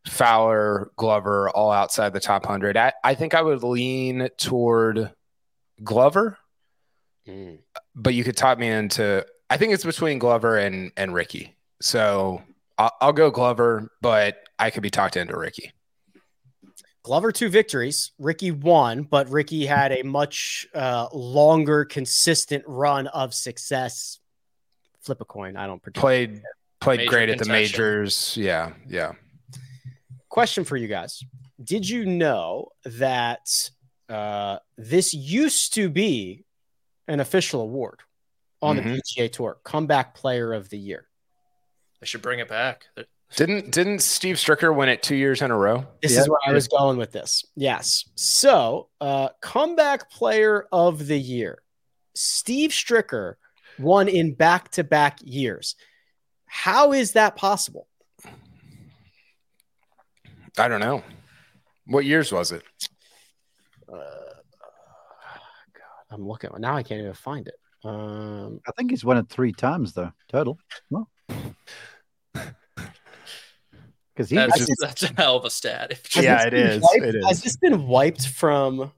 Fowler, 0.08 0.92
Glover, 0.98 1.50
all 1.50 1.72
outside 1.72 2.14
the 2.14 2.20
top 2.20 2.46
hundred. 2.46 2.78
I, 2.78 2.94
I 3.04 3.16
think 3.16 3.34
I 3.34 3.42
would 3.42 3.64
lean 3.64 4.30
toward 4.38 5.12
Glover, 5.84 6.38
but 7.96 8.14
you 8.14 8.24
could 8.24 8.38
talk 8.38 8.60
me 8.60 8.68
into. 8.68 9.26
I 9.50 9.58
think 9.58 9.74
it's 9.74 9.86
between 9.86 10.20
Glover 10.20 10.58
and 10.58 10.92
and 10.98 11.14
Rickie. 11.14 11.56
So 11.82 12.42
I'll, 12.78 12.92
I'll 13.02 13.14
go 13.14 13.32
Glover, 13.32 13.90
but 14.02 14.38
I 14.60 14.70
could 14.70 14.84
be 14.84 14.90
talked 14.90 15.18
into 15.18 15.38
Rickie. 15.38 15.72
Glover 17.04 17.34
two 17.34 17.50
victories. 17.50 18.12
Rickie 18.18 18.52
won, 18.52 19.04
but 19.04 19.30
Rickie 19.30 19.66
had 19.66 19.92
a 19.92 20.04
much 20.04 20.66
uh, 20.74 21.08
longer, 21.14 21.84
consistent 21.84 22.64
run 22.66 23.08
of 23.08 23.34
success. 23.34 24.20
Flip 25.02 25.20
a 25.20 25.26
coin. 25.26 25.58
I 25.58 25.68
don't 25.68 25.82
predict. 25.82 26.00
Played 26.00 26.42
played 26.80 27.00
Major 27.00 27.10
great 27.10 27.30
at 27.30 27.40
the 27.40 27.46
majors. 27.46 28.38
Yeah, 28.38 28.74
yeah. 28.88 29.14
Question 30.34 30.64
for 30.64 30.76
you 30.78 30.88
guys: 30.88 31.24
Did 31.64 31.88
you 31.88 32.08
know 32.08 32.70
that 32.86 33.48
uh, 34.10 34.58
this 34.80 35.14
used 35.14 35.76
to 35.76 35.92
be 35.92 36.44
an 37.08 37.20
official 37.20 37.62
award 37.62 38.00
on 38.60 38.78
Mhm. 38.78 38.84
the 38.84 39.02
PGA 39.04 39.30
Tour? 39.32 39.60
Comeback 39.64 40.16
Player 40.16 40.52
of 40.54 40.70
the 40.70 40.78
Year. 40.80 41.08
I 42.02 42.06
should 42.06 42.24
bring 42.24 42.40
it 42.40 42.48
back. 42.48 42.88
Didn't 43.36 43.70
didn't 43.70 44.00
Steve 44.00 44.38
Stricker 44.38 44.76
win 44.76 44.90
it 44.90 45.04
two 45.04 45.16
years 45.16 45.44
in 45.44 45.52
a 45.52 45.58
row? 45.58 45.86
This 46.02 46.14
Yeah. 46.14 46.22
is 46.22 46.30
where 46.30 46.40
I 46.48 46.52
was 46.52 46.68
going 46.68 46.98
with 46.98 47.12
this. 47.12 47.46
Yes. 47.56 48.06
So, 48.16 48.90
uh, 49.02 49.30
comeback 49.40 50.10
player 50.10 50.68
of 50.72 51.06
the 51.06 51.20
year, 51.20 51.62
Steve 52.16 52.72
Stricker 52.72 53.36
won 53.78 54.08
in 54.08 54.34
back 54.34 54.72
to 54.72 54.84
back 54.84 55.20
years. 55.24 55.76
How 56.48 56.92
is 56.92 57.12
that 57.12 57.36
possible? 57.36 57.88
I 60.58 60.68
don't 60.68 60.80
know. 60.82 61.04
What 61.88 62.06
years 62.06 62.32
was 62.32 62.52
it? 62.52 62.64
Uh, 63.92 63.98
God, 63.98 64.04
I'm 66.12 66.28
looking 66.28 66.50
now. 66.60 66.76
I 66.76 66.84
can't 66.84 67.02
even 67.02 67.14
find 67.14 67.48
it. 67.48 67.56
Um, 67.84 68.62
I 68.68 68.72
think 68.78 68.92
he's 68.92 69.04
won 69.04 69.18
it 69.18 69.28
three 69.30 69.52
times 69.52 69.94
though, 69.94 70.12
total. 70.30 70.58
No. 70.90 71.08
Because 72.34 72.34
he 74.30 74.36
That's, 74.36 74.58
just- 74.58 74.72
that's 74.80 75.04
a 75.04 75.12
hell 75.18 75.38
of 75.38 75.46
a 75.46 75.50
stat. 75.50 75.92
If 75.92 76.16
Yeah, 76.16 76.38
this 76.38 76.46
it 76.48 76.52
been 76.52 76.68
is. 76.68 76.82
wiped- 76.82 77.16
It 77.16 77.24
Has 77.28 77.42
this 77.42 77.58
been 77.58 77.88
wiped 77.88 78.28
from 78.30 78.92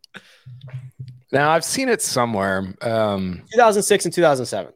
Now 1.32 1.51
I've 1.51 1.66
seen 1.66 1.89
it 1.89 2.01
somewhere. 2.01 2.76
Um, 2.82 3.43
2006 3.51 4.06
and 4.06 4.14
2007? 4.14 4.72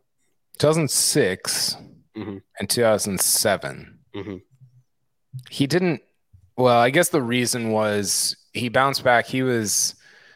2006 0.57 1.77
Mhm. 2.17 2.41
and 2.59 2.69
2007. 2.69 3.99
Mhm. 4.15 4.41
He 5.49 5.67
didn't. 5.67 6.01
Well, 6.59 6.77
I 6.77 6.89
guess 6.89 7.07
the 7.07 7.21
reason 7.21 7.71
was 7.71 8.35
he 8.51 8.67
bounced 8.67 9.01
back. 9.01 9.25
He 9.25 9.43
was 9.43 9.95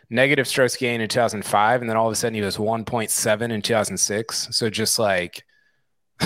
negative 0.09 0.47
strokes 0.47 0.77
gain 0.77 1.01
in 1.01 1.09
2005, 1.09 1.81
and 1.81 1.89
then 1.89 1.97
all 1.97 2.07
of 2.07 2.13
a 2.13 2.15
sudden 2.15 2.33
he 2.33 2.39
was 2.39 2.55
1.7 2.55 3.51
in 3.51 3.61
2006. 3.61 4.47
So 4.51 4.69
just 4.69 4.97
like 4.97 5.43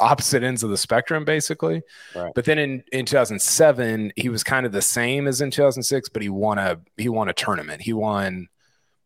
opposite 0.00 0.42
ends 0.42 0.64
of 0.64 0.70
the 0.70 0.76
spectrum, 0.76 1.24
basically. 1.24 1.82
Right. 2.16 2.32
But 2.34 2.44
then 2.44 2.58
in, 2.58 2.82
in 2.90 3.06
2007, 3.06 4.14
he 4.16 4.28
was 4.30 4.42
kind 4.42 4.66
of 4.66 4.72
the 4.72 4.82
same 4.82 5.28
as 5.28 5.40
in 5.40 5.52
2006, 5.52 6.08
but 6.08 6.20
he 6.20 6.28
won 6.28 6.58
a 6.58 6.80
he 6.96 7.08
won 7.08 7.28
a 7.28 7.32
tournament. 7.32 7.82
He 7.82 7.92
won 7.92 8.48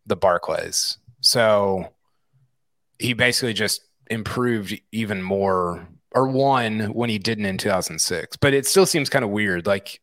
the 0.06 0.16
Barclays. 0.16 0.96
So 1.20 1.92
he 2.98 3.12
basically 3.12 3.52
just 3.52 3.82
improved 4.08 4.80
even 4.90 5.22
more 5.22 5.86
or 6.12 6.28
won 6.28 6.80
when 6.92 7.10
he 7.10 7.18
didn't 7.18 7.44
in 7.46 7.58
2006. 7.58 8.36
But 8.38 8.54
it 8.54 8.66
still 8.66 8.86
seems 8.86 9.08
kind 9.08 9.24
of 9.24 9.30
weird. 9.30 9.66
Like 9.66 10.00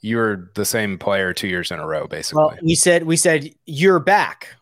you're 0.00 0.50
the 0.54 0.64
same 0.64 0.98
player 0.98 1.32
two 1.32 1.48
years 1.48 1.70
in 1.70 1.78
a 1.80 1.86
row, 1.86 2.06
basically. 2.06 2.42
Well, 2.44 2.58
we 2.62 2.74
said 2.74 3.04
we 3.04 3.16
said 3.16 3.50
you're 3.66 3.98
back, 4.00 4.54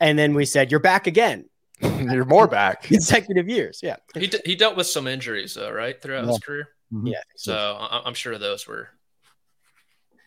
and 0.00 0.18
then 0.18 0.34
we 0.34 0.44
said 0.44 0.70
you're 0.70 0.80
back 0.80 1.06
again. 1.06 1.44
you're 1.80 2.24
more 2.24 2.48
back. 2.48 2.82
Consecutive 2.84 3.48
years. 3.48 3.80
Yeah. 3.82 3.96
he, 4.14 4.26
d- 4.26 4.40
he 4.44 4.54
dealt 4.56 4.76
with 4.76 4.86
some 4.88 5.06
injuries, 5.06 5.54
though, 5.54 5.70
right, 5.70 6.00
throughout 6.00 6.24
his 6.26 6.32
Yeah. 6.36 6.46
career. 6.46 6.68
Mhm. 6.92 7.10
Yeah. 7.12 7.20
So 7.36 7.54
I- 7.54 8.02
I'm 8.04 8.14
sure 8.14 8.36
those 8.38 8.66
were 8.66 8.88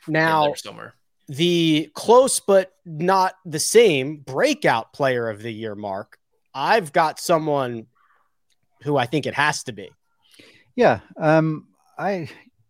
in 0.07 0.13
now 0.13 0.45
there 0.45 0.55
somewhere. 0.55 0.93
the 1.27 1.89
close 1.93 2.39
but 2.39 2.71
not 2.85 3.33
the 3.45 3.59
same 3.59 4.17
breakout 4.17 4.93
player 4.93 5.29
of 5.29 5.41
the 5.43 5.51
year 5.53 5.75
mark 5.75 6.17
i've 6.55 6.91
got 6.91 7.19
someone 7.19 7.85
who 8.83 8.97
i 8.97 9.05
think 9.05 9.25
it 9.25 9.33
has 9.33 9.63
to 9.63 9.71
be 9.73 9.89
Yeah. 10.75 10.99
Um, 11.17 11.67
I, 11.97 12.29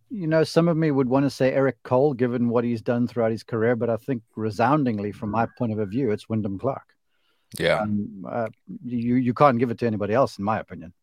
you 0.09 0.27
know, 0.27 0.43
some 0.43 0.67
of 0.67 0.75
me 0.75 0.89
would 0.91 1.07
want 1.07 1.25
to 1.25 1.29
say 1.29 1.53
Eric 1.53 1.77
Cole, 1.83 2.13
given 2.13 2.49
what 2.49 2.63
he's 2.63 2.81
done 2.81 3.07
throughout 3.07 3.31
his 3.31 3.43
career, 3.43 3.75
but 3.75 3.89
I 3.89 3.97
think 3.97 4.23
resoundingly, 4.35 5.11
from 5.11 5.29
my 5.29 5.47
point 5.57 5.71
of 5.79 5.89
view, 5.89 6.11
it's 6.11 6.27
Wyndham 6.27 6.57
Clark. 6.59 6.87
Yeah. 7.59 7.81
Um, 7.81 8.25
uh, 8.27 8.49
you 8.83 9.15
you 9.15 9.33
can't 9.33 9.59
give 9.59 9.71
it 9.71 9.79
to 9.79 9.87
anybody 9.87 10.13
else, 10.13 10.39
in 10.39 10.45
my 10.45 10.59
opinion. 10.59 10.93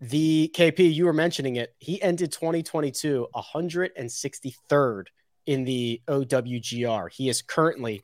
the 0.00 0.50
kp 0.54 0.78
you 0.92 1.06
were 1.06 1.12
mentioning 1.14 1.56
it 1.56 1.74
he 1.78 2.00
ended 2.02 2.30
2022 2.30 3.26
163rd 3.34 5.04
in 5.46 5.64
the 5.64 6.02
owgr 6.06 7.10
he 7.10 7.28
is 7.30 7.40
currently 7.40 8.02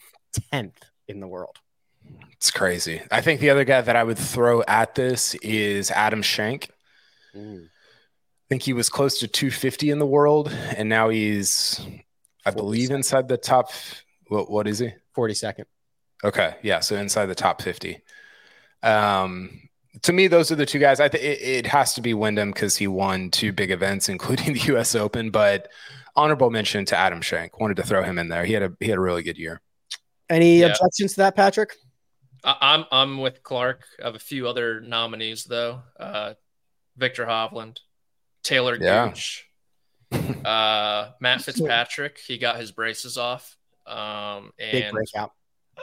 10th 0.53 0.81
in 1.09 1.21
the 1.21 1.29
world 1.29 1.59
It's 2.33 2.51
crazy. 2.51 3.01
I 3.11 3.21
think 3.21 3.41
the 3.41 3.51
other 3.51 3.65
guy 3.65 3.81
that 3.81 3.95
I 3.97 4.03
would 4.03 4.19
throw 4.19 4.63
at 4.63 4.95
this 4.95 5.35
is 5.37 5.91
Adam 5.91 6.23
Schenk. 6.23 6.71
I 7.35 7.59
think 8.49 8.63
he 8.63 8.73
was 8.73 8.89
close 8.89 9.19
to 9.21 9.29
250 9.29 9.91
in 9.91 9.99
the 9.99 10.07
world, 10.07 10.49
and 10.77 10.89
now 10.89 11.09
he's, 11.09 11.81
I 12.45 12.51
believe, 12.51 12.91
42nd. 12.91 12.95
inside 12.95 13.29
the 13.29 13.37
top. 13.39 13.71
What 14.29 14.51
what 14.51 14.67
is 14.67 14.81
he? 14.81 14.91
42nd 15.17 15.65
Okay, 16.25 16.55
yeah, 16.63 16.81
so 16.81 16.97
inside 16.97 17.27
the 17.27 17.35
top 17.35 17.61
50. 17.63 18.01
Um, 18.83 19.69
to 20.03 20.13
me, 20.13 20.27
those 20.27 20.51
are 20.51 20.57
the 20.57 20.67
two 20.67 20.79
guys. 20.79 21.01
I 21.01 21.09
think 21.09 21.23
it, 21.25 21.41
it 21.43 21.67
has 21.67 21.95
to 21.95 22.01
be 22.01 22.15
Wyndham 22.15 22.51
because 22.51 22.77
he 22.77 22.87
won 22.87 23.31
two 23.31 23.53
big 23.53 23.71
events, 23.71 24.09
including 24.09 24.55
the 24.55 24.61
U.S. 24.61 24.95
Open. 24.95 25.31
But 25.31 25.69
honorable 26.17 26.51
mention 26.51 26.85
to 26.87 26.97
Adam 26.97 27.21
Schenk. 27.23 27.61
Wanted 27.61 27.77
to 27.79 27.83
throw 27.85 28.03
him 28.03 28.19
in 28.19 28.29
there. 28.29 28.45
He 28.45 28.53
had 28.53 28.63
a 28.63 28.73
he 28.81 28.89
had 28.89 28.99
a 28.99 29.03
really 29.03 29.23
good 29.23 29.39
year. 29.39 29.61
any 30.29 30.61
Yeah. 30.61 30.67
objections 30.67 31.13
to 31.13 31.17
that 31.19 31.37
patrick 31.37 31.71
I- 31.73 31.77
I'm 32.45 32.85
I'm 32.91 33.19
with 33.19 33.43
Clark. 33.43 33.85
I 34.03 34.07
have 34.07 34.15
a 34.15 34.19
few 34.21 34.49
other 34.49 34.81
nominees 34.81 35.45
though. 35.45 35.83
Uh, 35.99 36.35
Viktor 36.97 37.25
Hovland, 37.25 37.79
Talor 38.45 38.79
Yeah. 38.81 39.09
Gooch, 39.09 39.49
uh, 40.45 41.11
Matt 41.21 41.43
Fitzpatrick. 41.43 42.19
He 42.19 42.39
got 42.39 42.57
his 42.59 42.73
braces 42.73 43.17
off. 43.17 43.57
Um, 43.87 44.53
big 44.59 44.85
and 44.85 44.93
breakout 44.93 45.33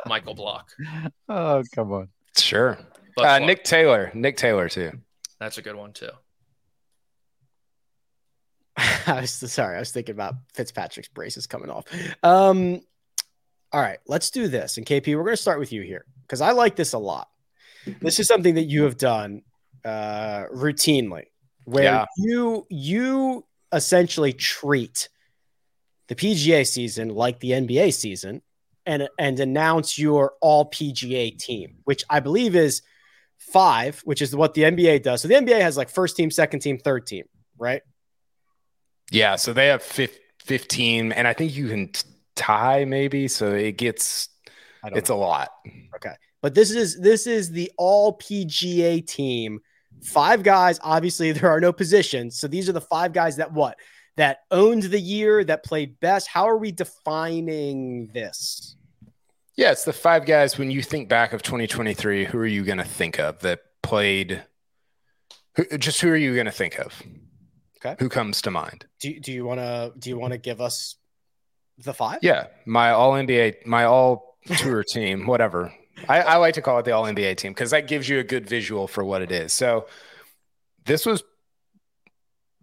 Michael 0.06 0.34
Block. 0.36 0.70
Oh, 1.30 1.64
come 1.76 1.92
on. 1.94 2.10
Sure. 2.38 2.78
But 3.16 3.26
Uh, 3.26 3.46
Nick 3.46 3.64
Taylor. 3.64 4.12
Nick 4.14 4.38
Taylor 4.38 4.68
too. 4.70 4.92
that's 5.40 5.58
a 5.58 5.62
good 5.62 5.76
one 5.76 5.94
too. 5.94 6.10
I 8.78 9.22
was 9.22 9.32
sorry, 9.32 9.76
I 9.76 9.80
was 9.80 9.92
thinking 9.92 10.14
about 10.14 10.36
Fitzpatrick's 10.54 11.10
braces 11.10 11.48
coming 11.48 11.70
off. 11.70 11.86
Um, 12.24 12.82
all 13.72 13.82
right, 13.82 14.00
let's 14.08 14.32
do 14.32 14.48
this. 14.48 14.78
And 14.78 14.86
KP, 14.86 15.16
we're 15.16 15.24
going 15.24 15.36
to 15.36 15.42
start 15.42 15.60
with 15.60 15.72
you 15.72 15.82
here 15.82 16.06
because 16.30 16.42
I 16.42 16.52
like 16.52 16.76
this 16.76 16.94
a 16.94 17.00
lot. 17.00 17.28
This 18.02 18.20
is 18.20 18.28
something 18.28 18.54
that 18.56 18.66
you 18.66 18.84
have 18.84 18.98
done 18.98 19.42
uh, 19.84 20.44
routinely, 20.54 21.24
where 21.66 21.84
Yeah. 21.86 22.06
you 22.18 22.68
you 22.70 23.46
essentially 23.72 24.34
treat 24.34 25.10
the 26.08 26.16
PGA 26.16 26.68
season 26.68 27.10
like 27.10 27.40
the 27.40 27.52
NBA 27.52 27.94
season, 27.94 28.44
and 28.86 29.10
and 29.18 29.40
announce 29.40 29.98
your 29.98 30.34
All 30.42 30.70
PGA 30.70 31.36
team, 31.38 31.78
which 31.86 32.04
I 32.10 32.20
believe 32.20 32.56
is 32.56 32.84
five, 33.38 34.02
which 34.04 34.22
is 34.22 34.36
what 34.36 34.54
the 34.54 34.64
NBA 34.64 35.02
does. 35.02 35.22
So 35.22 35.28
the 35.28 35.36
NBA 35.36 35.60
has 35.62 35.78
like 35.78 35.90
first 35.90 36.16
team, 36.16 36.30
second 36.30 36.60
team, 36.60 36.78
third 36.78 37.08
team, 37.08 37.26
right? 37.58 37.82
Yeah, 39.12 39.38
so 39.38 39.54
they 39.54 39.68
have 39.68 39.82
fif- 39.82 40.20
15, 40.44 41.12
and 41.14 41.28
I 41.28 41.34
think 41.34 41.56
you 41.56 41.68
can 41.70 41.88
t- 41.92 42.08
tie 42.36 42.86
maybe. 42.86 43.28
So 43.28 43.54
it 43.54 43.78
gets 43.78 44.30
It's 44.86 45.10
a 45.10 45.16
lot. 45.16 45.50
Mm-hmm. 45.68 45.96
Okay. 45.96 46.14
But 46.42 46.56
this 46.56 46.72
is 46.72 47.00
this 47.00 47.28
is 47.28 47.52
the 47.52 47.72
all 47.78 48.18
PGA 48.18 49.06
team. 49.06 49.60
Five 50.04 50.44
guys. 50.44 50.80
Obviously, 50.82 51.32
there 51.34 51.50
are 51.50 51.60
no 51.60 51.74
positions, 51.74 52.40
so 52.40 52.48
these 52.48 52.70
are 52.70 52.74
the 52.74 52.82
five 52.82 53.14
guys 53.14 53.38
that 53.38 53.52
what 53.52 53.78
that 54.18 54.40
owned 54.52 54.84
the 54.84 55.00
year, 55.00 55.44
that 55.46 55.64
played 55.64 56.00
best. 56.00 56.28
How 56.28 56.48
are 56.48 56.58
we 56.58 56.72
defining 56.72 58.08
this? 58.14 58.76
Yeah, 59.56 59.72
it's 59.72 59.84
the 59.84 59.94
five 59.94 60.26
guys. 60.26 60.58
When 60.58 60.72
you 60.72 60.82
think 60.82 61.10
back 61.10 61.34
of 61.34 61.42
2023, 61.42 62.26
who 62.26 62.38
are 62.38 62.46
you 62.46 62.64
going 62.64 62.78
to 62.78 62.84
think 62.84 63.20
of 63.20 63.40
that 63.40 63.60
played? 63.84 64.44
Who, 65.56 65.78
just 65.78 66.00
who 66.02 66.10
are 66.10 66.18
you 66.18 66.34
going 66.34 66.46
to 66.46 66.52
think 66.52 66.80
of? 66.80 67.02
Okay. 67.78 67.96
Who 68.00 68.10
comes 68.10 68.42
to 68.44 68.52
mind? 68.52 68.86
Do 69.00 69.20
do 69.20 69.32
you 69.32 69.46
want 69.46 69.60
to 69.60 69.94
do 69.98 70.10
you 70.10 70.18
want 70.18 70.34
to 70.34 70.38
give 70.38 70.60
us 70.60 70.96
the 71.78 71.94
five? 71.94 72.20
Yeah, 72.22 72.48
my 72.66 72.92
all 72.92 73.14
NBA, 73.14 73.66
my 73.66 73.86
all 73.86 74.29
tour 74.58 74.84
team, 74.84 75.26
whatever. 75.26 75.74
I, 76.08 76.22
I 76.22 76.36
like 76.38 76.54
to 76.56 76.62
call 76.62 76.80
it 76.80 76.86
the 76.86 76.92
all 76.92 77.04
NBA 77.04 77.38
team 77.38 77.52
because 77.54 77.72
that 77.72 77.88
gives 77.88 78.08
you 78.08 78.20
a 78.20 78.24
good 78.24 78.48
visual 78.48 78.88
for 78.88 79.04
what 79.04 79.22
it 79.22 79.32
is. 79.32 79.52
So 79.54 79.88
this 80.86 81.06
was 81.06 81.24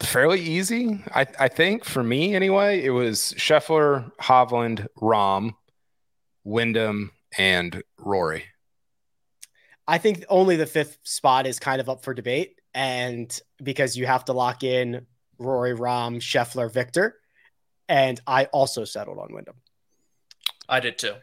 fairly 0.01 0.41
easy, 0.41 1.03
I, 1.15 1.27
I 1.39 1.49
think, 1.49 1.85
for 1.85 2.03
me 2.03 2.35
anyway. 2.35 2.83
It 2.83 2.91
was 2.91 3.35
Scheffler, 3.37 4.11
Hovland, 4.21 4.87
Rahm, 5.01 5.53
Wyndham, 6.45 7.13
and 7.37 7.83
Rory. 7.99 8.45
I 9.89 9.99
think 9.99 10.25
only 10.29 10.57
the 10.57 10.67
fifth 10.67 10.99
spot 11.05 11.47
is 11.47 11.59
kind 11.59 11.81
of 11.81 11.89
up 11.89 12.03
for 12.03 12.13
debate, 12.15 12.61
and 12.75 13.39
because 13.63 13.97
you 13.97 14.07
have 14.07 14.25
to 14.27 14.33
lock 14.33 14.65
in 14.65 15.07
Rory, 15.39 15.75
Rahm, 15.77 16.17
Scheffler, 16.17 16.73
Viktor. 16.73 17.17
and 17.89 18.21
I 18.27 18.47
also 18.47 18.85
settled 18.85 19.19
on 19.19 19.33
Wyndham. 19.33 19.57
I 20.69 20.81
did 20.81 20.99
too. 20.99 21.15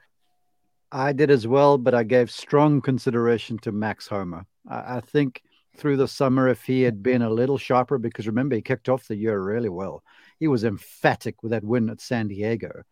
I 0.93 1.11
did 1.11 1.31
as 1.31 1.47
well, 1.47 1.79
but 1.79 1.95
I 1.95 2.03
gave 2.03 2.29
strong 2.29 2.79
consideration 2.79 3.57
to 3.59 3.71
Max 3.71 4.07
Homa. 4.07 4.45
I, 4.69 4.97
I 4.97 5.01
think 5.01 5.41
through 5.75 5.97
the 5.97 6.07
summer, 6.07 6.47
if 6.47 6.63
he 6.63 6.83
had 6.83 7.01
been 7.01 7.23
a 7.23 7.29
little 7.31 7.57
sharper, 7.57 7.97
because 7.97 8.27
remember, 8.27 8.55
he 8.55 8.61
kicked 8.61 8.89
off 8.89 9.07
the 9.07 9.15
year 9.15 9.41
really 9.41 9.69
well. 9.69 10.03
He 10.39 10.47
was 10.47 10.63
emphatic 10.63 11.41
with 11.41 11.49
that 11.49 11.63
win 11.63 11.89
at 11.89 11.99
San 11.99 12.27
Diego. 12.27 12.83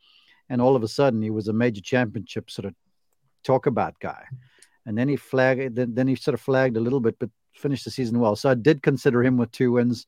And 0.50 0.60
all 0.60 0.76
of 0.76 0.82
a 0.82 0.88
sudden, 0.88 1.22
he 1.22 1.30
was 1.30 1.48
a 1.48 1.54
major 1.54 1.82
championship 1.82 2.50
sort 2.50 2.66
of 2.66 2.74
talk 3.44 3.68
about 3.68 4.00
guy. 4.00 4.26
And 4.88 4.98
then 4.98 5.08
he 5.08 5.16
flagged, 5.16 5.76
then, 5.76 5.94
then 5.94 6.08
he 6.08 6.16
sort 6.16 6.34
of 6.34 6.42
flagged 6.42 6.78
a 6.78 6.82
little 6.82 7.00
bit, 7.00 7.20
but 7.20 7.30
finished 7.54 7.86
the 7.86 7.92
season 7.92 8.20
well. 8.20 8.36
So 8.36 8.50
I 8.50 8.56
did 8.56 8.82
consider 8.82 9.24
him 9.24 9.38
with 9.38 9.52
two 9.52 9.74
wins, 9.74 10.08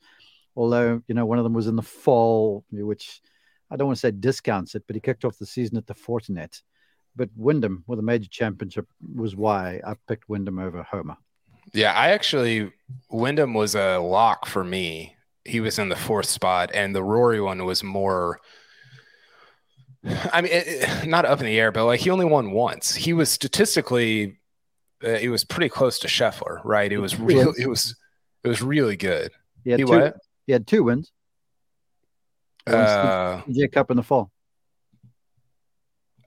although, 0.55 1.03
you 1.07 1.13
know, 1.13 1.27
one 1.27 1.37
of 1.37 1.43
them 1.43 1.53
was 1.53 1.67
in 1.67 1.75
the 1.75 1.83
fall, 1.83 2.65
which 2.71 3.21
I 3.69 3.75
don't 3.75 3.87
want 3.87 3.97
to 3.97 4.07
say 4.07 4.11
discounts 4.11 4.73
it, 4.73 4.83
but 4.87 4.95
he 4.95 4.99
kicked 4.99 5.25
off 5.25 5.37
the 5.37 5.45
season 5.45 5.77
at 5.77 5.85
the 5.85 5.93
Fortinet. 5.93 6.63
But 7.15 7.29
Wyndham 7.35 7.83
with 7.87 7.99
a 7.99 8.03
major 8.03 8.29
championship 8.29 8.87
was 9.15 9.35
why 9.35 9.81
I 9.85 9.95
picked 10.07 10.29
Wyndham 10.29 10.59
over 10.59 10.81
Homa. 10.83 11.17
Yeah, 11.73 11.93
I 11.93 12.09
actually 12.09 12.71
Wyndham 13.09 13.53
was 13.53 13.75
a 13.75 13.97
lock 13.97 14.45
for 14.45 14.63
me. 14.63 15.15
He 15.45 15.59
was 15.59 15.77
in 15.79 15.89
the 15.89 15.95
fourth 15.95 16.27
spot, 16.27 16.71
and 16.73 16.95
the 16.95 17.03
Rory 17.03 17.41
one 17.41 17.65
was 17.65 17.83
more. 17.83 18.39
I 20.05 20.41
mean, 20.41 20.51
it, 20.51 20.67
it, 20.67 21.07
not 21.07 21.25
up 21.25 21.39
in 21.39 21.45
the 21.45 21.59
air, 21.59 21.71
but 21.71 21.85
like 21.85 21.99
he 21.99 22.09
only 22.09 22.25
won 22.25 22.51
once. 22.51 22.93
He 22.93 23.13
was 23.13 23.29
statistically, 23.29 24.37
uh, 25.03 25.09
it 25.09 25.29
was 25.29 25.45
pretty 25.45 25.69
close 25.69 25.99
to 25.99 26.07
Scheffler, 26.07 26.59
right? 26.63 26.91
It 26.91 26.97
was 26.97 27.19
real. 27.19 27.53
It 27.57 27.67
was 27.67 27.95
it 28.43 28.47
was 28.47 28.61
really 28.61 28.97
good. 28.97 29.31
He 29.63 29.71
had, 29.71 29.79
He 29.79 29.85
he 30.45 30.51
had 30.51 30.67
two 30.67 30.83
wins. 30.83 31.11
Uh, 32.65 33.41
PGA 33.41 33.71
Cup 33.71 33.91
in 33.91 33.97
the 33.97 34.03
fall. 34.03 34.31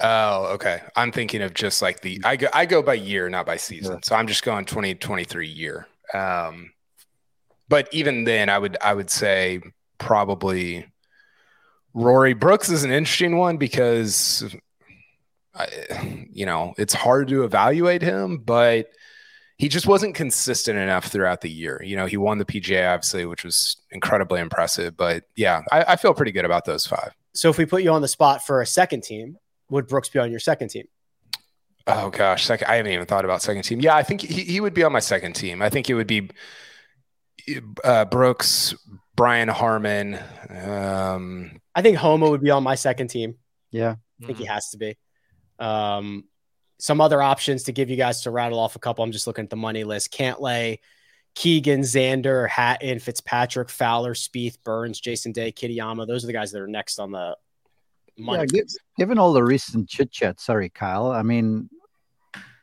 Oh, 0.00 0.46
okay. 0.54 0.82
I'm 0.94 1.12
thinking 1.12 1.42
of 1.42 1.54
just 1.54 1.82
like 1.82 2.00
the 2.00 2.20
I 2.24 2.36
go 2.36 2.48
I 2.52 2.66
go 2.66 2.82
by 2.82 2.94
year, 2.94 3.28
not 3.28 3.46
by 3.46 3.56
season. 3.56 4.02
So 4.02 4.14
I'm 4.14 4.26
just 4.26 4.42
going 4.42 4.64
2023 4.64 5.48
year. 5.48 5.86
Um, 6.14 6.72
but 7.68 7.88
even 7.92 8.24
then, 8.24 8.48
I 8.48 8.58
would 8.58 8.76
I 8.80 8.94
would 8.94 9.10
say 9.10 9.60
probably 9.98 10.86
Rory 11.94 12.34
Brooks 12.34 12.68
is 12.68 12.84
an 12.84 12.92
interesting 12.92 13.36
one 13.36 13.56
because 13.56 14.44
I, 15.54 16.28
you 16.30 16.46
know 16.46 16.74
it's 16.78 16.94
hard 16.94 17.28
to 17.28 17.44
evaluate 17.44 18.02
him, 18.02 18.38
but 18.38 18.90
he 19.58 19.68
just 19.68 19.86
wasn't 19.86 20.14
consistent 20.14 20.78
enough 20.78 21.06
throughout 21.06 21.40
the 21.40 21.50
year. 21.50 21.82
You 21.82 21.96
know, 21.96 22.06
he 22.06 22.18
won 22.18 22.38
the 22.38 22.44
PGA 22.44 22.92
obviously, 22.92 23.24
which 23.24 23.42
was 23.42 23.76
incredibly 23.90 24.40
impressive. 24.40 24.96
But 24.96 25.24
yeah, 25.34 25.62
I, 25.72 25.84
I 25.88 25.96
feel 25.96 26.12
pretty 26.12 26.32
good 26.32 26.44
about 26.44 26.66
those 26.66 26.86
five. 26.86 27.12
So 27.34 27.48
if 27.48 27.58
we 27.58 27.64
put 27.64 27.82
you 27.82 27.90
on 27.90 28.02
the 28.02 28.08
spot 28.08 28.46
for 28.46 28.60
a 28.60 28.66
second 28.66 29.02
team, 29.02 29.38
would 29.70 29.86
Brooks 29.86 30.08
be 30.08 30.18
on 30.18 30.30
your 30.30 30.40
second 30.40 30.68
team? 30.68 30.86
Oh 31.86 32.10
gosh, 32.10 32.44
second, 32.44 32.66
I 32.68 32.76
haven't 32.76 32.92
even 32.92 33.06
thought 33.06 33.24
about 33.24 33.42
second 33.42 33.62
team. 33.62 33.80
Yeah, 33.80 33.94
I 33.94 34.02
think 34.02 34.20
he, 34.20 34.42
he 34.42 34.60
would 34.60 34.74
be 34.74 34.82
on 34.82 34.92
my 34.92 35.00
second 35.00 35.34
team. 35.34 35.62
I 35.62 35.70
think 35.70 35.88
it 35.88 35.94
would 35.94 36.08
be 36.08 36.30
uh, 37.84 38.04
Brooks, 38.06 38.74
Brian 39.14 39.48
Harman. 39.48 40.18
Um, 40.50 41.60
I 41.74 41.82
think 41.82 41.96
Homa 41.96 42.28
would 42.28 42.42
be 42.42 42.50
on 42.50 42.62
my 42.62 42.74
second 42.74 43.08
team. 43.08 43.36
Yeah. 43.70 43.96
I 44.22 44.26
think 44.26 44.38
he 44.38 44.46
has 44.46 44.70
to 44.70 44.78
be. 44.78 44.96
Um, 45.58 46.24
some 46.78 47.00
other 47.00 47.22
options 47.22 47.64
to 47.64 47.72
give 47.72 47.88
you 47.90 47.96
guys 47.96 48.22
to 48.22 48.30
rattle 48.30 48.58
off 48.58 48.76
a 48.76 48.78
couple. 48.78 49.04
I'm 49.04 49.12
just 49.12 49.26
looking 49.26 49.44
at 49.44 49.50
the 49.50 49.56
money 49.56 49.84
list. 49.84 50.12
Cantlay, 50.12 50.78
Keegan, 51.34 51.82
Xander, 51.82 52.48
Hatton, 52.48 52.98
Fitzpatrick, 52.98 53.70
Fowler, 53.70 54.14
Spieth, 54.14 54.62
Burns, 54.64 55.00
Jason 55.00 55.32
Day, 55.32 55.52
Kitayama. 55.52 56.06
Those 56.06 56.24
are 56.24 56.26
the 56.26 56.32
guys 56.32 56.52
that 56.52 56.60
are 56.60 56.66
next 56.66 56.98
on 56.98 57.12
the 57.12 57.36
money. 58.18 58.46
Yeah, 58.52 58.62
gi- 58.62 58.78
given 58.96 59.18
all 59.18 59.32
the 59.32 59.42
recent 59.42 59.88
chit 59.88 60.10
chat, 60.10 60.40
sorry, 60.40 60.68
Kyle. 60.68 61.10
I 61.10 61.22
mean, 61.22 61.68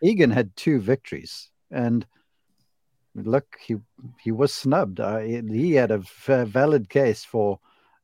Keegan 0.01 0.31
had 0.31 0.55
two 0.55 0.79
victories, 0.79 1.49
and 1.71 2.05
look, 3.15 3.57
he 3.59 3.77
he 4.21 4.31
was 4.31 4.53
snubbed. 4.53 4.99
Uh, 4.99 5.19
he 5.19 5.41
he 5.47 5.73
had 5.73 5.91
a 5.91 5.99
v- 5.99 6.43
valid 6.45 6.89
case 6.89 7.23
for 7.23 7.59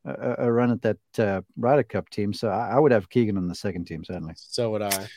a, 0.06 0.36
a 0.40 0.52
run 0.52 0.72
at 0.72 0.82
that 0.82 0.98
uh, 1.18 1.42
Ryder 1.58 1.84
Cup 1.84 2.10
team, 2.10 2.34
so 2.34 2.50
I, 2.50 2.70
I 2.72 2.80
would 2.80 2.92
have 2.92 3.10
Keegan 3.10 3.38
on 3.38 3.48
the 3.48 3.56
second 3.56 3.86
team 3.86 4.04
certainly. 4.04 4.34
So 4.38 4.72
would 4.72 4.82
I. 4.82 5.08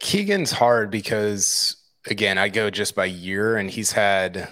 Keegan's 0.00 0.52
hard 0.52 0.90
because 0.90 1.76
again, 2.06 2.38
I 2.38 2.48
go 2.48 2.70
just 2.70 2.94
by 2.94 3.06
year, 3.06 3.56
and 3.56 3.70
he's 3.70 3.92
had 3.92 4.48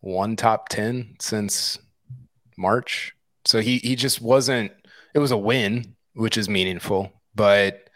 one 0.00 0.36
top 0.36 0.68
ten 0.68 1.16
since 1.20 1.78
March. 2.56 3.14
So 3.44 3.60
he 3.60 3.78
he 3.78 3.96
just 3.96 4.20
wasn't. 4.20 4.72
It 5.14 5.18
was 5.18 5.30
a 5.30 5.36
win, 5.36 5.96
which 6.14 6.36
is 6.36 6.48
meaningful, 6.48 7.12
but 7.34 7.88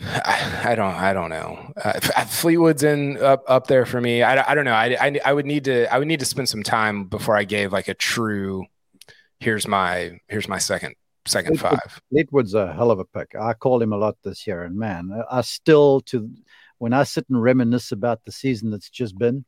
I, 0.00 0.62
I 0.64 0.74
don't 0.76 0.94
I 0.94 1.12
don't 1.12 1.30
know. 1.30 1.72
Uh, 1.82 1.98
Fleetwood's 2.00 2.84
in 2.84 3.16
up 3.22 3.42
up 3.48 3.66
there 3.66 3.84
for 3.84 4.00
me. 4.00 4.22
I, 4.22 4.52
I 4.52 4.54
don't 4.54 4.64
know. 4.64 4.72
I, 4.72 4.96
I 5.00 5.20
I 5.24 5.32
would 5.32 5.46
need 5.46 5.64
to 5.64 5.92
I 5.92 5.98
would 5.98 6.06
need 6.08 6.20
to 6.20 6.26
spend 6.26 6.48
some 6.48 6.62
time 6.62 7.04
before 7.04 7.36
I 7.36 7.44
gave 7.44 7.72
like 7.72 7.88
a 7.88 7.94
true. 7.94 8.64
Here's 9.40 9.66
my 9.66 10.20
here's 10.28 10.48
my 10.48 10.58
second 10.58 10.94
second 11.26 11.58
Fleetwood- 11.58 11.80
five. 11.80 12.00
Fleetwood's 12.10 12.54
a 12.54 12.72
hell 12.72 12.90
of 12.92 13.00
a 13.00 13.04
pick. 13.04 13.34
I 13.34 13.54
called 13.54 13.82
him 13.82 13.92
a 13.92 13.96
lot 13.98 14.16
this 14.22 14.46
year, 14.46 14.62
and 14.62 14.76
man, 14.76 15.10
I 15.30 15.40
still 15.40 16.00
to 16.02 16.30
when 16.78 16.92
I 16.92 17.02
sit 17.02 17.26
and 17.28 17.42
reminisce 17.42 17.90
about 17.90 18.24
the 18.24 18.30
season 18.32 18.70
that's 18.70 18.90
just 18.90 19.18
been, 19.18 19.44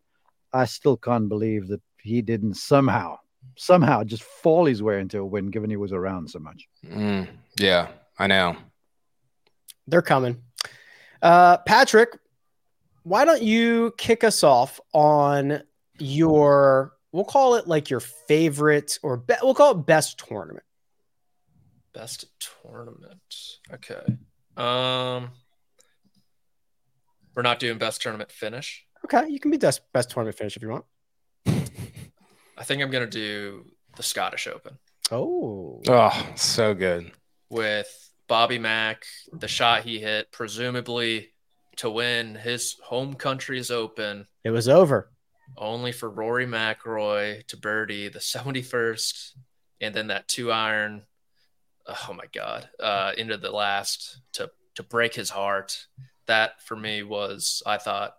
I 0.53 0.65
still 0.65 0.97
can't 0.97 1.29
believe 1.29 1.69
that 1.69 1.81
he 2.03 2.23
didn't 2.23 2.55
somehow 2.55 3.19
somehow 3.57 4.05
just 4.05 4.23
fall 4.23 4.65
his 4.65 4.83
way 4.83 5.01
into 5.01 5.19
a 5.19 5.27
win, 5.27 5.47
given 5.47 5.71
he 5.71 5.77
was 5.77 5.93
around 5.93 6.29
so 6.29 6.39
much. 6.39 6.69
Mm, 6.87 7.29
yeah, 7.59 7.89
I 8.19 8.27
know. 8.27 8.57
They're 9.87 10.03
coming. 10.03 10.43
Uh, 11.23 11.59
Patrick, 11.59 12.17
why 13.03 13.25
don't 13.25 13.43
you 13.43 13.93
kick 13.99 14.25
us 14.25 14.43
off 14.43 14.81
on 14.93 15.63
your, 15.99 16.93
we'll 17.13 17.25
call 17.25 17.57
it 17.57 17.67
like 17.67 17.91
your 17.91 18.01
favorite 18.01 18.99
or 19.03 19.17
be, 19.17 19.35
we'll 19.43 19.55
call 19.55 19.73
it 19.73 19.87
best 19.87 20.19
tournament. 20.19 20.65
Best 21.93 22.27
tournament. 22.63 23.21
Okay. 23.73 24.17
Um, 24.57 25.31
we're 27.35 27.43
not 27.43 27.59
doing 27.59 27.79
best 27.79 28.01
tournament 28.03 28.31
finish. 28.31 28.85
Okay. 29.05 29.29
You 29.29 29.41
can 29.41 29.51
be 29.51 29.57
best, 29.57 29.81
best 29.93 30.11
tournament 30.11 30.37
finish 30.37 30.57
if 30.57 30.63
you 30.63 30.69
want. 30.69 30.85
I 32.61 32.65
think 32.65 32.83
I'm 32.83 32.91
gonna 32.91 33.07
do 33.07 33.65
the 33.97 34.03
Scottish 34.03 34.47
Open 34.47 34.79
Oh. 35.11 35.81
Oh, 35.89 36.33
so 36.37 36.75
good. 36.75 37.11
with 37.49 37.89
Bobby 38.29 38.59
Mack, 38.61 39.05
the 39.33 39.49
shot 39.49 39.83
he 39.83 39.99
hit, 39.99 40.31
presumably 40.31 41.33
to 41.77 41.91
win 41.91 42.35
his 42.37 42.77
home 42.85 43.15
country's 43.15 43.71
Open, 43.73 44.29
It 44.45 44.51
was 44.51 44.69
over. 44.69 45.11
only 45.57 45.91
for 45.91 46.09
Rory 46.09 46.47
McIlroy 46.47 47.45
to 47.49 47.57
birdie 47.57 48.09
the 48.09 48.21
71st, 48.21 49.33
and 49.81 49.95
then 49.95 50.09
that 50.09 50.29
two 50.29 50.53
iron. 50.53 51.07
Oh 51.89 52.13
my 52.13 52.27
God! 52.33 52.69
Uh, 52.79 53.13
into 53.17 53.37
the 53.37 53.51
last 53.51 54.21
to 54.35 54.51
to 54.77 54.83
break 54.85 55.15
his 55.15 55.31
heart. 55.31 55.87
That 56.27 56.63
for 56.63 56.77
me 56.77 57.03
was 57.03 57.63
I 57.67 57.79
thought. 57.79 58.15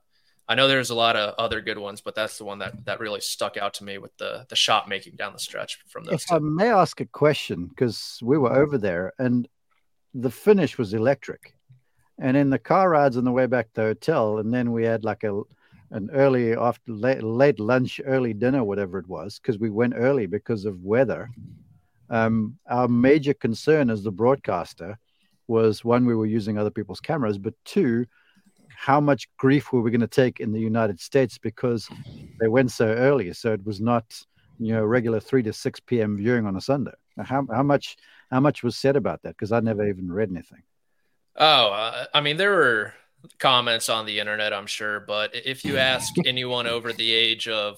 I 0.52 0.56
know 0.56 0.68
there's 0.68 0.90
a 0.90 0.96
lot 0.96 1.16
of 1.16 1.34
other 1.38 1.62
good 1.62 1.78
ones, 1.78 2.02
but 2.02 2.14
that's 2.14 2.38
the 2.38 2.44
one 2.44 2.60
that 2.60 2.84
that 2.84 3.00
really 3.00 3.22
stuck 3.22 3.56
out 3.56 3.74
to 3.76 3.86
me 3.86 4.00
with 4.00 4.16
the 4.18 4.46
the 4.50 4.56
shot 4.58 4.90
making 4.90 5.16
down 5.16 5.32
the 5.32 5.40
stretch 5.40 5.80
from 5.88 6.04
those. 6.04 6.24
If 6.24 6.30
I 6.30 6.40
may 6.40 6.70
ask 6.70 7.00
a 7.00 7.06
question, 7.06 7.68
because 7.68 8.20
we 8.22 8.38
were 8.38 8.52
over 8.52 8.78
there 8.78 9.14
and 9.18 9.48
the 10.14 10.30
finish 10.30 10.78
was 10.78 10.94
electric. 10.94 11.56
And 12.20 12.36
in 12.36 12.50
the 12.50 12.60
car 12.60 12.90
rides 12.90 13.16
on 13.16 13.24
the 13.24 13.32
way 13.32 13.46
back 13.46 13.68
to 13.68 13.74
the 13.76 13.88
hotel, 13.88 14.40
and 14.40 14.54
then 14.54 14.74
we 14.74 14.84
had 14.84 15.06
like 15.06 15.24
a 15.24 15.42
an 15.92 16.10
early 16.12 16.54
after 16.54 16.92
late, 16.92 17.24
late 17.24 17.60
lunch, 17.60 18.02
early 18.06 18.34
dinner, 18.34 18.62
whatever 18.62 19.00
it 19.00 19.08
was, 19.08 19.40
because 19.40 19.58
we 19.58 19.70
went 19.70 19.94
early 19.96 20.26
because 20.26 20.66
of 20.66 20.84
weather. 20.84 21.30
Um, 22.10 22.58
our 22.70 22.90
major 22.90 23.34
concern 23.34 23.90
as 23.90 24.04
the 24.04 24.12
broadcaster 24.12 25.00
was 25.48 25.86
one, 25.86 26.06
we 26.06 26.16
were 26.16 26.26
using 26.26 26.58
other 26.58 26.72
people's 26.72 27.00
cameras, 27.00 27.38
but 27.38 27.54
two, 27.64 28.06
how 28.82 29.00
much 29.00 29.30
grief 29.38 29.72
were 29.72 29.82
we 29.82 29.92
going 29.92 30.02
to 30.02 30.08
take 30.08 30.40
in 30.40 30.52
the 30.52 30.60
United 30.60 31.00
States 31.00 31.38
because 31.38 31.88
they 32.40 32.48
went 32.48 32.72
so 32.72 32.88
early? 32.88 33.32
So 33.32 33.54
it 33.54 33.64
was 33.64 33.80
not, 33.80 34.06
you 34.58 34.74
know, 34.74 34.84
regular 34.84 35.20
three 35.20 35.44
to 35.44 35.54
six 35.54 35.80
p.m. 35.80 36.18
viewing 36.18 36.48
on 36.48 36.56
a 36.56 36.62
Sunday. 36.62 36.98
How 37.24 37.46
how 37.54 37.62
much 37.62 37.98
how 38.32 38.40
much 38.40 38.64
was 38.64 38.76
said 38.76 38.96
about 38.96 39.22
that? 39.22 39.36
Because 39.36 39.52
I 39.52 39.60
never 39.60 39.88
even 39.88 40.12
read 40.12 40.32
anything. 40.32 40.64
Oh, 41.36 41.68
uh, 41.68 42.06
I 42.12 42.22
mean, 42.22 42.38
there 42.38 42.56
were 42.56 42.94
comments 43.38 43.88
on 43.88 44.08
the 44.08 44.20
internet, 44.20 44.52
I'm 44.52 44.66
sure, 44.66 45.00
but 45.00 45.36
if 45.36 45.64
you 45.64 45.78
ask 45.78 46.12
anyone 46.26 46.66
over 46.66 46.92
the 46.92 47.14
age 47.14 47.48
of 47.48 47.78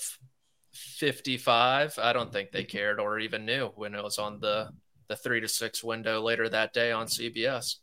55, 0.72 2.00
I 2.02 2.14
don't 2.14 2.32
think 2.32 2.52
they 2.52 2.64
cared 2.64 3.02
or 3.02 3.20
even 3.20 3.46
knew 3.46 3.74
when 3.76 3.94
it 3.94 4.02
was 4.02 4.20
on 4.20 4.40
the 4.40 4.70
the 5.10 5.18
three 5.18 5.42
to 5.42 5.50
six 5.50 5.84
window 5.84 6.22
later 6.22 6.48
that 6.48 6.72
day 6.72 6.94
on 6.94 7.08
CBS. 7.08 7.76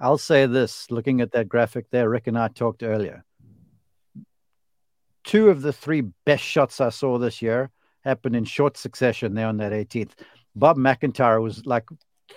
I'll 0.00 0.18
say 0.18 0.46
this: 0.46 0.90
looking 0.90 1.20
at 1.20 1.32
that 1.32 1.48
graphic 1.48 1.86
there, 1.90 2.08
Rick 2.08 2.26
and 2.26 2.38
I 2.38 2.48
talked 2.48 2.82
earlier. 2.82 3.24
Two 5.24 5.50
of 5.50 5.62
the 5.62 5.72
three 5.72 6.02
best 6.24 6.42
shots 6.42 6.80
I 6.80 6.88
saw 6.90 7.18
this 7.18 7.42
year 7.42 7.70
happened 8.04 8.36
in 8.36 8.44
short 8.44 8.76
succession 8.76 9.34
there 9.34 9.46
on 9.48 9.58
that 9.58 9.72
18th. 9.72 10.12
Bob 10.54 10.76
MacIntyre 10.76 11.40
was 11.40 11.66
like 11.66 11.84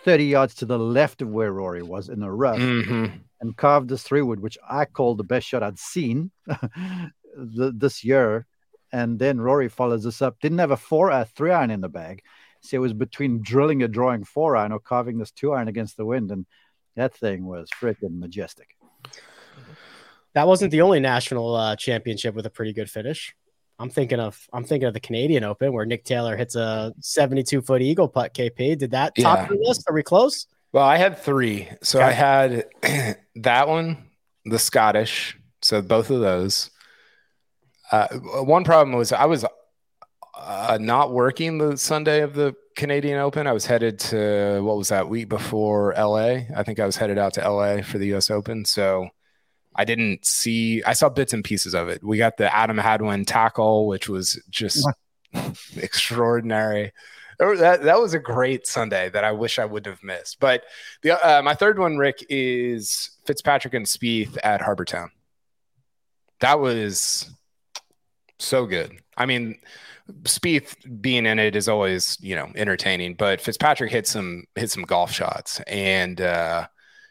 30 0.04 0.26
yards 0.26 0.56
to 0.56 0.66
the 0.66 0.78
left 0.80 1.22
of 1.22 1.30
where 1.30 1.54
Rory 1.54 1.84
was 1.84 2.10
in 2.10 2.20
the 2.20 2.32
rough 2.32 2.58
Mhm. 2.60 3.22
and 3.40 3.56
carved 3.58 3.90
this 3.90 4.04
three 4.04 4.22
wood, 4.22 4.40
which 4.42 4.58
I 4.68 4.86
called 4.86 5.18
the 5.18 5.24
best 5.24 5.48
shot 5.48 5.64
I'd 5.64 5.80
seen 5.80 6.32
the, 6.46 7.72
this 7.76 8.04
year. 8.04 8.46
And 8.92 9.18
then 9.20 9.40
Rory 9.40 9.70
follows 9.70 10.04
this 10.04 10.22
up. 10.22 10.40
Didn't 10.42 10.58
have 10.58 10.72
a 10.72 10.78
four 10.78 11.12
uh, 11.12 11.24
three 11.24 11.52
iron 11.52 11.72
in 11.72 11.80
the 11.82 11.88
bag. 11.90 12.24
So 12.62 12.76
it 12.76 12.80
was 12.80 12.94
between 12.94 13.42
drilling 13.42 13.84
a 13.84 13.88
drawing 13.88 14.24
four 14.26 14.58
iron 14.58 14.74
or 14.74 14.80
carving 14.80 15.18
this 15.18 15.32
two 15.32 15.54
iron 15.54 15.70
against 15.70 15.96
the 15.96 16.06
wind. 16.06 16.32
And 16.32 16.46
that 16.96 17.14
thing 17.16 17.46
was 17.46 17.70
freaking 17.80 18.20
majestic. 18.20 18.76
That 20.34 20.48
wasn't 20.48 20.72
the 20.72 20.82
only 20.82 21.00
national 21.00 21.56
uh, 21.56 21.76
championship 21.76 22.36
with 22.36 22.46
a 22.46 22.50
pretty 22.50 22.74
good 22.74 22.90
finish. 22.90 23.36
I'm 23.80 23.90
thinking 23.90 24.20
of 24.20 24.40
I'm 24.54 24.64
thinking 24.64 24.88
of 24.88 24.94
the 24.94 25.00
Canadian 25.00 25.44
Open 25.44 25.74
where 25.74 25.86
Nick 25.86 26.06
Taylor 26.06 26.38
hits 26.38 26.56
a 26.56 26.94
72 27.00 27.62
foot 27.62 27.82
eagle 27.82 28.08
putt. 28.08 28.34
KP 28.34 28.78
did 28.78 28.92
that 28.92 29.14
top 29.16 29.40
Yeah. 29.40 29.50
your 29.56 29.64
list? 29.68 29.84
Are 29.90 29.94
we 29.94 30.04
close? 30.04 30.46
Well, 30.72 30.86
I 30.86 30.98
had 30.98 31.18
three. 31.18 31.68
So 31.82 32.00
Okay. 32.00 32.08
I 32.08 32.12
had 32.12 32.66
that 33.36 33.68
one, 33.68 34.10
the 34.46 34.60
Scottish. 34.60 35.38
So 35.62 35.82
both 35.82 36.10
of 36.12 36.22
those. 36.22 36.70
Uh, 37.92 38.08
one 38.44 38.64
problem 38.64 38.96
was 38.96 39.12
I 39.12 39.26
was 39.26 39.44
uh, 40.38 40.78
not 40.80 41.12
working 41.12 41.58
the 41.58 41.76
Sunday 41.76 42.22
of 42.22 42.36
the 42.36 42.56
Canadian 42.76 43.20
Open. 43.20 43.48
I 43.48 43.52
was 43.52 43.66
headed 43.66 44.00
to 44.00 44.62
what 44.64 44.78
was 44.78 44.90
that 44.90 45.10
week 45.10 45.30
before 45.30 45.94
LA? 45.98 46.46
I 46.56 46.64
think 46.64 46.80
I 46.80 46.86
was 46.86 46.98
headed 46.98 47.18
out 47.18 47.34
to 47.36 47.50
LA 47.50 47.82
for 47.82 47.98
the 47.98 48.14
US 48.16 48.30
Open. 48.32 48.66
So 48.66 49.10
I 49.76 49.86
didn't 49.86 50.26
see, 50.26 50.84
I 50.84 50.94
saw 50.94 51.10
bits 51.10 51.34
and 51.34 51.44
pieces 51.44 51.74
of 51.74 51.90
it. 51.90 52.04
We 52.04 52.18
got 52.18 52.38
the 52.38 52.54
Adam 52.54 52.78
Hadwin 52.78 53.26
tackle, 53.26 53.88
which 53.88 54.10
was 54.10 54.42
just 54.50 54.88
extraordinary. 55.76 56.92
That, 57.40 57.84
that 57.84 58.00
was 58.00 58.14
a 58.14 58.20
great 58.20 58.68
Sunday 58.68 59.10
that 59.10 59.24
I 59.24 59.32
wish 59.32 59.58
I 59.58 59.66
would 59.66 59.86
have 59.88 60.04
missed. 60.04 60.40
But 60.40 60.64
the 61.02 61.12
uh, 61.12 61.42
my 61.42 61.56
third 61.56 61.80
one, 61.80 61.98
Rick, 61.98 62.24
is 62.30 63.18
Fitzpatrick 63.26 63.74
and 63.74 63.86
Spieth 63.86 64.38
at 64.44 64.62
Harbour 64.62 64.86
Town. 64.86 65.10
That 66.40 66.60
was 66.60 67.32
so 68.38 68.68
good. 68.68 69.00
I 69.18 69.26
mean, 69.26 69.60
Spieth 70.24 71.02
being 71.02 71.26
in 71.26 71.40
it 71.40 71.56
is 71.56 71.68
always 71.68 72.18
you 72.22 72.36
know 72.36 72.52
entertaining, 72.56 73.16
but 73.16 73.42
Fitzpatrick 73.42 73.92
hit 73.92 74.08
some 74.08 74.44
hit 74.56 74.72
some 74.72 74.84
golf 74.84 75.12
shots, 75.12 75.60
and 75.62 76.20
uh, 76.22 76.68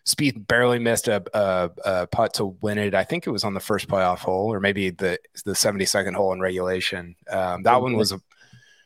Spieth 0.07 0.46
barely 0.46 0.78
missed 0.78 1.09
a, 1.09 1.22
a, 1.34 1.70
a 1.84 2.07
putt 2.07 2.34
to 2.34 2.46
win 2.61 2.78
it. 2.78 2.94
I 2.94 3.05
think 3.05 3.26
it 3.26 3.30
was 3.30 3.44
on 3.44 3.55
the 3.55 3.61
first 3.61 3.88
playoff 3.88 4.18
hole, 4.18 4.53
or 4.53 4.61
maybe 4.61 4.90
the 4.90 5.18
the 5.44 5.55
seventy 5.55 5.84
second 5.84 6.14
hole 6.14 6.32
in 6.32 6.40
regulation. 6.40 7.16
Um, 7.30 7.62
that 7.64 7.80
one 7.80 7.96
was 7.96 8.12
a 8.12 8.20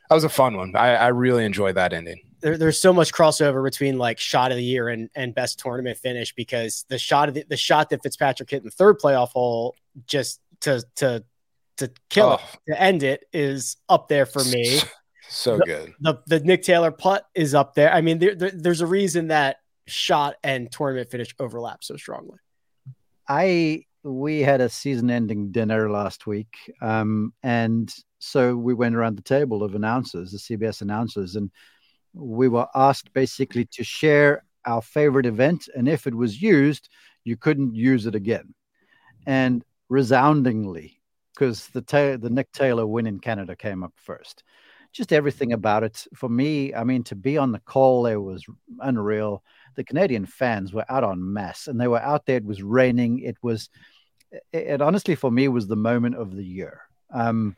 that 0.09 0.15
was 0.15 0.25
a 0.25 0.29
fun 0.29 0.57
one. 0.57 0.77
I, 0.77 0.95
I 0.95 1.09
really 1.09 1.45
enjoyed 1.45 1.77
that 1.77 1.93
ending. 1.93 2.21
There, 2.41 2.59
there's 2.59 2.81
so 2.81 2.93
much 2.93 3.13
crossover 3.13 3.65
between 3.65 3.97
like 3.97 4.19
shot 4.19 4.51
of 4.51 4.59
the 4.59 4.65
year 4.65 4.89
and, 4.89 5.09
and 5.15 5.35
best 5.35 5.59
tournament 5.59 5.97
finish 5.97 6.35
because 6.35 6.85
the 6.89 6.99
shot 6.99 7.29
of 7.29 7.35
the, 7.35 7.45
the 7.49 7.57
shot 7.57 7.91
that 7.91 8.03
Fitzpatrick 8.03 8.51
hit 8.51 8.59
in 8.59 8.65
the 8.65 8.71
third 8.71 8.99
playoff 8.99 9.31
hole 9.31 9.77
just 10.07 10.41
to 10.61 10.85
to 10.97 11.25
to 11.79 11.91
kill 12.11 12.35
it 12.35 12.41
Oh. 12.43 12.57
to 12.69 12.81
end 12.81 13.03
it 13.03 13.25
is 13.33 13.77
up 13.89 14.09
there 14.09 14.27
for 14.27 14.45
me. 14.45 14.79
So 15.31 15.57
The- 15.57 15.65
good. 15.65 15.95
The 16.01 16.23
the 16.27 16.41
Nick 16.41 16.63
Taylor 16.63 16.91
putt 16.91 17.27
is 17.35 17.55
up 17.55 17.75
there. 17.75 17.91
I 17.93 18.03
mean, 18.03 18.19
there, 18.19 18.35
there- 18.35 18.51
there's 18.55 18.83
a 18.83 18.87
reason 18.87 19.29
that 19.29 19.57
shot 19.87 20.37
and 20.45 20.71
tournament 20.71 21.11
finish 21.11 21.35
overlap 21.41 21.83
so 21.83 21.97
strongly. 21.97 22.39
I 23.29 23.85
we 24.03 24.41
had 24.41 24.61
a 24.61 24.69
season-ending 24.69 25.51
dinner 25.51 25.91
last 25.91 26.27
week, 26.27 26.55
um, 26.83 27.33
and 27.43 27.93
so 28.19 28.55
we 28.55 28.75
went 28.75 28.95
around 28.95 29.17
the 29.17 29.23
table 29.23 29.63
of 29.65 29.75
announcers, 29.75 30.31
the 30.31 30.39
CBS 30.39 30.83
announcers, 30.83 31.37
and 31.37 31.51
we 32.13 32.47
were 32.49 32.69
asked 32.75 33.11
basically 33.15 33.65
to 33.73 33.83
share 33.83 34.45
our 34.67 34.83
favorite 34.83 35.25
event, 35.25 35.69
and 35.75 35.89
if 35.89 36.07
it 36.07 36.15
was 36.15 36.41
used, 36.43 36.91
you 37.25 37.39
couldn't 37.39 37.75
use 37.75 38.05
it 38.05 38.15
again, 38.15 38.55
and 39.27 39.65
resoundingly, 39.89 41.01
because 41.35 41.69
the 41.69 41.83
Ta- 41.83 42.17
the 42.17 42.31
Nick 42.31 42.53
Taylor 42.53 42.87
win 42.87 43.07
in 43.07 43.19
Canada 43.19 43.57
came 43.57 43.83
up 43.83 43.93
first. 43.97 44.45
Just 44.93 45.13
everything 45.13 45.53
about 45.53 45.83
it 45.83 46.07
for 46.15 46.29
me. 46.29 46.73
I 46.73 46.85
mean, 46.85 47.03
to 47.05 47.17
be 47.17 47.37
on 47.37 47.51
the 47.51 47.59
call 47.59 48.05
there 48.05 48.21
was 48.21 48.45
unreal 48.81 49.43
the 49.75 49.85
Canadian 49.85 50.27
fans 50.27 50.73
were 50.73 50.85
out 50.89 51.05
on 51.05 51.33
mass, 51.33 51.67
and 51.67 51.81
they 51.81 51.89
were 51.89 52.01
out 52.01 52.27
there. 52.27 52.37
It 52.37 52.45
was 52.45 52.63
raining. 52.63 53.21
It 53.21 53.37
was, 53.43 53.69
it, 54.31 54.43
it 54.53 54.83
honestly 54.83 55.15
for 55.15 55.31
me 55.31 55.49
was 55.49 55.67
the 55.67 55.77
moment 55.77 56.17
of 56.17 56.35
the 56.35 56.45
year. 56.45 56.83
Um, 57.13 57.57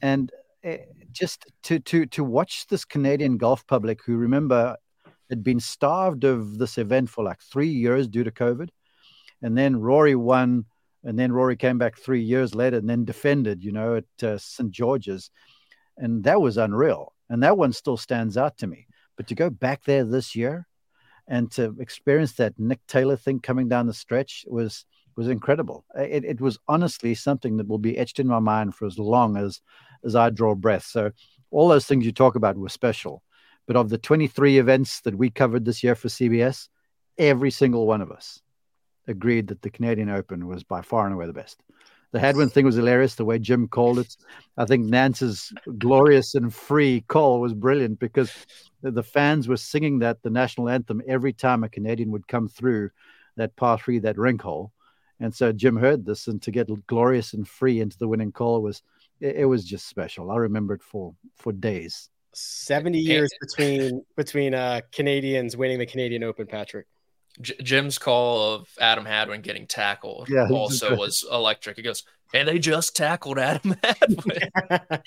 and 0.00 0.30
eh, 0.64 0.78
just 1.12 1.46
to 1.64 1.78
to 1.80 2.06
to 2.06 2.24
watch 2.24 2.66
this 2.66 2.84
Canadian 2.84 3.36
golf 3.36 3.66
public 3.66 4.00
who 4.04 4.16
remember 4.16 4.76
had 5.30 5.42
been 5.42 5.60
starved 5.60 6.24
of 6.24 6.58
this 6.58 6.78
event 6.78 7.08
for 7.08 7.24
like 7.24 7.40
three 7.40 7.68
years 7.68 8.08
due 8.08 8.24
to 8.24 8.30
COVID, 8.30 8.68
and 9.42 9.56
then 9.56 9.76
Rory 9.76 10.14
won, 10.14 10.66
and 11.04 11.18
then 11.18 11.32
Rory 11.32 11.56
came 11.56 11.78
back 11.78 11.98
three 11.98 12.22
years 12.22 12.54
later 12.54 12.76
and 12.76 12.88
then 12.88 13.04
defended, 13.04 13.64
you 13.64 13.72
know, 13.72 13.96
at 13.96 14.24
uh, 14.24 14.38
St 14.38 14.70
George's, 14.70 15.30
and 15.96 16.24
that 16.24 16.40
was 16.40 16.56
unreal. 16.56 17.12
And 17.28 17.42
that 17.42 17.58
one 17.58 17.72
still 17.72 17.96
stands 17.96 18.36
out 18.36 18.58
to 18.58 18.66
me. 18.66 18.86
But 19.16 19.26
to 19.28 19.34
go 19.34 19.50
back 19.50 19.84
there 19.84 20.04
this 20.04 20.36
year 20.36 20.66
and 21.26 21.50
to 21.52 21.74
experience 21.78 22.34
that 22.34 22.58
Nick 22.58 22.86
Taylor 22.86 23.16
thing 23.16 23.40
coming 23.40 23.68
down 23.68 23.86
the 23.86 23.94
stretch 23.94 24.44
was 24.48 24.84
was 25.14 25.28
incredible. 25.28 25.84
It, 25.94 26.24
it 26.24 26.40
was 26.40 26.58
honestly 26.68 27.14
something 27.14 27.58
that 27.58 27.68
will 27.68 27.78
be 27.78 27.98
etched 27.98 28.18
in 28.18 28.26
my 28.26 28.38
mind 28.38 28.74
for 28.74 28.86
as 28.86 28.98
long 28.98 29.36
as 29.36 29.60
as 30.04 30.16
I 30.16 30.30
draw 30.30 30.54
breath. 30.54 30.84
So 30.84 31.10
all 31.50 31.68
those 31.68 31.86
things 31.86 32.06
you 32.06 32.12
talk 32.12 32.34
about 32.34 32.56
were 32.56 32.68
special. 32.68 33.22
But 33.66 33.76
of 33.76 33.90
the 33.90 33.98
23 33.98 34.58
events 34.58 35.00
that 35.02 35.16
we 35.16 35.30
covered 35.30 35.64
this 35.64 35.84
year 35.84 35.94
for 35.94 36.08
CBS, 36.08 36.68
every 37.18 37.50
single 37.50 37.86
one 37.86 38.00
of 38.00 38.10
us 38.10 38.41
agreed 39.08 39.48
that 39.48 39.62
the 39.62 39.70
Canadian 39.70 40.10
Open 40.10 40.46
was 40.46 40.62
by 40.62 40.82
far 40.82 41.06
and 41.06 41.14
away 41.14 41.26
the 41.26 41.32
best. 41.32 41.62
The 42.12 42.20
Hadwin 42.20 42.50
thing 42.50 42.66
was 42.66 42.76
hilarious, 42.76 43.14
the 43.14 43.24
way 43.24 43.38
Jim 43.38 43.68
called 43.68 43.98
it. 43.98 44.16
I 44.58 44.66
think 44.66 44.84
Nance's 44.84 45.50
glorious 45.78 46.34
and 46.34 46.52
free 46.52 47.04
call 47.08 47.40
was 47.40 47.54
brilliant 47.54 47.98
because 47.98 48.30
the, 48.82 48.90
the 48.90 49.02
fans 49.02 49.48
were 49.48 49.56
singing 49.56 50.00
that 50.00 50.22
the 50.22 50.28
national 50.28 50.68
anthem 50.68 51.00
every 51.08 51.32
time 51.32 51.64
a 51.64 51.70
Canadian 51.70 52.10
would 52.10 52.28
come 52.28 52.48
through 52.48 52.90
that 53.36 53.56
par 53.56 53.78
three, 53.78 53.98
that 54.00 54.18
rink 54.18 54.42
hole. 54.42 54.72
And 55.20 55.34
so 55.34 55.52
Jim 55.52 55.76
heard 55.76 56.04
this, 56.04 56.26
and 56.26 56.42
to 56.42 56.50
get 56.50 56.68
glorious 56.86 57.32
and 57.32 57.48
free 57.48 57.80
into 57.80 57.96
the 57.96 58.08
winning 58.08 58.32
call 58.32 58.60
was 58.60 58.82
it, 59.20 59.36
it 59.36 59.44
was 59.46 59.64
just 59.64 59.88
special. 59.88 60.30
I 60.30 60.36
remember 60.36 60.74
it 60.74 60.82
for 60.82 61.14
for 61.36 61.52
days. 61.52 62.10
70 62.34 62.98
years 62.98 63.30
between 63.40 64.04
between 64.16 64.54
uh 64.54 64.80
Canadians 64.90 65.56
winning 65.56 65.78
the 65.78 65.86
Canadian 65.86 66.24
Open, 66.24 66.46
Patrick. 66.46 66.86
J- 67.40 67.56
Jim's 67.62 67.98
call 67.98 68.54
of 68.54 68.68
Adam 68.80 69.04
Hadwin 69.04 69.40
getting 69.40 69.66
tackled 69.66 70.28
Yeah, 70.28 70.48
also 70.50 70.90
good. 70.90 70.98
was 70.98 71.24
electric. 71.30 71.76
He 71.76 71.82
goes, 71.82 72.04
and 72.34 72.46
they 72.48 72.58
just 72.58 72.94
tackled 72.96 73.38
Adam 73.38 73.74
Hadwin. 73.82 74.50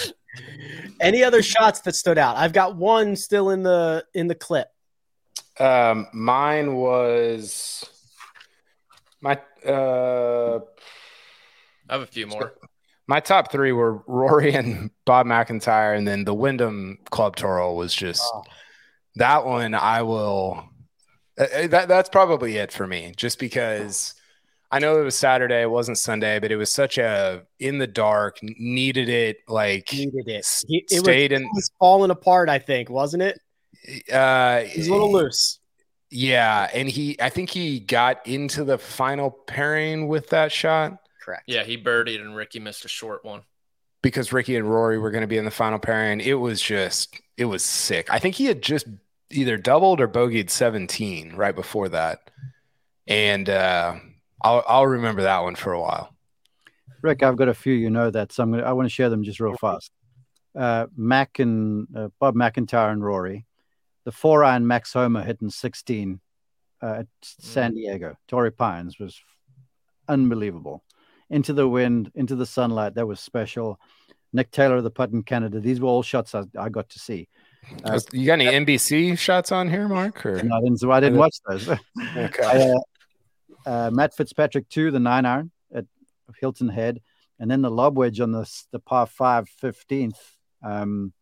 Any 1.00 1.22
other 1.24 1.42
shots 1.42 1.80
that 1.80 1.94
stood 1.94 2.18
out? 2.18 2.36
I've 2.36 2.52
got 2.52 2.76
one 2.76 3.16
still 3.16 3.50
in 3.50 3.62
the 3.62 4.04
in 4.14 4.26
the 4.28 4.34
clip. 4.34 4.68
Um, 5.58 6.06
mine 6.12 6.74
was 6.76 7.84
my 9.20 9.38
uh 9.66 10.60
I 11.88 11.92
have 11.92 12.02
a 12.02 12.06
few 12.06 12.26
more. 12.26 12.54
my 13.06 13.20
top 13.20 13.50
three 13.52 13.72
were 13.72 14.02
Rory 14.06 14.54
and 14.54 14.90
Bob 15.04 15.26
MacIntyre, 15.26 15.94
and 15.94 16.06
then 16.06 16.24
the 16.24 16.34
Wyndham 16.34 16.98
Club 17.10 17.36
Tour 17.36 17.72
was 17.74 17.92
just 17.94 18.22
Oh. 18.34 18.42
that 19.16 19.44
one. 19.44 19.74
I 19.74 20.02
will. 20.02 20.64
Uh, 21.40 21.46
uh, 21.54 21.66
That 21.68 21.88
that's 21.88 22.08
probably 22.10 22.56
it 22.58 22.70
for 22.72 22.86
me, 22.86 23.12
just 23.16 23.38
because 23.38 24.14
I 24.70 24.78
know 24.78 25.00
it 25.00 25.04
was 25.04 25.16
Saturday, 25.16 25.62
it 25.62 25.70
wasn't 25.70 25.98
Sunday, 25.98 26.38
but 26.38 26.52
it 26.52 26.56
was 26.56 26.70
such 26.70 26.98
a 26.98 27.42
in 27.58 27.78
the 27.78 27.86
dark, 27.88 28.38
needed 28.42 29.08
it, 29.08 29.38
like 29.48 29.92
Needed 29.92 30.28
it. 30.28 30.46
He, 30.68 30.84
it 30.90 31.00
was, 31.00 31.00
stayed 31.00 31.32
in. 31.32 31.42
it 31.42 31.48
was 31.54 31.70
falling 31.78 32.10
apart, 32.10 32.48
I 32.48 32.58
think, 32.60 32.90
wasn't 32.90 33.22
it? 33.24 33.40
Uh, 34.12 34.62
It 34.64 34.76
was 34.76 34.88
a 34.88 34.92
little 34.92 35.12
loose. 35.12 35.58
Yeah, 36.12 36.68
and 36.74 36.88
he, 36.88 37.16
I 37.20 37.30
think 37.30 37.50
he 37.50 37.80
got 37.80 38.26
into 38.26 38.64
the 38.64 38.78
final 38.78 39.30
pairing 39.30 40.08
with 40.08 40.28
that 40.30 40.52
shot 40.52 40.98
Correct. 41.22 41.44
Yeah, 41.46 41.62
he 41.64 41.76
birdied 41.78 42.20
and 42.20 42.34
Rickie 42.34 42.58
missed 42.60 42.84
a 42.84 42.88
short 42.88 43.24
one. 43.24 43.42
because 44.02 44.32
Rickie 44.32 44.56
and 44.56 44.68
Rory 44.68 44.98
were 44.98 45.10
going 45.10 45.20
to 45.22 45.28
be 45.28 45.36
in 45.38 45.44
the 45.44 45.50
final 45.50 45.78
pairing. 45.78 46.20
It 46.20 46.34
was 46.34 46.60
just, 46.60 47.14
it 47.36 47.44
was 47.44 47.62
sick. 47.64 48.08
I 48.12 48.18
think 48.18 48.34
he 48.36 48.46
had 48.46 48.62
just 48.62 48.86
either 49.30 49.56
doubled 49.56 50.00
or 50.00 50.08
bogeyed 50.08 50.50
17 50.50 51.34
right 51.34 51.54
before 51.54 51.88
that, 51.90 52.30
and 53.06 53.48
uh, 53.48 53.96
I'll, 54.42 54.64
I'll 54.66 54.86
remember 54.86 55.22
that 55.22 55.42
one 55.42 55.54
for 55.54 55.72
a 55.72 55.80
while. 55.80 56.14
Rick, 57.02 57.22
I've 57.22 57.36
got 57.36 57.48
a 57.48 57.54
few, 57.54 57.72
you 57.72 57.90
know 57.90 58.10
that, 58.10 58.32
so 58.32 58.42
I'm 58.42 58.50
gonna 58.50 58.62
I 58.62 58.72
want 58.72 58.86
to 58.86 58.94
share 58.94 59.08
them 59.08 59.24
just 59.24 59.40
real 59.40 59.56
fast. 59.56 59.90
Uh, 60.56 60.86
Mac 60.96 61.38
and 61.38 61.86
uh, 61.96 62.08
Bob 62.18 62.34
MacIntyre 62.34 62.90
and 62.90 63.02
Rory, 63.02 63.46
the 64.04 64.12
four 64.12 64.44
iron 64.44 64.66
Max 64.66 64.92
Homa 64.92 65.22
hitting 65.22 65.50
16 65.50 66.20
uh, 66.82 66.86
at 66.86 67.06
San 67.22 67.74
Diego, 67.74 68.16
Torrey 68.28 68.50
Pines 68.50 68.98
was 68.98 69.20
unbelievable. 70.08 70.82
Into 71.30 71.52
the 71.52 71.68
wind, 71.68 72.10
into 72.14 72.34
the 72.34 72.46
sunlight, 72.46 72.94
that 72.96 73.06
was 73.06 73.20
special. 73.20 73.78
Nick 74.32 74.50
Taylor, 74.50 74.76
of 74.76 74.84
the 74.84 74.90
putt 74.90 75.10
in 75.10 75.22
Canada, 75.22 75.60
these 75.60 75.80
were 75.80 75.88
all 75.88 76.02
shots 76.02 76.34
I, 76.34 76.42
I 76.58 76.68
got 76.68 76.88
to 76.90 76.98
see. 76.98 77.28
Uh, 77.84 78.00
you 78.12 78.26
got 78.26 78.40
any 78.40 78.46
NBC 78.46 79.18
shots 79.18 79.52
on 79.52 79.68
here, 79.68 79.88
Mark? 79.88 80.24
Or 80.26 80.42
no, 80.42 80.56
I 80.56 80.60
didn't. 80.60 80.90
I 80.90 81.00
didn't 81.00 81.18
watch 81.18 81.36
those. 81.48 81.68
okay. 81.68 82.42
I, 82.44 82.70
uh, 82.70 82.80
uh, 83.66 83.90
Matt 83.92 84.14
Fitzpatrick 84.14 84.68
two, 84.68 84.90
the 84.90 85.00
nine 85.00 85.26
iron 85.26 85.50
at 85.74 85.84
Hilton 86.40 86.68
Head, 86.68 87.00
and 87.38 87.50
then 87.50 87.62
the 87.62 87.70
lob 87.70 87.96
wedge 87.96 88.20
on 88.20 88.32
the 88.32 88.50
the 88.72 88.78
par 88.78 89.06
five 89.06 89.48
15th, 89.62 90.18
um, 90.62 91.12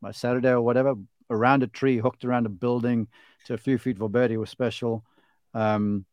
my 0.00 0.10
Saturday 0.12 0.50
or 0.50 0.60
whatever, 0.60 0.94
around 1.30 1.62
a 1.62 1.66
tree, 1.66 1.98
hooked 1.98 2.24
around 2.24 2.46
a 2.46 2.50
building 2.50 3.08
to 3.46 3.54
a 3.54 3.58
few 3.58 3.78
feet 3.78 3.98
for 3.98 4.08
birdie 4.08 4.36
was 4.36 4.50
special. 4.50 5.04
Um, 5.54 6.04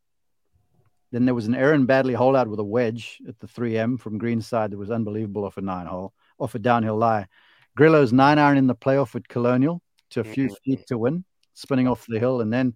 then 1.12 1.26
there 1.26 1.36
was 1.36 1.48
an 1.48 1.56
Aaron 1.56 1.88
Baddeley 1.88 2.16
hole 2.16 2.36
out 2.36 2.48
with 2.48 2.60
a 2.60 2.64
wedge 2.64 3.22
at 3.28 3.40
the 3.40 3.48
3M 3.48 4.00
from 4.00 4.18
greenside 4.18 4.72
that 4.72 4.78
was 4.78 4.92
unbelievable 4.92 5.46
off 5.46 5.58
a 5.58 5.62
nine 5.62 5.86
hole, 5.86 6.14
off 6.40 6.56
a 6.56 6.60
downhill 6.60 6.98
lie. 6.98 7.28
Grillo's 7.76 8.14
nine 8.14 8.40
iron 8.40 8.58
in 8.58 8.68
the 8.68 8.76
playoff 8.76 9.14
with 9.14 9.28
Colonial 9.28 9.82
to 10.12 10.22
a 10.22 10.24
few 10.24 10.46
Mm-hmm. 10.48 10.72
feet 10.72 10.88
to 10.88 10.98
win, 10.98 11.26
spinning 11.54 11.88
off 11.88 12.06
the 12.08 12.20
hill. 12.20 12.42
And 12.42 12.52
then 12.52 12.74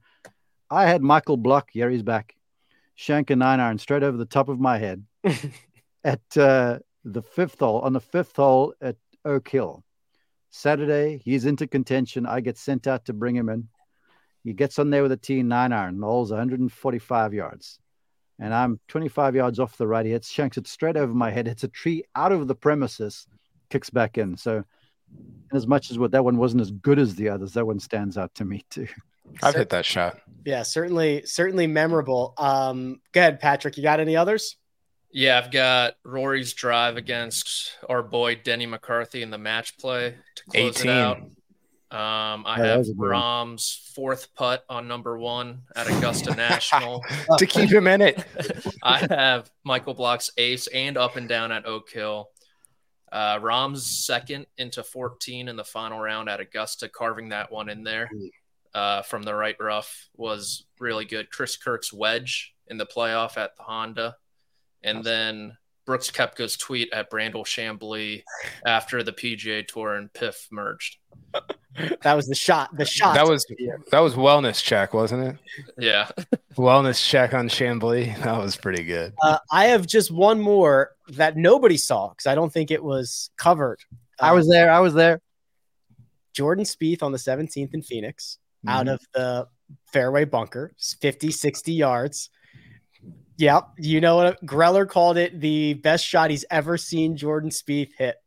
I 0.69 0.85
had 0.85 1.01
Michael 1.01 1.37
Block, 1.37 1.69
yeah, 1.73 1.89
he's 1.89 2.03
back, 2.03 2.35
shank 2.95 3.29
a 3.29 3.35
nine 3.35 3.59
iron 3.59 3.77
straight 3.77 4.03
over 4.03 4.17
the 4.17 4.25
top 4.25 4.49
of 4.49 4.59
my 4.59 4.77
head 4.77 5.05
at 6.03 6.37
uh, 6.37 6.79
the 7.05 7.21
fifth 7.21 7.59
hole, 7.59 7.79
on 7.79 7.93
the 7.93 8.01
fifth 8.01 8.35
hole 8.35 8.73
at 8.81 8.97
Oak 9.25 9.47
Hill. 9.49 9.83
Saturday, 10.51 11.21
he's 11.23 11.45
into 11.45 11.67
contention. 11.67 12.25
I 12.25 12.41
get 12.41 12.57
sent 12.57 12.87
out 12.87 13.05
to 13.05 13.13
bring 13.13 13.35
him 13.35 13.49
in. 13.49 13.67
He 14.43 14.53
gets 14.53 14.79
on 14.79 14.89
there 14.89 15.03
with 15.03 15.11
a 15.11 15.17
T 15.17 15.43
nine 15.43 15.71
iron. 15.71 15.99
The 15.99 16.07
hole's 16.07 16.31
145 16.31 17.33
yards. 17.33 17.79
And 18.39 18.53
I'm 18.53 18.79
25 18.87 19.35
yards 19.35 19.59
off 19.59 19.77
the 19.77 19.85
right. 19.85 20.05
He 20.05 20.13
hits, 20.13 20.29
shanks 20.31 20.57
it 20.57 20.65
straight 20.65 20.95
over 20.95 21.13
my 21.13 21.29
head, 21.29 21.45
hits 21.45 21.65
a 21.65 21.67
tree 21.67 22.03
out 22.15 22.31
of 22.31 22.47
the 22.47 22.55
premises, 22.55 23.27
kicks 23.69 23.89
back 23.89 24.17
in. 24.17 24.37
So, 24.37 24.63
as 25.53 25.67
much 25.67 25.91
as 25.91 25.97
what 25.97 26.11
that 26.11 26.23
one 26.23 26.37
wasn't 26.37 26.61
as 26.61 26.71
good 26.71 26.99
as 26.99 27.15
the 27.15 27.29
others, 27.29 27.53
that 27.53 27.65
one 27.65 27.79
stands 27.79 28.17
out 28.17 28.33
to 28.35 28.45
me 28.45 28.63
too. 28.69 28.87
I've 29.43 29.55
hit 29.55 29.69
that 29.69 29.85
shot. 29.85 30.19
Yeah, 30.45 30.63
certainly, 30.63 31.23
certainly 31.25 31.67
memorable. 31.67 32.33
Um, 32.37 32.99
go 33.11 33.21
ahead, 33.21 33.39
Patrick. 33.39 33.77
You 33.77 33.83
got 33.83 33.99
any 33.99 34.15
others? 34.15 34.57
Yeah, 35.11 35.39
I've 35.43 35.51
got 35.51 35.95
Rory's 36.03 36.53
drive 36.53 36.97
against 36.97 37.73
our 37.87 38.03
boy 38.03 38.35
Denny 38.35 38.65
McCarthy 38.65 39.21
in 39.23 39.31
the 39.31 39.37
match 39.37 39.77
play 39.77 40.15
to 40.35 40.43
close 40.45 40.79
18. 40.81 40.91
it 40.91 40.93
out. 40.93 41.17
Um, 41.91 42.43
I 42.45 42.57
Yeah, 42.59 42.65
have 42.67 42.77
was 42.79 42.89
a 42.89 42.93
good 42.93 42.99
one. 42.99 43.09
Rahm's 43.09 43.91
fourth 43.95 44.33
putt 44.35 44.63
on 44.69 44.87
number 44.87 45.17
one 45.17 45.63
at 45.75 45.87
Augusta 45.87 46.35
National. 46.35 47.03
to 47.39 47.45
keep 47.47 47.71
him 47.71 47.87
in 47.87 48.01
it. 48.01 48.23
I 48.83 48.99
have 49.09 49.49
Michael 49.63 49.95
Block's 49.95 50.29
ace 50.37 50.67
and 50.67 50.97
up 50.97 51.15
and 51.15 51.27
down 51.27 51.51
at 51.51 51.65
Oak 51.65 51.89
Hill. 51.89 52.29
Uh, 53.11 53.39
Rahm's 53.41 53.85
second 54.05 54.45
into 54.57 54.83
14 54.83 55.47
in 55.47 55.55
the 55.55 55.63
final 55.63 55.99
round 55.99 56.29
at 56.29 56.39
Augusta, 56.39 56.89
carving 56.89 57.29
that 57.29 57.51
one 57.51 57.69
in 57.69 57.83
there 57.83 58.09
uh, 58.73 59.01
from 59.01 59.23
the 59.23 59.33
right 59.33 59.55
rough 59.59 60.09
was 60.15 60.65
really 60.79 61.05
good. 61.05 61.31
Chris 61.31 61.57
Kirk's 61.57 61.91
wedge 61.91 62.53
in 62.67 62.77
the 62.77 62.85
playoff 62.85 63.37
at 63.37 63.55
the 63.57 63.63
Honda. 63.63 64.15
And 64.83 65.03
then 65.03 65.57
Brooks 65.89 66.11
Koepka's 66.11 66.55
tweet 66.55 66.93
at 66.93 67.09
Brandel 67.09 67.43
Chamblee 67.43 68.21
after 68.63 69.01
the 69.01 69.11
PGA 69.11 69.67
Tour 69.67 69.95
and 69.95 70.13
PIF 70.13 70.35
merged. 70.51 70.97
That 72.01 72.15
was 72.15 72.27
the 72.27 72.35
shot. 72.35 72.75
The 72.75 72.83
shot. 72.83 73.13
That 73.15 73.25
was 73.27 73.45
that 73.91 73.99
was 73.99 74.13
wellness 74.15 74.61
check, 74.61 74.93
wasn't 74.93 75.23
it? 75.27 75.35
Yeah. 75.77 76.09
Wellness 76.57 77.01
check 77.07 77.33
on 77.33 77.47
Chamblee. 77.47 78.21
That 78.23 78.37
was 78.37 78.57
pretty 78.57 78.83
good. 78.83 79.13
Uh, 79.23 79.37
I 79.49 79.67
have 79.67 79.87
just 79.87 80.11
one 80.11 80.41
more 80.41 80.91
that 81.13 81.37
nobody 81.37 81.77
saw 81.77 82.09
because 82.09 82.25
I 82.27 82.35
don't 82.35 82.51
think 82.51 82.69
it 82.71 82.83
was 82.83 83.29
covered. 83.37 83.79
I 84.19 84.33
was 84.33 84.49
there. 84.49 84.69
I 84.71 84.79
was 84.81 84.93
there. 84.93 85.21
Jordan 86.33 86.65
Spieth 86.65 87.01
on 87.01 87.13
the 87.13 87.17
17th 87.19 87.73
in 87.73 87.81
Phoenix 87.81 88.39
out 88.67 88.87
Mhm. 88.87 88.93
of 88.95 89.01
the 89.13 89.47
fairway 89.93 90.25
bunker, 90.25 90.73
50, 91.01 91.31
60 91.31 91.71
yards. 91.71 92.29
Yep. 93.39 93.69
You 93.77 94.01
know 94.01 94.17
what? 94.17 94.45
Greller 94.45 94.87
called 94.87 95.17
it 95.17 95.39
the 95.39 95.75
best 95.75 96.05
shot 96.05 96.29
he's 96.29 96.43
ever 96.51 96.77
seen 96.77 97.15
Jordan 97.15 97.49
Spieth 97.49 97.91
hit. 97.97 98.17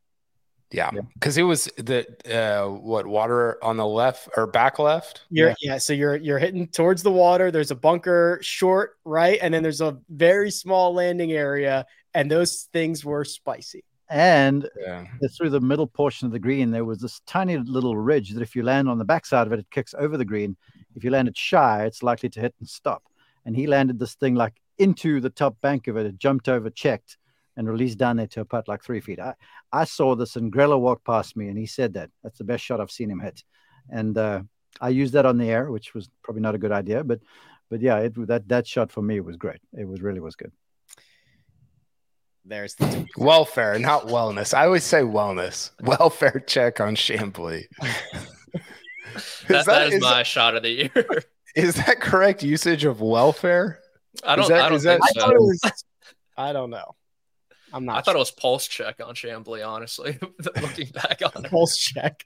Yeah, 0.71 0.91
because 1.13 1.37
it 1.37 1.43
was 1.43 1.67
the 1.77 2.07
uh, 2.35 2.67
what 2.67 3.07
water 3.07 3.63
on 3.63 3.77
the 3.77 3.87
left 3.87 4.31
or 4.39 4.47
back 4.47 4.79
left. 4.79 5.21
You're 5.29 5.55
yeah. 5.61 5.77
so 5.77 5.93
you're 5.93 6.17
you're 6.17 6.39
hitting 6.39 6.67
towards 6.67 7.03
the 7.03 7.13
water. 7.13 7.51
There's 7.51 7.71
a 7.71 7.75
bunker 7.75 8.39
short, 8.41 8.97
right? 9.05 9.39
And 9.43 9.53
then 9.53 9.63
there's 9.63 9.83
a 9.83 9.99
very 10.09 10.51
small 10.51 10.95
landing 10.95 11.33
area, 11.33 11.85
and 12.15 12.31
those 12.31 12.71
things 12.73 13.05
were 13.05 13.23
spicy. 13.27 13.85
And 14.09 14.67
Yeah. 14.81 15.05
through 15.37 15.51
the 15.51 15.61
middle 15.61 15.87
portion 15.87 16.25
of 16.25 16.33
the 16.33 16.39
green, 16.39 16.71
there 16.71 16.87
was 16.87 17.01
this 17.01 17.21
tiny 17.27 17.59
little 17.59 17.99
ridge 17.99 18.31
that 18.31 18.43
if 18.43 18.57
you 18.57 18.63
land 18.63 18.89
on 18.89 18.97
the 18.97 19.05
backside 19.05 19.47
of 19.47 19.53
it, 19.53 19.59
it 19.59 19.71
kicks 19.71 19.95
over 19.99 20.17
the 20.17 20.25
green. 20.25 20.57
If 20.95 21.05
you 21.05 21.11
land 21.11 21.29
it 21.29 21.37
shy, 21.37 21.85
it's 21.85 22.03
likely 22.03 22.31
to 22.31 22.41
hit 22.41 22.55
and 22.61 22.69
stop. 22.69 23.03
And 23.45 23.55
he 23.55 23.67
landed 23.67 23.99
this 23.99 24.15
thing 24.15 24.35
like 24.35 24.55
into 24.83 25.21
the 25.21 25.31
top 25.31 25.61
bank 25.61 25.89
of 25.89 25.97
it. 25.97 26.07
It 26.07 26.19
jumped 26.19 26.49
over, 26.49 26.69
checked, 26.71 27.17
and 27.57 27.69
released 27.69 27.99
down 27.99 28.17
there 28.17 28.27
to 28.29 28.41
a 28.41 28.45
putt 28.45 28.69
like 28.69 28.83
three 28.83 29.01
feet. 29.01 29.21
I, 29.21 29.35
I 29.73 29.85
saw 29.85 30.15
this, 30.15 30.37
and 30.37 30.53
Greller 30.53 30.81
walked 30.81 31.05
past 31.05 31.37
me, 31.37 31.49
and 31.49 31.59
he 31.59 31.67
said 31.67 31.95
that 31.95 32.11
that's 32.23 32.39
the 32.39 32.45
best 32.45 32.65
shot 32.65 32.81
I've 32.81 32.91
seen 32.91 33.11
him 33.11 33.21
hit. 33.21 33.45
And 33.91 34.17
uh, 34.17 34.43
I 34.81 34.89
used 34.89 35.15
that 35.15 35.27
on 35.27 35.39
the 35.39 35.51
air, 35.51 35.71
which 35.71 35.95
was 35.95 36.09
probably 36.23 36.43
not 36.43 36.55
a 36.55 36.59
good 36.59 36.73
idea, 36.73 37.05
but 37.05 37.21
but 37.71 37.81
yeah, 37.81 37.99
it, 37.99 38.27
that 38.27 38.49
that 38.49 38.67
shot 38.67 38.93
for 38.93 39.03
me 39.03 39.21
was 39.21 39.37
great. 39.37 39.61
It 39.73 39.89
was 39.89 40.03
really 40.03 40.21
was 40.21 40.37
good. 40.37 40.53
There's 42.45 42.75
the 42.75 43.07
Welfare, 43.17 43.79
not 43.79 44.09
wellness. 44.09 44.53
I 44.53 44.67
always 44.67 44.85
say 44.85 45.03
wellness. 45.03 45.71
Welfare 45.81 46.43
check 46.47 46.81
on 46.81 46.97
Chamblee. 46.97 47.65
That, 49.49 49.67
that 49.67 49.89
is 49.89 49.95
is 49.95 50.01
my 50.01 50.23
shot 50.23 50.57
of 50.57 50.63
the 50.63 50.71
year. 50.71 51.23
Is 51.55 51.75
that 51.75 52.01
correct 52.01 52.43
usage 52.43 52.87
of 52.87 53.03
welfare? 53.03 53.82
I 54.25 54.37
don't, 54.37 54.49
that- 54.49 54.63
I 54.63 54.69
don't 54.69 54.83
that- 54.83 55.01
I 55.03 55.21
so. 55.21 55.29
was. 55.33 55.85
I 56.37 56.53
don't 56.53 56.71
know. 56.71 56.95
I'm 57.75 57.85
not. 57.87 57.97
I 57.97 58.01
thought 58.03 58.17
it 58.17 58.19
was 58.19 58.31
pulse 58.31 58.67
check 58.69 58.97
on 59.03 59.15
Chamblee, 59.15 59.67
honestly, 59.67 60.19
looking 60.61 60.89
back 60.89 61.21
on 61.35 61.45
it. 61.47 61.51
pulse 61.51 61.77
check. 61.77 62.25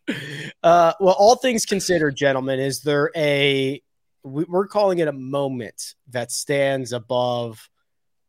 Uh, 0.63 0.93
well, 0.99 1.15
all 1.19 1.37
things 1.37 1.65
considered, 1.65 2.17
gentlemen, 2.17 2.59
is 2.59 2.81
there 2.83 3.11
a 3.17 3.81
we, 4.25 4.45
we're 4.45 4.67
calling 4.67 4.99
it 4.99 5.07
a 5.07 5.13
moment 5.13 5.95
that 6.11 6.33
stands 6.33 6.93
above 6.93 7.69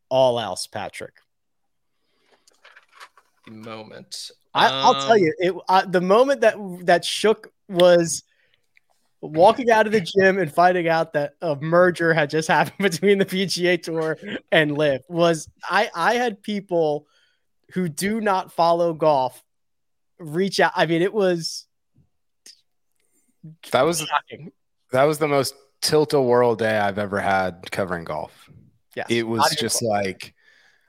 all 0.09 0.39
else, 0.39 0.67
Patrick? 0.67 1.15
moment. 3.49 4.31
I, 4.53 4.67
I'll 4.69 4.93
tell 4.93 5.11
Um, 5.13 5.19
you, 5.19 5.33
it 5.39 5.55
uh, 5.69 5.85
the 5.85 6.01
moment 6.01 6.41
that 6.41 6.55
that 6.85 7.05
shook 7.05 7.51
was 7.69 8.23
walking 9.21 9.69
out 9.71 9.85
of 9.87 9.91
the 9.93 10.01
gym 10.01 10.37
and 10.37 10.51
finding 10.51 10.87
out 10.87 11.13
that 11.13 11.33
a 11.41 11.55
merger 11.55 12.13
had 12.13 12.29
just 12.29 12.47
happened 12.49 12.77
between 12.91 13.17
the 13.17 13.25
PGA 13.25 13.81
Tour 13.81 14.17
and 14.51 14.77
LIV 14.77 15.01
was 15.09 15.49
I 15.69 15.89
I 15.95 16.13
had 16.15 16.41
people 16.43 17.07
who 17.73 17.89
do 17.89 18.21
not 18.21 18.51
follow 18.53 18.93
golf 18.93 19.43
reach 20.19 20.59
out. 20.59 20.71
I 20.75 20.85
mean, 20.85 21.01
it 21.01 21.13
was 21.13 21.65
That 23.71 23.83
was 23.83 23.99
shocking. 23.99 24.51
that 24.91 25.03
was 25.03 25.17
the 25.19 25.27
most 25.27 25.55
tilt 25.81 26.13
a 26.13 26.21
whirl 26.21 26.55
day 26.55 26.77
I've 26.77 26.97
ever 26.97 27.19
had 27.19 27.69
covering 27.71 28.03
golf. 28.03 28.49
Yeah, 28.95 29.03
It 29.09 29.27
was 29.27 29.55
just 29.59 29.81
like 29.83 30.33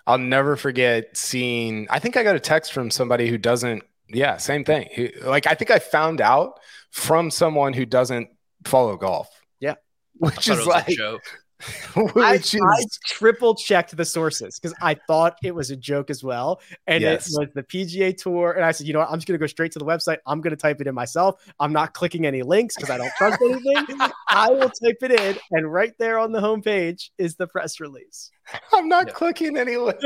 I'll 0.07 0.17
never 0.19 0.57
forget 0.57 1.15
seeing. 1.17 1.87
I 1.91 1.99
think 1.99 2.17
I 2.17 2.23
got 2.23 2.35
a 2.37 2.41
text 2.41 2.73
from 2.73 2.91
somebody 2.91 3.29
who 3.29 3.37
doesn't. 3.37 3.83
Yeah, 4.09 4.39
same 4.39 4.65
thing. 4.65 4.89
Who- 4.97 5.11
Like 5.29 5.47
I 5.47 5.55
think 5.55 5.71
I 5.71 5.79
found 5.79 6.21
out 6.23 6.61
from 6.91 7.31
someone 7.31 7.73
who 7.73 7.87
doesn't 7.87 8.29
follow 8.65 8.97
golf. 8.97 9.29
Yeah. 9.61 9.75
Which 10.19 10.35
thought 10.35 10.49
it 10.49 10.53
is 10.53 10.59
was 10.59 10.67
like 10.67 10.89
a 10.89 10.95
joke. 10.95 11.23
I, 12.17 12.35
is 12.35 12.55
I 12.55 12.85
triple 13.05 13.57
checked 13.57 13.97
the 13.97 14.05
sources 14.05 14.61
because 14.61 14.73
I 14.81 14.95
thought 15.09 15.37
it 15.43 15.53
was 15.53 15.73
a 15.73 15.77
joke 15.77 16.09
as 16.09 16.23
well. 16.23 16.61
And 16.87 17.03
Yes. 17.03 17.27
it 17.33 17.41
was 17.41 17.49
the 17.53 17.65
PGA 17.65 18.17
Tour. 18.17 18.53
And 18.53 18.65
I 18.65 18.71
said, 18.71 18.87
you 18.87 18.93
know 18.93 19.01
what? 19.01 19.09
I'm 19.11 19.17
just 19.17 19.27
going 19.27 19.37
to 19.37 19.43
go 19.43 19.49
straight 19.49 19.73
to 19.73 19.81
the 19.81 19.85
website. 19.85 20.19
I'm 20.25 20.41
going 20.41 20.53
to 20.53 20.57
type 20.57 20.81
it 20.81 20.87
in 20.87 20.95
myself. 20.95 21.43
I'm 21.59 21.73
not 21.73 21.95
clicking 21.95 22.27
any 22.27 22.43
links 22.43 22.77
because 22.77 22.91
I 22.91 22.97
don't 22.99 23.11
trust 23.19 23.43
anything. 23.43 23.99
I 24.29 24.51
will 24.51 24.71
type 24.71 24.99
it 25.03 25.11
in. 25.11 25.37
And 25.51 25.73
right 25.73 25.95
there 25.99 26.21
on 26.21 26.31
the 26.31 26.41
homepage 26.41 27.11
is 27.19 27.35
the 27.35 27.49
press 27.49 27.81
release. 27.81 28.31
I'm 28.73 28.89
not 28.89 29.09
Yeah. 29.09 29.15
clicking 29.15 29.57
any 29.57 29.77
link. 29.79 29.99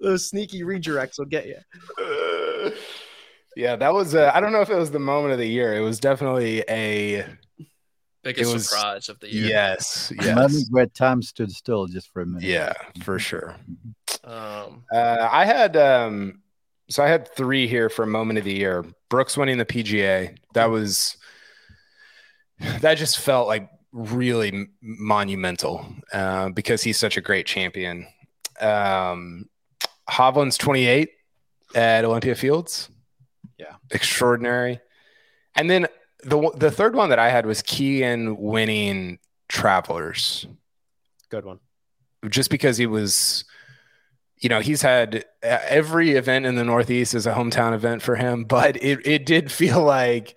Those 0.00 0.28
sneaky 0.28 0.62
redirects 0.62 1.18
will 1.18 1.26
get 1.26 1.46
you. 1.46 1.56
Yeah, 3.56 3.76
that 3.76 3.92
was. 3.92 4.14
Uh, 4.14 4.30
I 4.34 4.40
don't 4.40 4.52
know 4.52 4.60
if 4.62 4.70
it 4.70 4.76
was 4.76 4.90
the 4.90 4.98
moment 4.98 5.32
of 5.32 5.38
the 5.38 5.46
year. 5.48 5.74
It 5.74 5.80
was 5.80 6.00
definitely 6.00 6.64
a 6.68 7.26
Biggest 8.22 8.52
was- 8.52 8.68
surprise 8.70 9.08
of 9.08 9.18
the 9.20 9.32
year. 9.32 9.46
yes, 9.48 10.08
The 10.08 10.34
moment 10.34 10.52
yes, 10.52 10.66
where 10.70 10.86
time 10.86 11.22
stood 11.22 11.50
still 11.52 11.86
just 11.86 12.10
for 12.12 12.22
a 12.22 12.26
minute. 12.26 12.44
yeah, 12.48 12.72
for 13.02 13.18
sure. 13.18 13.56
Um, 14.24 14.84
Uh, 14.92 15.28
I 15.30 15.44
had 15.44 15.76
um, 15.76 16.40
so 16.88 17.02
I 17.02 17.08
had 17.08 17.28
three 17.34 17.66
here 17.66 17.88
for 17.88 18.06
moment 18.06 18.38
of 18.38 18.44
the 18.44 18.54
year. 18.54 18.84
Brooks 19.10 19.36
winning 19.36 19.58
the 19.58 19.64
PGA. 19.66 20.36
That 20.54 20.70
was 20.70 21.16
that 22.80 22.94
just 22.94 23.18
felt 23.18 23.48
like 23.48 23.68
really 23.92 24.68
monumental 24.80 25.84
uh, 26.12 26.48
because 26.50 26.82
he's 26.82 26.98
such 26.98 27.16
a 27.16 27.20
great 27.20 27.44
champion. 27.46 28.06
Um, 28.60 29.48
Hovland's 30.08 30.56
28 30.58 31.10
at 31.74 32.04
Olympia 32.04 32.34
Fields. 32.34 32.88
Yeah. 33.62 33.76
extraordinary. 33.90 34.80
And 35.54 35.70
then 35.70 35.86
the 36.24 36.50
the 36.56 36.70
third 36.70 36.94
one 36.94 37.10
that 37.10 37.18
I 37.18 37.30
had 37.30 37.46
was 37.46 37.62
Keegan 37.62 38.36
winning 38.36 39.18
Travelers, 39.48 40.46
Good 41.28 41.44
one. 41.44 41.60
just 42.28 42.48
because 42.50 42.76
he 42.78 42.86
was, 42.86 43.44
you 44.38 44.48
know, 44.48 44.60
he's 44.60 44.82
had 44.82 45.24
uh, 45.42 45.58
every 45.68 46.12
event 46.12 46.46
in 46.46 46.54
the 46.56 46.64
Northeast 46.64 47.14
is 47.14 47.26
a 47.26 47.32
hometown 47.34 47.74
event 47.74 48.02
for 48.02 48.16
him, 48.16 48.44
but 48.44 48.76
it 48.82 49.06
it 49.06 49.26
did 49.26 49.52
feel 49.52 49.82
like 49.82 50.36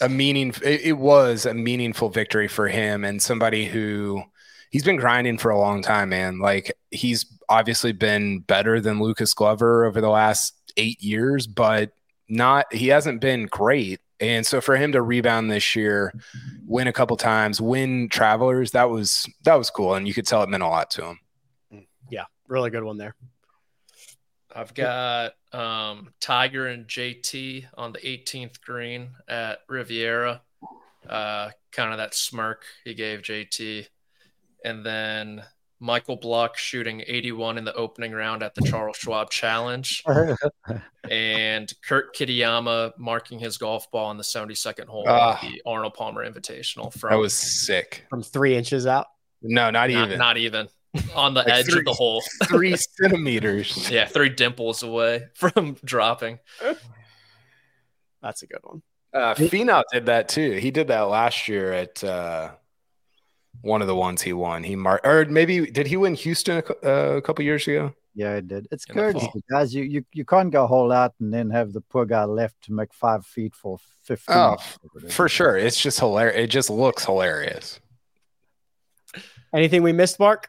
a 0.00 0.08
meaning. 0.08 0.52
It, 0.64 0.80
it 0.82 0.98
was 0.98 1.46
a 1.46 1.54
meaningful 1.54 2.08
victory 2.10 2.48
for 2.48 2.68
him 2.68 3.04
and 3.04 3.22
somebody 3.22 3.66
who 3.66 4.22
he's 4.70 4.84
been 4.84 4.96
grinding 4.96 5.38
for 5.38 5.50
a 5.52 5.58
long 5.58 5.80
time, 5.82 6.08
man. 6.08 6.40
Like 6.40 6.72
he's 6.90 7.26
obviously 7.48 7.92
been 7.92 8.40
better 8.40 8.80
than 8.80 9.00
Lucas 9.00 9.32
Glover 9.34 9.84
over 9.84 10.00
the 10.00 10.08
last 10.10 10.54
eight 10.76 11.00
years, 11.02 11.46
but 11.46 11.92
not 12.28 12.72
he 12.72 12.88
hasn't 12.88 13.20
been 13.20 13.46
great. 13.46 14.00
And 14.20 14.46
so 14.46 14.60
for 14.60 14.76
him 14.76 14.92
to 14.92 15.02
rebound 15.02 15.50
this 15.50 15.74
year, 15.74 16.12
win 16.66 16.86
a 16.86 16.92
couple 16.92 17.16
times, 17.16 17.60
win 17.60 18.08
travelers, 18.08 18.70
that 18.70 18.88
was 18.88 19.28
that 19.44 19.56
was 19.56 19.70
cool. 19.70 19.94
And 19.94 20.06
you 20.06 20.14
could 20.14 20.26
tell 20.26 20.42
it 20.42 20.48
meant 20.48 20.62
a 20.62 20.68
lot 20.68 20.90
to 20.92 21.04
him. 21.04 21.86
Yeah, 22.08 22.24
really 22.48 22.70
good 22.70 22.84
one 22.84 22.96
there. 22.96 23.14
I've 24.54 24.72
got 24.72 25.32
um, 25.52 26.10
Tiger 26.20 26.68
and 26.68 26.86
JT 26.86 27.66
on 27.74 27.92
the 27.92 27.98
18th 27.98 28.60
green 28.60 29.10
at 29.26 29.60
Riviera. 29.68 30.42
Uh, 31.08 31.50
kind 31.72 31.90
of 31.90 31.98
that 31.98 32.14
smirk 32.14 32.64
he 32.84 32.94
gave 32.94 33.22
JT. 33.22 33.88
And 34.64 34.86
then 34.86 35.42
Michael 35.84 36.16
Block 36.16 36.56
shooting 36.56 37.04
81 37.06 37.58
in 37.58 37.64
the 37.64 37.74
opening 37.74 38.12
round 38.12 38.42
at 38.42 38.54
the 38.54 38.62
Charles 38.62 38.96
Schwab 38.96 39.28
Challenge. 39.30 40.02
and 41.10 41.72
Kurt 41.86 42.16
Kitayama 42.16 42.92
marking 42.98 43.38
his 43.38 43.58
golf 43.58 43.90
ball 43.90 44.06
on 44.06 44.16
the 44.16 44.22
72nd 44.24 44.86
hole 44.86 45.06
of 45.06 45.40
the 45.42 45.60
Arnold 45.66 45.92
Palmer 45.92 46.26
Invitational 46.28 46.90
from 46.90 47.10
That 47.10 47.18
was 47.18 47.34
sick. 47.34 48.06
From 48.08 48.22
three 48.22 48.56
inches 48.56 48.86
out. 48.86 49.08
No, 49.42 49.64
not, 49.64 49.72
not, 49.72 49.90
even 49.90 50.18
not 50.18 50.36
even 50.38 50.68
on 51.14 51.34
the 51.34 51.40
Like 51.40 51.52
edge 51.52 51.66
three- 51.66 51.80
of 51.80 51.84
the 51.84 51.92
hole. 51.92 52.22
three 52.44 52.76
centimeters. 52.76 53.90
Yeah, 53.90 54.06
three 54.06 54.30
dimples 54.30 54.82
away 54.82 55.26
from 55.34 55.76
dropping. 55.84 56.38
That's 58.22 58.42
a 58.42 58.46
good 58.46 58.60
one. 58.62 58.82
Uh, 59.12 59.34
Finau 59.34 59.82
did 59.92 60.06
that 60.06 60.30
too. 60.30 60.52
He 60.52 60.70
did 60.70 60.88
that 60.88 61.02
last 61.02 61.46
year 61.46 61.72
at 61.74 62.02
uh, 62.02 62.52
one 63.62 63.80
of 63.80 63.88
the 63.88 63.96
ones 63.96 64.22
he 64.22 64.32
won. 64.32 64.62
He 64.64 64.76
marked, 64.76 65.06
or 65.06 65.24
maybe 65.26 65.66
did 65.70 65.86
he 65.86 65.96
win 65.96 66.14
Houston 66.14 66.58
a, 66.58 66.86
uh, 66.88 67.16
a 67.16 67.22
couple 67.22 67.44
years 67.44 67.66
ago? 67.66 67.94
Yeah, 68.14 68.36
it 68.36 68.46
did. 68.46 68.68
It's 68.70 68.84
In 68.88 68.94
the 68.94 69.42
guys. 69.50 69.74
You, 69.74 69.82
you 69.82 70.04
you 70.12 70.24
can't 70.24 70.52
go 70.52 70.66
whole 70.68 70.92
out 70.92 71.14
and 71.18 71.34
then 71.34 71.50
have 71.50 71.72
the 71.72 71.80
poor 71.80 72.04
guy 72.06 72.24
left 72.24 72.54
to 72.64 72.72
make 72.72 72.94
five 72.94 73.26
feet 73.26 73.54
for 73.56 73.78
fifteen. 74.04 74.36
Oh, 74.36 74.56
For 75.08 75.28
sure, 75.28 75.56
it's 75.56 75.80
just 75.80 75.98
hilarious. 75.98 76.36
It 76.44 76.46
just 76.46 76.70
looks 76.70 77.04
hilarious. 77.04 77.80
Anything 79.52 79.82
we 79.82 79.92
missed, 79.92 80.18
Mark? 80.18 80.48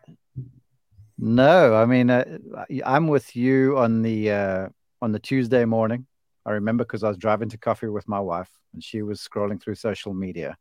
No, 1.18 1.76
I 1.76 1.86
mean, 1.86 2.10
uh, 2.10 2.38
I- 2.70 2.82
I'm 2.86 3.08
with 3.08 3.36
you 3.36 3.78
on 3.78 4.02
the 4.02 4.32
uh, 4.32 4.70
on 5.02 5.12
the 5.12 5.20
Tuesday 5.20 5.66
morning. 5.66 6.06
I 6.46 6.52
remember 6.52 6.84
because 6.84 7.04
I 7.04 7.08
was 7.08 7.18
driving 7.18 7.50
to 7.50 7.58
coffee 7.58 7.88
with 7.88 8.08
my 8.08 8.20
wife, 8.20 8.50
and 8.74 8.84
she 8.84 9.02
was 9.02 9.20
scrolling 9.22 9.60
through 9.62 9.76
social 9.76 10.14
media, 10.14 10.58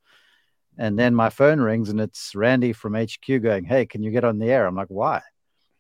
and 0.78 0.98
then 0.98 1.14
my 1.14 1.30
phone 1.30 1.60
rings, 1.60 1.88
and 1.88 2.00
it's 2.00 2.34
Randy 2.34 2.72
from 2.72 2.94
HQ 2.94 3.42
going, 3.42 3.64
"Hey, 3.64 3.86
can 3.86 4.02
you 4.02 4.10
get 4.10 4.24
on 4.24 4.38
the 4.38 4.50
air?" 4.50 4.66
I'm 4.66 4.74
like, 4.76 4.88
"Why?" 4.88 5.22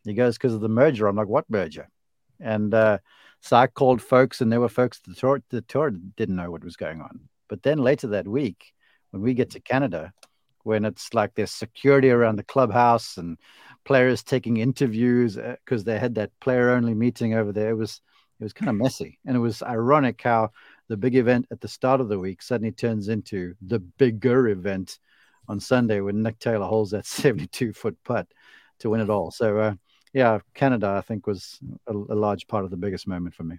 He 0.04 0.14
goes, 0.14 0.36
"Because 0.36 0.54
of 0.54 0.60
the 0.60 0.68
merger." 0.68 1.06
I'm 1.06 1.16
like, 1.16 1.28
"What 1.28 1.48
merger?" 1.48 1.88
And 2.40 2.74
uh, 2.74 2.98
so 3.40 3.56
I 3.56 3.66
called 3.66 4.00
folks, 4.02 4.40
and 4.40 4.50
there 4.50 4.60
were 4.60 4.68
folks 4.68 5.00
at 5.02 5.14
the 5.14 5.20
tour, 5.20 5.42
the 5.50 5.62
tour 5.62 5.90
didn't 5.90 6.36
know 6.36 6.50
what 6.50 6.64
was 6.64 6.76
going 6.76 7.00
on. 7.00 7.28
But 7.48 7.62
then 7.62 7.78
later 7.78 8.08
that 8.08 8.26
week, 8.26 8.72
when 9.10 9.22
we 9.22 9.34
get 9.34 9.50
to 9.50 9.60
Canada, 9.60 10.12
when 10.62 10.84
it's 10.84 11.12
like 11.14 11.34
there's 11.34 11.50
security 11.50 12.10
around 12.10 12.36
the 12.36 12.42
clubhouse 12.42 13.16
and 13.16 13.38
players 13.84 14.22
taking 14.22 14.56
interviews 14.56 15.36
because 15.36 15.84
they 15.84 15.98
had 15.98 16.14
that 16.16 16.30
player 16.40 16.70
only 16.70 16.94
meeting 16.94 17.34
over 17.34 17.52
there. 17.52 17.70
It 17.70 17.76
was 17.76 18.00
it 18.40 18.44
was 18.44 18.52
kind 18.52 18.68
of 18.68 18.76
messy, 18.76 19.18
and 19.24 19.36
it 19.36 19.40
was 19.40 19.62
ironic 19.62 20.20
how 20.22 20.50
the 20.88 20.96
big 20.96 21.16
event 21.16 21.46
at 21.50 21.60
the 21.60 21.68
start 21.68 22.00
of 22.00 22.08
the 22.08 22.18
week 22.18 22.42
suddenly 22.42 22.72
turns 22.72 23.08
into 23.08 23.54
the 23.62 23.78
bigger 23.78 24.48
event 24.48 24.98
on 25.48 25.60
Sunday 25.60 26.00
when 26.00 26.22
Nick 26.22 26.38
Taylor 26.38 26.66
holds 26.66 26.90
that 26.92 27.06
72 27.06 27.72
foot 27.72 27.96
putt 28.04 28.26
to 28.80 28.90
win 28.90 29.00
it 29.00 29.10
all. 29.10 29.30
So 29.30 29.58
uh, 29.58 29.74
yeah, 30.12 30.38
Canada 30.54 30.94
I 30.96 31.00
think 31.00 31.26
was 31.26 31.58
a, 31.86 31.92
a 31.92 32.14
large 32.14 32.46
part 32.46 32.64
of 32.64 32.70
the 32.70 32.76
biggest 32.76 33.06
moment 33.06 33.34
for 33.34 33.44
me. 33.44 33.58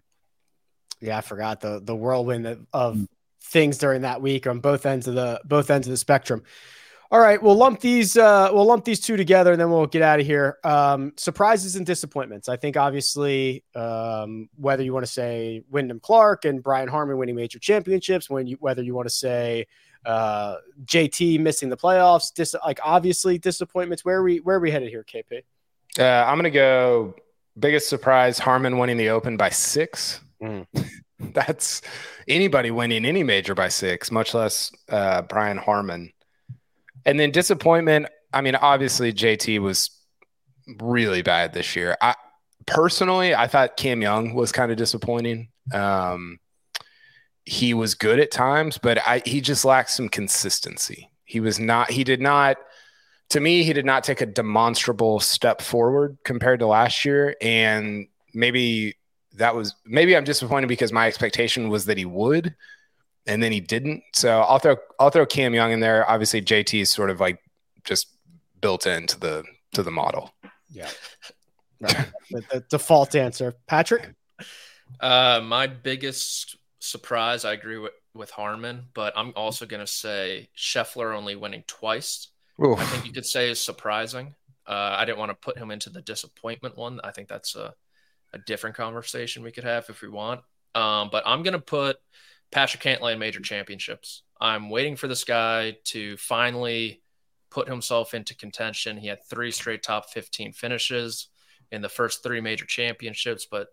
Yeah, 1.01 1.17
I 1.17 1.21
forgot 1.21 1.59
the 1.59 1.81
the 1.83 1.95
whirlwind 1.95 2.47
of, 2.47 2.65
of 2.71 3.07
things 3.41 3.77
during 3.77 4.01
that 4.01 4.21
week 4.21 4.47
on 4.47 4.59
both 4.59 4.85
ends 4.85 5.07
of 5.07 5.15
the 5.15 5.41
both 5.45 5.69
ends 5.69 5.87
of 5.87 5.91
the 5.91 5.97
spectrum. 5.97 6.43
All 7.15 7.21
right, 7.21 7.41
we'll 7.41 7.55
lump 7.55 7.79
these 7.79 8.17
uh, 8.17 8.49
we'll 8.51 8.65
lump 8.65 8.83
these 8.83 8.99
two 8.99 9.15
together, 9.15 9.53
and 9.53 9.61
then 9.61 9.71
we'll 9.71 9.85
get 9.85 10.01
out 10.01 10.19
of 10.19 10.25
here. 10.25 10.57
Um, 10.65 11.13
surprises 11.15 11.77
and 11.77 11.85
disappointments. 11.85 12.49
I 12.49 12.57
think 12.57 12.75
obviously, 12.75 13.63
um, 13.73 14.49
whether 14.57 14.83
you 14.83 14.91
want 14.91 15.05
to 15.05 15.11
say 15.11 15.63
Wyndham 15.69 16.01
Clark 16.01 16.43
and 16.43 16.61
Brian 16.61 16.89
Harman 16.89 17.17
winning 17.17 17.37
major 17.37 17.57
championships, 17.57 18.29
when 18.29 18.47
you 18.47 18.57
whether 18.59 18.83
you 18.83 18.93
want 18.93 19.07
to 19.07 19.15
say 19.15 19.65
uh, 20.05 20.57
JT 20.83 21.39
missing 21.39 21.69
the 21.69 21.77
playoffs, 21.77 22.33
dis- 22.33 22.53
like 22.65 22.81
obviously 22.83 23.37
disappointments. 23.37 24.03
Where 24.03 24.17
are 24.17 24.23
we 24.23 24.41
where 24.41 24.57
are 24.57 24.59
we 24.59 24.69
headed 24.69 24.89
here, 24.89 25.05
KP? 25.05 25.43
Uh, 25.97 26.29
I'm 26.29 26.37
gonna 26.37 26.49
go 26.49 27.15
biggest 27.57 27.87
surprise: 27.87 28.39
Harman 28.39 28.77
winning 28.77 28.97
the 28.97 29.07
Open 29.07 29.37
by 29.37 29.51
six. 29.51 30.19
Mm. 30.43 30.67
That's 31.19 31.81
anybody 32.27 32.71
winning 32.71 33.05
any 33.05 33.23
major 33.23 33.55
by 33.55 33.69
six, 33.69 34.11
much 34.11 34.33
less 34.33 34.69
uh, 34.89 35.21
Brian 35.21 35.55
Harman. 35.55 36.11
And 37.05 37.19
then 37.19 37.31
disappointment. 37.31 38.07
I 38.33 38.41
mean, 38.41 38.55
obviously 38.55 39.13
JT 39.13 39.59
was 39.59 39.91
really 40.79 41.21
bad 41.21 41.53
this 41.53 41.75
year. 41.75 41.95
I 42.01 42.15
personally, 42.65 43.35
I 43.35 43.47
thought 43.47 43.77
Cam 43.77 44.01
Young 44.01 44.33
was 44.33 44.51
kind 44.51 44.71
of 44.71 44.77
disappointing. 44.77 45.49
Um, 45.73 46.39
he 47.45 47.73
was 47.73 47.93
good 47.93 48.19
at 48.19 48.31
times, 48.31 48.77
but 48.77 48.97
I, 49.05 49.21
he 49.25 49.39
just 49.39 49.65
lacked 49.65 49.91
some 49.91 50.09
consistency. 50.09 51.11
He 51.25 51.39
was 51.39 51.59
not. 51.59 51.91
He 51.91 52.03
did 52.03 52.21
not. 52.21 52.57
To 53.29 53.39
me, 53.39 53.63
he 53.63 53.73
did 53.73 53.85
not 53.85 54.03
take 54.03 54.21
a 54.21 54.25
demonstrable 54.25 55.19
step 55.19 55.61
forward 55.61 56.17
compared 56.23 56.59
to 56.59 56.67
last 56.67 57.05
year, 57.05 57.35
and 57.41 58.07
maybe 58.33 58.97
that 59.33 59.55
was 59.55 59.75
maybe 59.85 60.15
I'm 60.15 60.23
disappointed 60.23 60.67
because 60.67 60.91
my 60.91 61.07
expectation 61.07 61.69
was 61.69 61.85
that 61.85 61.97
he 61.97 62.05
would, 62.05 62.55
and 63.27 63.41
then 63.41 63.51
he 63.51 63.59
didn't. 63.59 64.03
So 64.13 64.41
I'll 64.41 64.59
throw 64.59 64.77
I'll 64.99 65.09
throw 65.09 65.25
Cam 65.25 65.53
Young 65.53 65.71
in 65.71 65.79
there. 65.79 66.09
Obviously, 66.09 66.41
JT 66.41 66.81
is 66.81 66.91
sort 66.91 67.09
of 67.09 67.19
like 67.19 67.39
just 67.83 68.07
built 68.61 68.85
into 68.87 69.19
the 69.19 69.43
to 69.73 69.83
the 69.83 69.91
model. 69.91 70.33
Yeah, 70.69 70.89
right. 71.81 72.07
the, 72.31 72.43
the 72.51 72.59
default 72.69 73.15
answer, 73.15 73.53
Patrick. 73.67 74.13
Uh, 74.99 75.41
my 75.43 75.67
biggest 75.67 76.57
surprise, 76.79 77.45
I 77.45 77.53
agree 77.53 77.77
with, 77.77 77.93
with 78.13 78.29
Harman, 78.29 78.85
but 78.93 79.13
I'm 79.15 79.33
also 79.35 79.65
going 79.65 79.81
to 79.81 79.87
say 79.87 80.49
Scheffler 80.55 81.15
only 81.15 81.35
winning 81.35 81.63
twice. 81.67 82.29
Oof. 82.63 82.79
I 82.79 82.85
think 82.85 83.05
you 83.05 83.11
could 83.11 83.25
say 83.25 83.49
is 83.49 83.59
surprising. 83.59 84.35
Uh, 84.67 84.95
I 84.97 85.05
didn't 85.05 85.17
want 85.17 85.31
to 85.31 85.35
put 85.35 85.57
him 85.57 85.71
into 85.71 85.89
the 85.89 86.01
disappointment 86.01 86.77
one. 86.77 86.99
I 87.03 87.11
think 87.11 87.27
that's 87.27 87.55
a, 87.55 87.73
a 88.33 88.37
different 88.37 88.75
conversation 88.75 89.43
we 89.43 89.51
could 89.51 89.63
have 89.63 89.89
if 89.89 90.01
we 90.01 90.07
want. 90.07 90.41
Um, 90.73 91.09
but 91.11 91.23
I'm 91.25 91.43
going 91.43 91.53
to 91.53 91.59
put 91.59 91.97
Patrick 92.51 92.83
Cantlay 92.83 93.13
in 93.13 93.19
major 93.19 93.39
championships. 93.39 94.23
I'm 94.39 94.69
waiting 94.69 94.95
for 94.95 95.07
this 95.07 95.23
guy 95.23 95.77
to 95.85 96.17
finally 96.17 97.01
put 97.49 97.67
himself 97.67 98.13
into 98.13 98.35
contention. 98.35 98.97
He 98.97 99.07
had 99.07 99.25
three 99.25 99.51
straight 99.51 99.83
top 99.83 100.09
15 100.09 100.53
finishes 100.53 101.27
in 101.71 101.81
the 101.81 101.89
first 101.89 102.23
three 102.23 102.41
major 102.41 102.65
championships, 102.65 103.47
but 103.49 103.69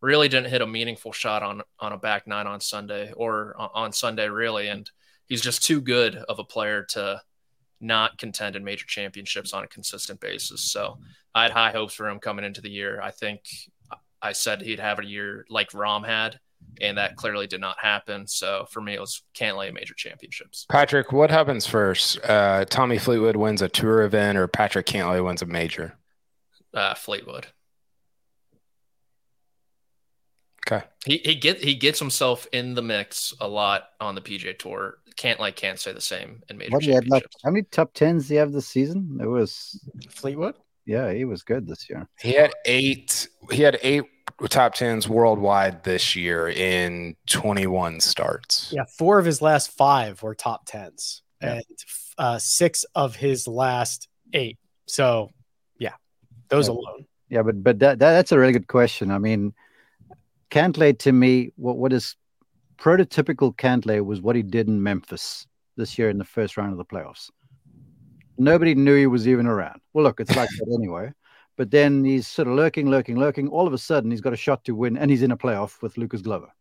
really 0.00 0.28
didn't 0.28 0.50
hit 0.50 0.62
a 0.62 0.66
meaningful 0.66 1.12
shot 1.12 1.42
on 1.42 1.62
on 1.80 1.92
a 1.92 1.98
back 1.98 2.26
nine 2.26 2.46
on 2.46 2.60
Sunday 2.60 3.12
or 3.12 3.54
on 3.58 3.92
Sunday 3.92 4.28
really. 4.28 4.68
And 4.68 4.90
he's 5.26 5.40
just 5.40 5.62
too 5.62 5.80
good 5.80 6.16
of 6.16 6.38
a 6.38 6.44
player 6.44 6.82
to 6.90 7.20
not 7.80 8.18
contend 8.18 8.56
in 8.56 8.64
major 8.64 8.86
championships 8.86 9.52
on 9.52 9.64
a 9.64 9.68
consistent 9.68 10.20
basis. 10.20 10.62
So 10.62 10.98
I 11.34 11.44
had 11.44 11.52
high 11.52 11.72
hopes 11.72 11.94
for 11.94 12.08
him 12.08 12.18
coming 12.18 12.44
into 12.44 12.60
the 12.60 12.70
year. 12.70 13.00
I 13.02 13.10
think 13.10 13.40
I 14.22 14.32
said 14.32 14.62
he'd 14.62 14.80
have 14.80 14.98
a 14.98 15.04
year 15.04 15.44
like 15.50 15.70
Rahm 15.70 16.06
had, 16.06 16.40
and 16.80 16.98
that 16.98 17.16
clearly 17.16 17.46
did 17.46 17.60
not 17.60 17.78
happen. 17.78 18.26
So 18.26 18.66
for 18.70 18.80
me, 18.80 18.94
it 18.94 19.00
was 19.00 19.22
Cantlay 19.34 19.72
major 19.72 19.94
championships. 19.94 20.66
Patrick, 20.70 21.12
what 21.12 21.30
happens 21.30 21.66
first? 21.66 22.18
Uh, 22.24 22.64
Tommy 22.66 22.98
Fleetwood 22.98 23.36
wins 23.36 23.62
a 23.62 23.68
tour 23.68 24.02
event, 24.02 24.36
or 24.38 24.46
Patrick 24.48 24.86
Cantlay 24.86 25.24
wins 25.24 25.42
a 25.42 25.46
major? 25.46 25.94
Uh, 26.74 26.94
Fleetwood. 26.94 27.46
Okay. 30.66 30.84
He 31.04 31.18
he 31.18 31.36
get 31.36 31.62
he 31.62 31.74
gets 31.76 31.98
himself 32.00 32.46
in 32.52 32.74
the 32.74 32.82
mix 32.82 33.32
a 33.40 33.46
lot 33.46 33.84
on 34.00 34.14
the 34.16 34.20
PJ 34.20 34.58
Tour. 34.58 34.98
Cantlay 35.16 35.54
can't 35.54 35.78
say 35.78 35.92
the 35.92 36.00
same 36.00 36.42
in 36.50 36.58
major 36.58 36.72
What 36.72 36.82
he 36.82 36.90
like 36.92 37.02
championships. 37.04 37.36
how 37.44 37.50
many 37.50 37.62
top 37.70 37.94
tens 37.94 38.26
do 38.28 38.34
you 38.34 38.40
have 38.40 38.52
this 38.52 38.66
season? 38.66 39.18
It 39.22 39.26
was 39.26 39.80
Fleetwood. 40.10 40.56
yeah, 40.84 41.12
he 41.12 41.24
was 41.24 41.42
good 41.42 41.66
this 41.68 41.88
year. 41.88 42.08
He 42.20 42.32
had 42.32 42.52
eight. 42.64 43.28
He 43.52 43.62
had 43.62 43.78
eight 43.82 44.04
top 44.48 44.74
tens 44.74 45.08
worldwide 45.08 45.82
this 45.84 46.14
year 46.14 46.48
in 46.48 47.16
21 47.28 48.00
starts. 48.00 48.72
Yeah, 48.74 48.84
four 48.98 49.18
of 49.18 49.24
his 49.24 49.40
last 49.40 49.70
five 49.70 50.22
were 50.22 50.34
top 50.34 50.66
tens, 50.66 51.22
Yeah. 51.42 51.54
and 51.54 51.64
uh, 52.18 52.38
six 52.38 52.84
of 52.94 53.16
his 53.16 53.48
last 53.48 54.08
eight. 54.32 54.58
So, 54.86 55.30
yeah, 55.78 55.94
those 56.48 56.68
Yeah. 56.68 56.74
alone. 56.74 57.06
Yeah, 57.28 57.42
but 57.42 57.62
but 57.64 57.78
that, 57.80 57.98
that 57.98 58.12
that's 58.12 58.30
a 58.32 58.38
really 58.38 58.52
good 58.52 58.68
question. 58.68 59.10
I 59.10 59.18
mean, 59.18 59.52
Cantlay 60.50 60.96
to 61.00 61.12
me, 61.12 61.50
what 61.56 61.76
what 61.78 61.92
is 61.92 62.14
prototypical 62.78 63.54
Cantlay 63.56 64.04
was 64.04 64.20
what 64.20 64.36
he 64.36 64.42
did 64.42 64.68
in 64.68 64.82
Memphis 64.82 65.46
this 65.76 65.98
year 65.98 66.08
in 66.10 66.18
the 66.18 66.24
first 66.24 66.56
round 66.56 66.72
of 66.72 66.78
the 66.78 66.84
playoffs. 66.84 67.30
Nobody 68.38 68.74
knew 68.74 68.94
he 68.96 69.06
was 69.06 69.26
even 69.26 69.46
around. 69.46 69.80
Well, 69.92 70.04
look, 70.04 70.20
it's 70.20 70.36
like 70.36 70.48
that 70.50 70.74
anyway. 70.78 71.10
But 71.56 71.70
then 71.70 72.04
he's 72.04 72.26
sort 72.26 72.48
of 72.48 72.54
lurking, 72.54 72.90
lurking, 72.90 73.16
lurking. 73.18 73.48
All 73.48 73.66
of 73.66 73.72
a 73.72 73.78
sudden, 73.78 74.10
he's 74.10 74.20
got 74.20 74.32
a 74.34 74.36
shot 74.36 74.64
to 74.64 74.74
win, 74.74 74.96
and 74.96 75.10
he's 75.10 75.22
in 75.22 75.30
a 75.30 75.36
playoff 75.36 75.80
with 75.82 75.96
Lucas 75.96 76.22
Glover. 76.22 76.52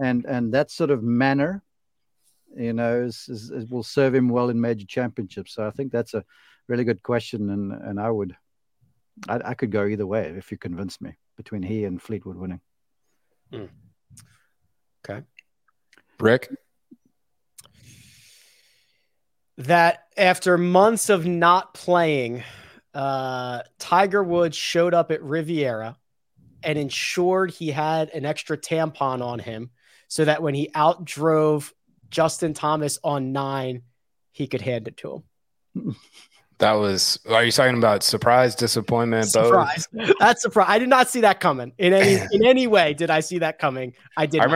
And 0.00 0.24
and 0.26 0.52
that 0.54 0.70
sort 0.70 0.90
of 0.90 1.02
manner, 1.02 1.62
you 2.56 2.72
know, 2.72 3.02
is, 3.02 3.28
is, 3.28 3.50
is- 3.50 3.66
will 3.66 3.82
serve 3.82 4.14
him 4.14 4.28
well 4.28 4.50
in 4.50 4.60
major 4.60 4.86
championships. 4.86 5.54
So 5.54 5.66
I 5.66 5.70
think 5.70 5.92
that's 5.92 6.14
a 6.14 6.24
really 6.68 6.84
good 6.84 7.02
question, 7.02 7.50
and 7.50 7.72
and 7.72 8.00
I 8.00 8.10
would, 8.10 8.36
I, 9.28 9.40
I 9.44 9.54
could 9.54 9.70
go 9.70 9.86
either 9.86 10.06
way 10.06 10.34
if 10.36 10.50
you 10.50 10.58
convince 10.58 11.00
me 11.00 11.16
between 11.36 11.62
he 11.62 11.84
and 11.84 12.02
Fleetwood 12.02 12.36
winning. 12.36 12.60
Hmm. 13.52 13.66
Okay. 15.04 15.24
Brick 16.18 16.50
that 19.66 20.06
after 20.16 20.56
months 20.56 21.10
of 21.10 21.26
not 21.26 21.74
playing, 21.74 22.42
uh, 22.94 23.62
Tiger 23.78 24.22
Woods 24.22 24.56
showed 24.56 24.94
up 24.94 25.10
at 25.10 25.22
Riviera 25.22 25.96
and 26.62 26.78
ensured 26.78 27.50
he 27.50 27.70
had 27.70 28.10
an 28.10 28.24
extra 28.24 28.56
tampon 28.56 29.22
on 29.22 29.38
him 29.38 29.70
so 30.08 30.24
that 30.24 30.42
when 30.42 30.54
he 30.54 30.70
outdrove 30.74 31.72
Justin 32.10 32.54
Thomas 32.54 32.98
on 33.04 33.32
nine, 33.32 33.82
he 34.32 34.46
could 34.46 34.60
hand 34.60 34.88
it 34.88 34.96
to 34.98 35.22
him. 35.74 35.96
that 36.58 36.72
was. 36.72 37.18
Are 37.28 37.44
you 37.44 37.52
talking 37.52 37.78
about 37.78 38.02
surprise, 38.02 38.54
disappointment, 38.54 39.32
both? 39.32 39.46
Surprise. 39.46 39.88
That's 40.18 40.42
surprise. 40.42 40.66
I 40.68 40.78
did 40.78 40.88
not 40.88 41.08
see 41.08 41.20
that 41.20 41.40
coming 41.40 41.72
in 41.78 41.92
any 41.92 42.14
in 42.32 42.44
any 42.44 42.66
way. 42.66 42.94
Did 42.94 43.10
I 43.10 43.20
see 43.20 43.38
that 43.38 43.58
coming? 43.58 43.94
I 44.16 44.26
did. 44.26 44.40
I 44.40 44.46
not. 44.46 44.52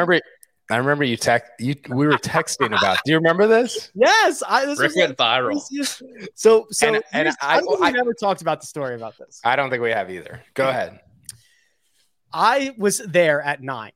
Remember. 0.70 0.74
I 0.74 0.76
remember 0.84 1.04
you 1.04 1.16
text. 1.16 1.50
You 1.58 1.74
we 1.88 2.06
were 2.06 2.18
texting 2.18 2.76
about. 2.76 2.98
Do 3.04 3.12
you 3.12 3.18
remember 3.18 3.46
this? 3.46 3.90
Yes, 3.94 4.42
I 4.46 4.66
this 4.66 4.78
Rick 4.78 4.90
was 4.90 4.96
went 4.96 5.18
like 5.18 5.42
viral. 5.42 5.46
craziest- 5.52 6.02
So 6.34 6.66
so 6.70 6.94
And- 6.94 7.02
and 7.12 7.28
I- 7.40 7.58
I, 7.58 7.62
I- 7.82 7.90
never 7.90 8.14
talked 8.14 8.42
about 8.42 8.60
the 8.60 8.66
story 8.66 8.94
about 8.94 9.16
this. 9.18 9.40
I 9.44 9.56
don't 9.56 9.70
think 9.70 9.82
we 9.82 9.90
have 9.90 10.10
either. 10.10 10.42
Go 10.54 10.68
ahead. 10.68 11.00
I 12.32 12.74
was 12.78 12.98
there 12.98 13.40
at 13.40 13.62
nine 13.62 13.92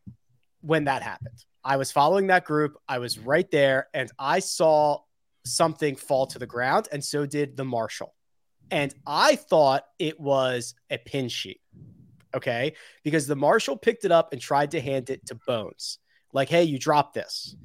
when 0.61 0.85
that 0.85 1.03
happened. 1.03 1.45
I 1.65 1.77
was 1.77 1.91
following 1.91 2.29
that 2.29 2.45
group. 2.45 2.77
I 2.89 2.99
was 2.99 3.19
right 3.19 3.51
there 3.51 3.89
and 3.93 4.11
I 4.19 4.39
saw 4.39 5.01
something 5.45 5.97
fall 5.97 6.27
to 6.29 6.39
the 6.39 6.47
ground, 6.47 6.89
and 6.93 7.05
so 7.05 7.27
did 7.27 7.57
the 7.57 7.65
marshal. 7.65 8.15
And 8.71 8.95
I 9.07 9.37
thought 9.37 9.85
it 9.99 10.21
was 10.21 10.75
a 10.91 10.99
pin 10.99 11.29
sheet. 11.29 11.61
Okay. 12.35 12.75
Because 13.03 13.27
the 13.27 13.35
marshal 13.37 13.77
picked 13.77 14.05
it 14.05 14.13
up 14.13 14.33
and 14.33 14.41
tried 14.41 14.73
to 14.73 14.81
hand 14.81 15.09
it 15.11 15.25
to 15.27 15.35
Bones. 15.47 15.99
Like, 16.33 16.49
hey, 16.49 16.65
you 16.65 16.79
dropped 16.79 17.15
this. 17.15 17.57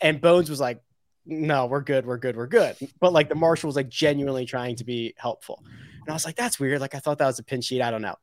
And 0.00 0.20
Bones 0.20 0.50
was 0.50 0.60
like, 0.60 0.82
no, 1.26 1.66
we're 1.66 1.82
good. 1.82 2.06
We're 2.06 2.18
good. 2.18 2.36
We're 2.36 2.46
good. 2.46 2.76
But 2.98 3.12
like 3.12 3.28
the 3.28 3.34
marshal 3.34 3.68
was 3.68 3.76
like 3.76 3.88
genuinely 3.88 4.46
trying 4.46 4.76
to 4.76 4.84
be 4.84 5.14
helpful. 5.16 5.62
And 5.64 6.08
I 6.08 6.12
was 6.12 6.24
like, 6.24 6.36
that's 6.36 6.58
weird. 6.58 6.80
Like, 6.80 6.94
I 6.94 6.98
thought 6.98 7.18
that 7.18 7.26
was 7.26 7.38
a 7.38 7.44
pin 7.44 7.60
sheet. 7.60 7.82
I 7.82 7.90
don't 7.90 8.02
know. 8.02 8.16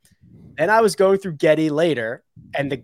Then 0.57 0.69
I 0.69 0.81
was 0.81 0.95
going 0.95 1.19
through 1.19 1.33
Getty 1.33 1.69
later, 1.69 2.23
and 2.55 2.71
the 2.71 2.83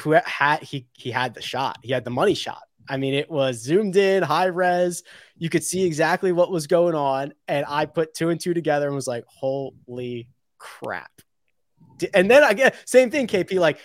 who 0.00 0.12
had 0.12 0.62
he 0.62 0.86
he 0.94 1.10
had 1.10 1.34
the 1.34 1.42
shot. 1.42 1.78
He 1.82 1.92
had 1.92 2.04
the 2.04 2.10
money 2.10 2.34
shot. 2.34 2.62
I 2.88 2.96
mean, 2.96 3.14
it 3.14 3.30
was 3.30 3.58
zoomed 3.58 3.96
in, 3.96 4.22
high 4.22 4.46
res. 4.46 5.02
You 5.36 5.50
could 5.50 5.62
see 5.62 5.84
exactly 5.84 6.32
what 6.32 6.50
was 6.50 6.66
going 6.66 6.94
on, 6.94 7.34
and 7.46 7.66
I 7.68 7.84
put 7.84 8.14
two 8.14 8.30
and 8.30 8.40
two 8.40 8.54
together 8.54 8.86
and 8.86 8.96
was 8.96 9.06
like, 9.06 9.24
"Holy 9.26 10.28
crap!" 10.58 11.12
And 12.14 12.30
then 12.30 12.42
I 12.42 12.54
get 12.54 12.74
same 12.88 13.10
thing, 13.10 13.26
KP. 13.26 13.60
Like, 13.60 13.78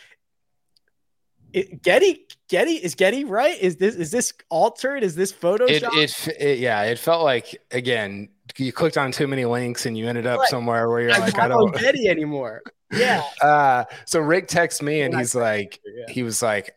it, 1.56 1.82
Getty, 1.82 2.26
Getty 2.50 2.74
is 2.74 2.96
Getty 2.96 3.24
right? 3.24 3.60
Is 3.60 3.78
this 3.78 3.96
is 3.96 4.12
this 4.12 4.34
altered? 4.50 5.04
Is 5.04 5.16
this 5.16 5.32
It, 5.32 5.40
Photoshop? 5.42 5.98
it, 6.04 6.28
it, 6.40 6.60
yeah, 6.60 6.84
it 6.84 7.00
felt 7.00 7.24
like 7.24 7.58
again, 7.72 8.30
you 8.58 8.72
clicked 8.72 8.98
on 8.98 9.12
too 9.12 9.28
many 9.28 9.46
links 9.46 9.86
and 9.86 9.98
you 9.98 10.08
ended 10.08 10.28
up 10.28 10.40
Right. 10.40 10.50
somewhere 10.50 10.90
where 10.90 11.02
you're 11.02 11.12
I'm 11.12 11.22
like, 11.22 11.40
I 11.40 11.48
don't. 11.48 11.76
Getty 11.78 12.08
anymore. 12.08 12.62
Yeah, 12.92 13.24
Uh, 13.42 13.86
so 14.06 14.20
Rick 14.20 14.48
texts 14.48 14.82
me 14.82 15.02
and 15.02 15.18
he's 15.18 15.34
like, 15.34 15.80
yeah. 15.86 16.14
he 16.14 16.24
was 16.24 16.42
like, 16.42 16.76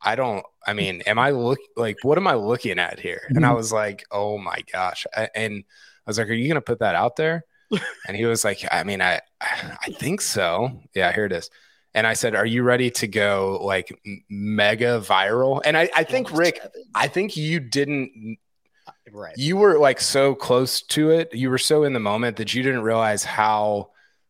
I 0.00 0.14
don't. 0.16 0.44
I 0.66 0.72
mean, 0.72 1.02
am 1.06 1.18
I 1.18 1.30
look 1.30 1.58
like 1.76 1.96
what 2.02 2.16
am 2.16 2.26
I 2.26 2.34
looking 2.34 2.78
at 2.78 2.98
here? 2.98 3.20
And 3.28 3.44
I 3.44 3.52
was 3.52 3.72
like, 3.72 4.04
oh 4.10 4.38
my 4.38 4.58
gosh. 4.72 5.06
I, 5.14 5.28
and 5.34 5.64
I 6.06 6.10
was 6.10 6.18
like, 6.18 6.28
are 6.28 6.32
you 6.34 6.48
gonna 6.48 6.60
put 6.62 6.78
that 6.80 6.94
out 6.94 7.16
there? 7.16 7.44
And 8.06 8.16
he 8.16 8.24
was 8.24 8.44
like, 8.44 8.64
I 8.70 8.84
mean, 8.84 9.02
I 9.02 9.20
I 9.40 9.90
think 9.98 10.20
so. 10.20 10.80
Yeah, 10.94 11.12
here 11.12 11.24
it 11.26 11.32
is. 11.32 11.50
And 11.94 12.06
I 12.06 12.14
said, 12.14 12.34
are 12.34 12.46
you 12.46 12.62
ready 12.62 12.90
to 12.92 13.06
go 13.06 13.60
like 13.62 13.96
mega 14.28 15.00
viral? 15.00 15.60
And 15.64 15.76
I, 15.76 15.88
I 15.94 16.04
think 16.04 16.32
Rick, 16.32 16.60
I 16.94 17.08
think 17.08 17.36
you 17.36 17.60
didn't 17.60 18.38
uh, 18.86 18.92
right. 19.12 19.34
you 19.36 19.56
were 19.56 19.78
like 19.78 20.00
so 20.00 20.34
close 20.34 20.82
to 20.82 21.10
it 21.10 21.34
you 21.34 21.48
were 21.48 21.56
so 21.56 21.84
in 21.84 21.94
the 21.94 22.00
moment 22.00 22.36
that 22.36 22.52
you 22.52 22.62
didn't 22.62 22.82
realize 22.82 23.24
how 23.24 23.88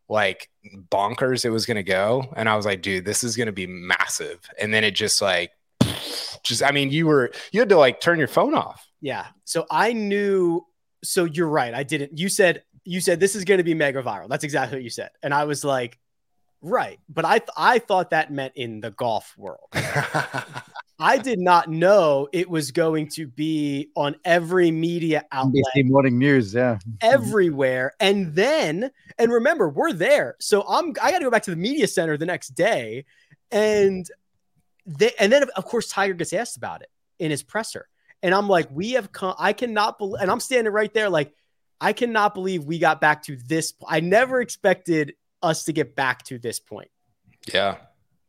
like 0.08 0.48
bonkers 0.92 1.44
it 1.44 1.50
was 1.50 1.66
going 1.66 1.76
to 1.76 1.82
go 1.82 2.32
and 2.36 2.48
i 2.48 2.54
was 2.54 2.64
like 2.64 2.80
dude 2.80 3.04
this 3.04 3.24
is 3.24 3.36
going 3.36 3.46
to 3.46 3.52
be 3.52 3.66
massive 3.66 4.38
and 4.60 4.72
then 4.72 4.84
it 4.84 4.92
just 4.92 5.20
like 5.20 5.50
just 6.44 6.62
i 6.62 6.70
mean 6.70 6.90
you 6.90 7.04
were 7.04 7.32
you 7.50 7.58
had 7.58 7.68
to 7.68 7.76
like 7.76 8.00
turn 8.00 8.16
your 8.16 8.28
phone 8.28 8.54
off 8.54 8.86
Yeah. 9.04 9.26
So 9.44 9.66
I 9.70 9.92
knew. 9.92 10.66
So 11.04 11.24
you're 11.26 11.46
right. 11.46 11.74
I 11.74 11.82
didn't. 11.82 12.18
You 12.18 12.30
said 12.30 12.62
you 12.84 13.02
said 13.02 13.20
this 13.20 13.36
is 13.36 13.44
going 13.44 13.58
to 13.58 13.64
be 13.64 13.74
mega 13.74 14.02
viral. 14.02 14.30
That's 14.30 14.44
exactly 14.44 14.78
what 14.78 14.82
you 14.82 14.88
said, 14.88 15.10
and 15.22 15.34
I 15.34 15.44
was 15.44 15.62
like, 15.62 15.98
right. 16.64 16.98
But 17.08 17.24
I 17.24 17.38
th- 17.38 17.50
I 17.56 17.78
thought 17.78 18.10
that 18.10 18.32
meant 18.32 18.54
in 18.56 18.80
the 18.80 18.90
golf 18.90 19.34
world. 19.36 19.68
I 20.98 21.18
did 21.18 21.38
not 21.38 21.68
know 21.68 22.28
it 22.32 22.48
was 22.48 22.70
going 22.70 23.08
to 23.10 23.26
be 23.26 23.90
on 23.96 24.16
every 24.24 24.70
media 24.70 25.24
outlet 25.32 25.64
NBC 25.76 25.90
Morning 25.90 26.18
News, 26.18 26.54
yeah. 26.54 26.78
everywhere. 27.00 27.92
And 28.00 28.34
then, 28.34 28.90
and 29.18 29.32
remember, 29.32 29.68
we're 29.68 29.92
there. 29.92 30.36
So 30.40 30.64
I'm 30.66 30.94
I 31.02 31.10
got 31.10 31.18
to 31.18 31.24
go 31.24 31.30
back 31.30 31.42
to 31.44 31.50
the 31.50 31.56
media 31.56 31.86
center 31.86 32.16
the 32.16 32.26
next 32.26 32.50
day, 32.50 33.04
and 33.50 34.06
they, 34.86 35.12
and 35.18 35.32
then 35.32 35.44
of 35.56 35.64
course 35.64 35.88
Tiger 35.88 36.14
gets 36.14 36.32
asked 36.32 36.56
about 36.56 36.82
it 36.82 36.88
in 37.18 37.30
his 37.30 37.42
presser, 37.42 37.88
and 38.22 38.34
I'm 38.34 38.48
like, 38.48 38.68
we 38.70 38.92
have 38.92 39.12
come. 39.12 39.34
I 39.38 39.52
cannot 39.52 39.98
believe, 39.98 40.22
and 40.22 40.30
I'm 40.30 40.40
standing 40.40 40.72
right 40.72 40.92
there, 40.94 41.10
like, 41.10 41.32
I 41.80 41.92
cannot 41.92 42.34
believe 42.34 42.64
we 42.64 42.78
got 42.78 43.00
back 43.00 43.24
to 43.24 43.36
this. 43.36 43.74
I 43.86 44.00
never 44.00 44.40
expected 44.40 45.14
us 45.44 45.64
to 45.64 45.72
get 45.72 45.94
back 45.94 46.22
to 46.24 46.38
this 46.38 46.58
point. 46.58 46.90
Yeah. 47.52 47.76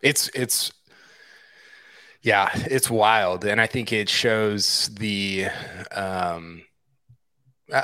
It's 0.02 0.30
it's 0.30 0.72
yeah, 2.22 2.50
it's 2.54 2.90
wild. 2.90 3.46
And 3.46 3.62
I 3.62 3.68
think 3.68 3.94
it 3.94 4.10
shows 4.10 4.90
the 4.96 5.46
um 5.92 6.64
I, 7.74 7.80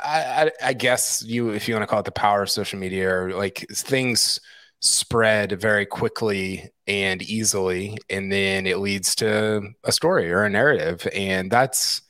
I 0.62 0.68
I 0.68 0.72
guess 0.72 1.22
you 1.24 1.50
if 1.50 1.68
you 1.68 1.74
want 1.74 1.82
to 1.82 1.86
call 1.86 2.00
it 2.00 2.04
the 2.04 2.12
power 2.12 2.42
of 2.42 2.50
social 2.50 2.78
media 2.78 3.12
or 3.12 3.32
like 3.32 3.66
things 3.72 4.40
spread 4.80 5.60
very 5.60 5.86
quickly 5.86 6.70
and 6.88 7.22
easily 7.22 7.96
and 8.10 8.32
then 8.32 8.66
it 8.66 8.78
leads 8.78 9.14
to 9.14 9.62
a 9.84 9.92
story 9.92 10.30
or 10.30 10.42
a 10.42 10.50
narrative 10.50 11.06
and 11.14 11.52
that's 11.52 12.02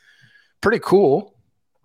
pretty 0.62 0.78
cool 0.78 1.34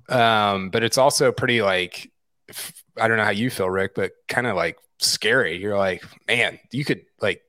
um 0.07 0.69
but 0.69 0.83
it's 0.83 0.97
also 0.97 1.29
pretty 1.29 1.61
like 1.61 2.09
f- 2.49 2.85
i 2.99 3.07
don't 3.07 3.17
know 3.17 3.23
how 3.23 3.29
you 3.29 3.49
feel 3.49 3.69
rick 3.69 3.93
but 3.95 4.11
kind 4.27 4.47
of 4.47 4.55
like 4.55 4.77
scary 4.99 5.57
you're 5.57 5.77
like 5.77 6.03
man 6.27 6.59
you 6.71 6.83
could 6.83 7.01
like 7.21 7.41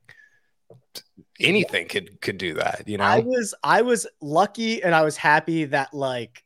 anything 1.39 1.87
could 1.87 2.21
could 2.21 2.37
do 2.37 2.53
that 2.53 2.83
you 2.85 2.97
know 2.97 3.03
I 3.03 3.19
was 3.19 3.55
I 3.63 3.81
was 3.81 4.05
lucky 4.21 4.83
and 4.83 4.93
I 4.93 5.03
was 5.03 5.15
happy 5.15 5.65
that 5.65 5.93
like 5.93 6.43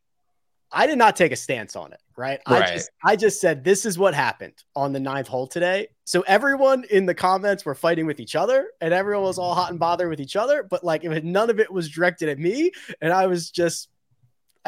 I 0.74 0.88
did 0.88 0.98
not 0.98 1.16
take 1.16 1.32
a 1.32 1.36
stance 1.36 1.76
on 1.76 1.94
it, 1.94 2.00
right? 2.18 2.40
I 2.48 2.74
just 2.74 2.90
I 3.06 3.16
just 3.16 3.40
said 3.40 3.64
this 3.64 3.86
is 3.86 3.98
what 3.98 4.16
happened 4.16 4.56
on 4.76 4.92
the 4.92 5.00
ninth 5.00 5.28
hole 5.28 5.46
today. 5.46 5.90
So 6.06 6.22
everyone 6.22 6.84
in 6.90 7.06
the 7.06 7.14
comments 7.14 7.64
were 7.64 7.76
fighting 7.76 8.08
with 8.08 8.20
each 8.20 8.36
other 8.36 8.70
and 8.82 8.94
everyone 8.94 9.24
was 9.24 9.38
all 9.38 9.54
hot 9.54 9.70
and 9.70 9.80
bothered 9.80 10.10
with 10.10 10.20
each 10.20 10.36
other, 10.36 10.64
but 10.64 10.84
like 10.84 11.04
it, 11.04 11.24
none 11.24 11.50
of 11.50 11.60
it 11.60 11.72
was 11.72 11.90
directed 11.90 12.28
at 12.28 12.40
me. 12.40 12.72
And 13.02 13.14
I 13.14 13.28
was 13.28 13.52
just 13.52 13.90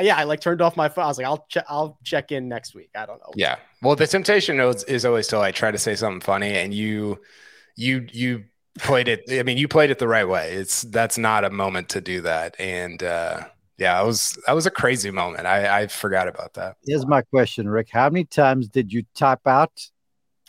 yeah, 0.01 0.17
I 0.17 0.23
like 0.23 0.41
turned 0.41 0.61
off 0.61 0.75
my 0.75 0.89
phone. 0.89 1.05
I 1.05 1.07
was 1.07 1.17
like, 1.17 1.27
I'll 1.27 1.45
check 1.49 1.65
I'll 1.69 1.97
check 2.03 2.31
in 2.31 2.47
next 2.47 2.75
week. 2.75 2.89
I 2.95 3.05
don't 3.05 3.19
know. 3.19 3.31
Yeah. 3.35 3.57
Well, 3.81 3.95
the 3.95 4.07
temptation 4.07 4.59
is, 4.59 4.83
is 4.85 5.05
always 5.05 5.27
to 5.27 5.37
like 5.37 5.55
try 5.55 5.71
to 5.71 5.77
say 5.77 5.95
something 5.95 6.21
funny, 6.21 6.55
and 6.55 6.73
you, 6.73 7.19
you, 7.75 8.07
you 8.11 8.45
played 8.79 9.07
it. 9.07 9.23
I 9.29 9.43
mean, 9.43 9.57
you 9.57 9.67
played 9.67 9.89
it 9.91 9.99
the 9.99 10.07
right 10.07 10.27
way. 10.27 10.53
It's 10.53 10.81
that's 10.83 11.17
not 11.17 11.45
a 11.45 11.49
moment 11.49 11.89
to 11.89 12.01
do 12.01 12.21
that, 12.21 12.55
and 12.59 13.01
uh, 13.01 13.41
yeah, 13.77 14.01
it 14.01 14.05
was 14.05 14.37
that 14.47 14.53
was 14.53 14.65
a 14.65 14.71
crazy 14.71 15.11
moment. 15.11 15.45
I 15.45 15.81
I 15.81 15.87
forgot 15.87 16.27
about 16.27 16.53
that. 16.53 16.77
Here's 16.85 17.05
my 17.05 17.21
question, 17.21 17.67
Rick. 17.67 17.89
How 17.91 18.09
many 18.09 18.25
times 18.25 18.67
did 18.67 18.91
you 18.91 19.03
type 19.15 19.45
out 19.47 19.71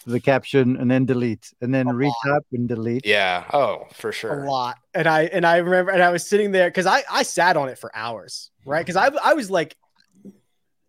the 0.06 0.20
caption 0.20 0.76
and 0.76 0.90
then 0.90 1.04
delete 1.04 1.52
and 1.60 1.74
then 1.74 1.88
A 1.88 1.92
retype 1.92 2.40
and 2.52 2.68
delete. 2.68 3.04
Yeah. 3.04 3.44
Oh, 3.52 3.84
for 3.92 4.12
sure. 4.12 4.44
a 4.44 4.50
lot. 4.50 4.76
And 4.94 5.06
I 5.08 5.24
and 5.24 5.44
I 5.44 5.56
remember 5.58 5.90
and 5.90 6.02
I 6.02 6.10
was 6.10 6.26
sitting 6.26 6.52
there 6.52 6.68
because 6.70 6.86
I 6.86 7.02
I 7.10 7.22
sat 7.24 7.56
on 7.56 7.68
it 7.68 7.78
for 7.78 7.90
hours, 7.94 8.50
right? 8.64 8.86
Because 8.86 8.96
I 8.96 9.08
I 9.22 9.34
was 9.34 9.50
like, 9.50 9.76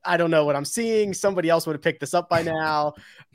I 0.06 0.18
don't 0.18 0.32
know 0.32 0.46
what 0.46 0.56
I'm 0.56 0.66
seeing. 0.66 1.14
Somebody 1.14 1.50
else 1.50 1.66
would 1.68 1.74
have 1.76 1.82
picked 1.82 2.00
this 2.00 2.14
up 2.14 2.30
by 2.30 2.42
now. 2.44 2.94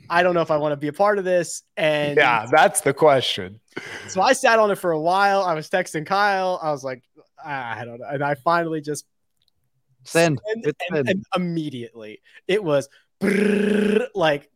I 0.09 0.23
don't 0.23 0.33
know 0.33 0.41
if 0.41 0.49
I 0.51 0.57
want 0.57 0.71
to 0.71 0.77
be 0.77 0.87
a 0.87 0.93
part 0.93 1.19
of 1.19 1.25
this. 1.25 1.63
And 1.77 2.17
Yeah, 2.17 2.47
that's 2.49 2.81
the 2.81 2.93
question. 2.93 3.59
so 4.07 4.21
I 4.21 4.33
sat 4.33 4.57
on 4.59 4.71
it 4.71 4.77
for 4.77 4.91
a 4.91 4.99
while. 4.99 5.43
I 5.43 5.53
was 5.53 5.69
texting 5.69 6.05
Kyle. 6.05 6.59
I 6.63 6.71
was 6.71 6.83
like, 6.83 7.03
ah, 7.43 7.77
I 7.77 7.85
don't 7.85 7.99
know. 7.99 8.07
And 8.09 8.23
I 8.23 8.35
finally 8.35 8.81
just 8.81 9.05
Send. 10.05 10.39
sent, 10.47 10.65
and, 10.65 10.75
send. 10.91 11.09
and 11.09 11.23
immediately 11.35 12.21
it 12.47 12.63
was 12.63 12.89
like 14.15 14.49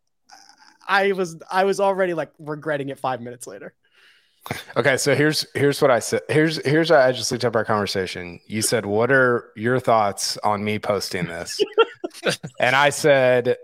I 0.88 1.12
was 1.12 1.38
I 1.52 1.64
was 1.66 1.80
already 1.80 2.14
like 2.14 2.32
regretting 2.40 2.90
it 2.90 3.00
five 3.00 3.22
minutes 3.22 3.48
later. 3.48 3.74
Okay, 4.78 4.96
so 4.96 5.14
here's 5.14 5.46
here's 5.54 5.82
what 5.82 5.92
I 5.92 6.00
said. 6.00 6.22
Here's 6.30 6.64
here's 6.66 6.90
how 6.90 6.98
I 7.00 7.12
just 7.12 7.32
looked 7.32 7.44
up 7.44 7.56
our 7.56 7.66
conversation. 7.66 8.40
You 8.48 8.62
said, 8.62 8.86
"What 8.86 9.12
are 9.12 9.52
your 9.58 9.80
thoughts 9.80 10.38
on 10.38 10.64
me 10.64 10.80
posting 10.80 11.26
this?" 11.26 11.60
and 12.60 12.74
I 12.76 12.90
said, 12.92 13.58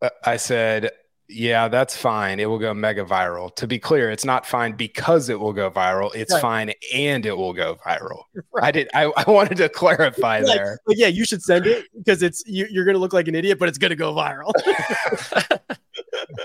uh, 0.00 0.10
"I 0.24 0.36
said, 0.36 0.90
yeah, 1.28 1.66
that's 1.66 1.96
fine. 1.96 2.38
It 2.38 2.46
will 2.46 2.60
go 2.60 2.72
mega 2.72 3.04
viral." 3.04 3.52
To 3.56 3.66
be 3.66 3.80
clear, 3.80 4.08
it's 4.12 4.24
not 4.24 4.46
fine 4.46 4.72
because 4.76 5.28
it 5.28 5.40
will 5.40 5.52
go 5.52 5.68
viral. 5.68 6.14
It's 6.14 6.32
Right. 6.34 6.40
fine 6.42 6.72
and 6.94 7.26
it 7.26 7.36
will 7.36 7.52
go 7.52 7.76
viral. 7.84 8.22
I 8.62 8.70
did. 8.70 8.88
I, 8.94 9.10
I 9.16 9.28
wanted 9.28 9.56
to 9.56 9.68
clarify 9.68 10.40
Like, 10.42 10.56
there. 10.56 10.78
like, 10.86 10.96
yeah, 10.96 11.08
you 11.08 11.24
should 11.24 11.42
send 11.42 11.66
it 11.66 11.86
because 11.96 12.22
it's 12.22 12.44
you, 12.46 12.68
you're 12.70 12.84
gonna 12.84 12.98
look 12.98 13.12
like 13.12 13.26
an 13.26 13.34
idiot, 13.34 13.58
but 13.58 13.68
it's 13.68 13.78
gonna 13.78 13.96
go 13.96 14.14
viral. 14.14 14.52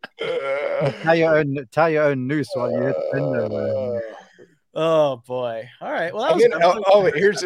Tie 1.03 1.15
your 1.15 1.39
own 1.39 1.57
tie 1.71 1.89
your 1.91 2.05
own 2.05 2.27
noose 2.27 2.49
while 2.55 2.71
you 2.73 2.81
hit 2.83 2.97
send. 3.13 3.25
over. 3.25 4.03
oh 4.75 5.23
boy! 5.27 5.69
All 5.81 5.91
right, 5.93 6.13
well, 6.15 6.25
that 6.25 6.35
was 6.35 6.43
then- 6.43 6.53
oh, 6.63 6.83
oh, 6.87 7.11
here's 7.15 7.45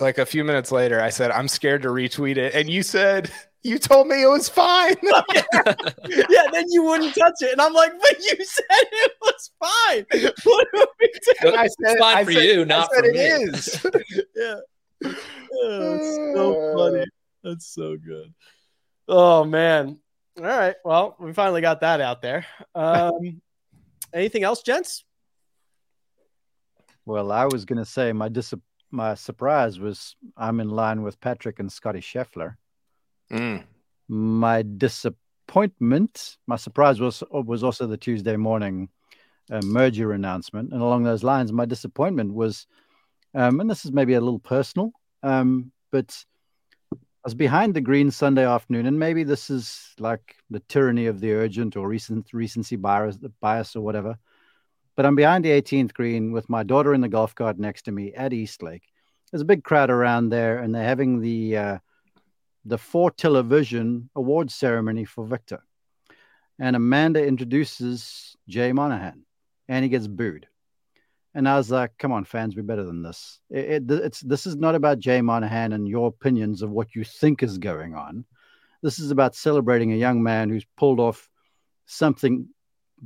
like 0.00 0.18
a 0.18 0.26
few 0.26 0.42
minutes 0.44 0.72
later. 0.72 1.00
I 1.00 1.10
said, 1.10 1.30
"I'm 1.30 1.48
scared 1.48 1.82
to 1.82 1.88
retweet 1.88 2.36
it," 2.36 2.54
and 2.54 2.68
you 2.68 2.82
said, 2.82 3.30
"You 3.62 3.78
told 3.78 4.08
me 4.08 4.22
it 4.22 4.26
was 4.28 4.48
fine." 4.48 4.96
yeah. 5.02 6.46
Then 6.52 6.64
you 6.68 6.82
wouldn't 6.84 7.14
touch 7.14 7.34
it, 7.40 7.52
and 7.52 7.60
I'm 7.60 7.72
like, 7.74 7.92
but 8.00 8.18
you 8.18 8.36
said 8.44 8.64
it 8.70 9.12
was 9.22 9.50
fine. 9.60 10.06
What 10.44 10.66
are 10.74 10.86
we 11.00 11.12
doing? 11.42 11.56
I 11.58 11.64
It's 11.66 11.76
fine 12.00 12.16
I 12.16 12.24
for 12.24 12.32
said- 12.32 12.42
you, 12.44 12.60
I 12.62 12.64
not 12.64 12.88
said 12.92 13.04
for 13.04 13.10
it 13.10 13.14
me. 13.14 13.20
is. 13.20 13.86
Yeah. 14.34 14.54
Oh, 15.04 15.94
it's 15.94 16.36
so 16.36 16.74
funny. 16.76 17.04
That's 17.44 17.66
so 17.66 17.96
good. 17.96 18.32
Oh 19.08 19.44
man. 19.44 19.98
All 20.38 20.44
right. 20.44 20.76
Well, 20.84 21.16
we 21.18 21.32
finally 21.32 21.62
got 21.62 21.80
that 21.80 22.00
out 22.00 22.20
there. 22.20 22.46
Um, 22.74 23.40
anything 24.12 24.44
else, 24.44 24.62
gents? 24.62 25.04
Well, 27.06 27.32
I 27.32 27.46
was 27.46 27.64
going 27.64 27.78
to 27.78 27.84
say 27.84 28.12
my 28.12 28.28
dis- 28.28 28.54
my 28.90 29.14
surprise 29.14 29.78
was 29.78 30.14
I'm 30.36 30.60
in 30.60 30.68
line 30.68 31.02
with 31.02 31.20
Patrick 31.20 31.58
and 31.58 31.72
Scotty 31.72 32.00
Scheffler. 32.00 32.56
Mm. 33.30 33.64
My 34.08 34.62
disappointment, 34.62 36.36
my 36.46 36.56
surprise 36.56 37.00
was 37.00 37.22
was 37.30 37.64
also 37.64 37.86
the 37.86 37.96
Tuesday 37.96 38.36
morning 38.36 38.88
uh, 39.50 39.60
merger 39.64 40.12
announcement, 40.12 40.72
and 40.72 40.82
along 40.82 41.04
those 41.04 41.24
lines, 41.24 41.52
my 41.52 41.64
disappointment 41.64 42.34
was, 42.34 42.66
um, 43.34 43.60
and 43.60 43.70
this 43.70 43.84
is 43.84 43.92
maybe 43.92 44.14
a 44.14 44.20
little 44.20 44.38
personal, 44.38 44.92
um, 45.22 45.72
but 45.90 46.10
I 46.10 46.35
was 47.26 47.34
behind 47.34 47.74
the 47.74 47.80
green 47.80 48.12
Sunday 48.12 48.46
afternoon, 48.46 48.86
and 48.86 49.00
maybe 49.00 49.24
this 49.24 49.50
is 49.50 49.92
like 49.98 50.36
the 50.48 50.60
tyranny 50.60 51.06
of 51.06 51.18
the 51.18 51.32
urgent 51.32 51.76
or 51.76 51.88
recent 51.88 52.32
recency 52.32 52.76
bias, 52.76 53.16
bias 53.40 53.74
or 53.74 53.80
whatever. 53.80 54.16
But 54.94 55.06
I'm 55.06 55.16
behind 55.16 55.44
the 55.44 55.50
18th 55.50 55.92
green 55.92 56.30
with 56.30 56.48
my 56.48 56.62
daughter 56.62 56.94
in 56.94 57.00
the 57.00 57.08
golf 57.08 57.34
cart 57.34 57.58
next 57.58 57.82
to 57.86 57.90
me 57.90 58.14
at 58.14 58.32
East 58.32 58.62
Lake. 58.62 58.84
There's 59.32 59.40
a 59.40 59.44
big 59.44 59.64
crowd 59.64 59.90
around 59.90 60.28
there, 60.28 60.60
and 60.60 60.72
they're 60.72 60.84
having 60.84 61.20
the 61.20 61.56
uh, 61.56 61.78
the 62.64 62.78
for 62.78 63.10
television 63.10 64.08
awards 64.14 64.54
ceremony 64.54 65.04
for 65.04 65.26
Viktor. 65.26 65.64
And 66.60 66.76
Amanda 66.76 67.26
introduces 67.26 68.36
Jay 68.46 68.70
Monahan, 68.72 69.24
and 69.66 69.82
he 69.82 69.88
gets 69.88 70.06
booed. 70.06 70.46
And 71.36 71.46
I 71.46 71.58
was 71.58 71.70
like, 71.70 71.92
"Come 71.98 72.12
on, 72.12 72.24
fans, 72.24 72.56
we're 72.56 72.62
better 72.62 72.82
than 72.82 73.02
this. 73.02 73.40
It, 73.50 73.90
it, 73.90 73.90
it's 73.90 74.20
this 74.20 74.46
is 74.46 74.56
not 74.56 74.74
about 74.74 74.98
Jay 74.98 75.20
Monahan 75.20 75.74
and 75.74 75.86
your 75.86 76.08
opinions 76.08 76.62
of 76.62 76.70
what 76.70 76.94
you 76.94 77.04
think 77.04 77.42
is 77.42 77.58
going 77.58 77.94
on. 77.94 78.24
This 78.82 78.98
is 78.98 79.10
about 79.10 79.36
celebrating 79.36 79.92
a 79.92 79.96
young 79.96 80.22
man 80.22 80.48
who's 80.48 80.64
pulled 80.78 80.98
off 80.98 81.28
something 81.84 82.48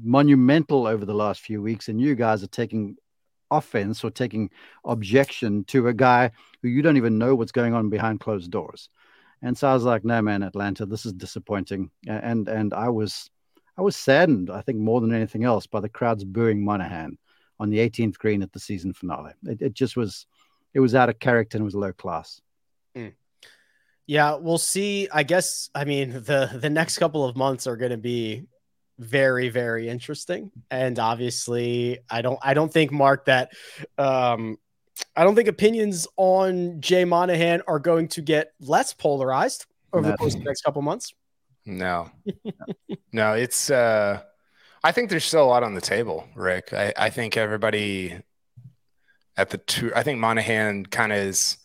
monumental 0.01 0.87
over 0.87 1.05
the 1.05 1.13
last 1.13 1.41
few 1.41 1.61
weeks, 1.61 1.89
and 1.89 2.01
you 2.01 2.15
guys 2.15 2.45
are 2.45 2.55
taking 2.61 2.97
offense 3.51 4.05
or 4.05 4.13
taking 4.13 4.49
objection 4.85 5.65
to 5.65 5.89
a 5.89 5.93
guy 5.93 6.31
who 6.63 6.69
you 6.69 6.83
don't 6.83 6.99
even 6.99 7.19
know 7.19 7.35
what's 7.35 7.51
going 7.51 7.75
on 7.75 7.91
behind 7.91 8.21
closed 8.21 8.53
doors. 8.53 8.91
And 9.43 9.59
so 9.59 9.69
I 9.69 9.75
was 9.75 9.83
like, 9.83 10.05
no, 10.05 10.23
man, 10.23 10.45
Atlanta, 10.45 10.87
this 10.87 11.05
is 11.05 11.15
disappointing. 11.15 11.91
And 12.07 12.49
and 12.49 12.73
I 12.75 12.91
was 12.91 13.29
I 13.77 13.83
was 13.83 13.97
saddened, 13.97 14.51
I 14.51 14.61
think, 14.61 14.79
more 14.79 15.01
than 15.01 15.13
anything 15.13 15.43
else, 15.43 15.67
by 15.67 15.81
the 15.81 15.89
crowds 15.89 16.23
booing 16.23 16.65
Monahan 16.65 17.19
on 17.61 17.71
the 17.71 17.79
18th 17.79 18.19
green 18.19 18.43
at 18.43 18.53
the 18.53 18.59
season 18.59 18.93
finale. 18.93 19.33
It, 19.45 19.63
it 19.63 19.75
just 19.75 19.97
was 19.97 20.27
it 20.75 20.81
was 20.81 20.95
out 20.95 21.09
of 21.09 21.21
character 21.21 21.59
and 21.59 21.65
was 21.65 21.75
low 21.75 21.93
class. 21.93 22.41
Yeah, 24.11 24.35
we'll 24.35 24.59
see. 24.59 25.09
I 25.13 25.23
guess 25.23 25.71
I 25.73 25.85
mean 25.85 26.11
the 26.11 26.51
the 26.53 26.69
next 26.69 26.99
couple 26.99 27.25
of 27.25 27.37
months 27.37 27.69
are 27.69 27.77
going 27.77 27.93
to 27.93 27.97
be 27.97 28.49
very 28.99 29.51
very 29.51 29.89
interesting 29.89 30.51
and 30.69 30.99
obviously 30.99 32.01
I 32.11 32.21
don't 32.21 32.39
I 32.43 32.55
don't 32.55 32.73
think 32.73 32.91
Mark 32.91 33.27
that 33.27 33.53
um 33.97 34.59
I 35.15 35.23
don't 35.23 35.37
think 35.37 35.47
opinions 35.47 36.09
on 36.17 36.81
Jay 36.81 37.05
Monahan 37.05 37.63
are 37.69 37.79
going 37.79 38.09
to 38.09 38.21
get 38.21 38.53
less 38.59 38.93
polarized 38.93 39.67
over 39.93 40.11
the 40.11 40.17
course 40.17 40.35
of 40.35 40.41
the 40.41 40.47
next 40.47 40.63
couple 40.63 40.83
months. 40.83 41.15
No, 41.65 42.11
no, 43.13 43.35
it's. 43.35 43.71
uh 43.71 44.23
I 44.83 44.93
think 44.93 45.11
there's 45.11 45.25
still 45.25 45.45
a 45.45 45.47
lot 45.47 45.63
on 45.63 45.75
the 45.75 45.81
table, 45.81 46.27
Rick. 46.35 46.73
I, 46.73 46.93
I 46.97 47.11
think 47.11 47.37
everybody 47.37 48.19
at 49.37 49.51
the 49.51 49.59
two. 49.59 49.93
I 49.95 50.03
think 50.03 50.19
Monahan 50.19 50.87
kind 50.87 51.13
of 51.13 51.19
is. 51.19 51.57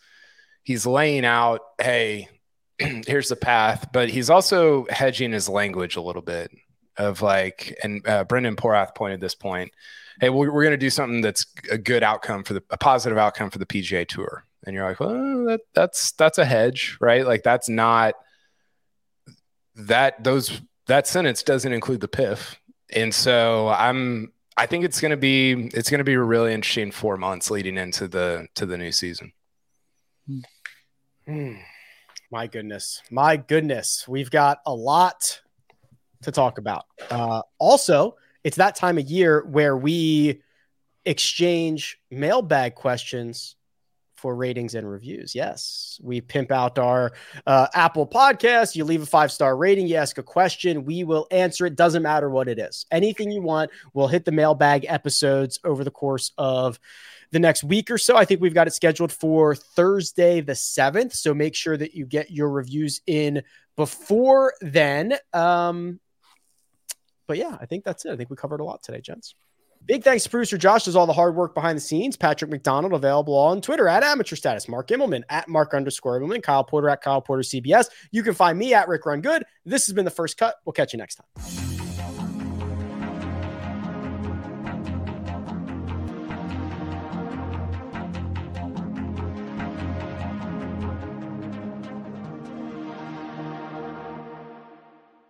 He's 0.64 0.86
laying 0.86 1.26
out, 1.26 1.62
hey, 1.80 2.28
here's 2.80 3.30
the 3.30 3.36
path, 3.36 3.90
but 3.94 4.10
he's 4.10 4.32
also 4.32 4.88
hedging 4.90 5.32
his 5.32 5.48
language 5.48 5.96
a 5.96 6.02
little 6.02 6.24
bit 6.24 6.50
of 6.98 7.22
like, 7.22 7.78
and 7.84 8.06
uh, 8.08 8.24
Brendan 8.24 8.56
Porath 8.56 8.96
pointed 8.96 9.22
this 9.22 9.36
point. 9.36 9.72
Hey, 10.20 10.30
we're, 10.30 10.52
we're 10.52 10.64
going 10.64 10.72
to 10.72 10.78
do 10.78 10.90
something 10.90 11.22
that's 11.22 11.46
a 11.70 11.78
good 11.78 12.02
outcome 12.02 12.44
for 12.44 12.56
the 12.56 12.64
a 12.70 12.78
positive 12.78 13.18
outcome 13.18 13.52
for 13.52 13.60
the 13.60 13.66
PGA 13.66 14.08
Tour, 14.08 14.44
and 14.66 14.74
you're 14.74 14.88
like, 14.88 15.00
well, 15.00 15.46
that, 15.46 15.62
that's 15.74 16.12
that's 16.14 16.38
a 16.38 16.46
hedge, 16.46 16.98
right? 17.00 17.26
Like 17.26 17.44
that's 17.44 17.70
not 17.70 18.16
that 19.76 20.24
those 20.24 20.62
that 20.88 21.06
sentence 21.08 21.44
doesn't 21.44 21.74
include 21.74 22.02
the 22.02 22.08
PIF 22.08 22.56
and 22.94 23.14
so 23.14 23.70
i'm 23.70 24.32
i 24.58 24.66
think 24.66 24.84
it's 24.84 25.02
going 25.02 25.12
to 25.12 25.18
be 25.18 25.70
it's 25.74 25.90
going 25.90 26.00
to 26.00 26.04
be 26.06 26.14
a 26.14 26.22
really 26.22 26.54
interesting 26.54 26.92
four 26.92 27.18
months 27.18 27.50
leading 27.50 27.78
into 27.78 28.08
the 28.08 28.48
to 28.56 28.66
the 28.66 28.78
new 28.78 28.92
season 28.92 29.32
Hmm. 31.26 31.56
My 32.32 32.48
goodness. 32.48 33.02
My 33.12 33.38
goodness. 33.38 34.08
We've 34.08 34.30
got 34.30 34.60
a 34.66 34.74
lot 34.74 35.42
to 36.24 36.32
talk 36.32 36.58
about. 36.58 36.86
Uh, 37.10 37.42
also, 37.60 38.16
it's 38.44 38.58
that 38.58 38.76
time 38.76 38.98
of 38.98 39.06
year 39.06 39.44
where 39.46 39.78
we 39.78 40.42
exchange 41.06 42.00
mailbag 42.10 42.76
questions 42.76 43.56
for 44.16 44.36
ratings 44.36 44.76
and 44.76 44.90
reviews. 44.90 45.36
Yes, 45.36 46.00
we 46.02 46.22
pimp 46.22 46.52
out 46.52 46.80
our 46.80 47.14
uh, 47.46 47.68
Apple 47.74 48.08
podcast. 48.08 48.76
You 48.76 48.86
leave 48.86 49.04
a 49.04 49.06
five 49.06 49.32
star 49.32 49.56
rating, 49.56 49.88
you 49.88 49.96
ask 49.96 50.18
a 50.18 50.24
question, 50.24 50.86
we 50.86 51.04
will 51.04 51.28
answer 51.32 51.66
it. 51.66 51.76
Doesn't 51.76 52.04
matter 52.04 52.30
what 52.30 52.48
it 52.48 52.60
is. 52.60 52.86
Anything 52.92 53.32
you 53.32 53.42
want, 53.42 53.72
we'll 53.94 54.08
hit 54.08 54.26
the 54.26 54.32
mailbag 54.32 54.86
episodes 54.88 55.60
over 55.64 55.84
the 55.84 55.92
course 55.92 56.32
of 56.38 56.80
the 57.32 57.40
next 57.40 57.64
week 57.64 57.92
or 57.92 57.98
so. 57.98 58.16
I 58.16 58.26
think 58.26 58.42
we've 58.42 58.54
got 58.54 58.68
it 58.68 58.74
scheduled 58.74 59.12
for 59.12 59.56
Thursday, 59.56 60.42
the 60.42 60.54
7th. 60.54 61.14
So 61.14 61.34
make 61.34 61.56
sure 61.56 61.76
that 61.76 61.94
you 61.94 62.06
get 62.06 62.32
your 62.32 62.50
reviews 62.50 63.02
in 63.08 63.44
before 63.76 64.54
then. 64.62 65.16
Um, 65.34 66.00
but 67.28 67.38
yeah, 67.38 67.58
I 67.60 67.66
think 67.66 67.84
that's 67.84 68.06
it. 68.06 68.12
I 68.12 68.16
think 68.16 68.30
we 68.30 68.36
covered 68.36 68.60
a 68.60 68.64
lot 68.64 68.84
today, 68.84 69.02
gents. 69.02 69.36
Big 69.86 70.04
thanks 70.04 70.24
to 70.24 70.30
producer 70.30 70.58
Josh, 70.58 70.86
does 70.86 70.96
all 70.96 71.06
the 71.06 71.14
hard 71.14 71.36
work 71.36 71.54
behind 71.54 71.78
the 71.78 71.82
scenes. 71.82 72.18
Patrick 72.18 72.50
McDonald, 72.50 72.94
available 72.94 73.36
on 73.36 73.62
Twitter 73.62 73.88
at 73.88 74.04
amateur 74.04 74.36
status. 74.36 74.68
Mark 74.68 74.88
Immelman 74.88 75.24
at 75.30 75.48
Mark 75.48 75.74
underscore 75.74 76.20
Immelman. 76.20 76.42
Kyle 76.42 76.64
Porter 76.64 76.90
at 76.90 77.02
Kyle 77.02 77.22
Porter 77.22 77.44
CBS. 77.44 77.88
You 78.12 78.24
can 78.24 78.34
find 78.34 78.58
me 78.58 78.74
at 78.74 78.88
Rick 78.88 79.06
Run 79.06 79.22
Good. 79.22 79.44
This 79.66 79.86
has 79.86 79.94
been 79.94 80.06
the 80.06 80.12
first 80.12 80.38
cut. 80.38 80.56
We'll 80.66 80.74
catch 80.74 80.94
you 80.94 80.98
next 80.98 81.16
time. 81.16 81.85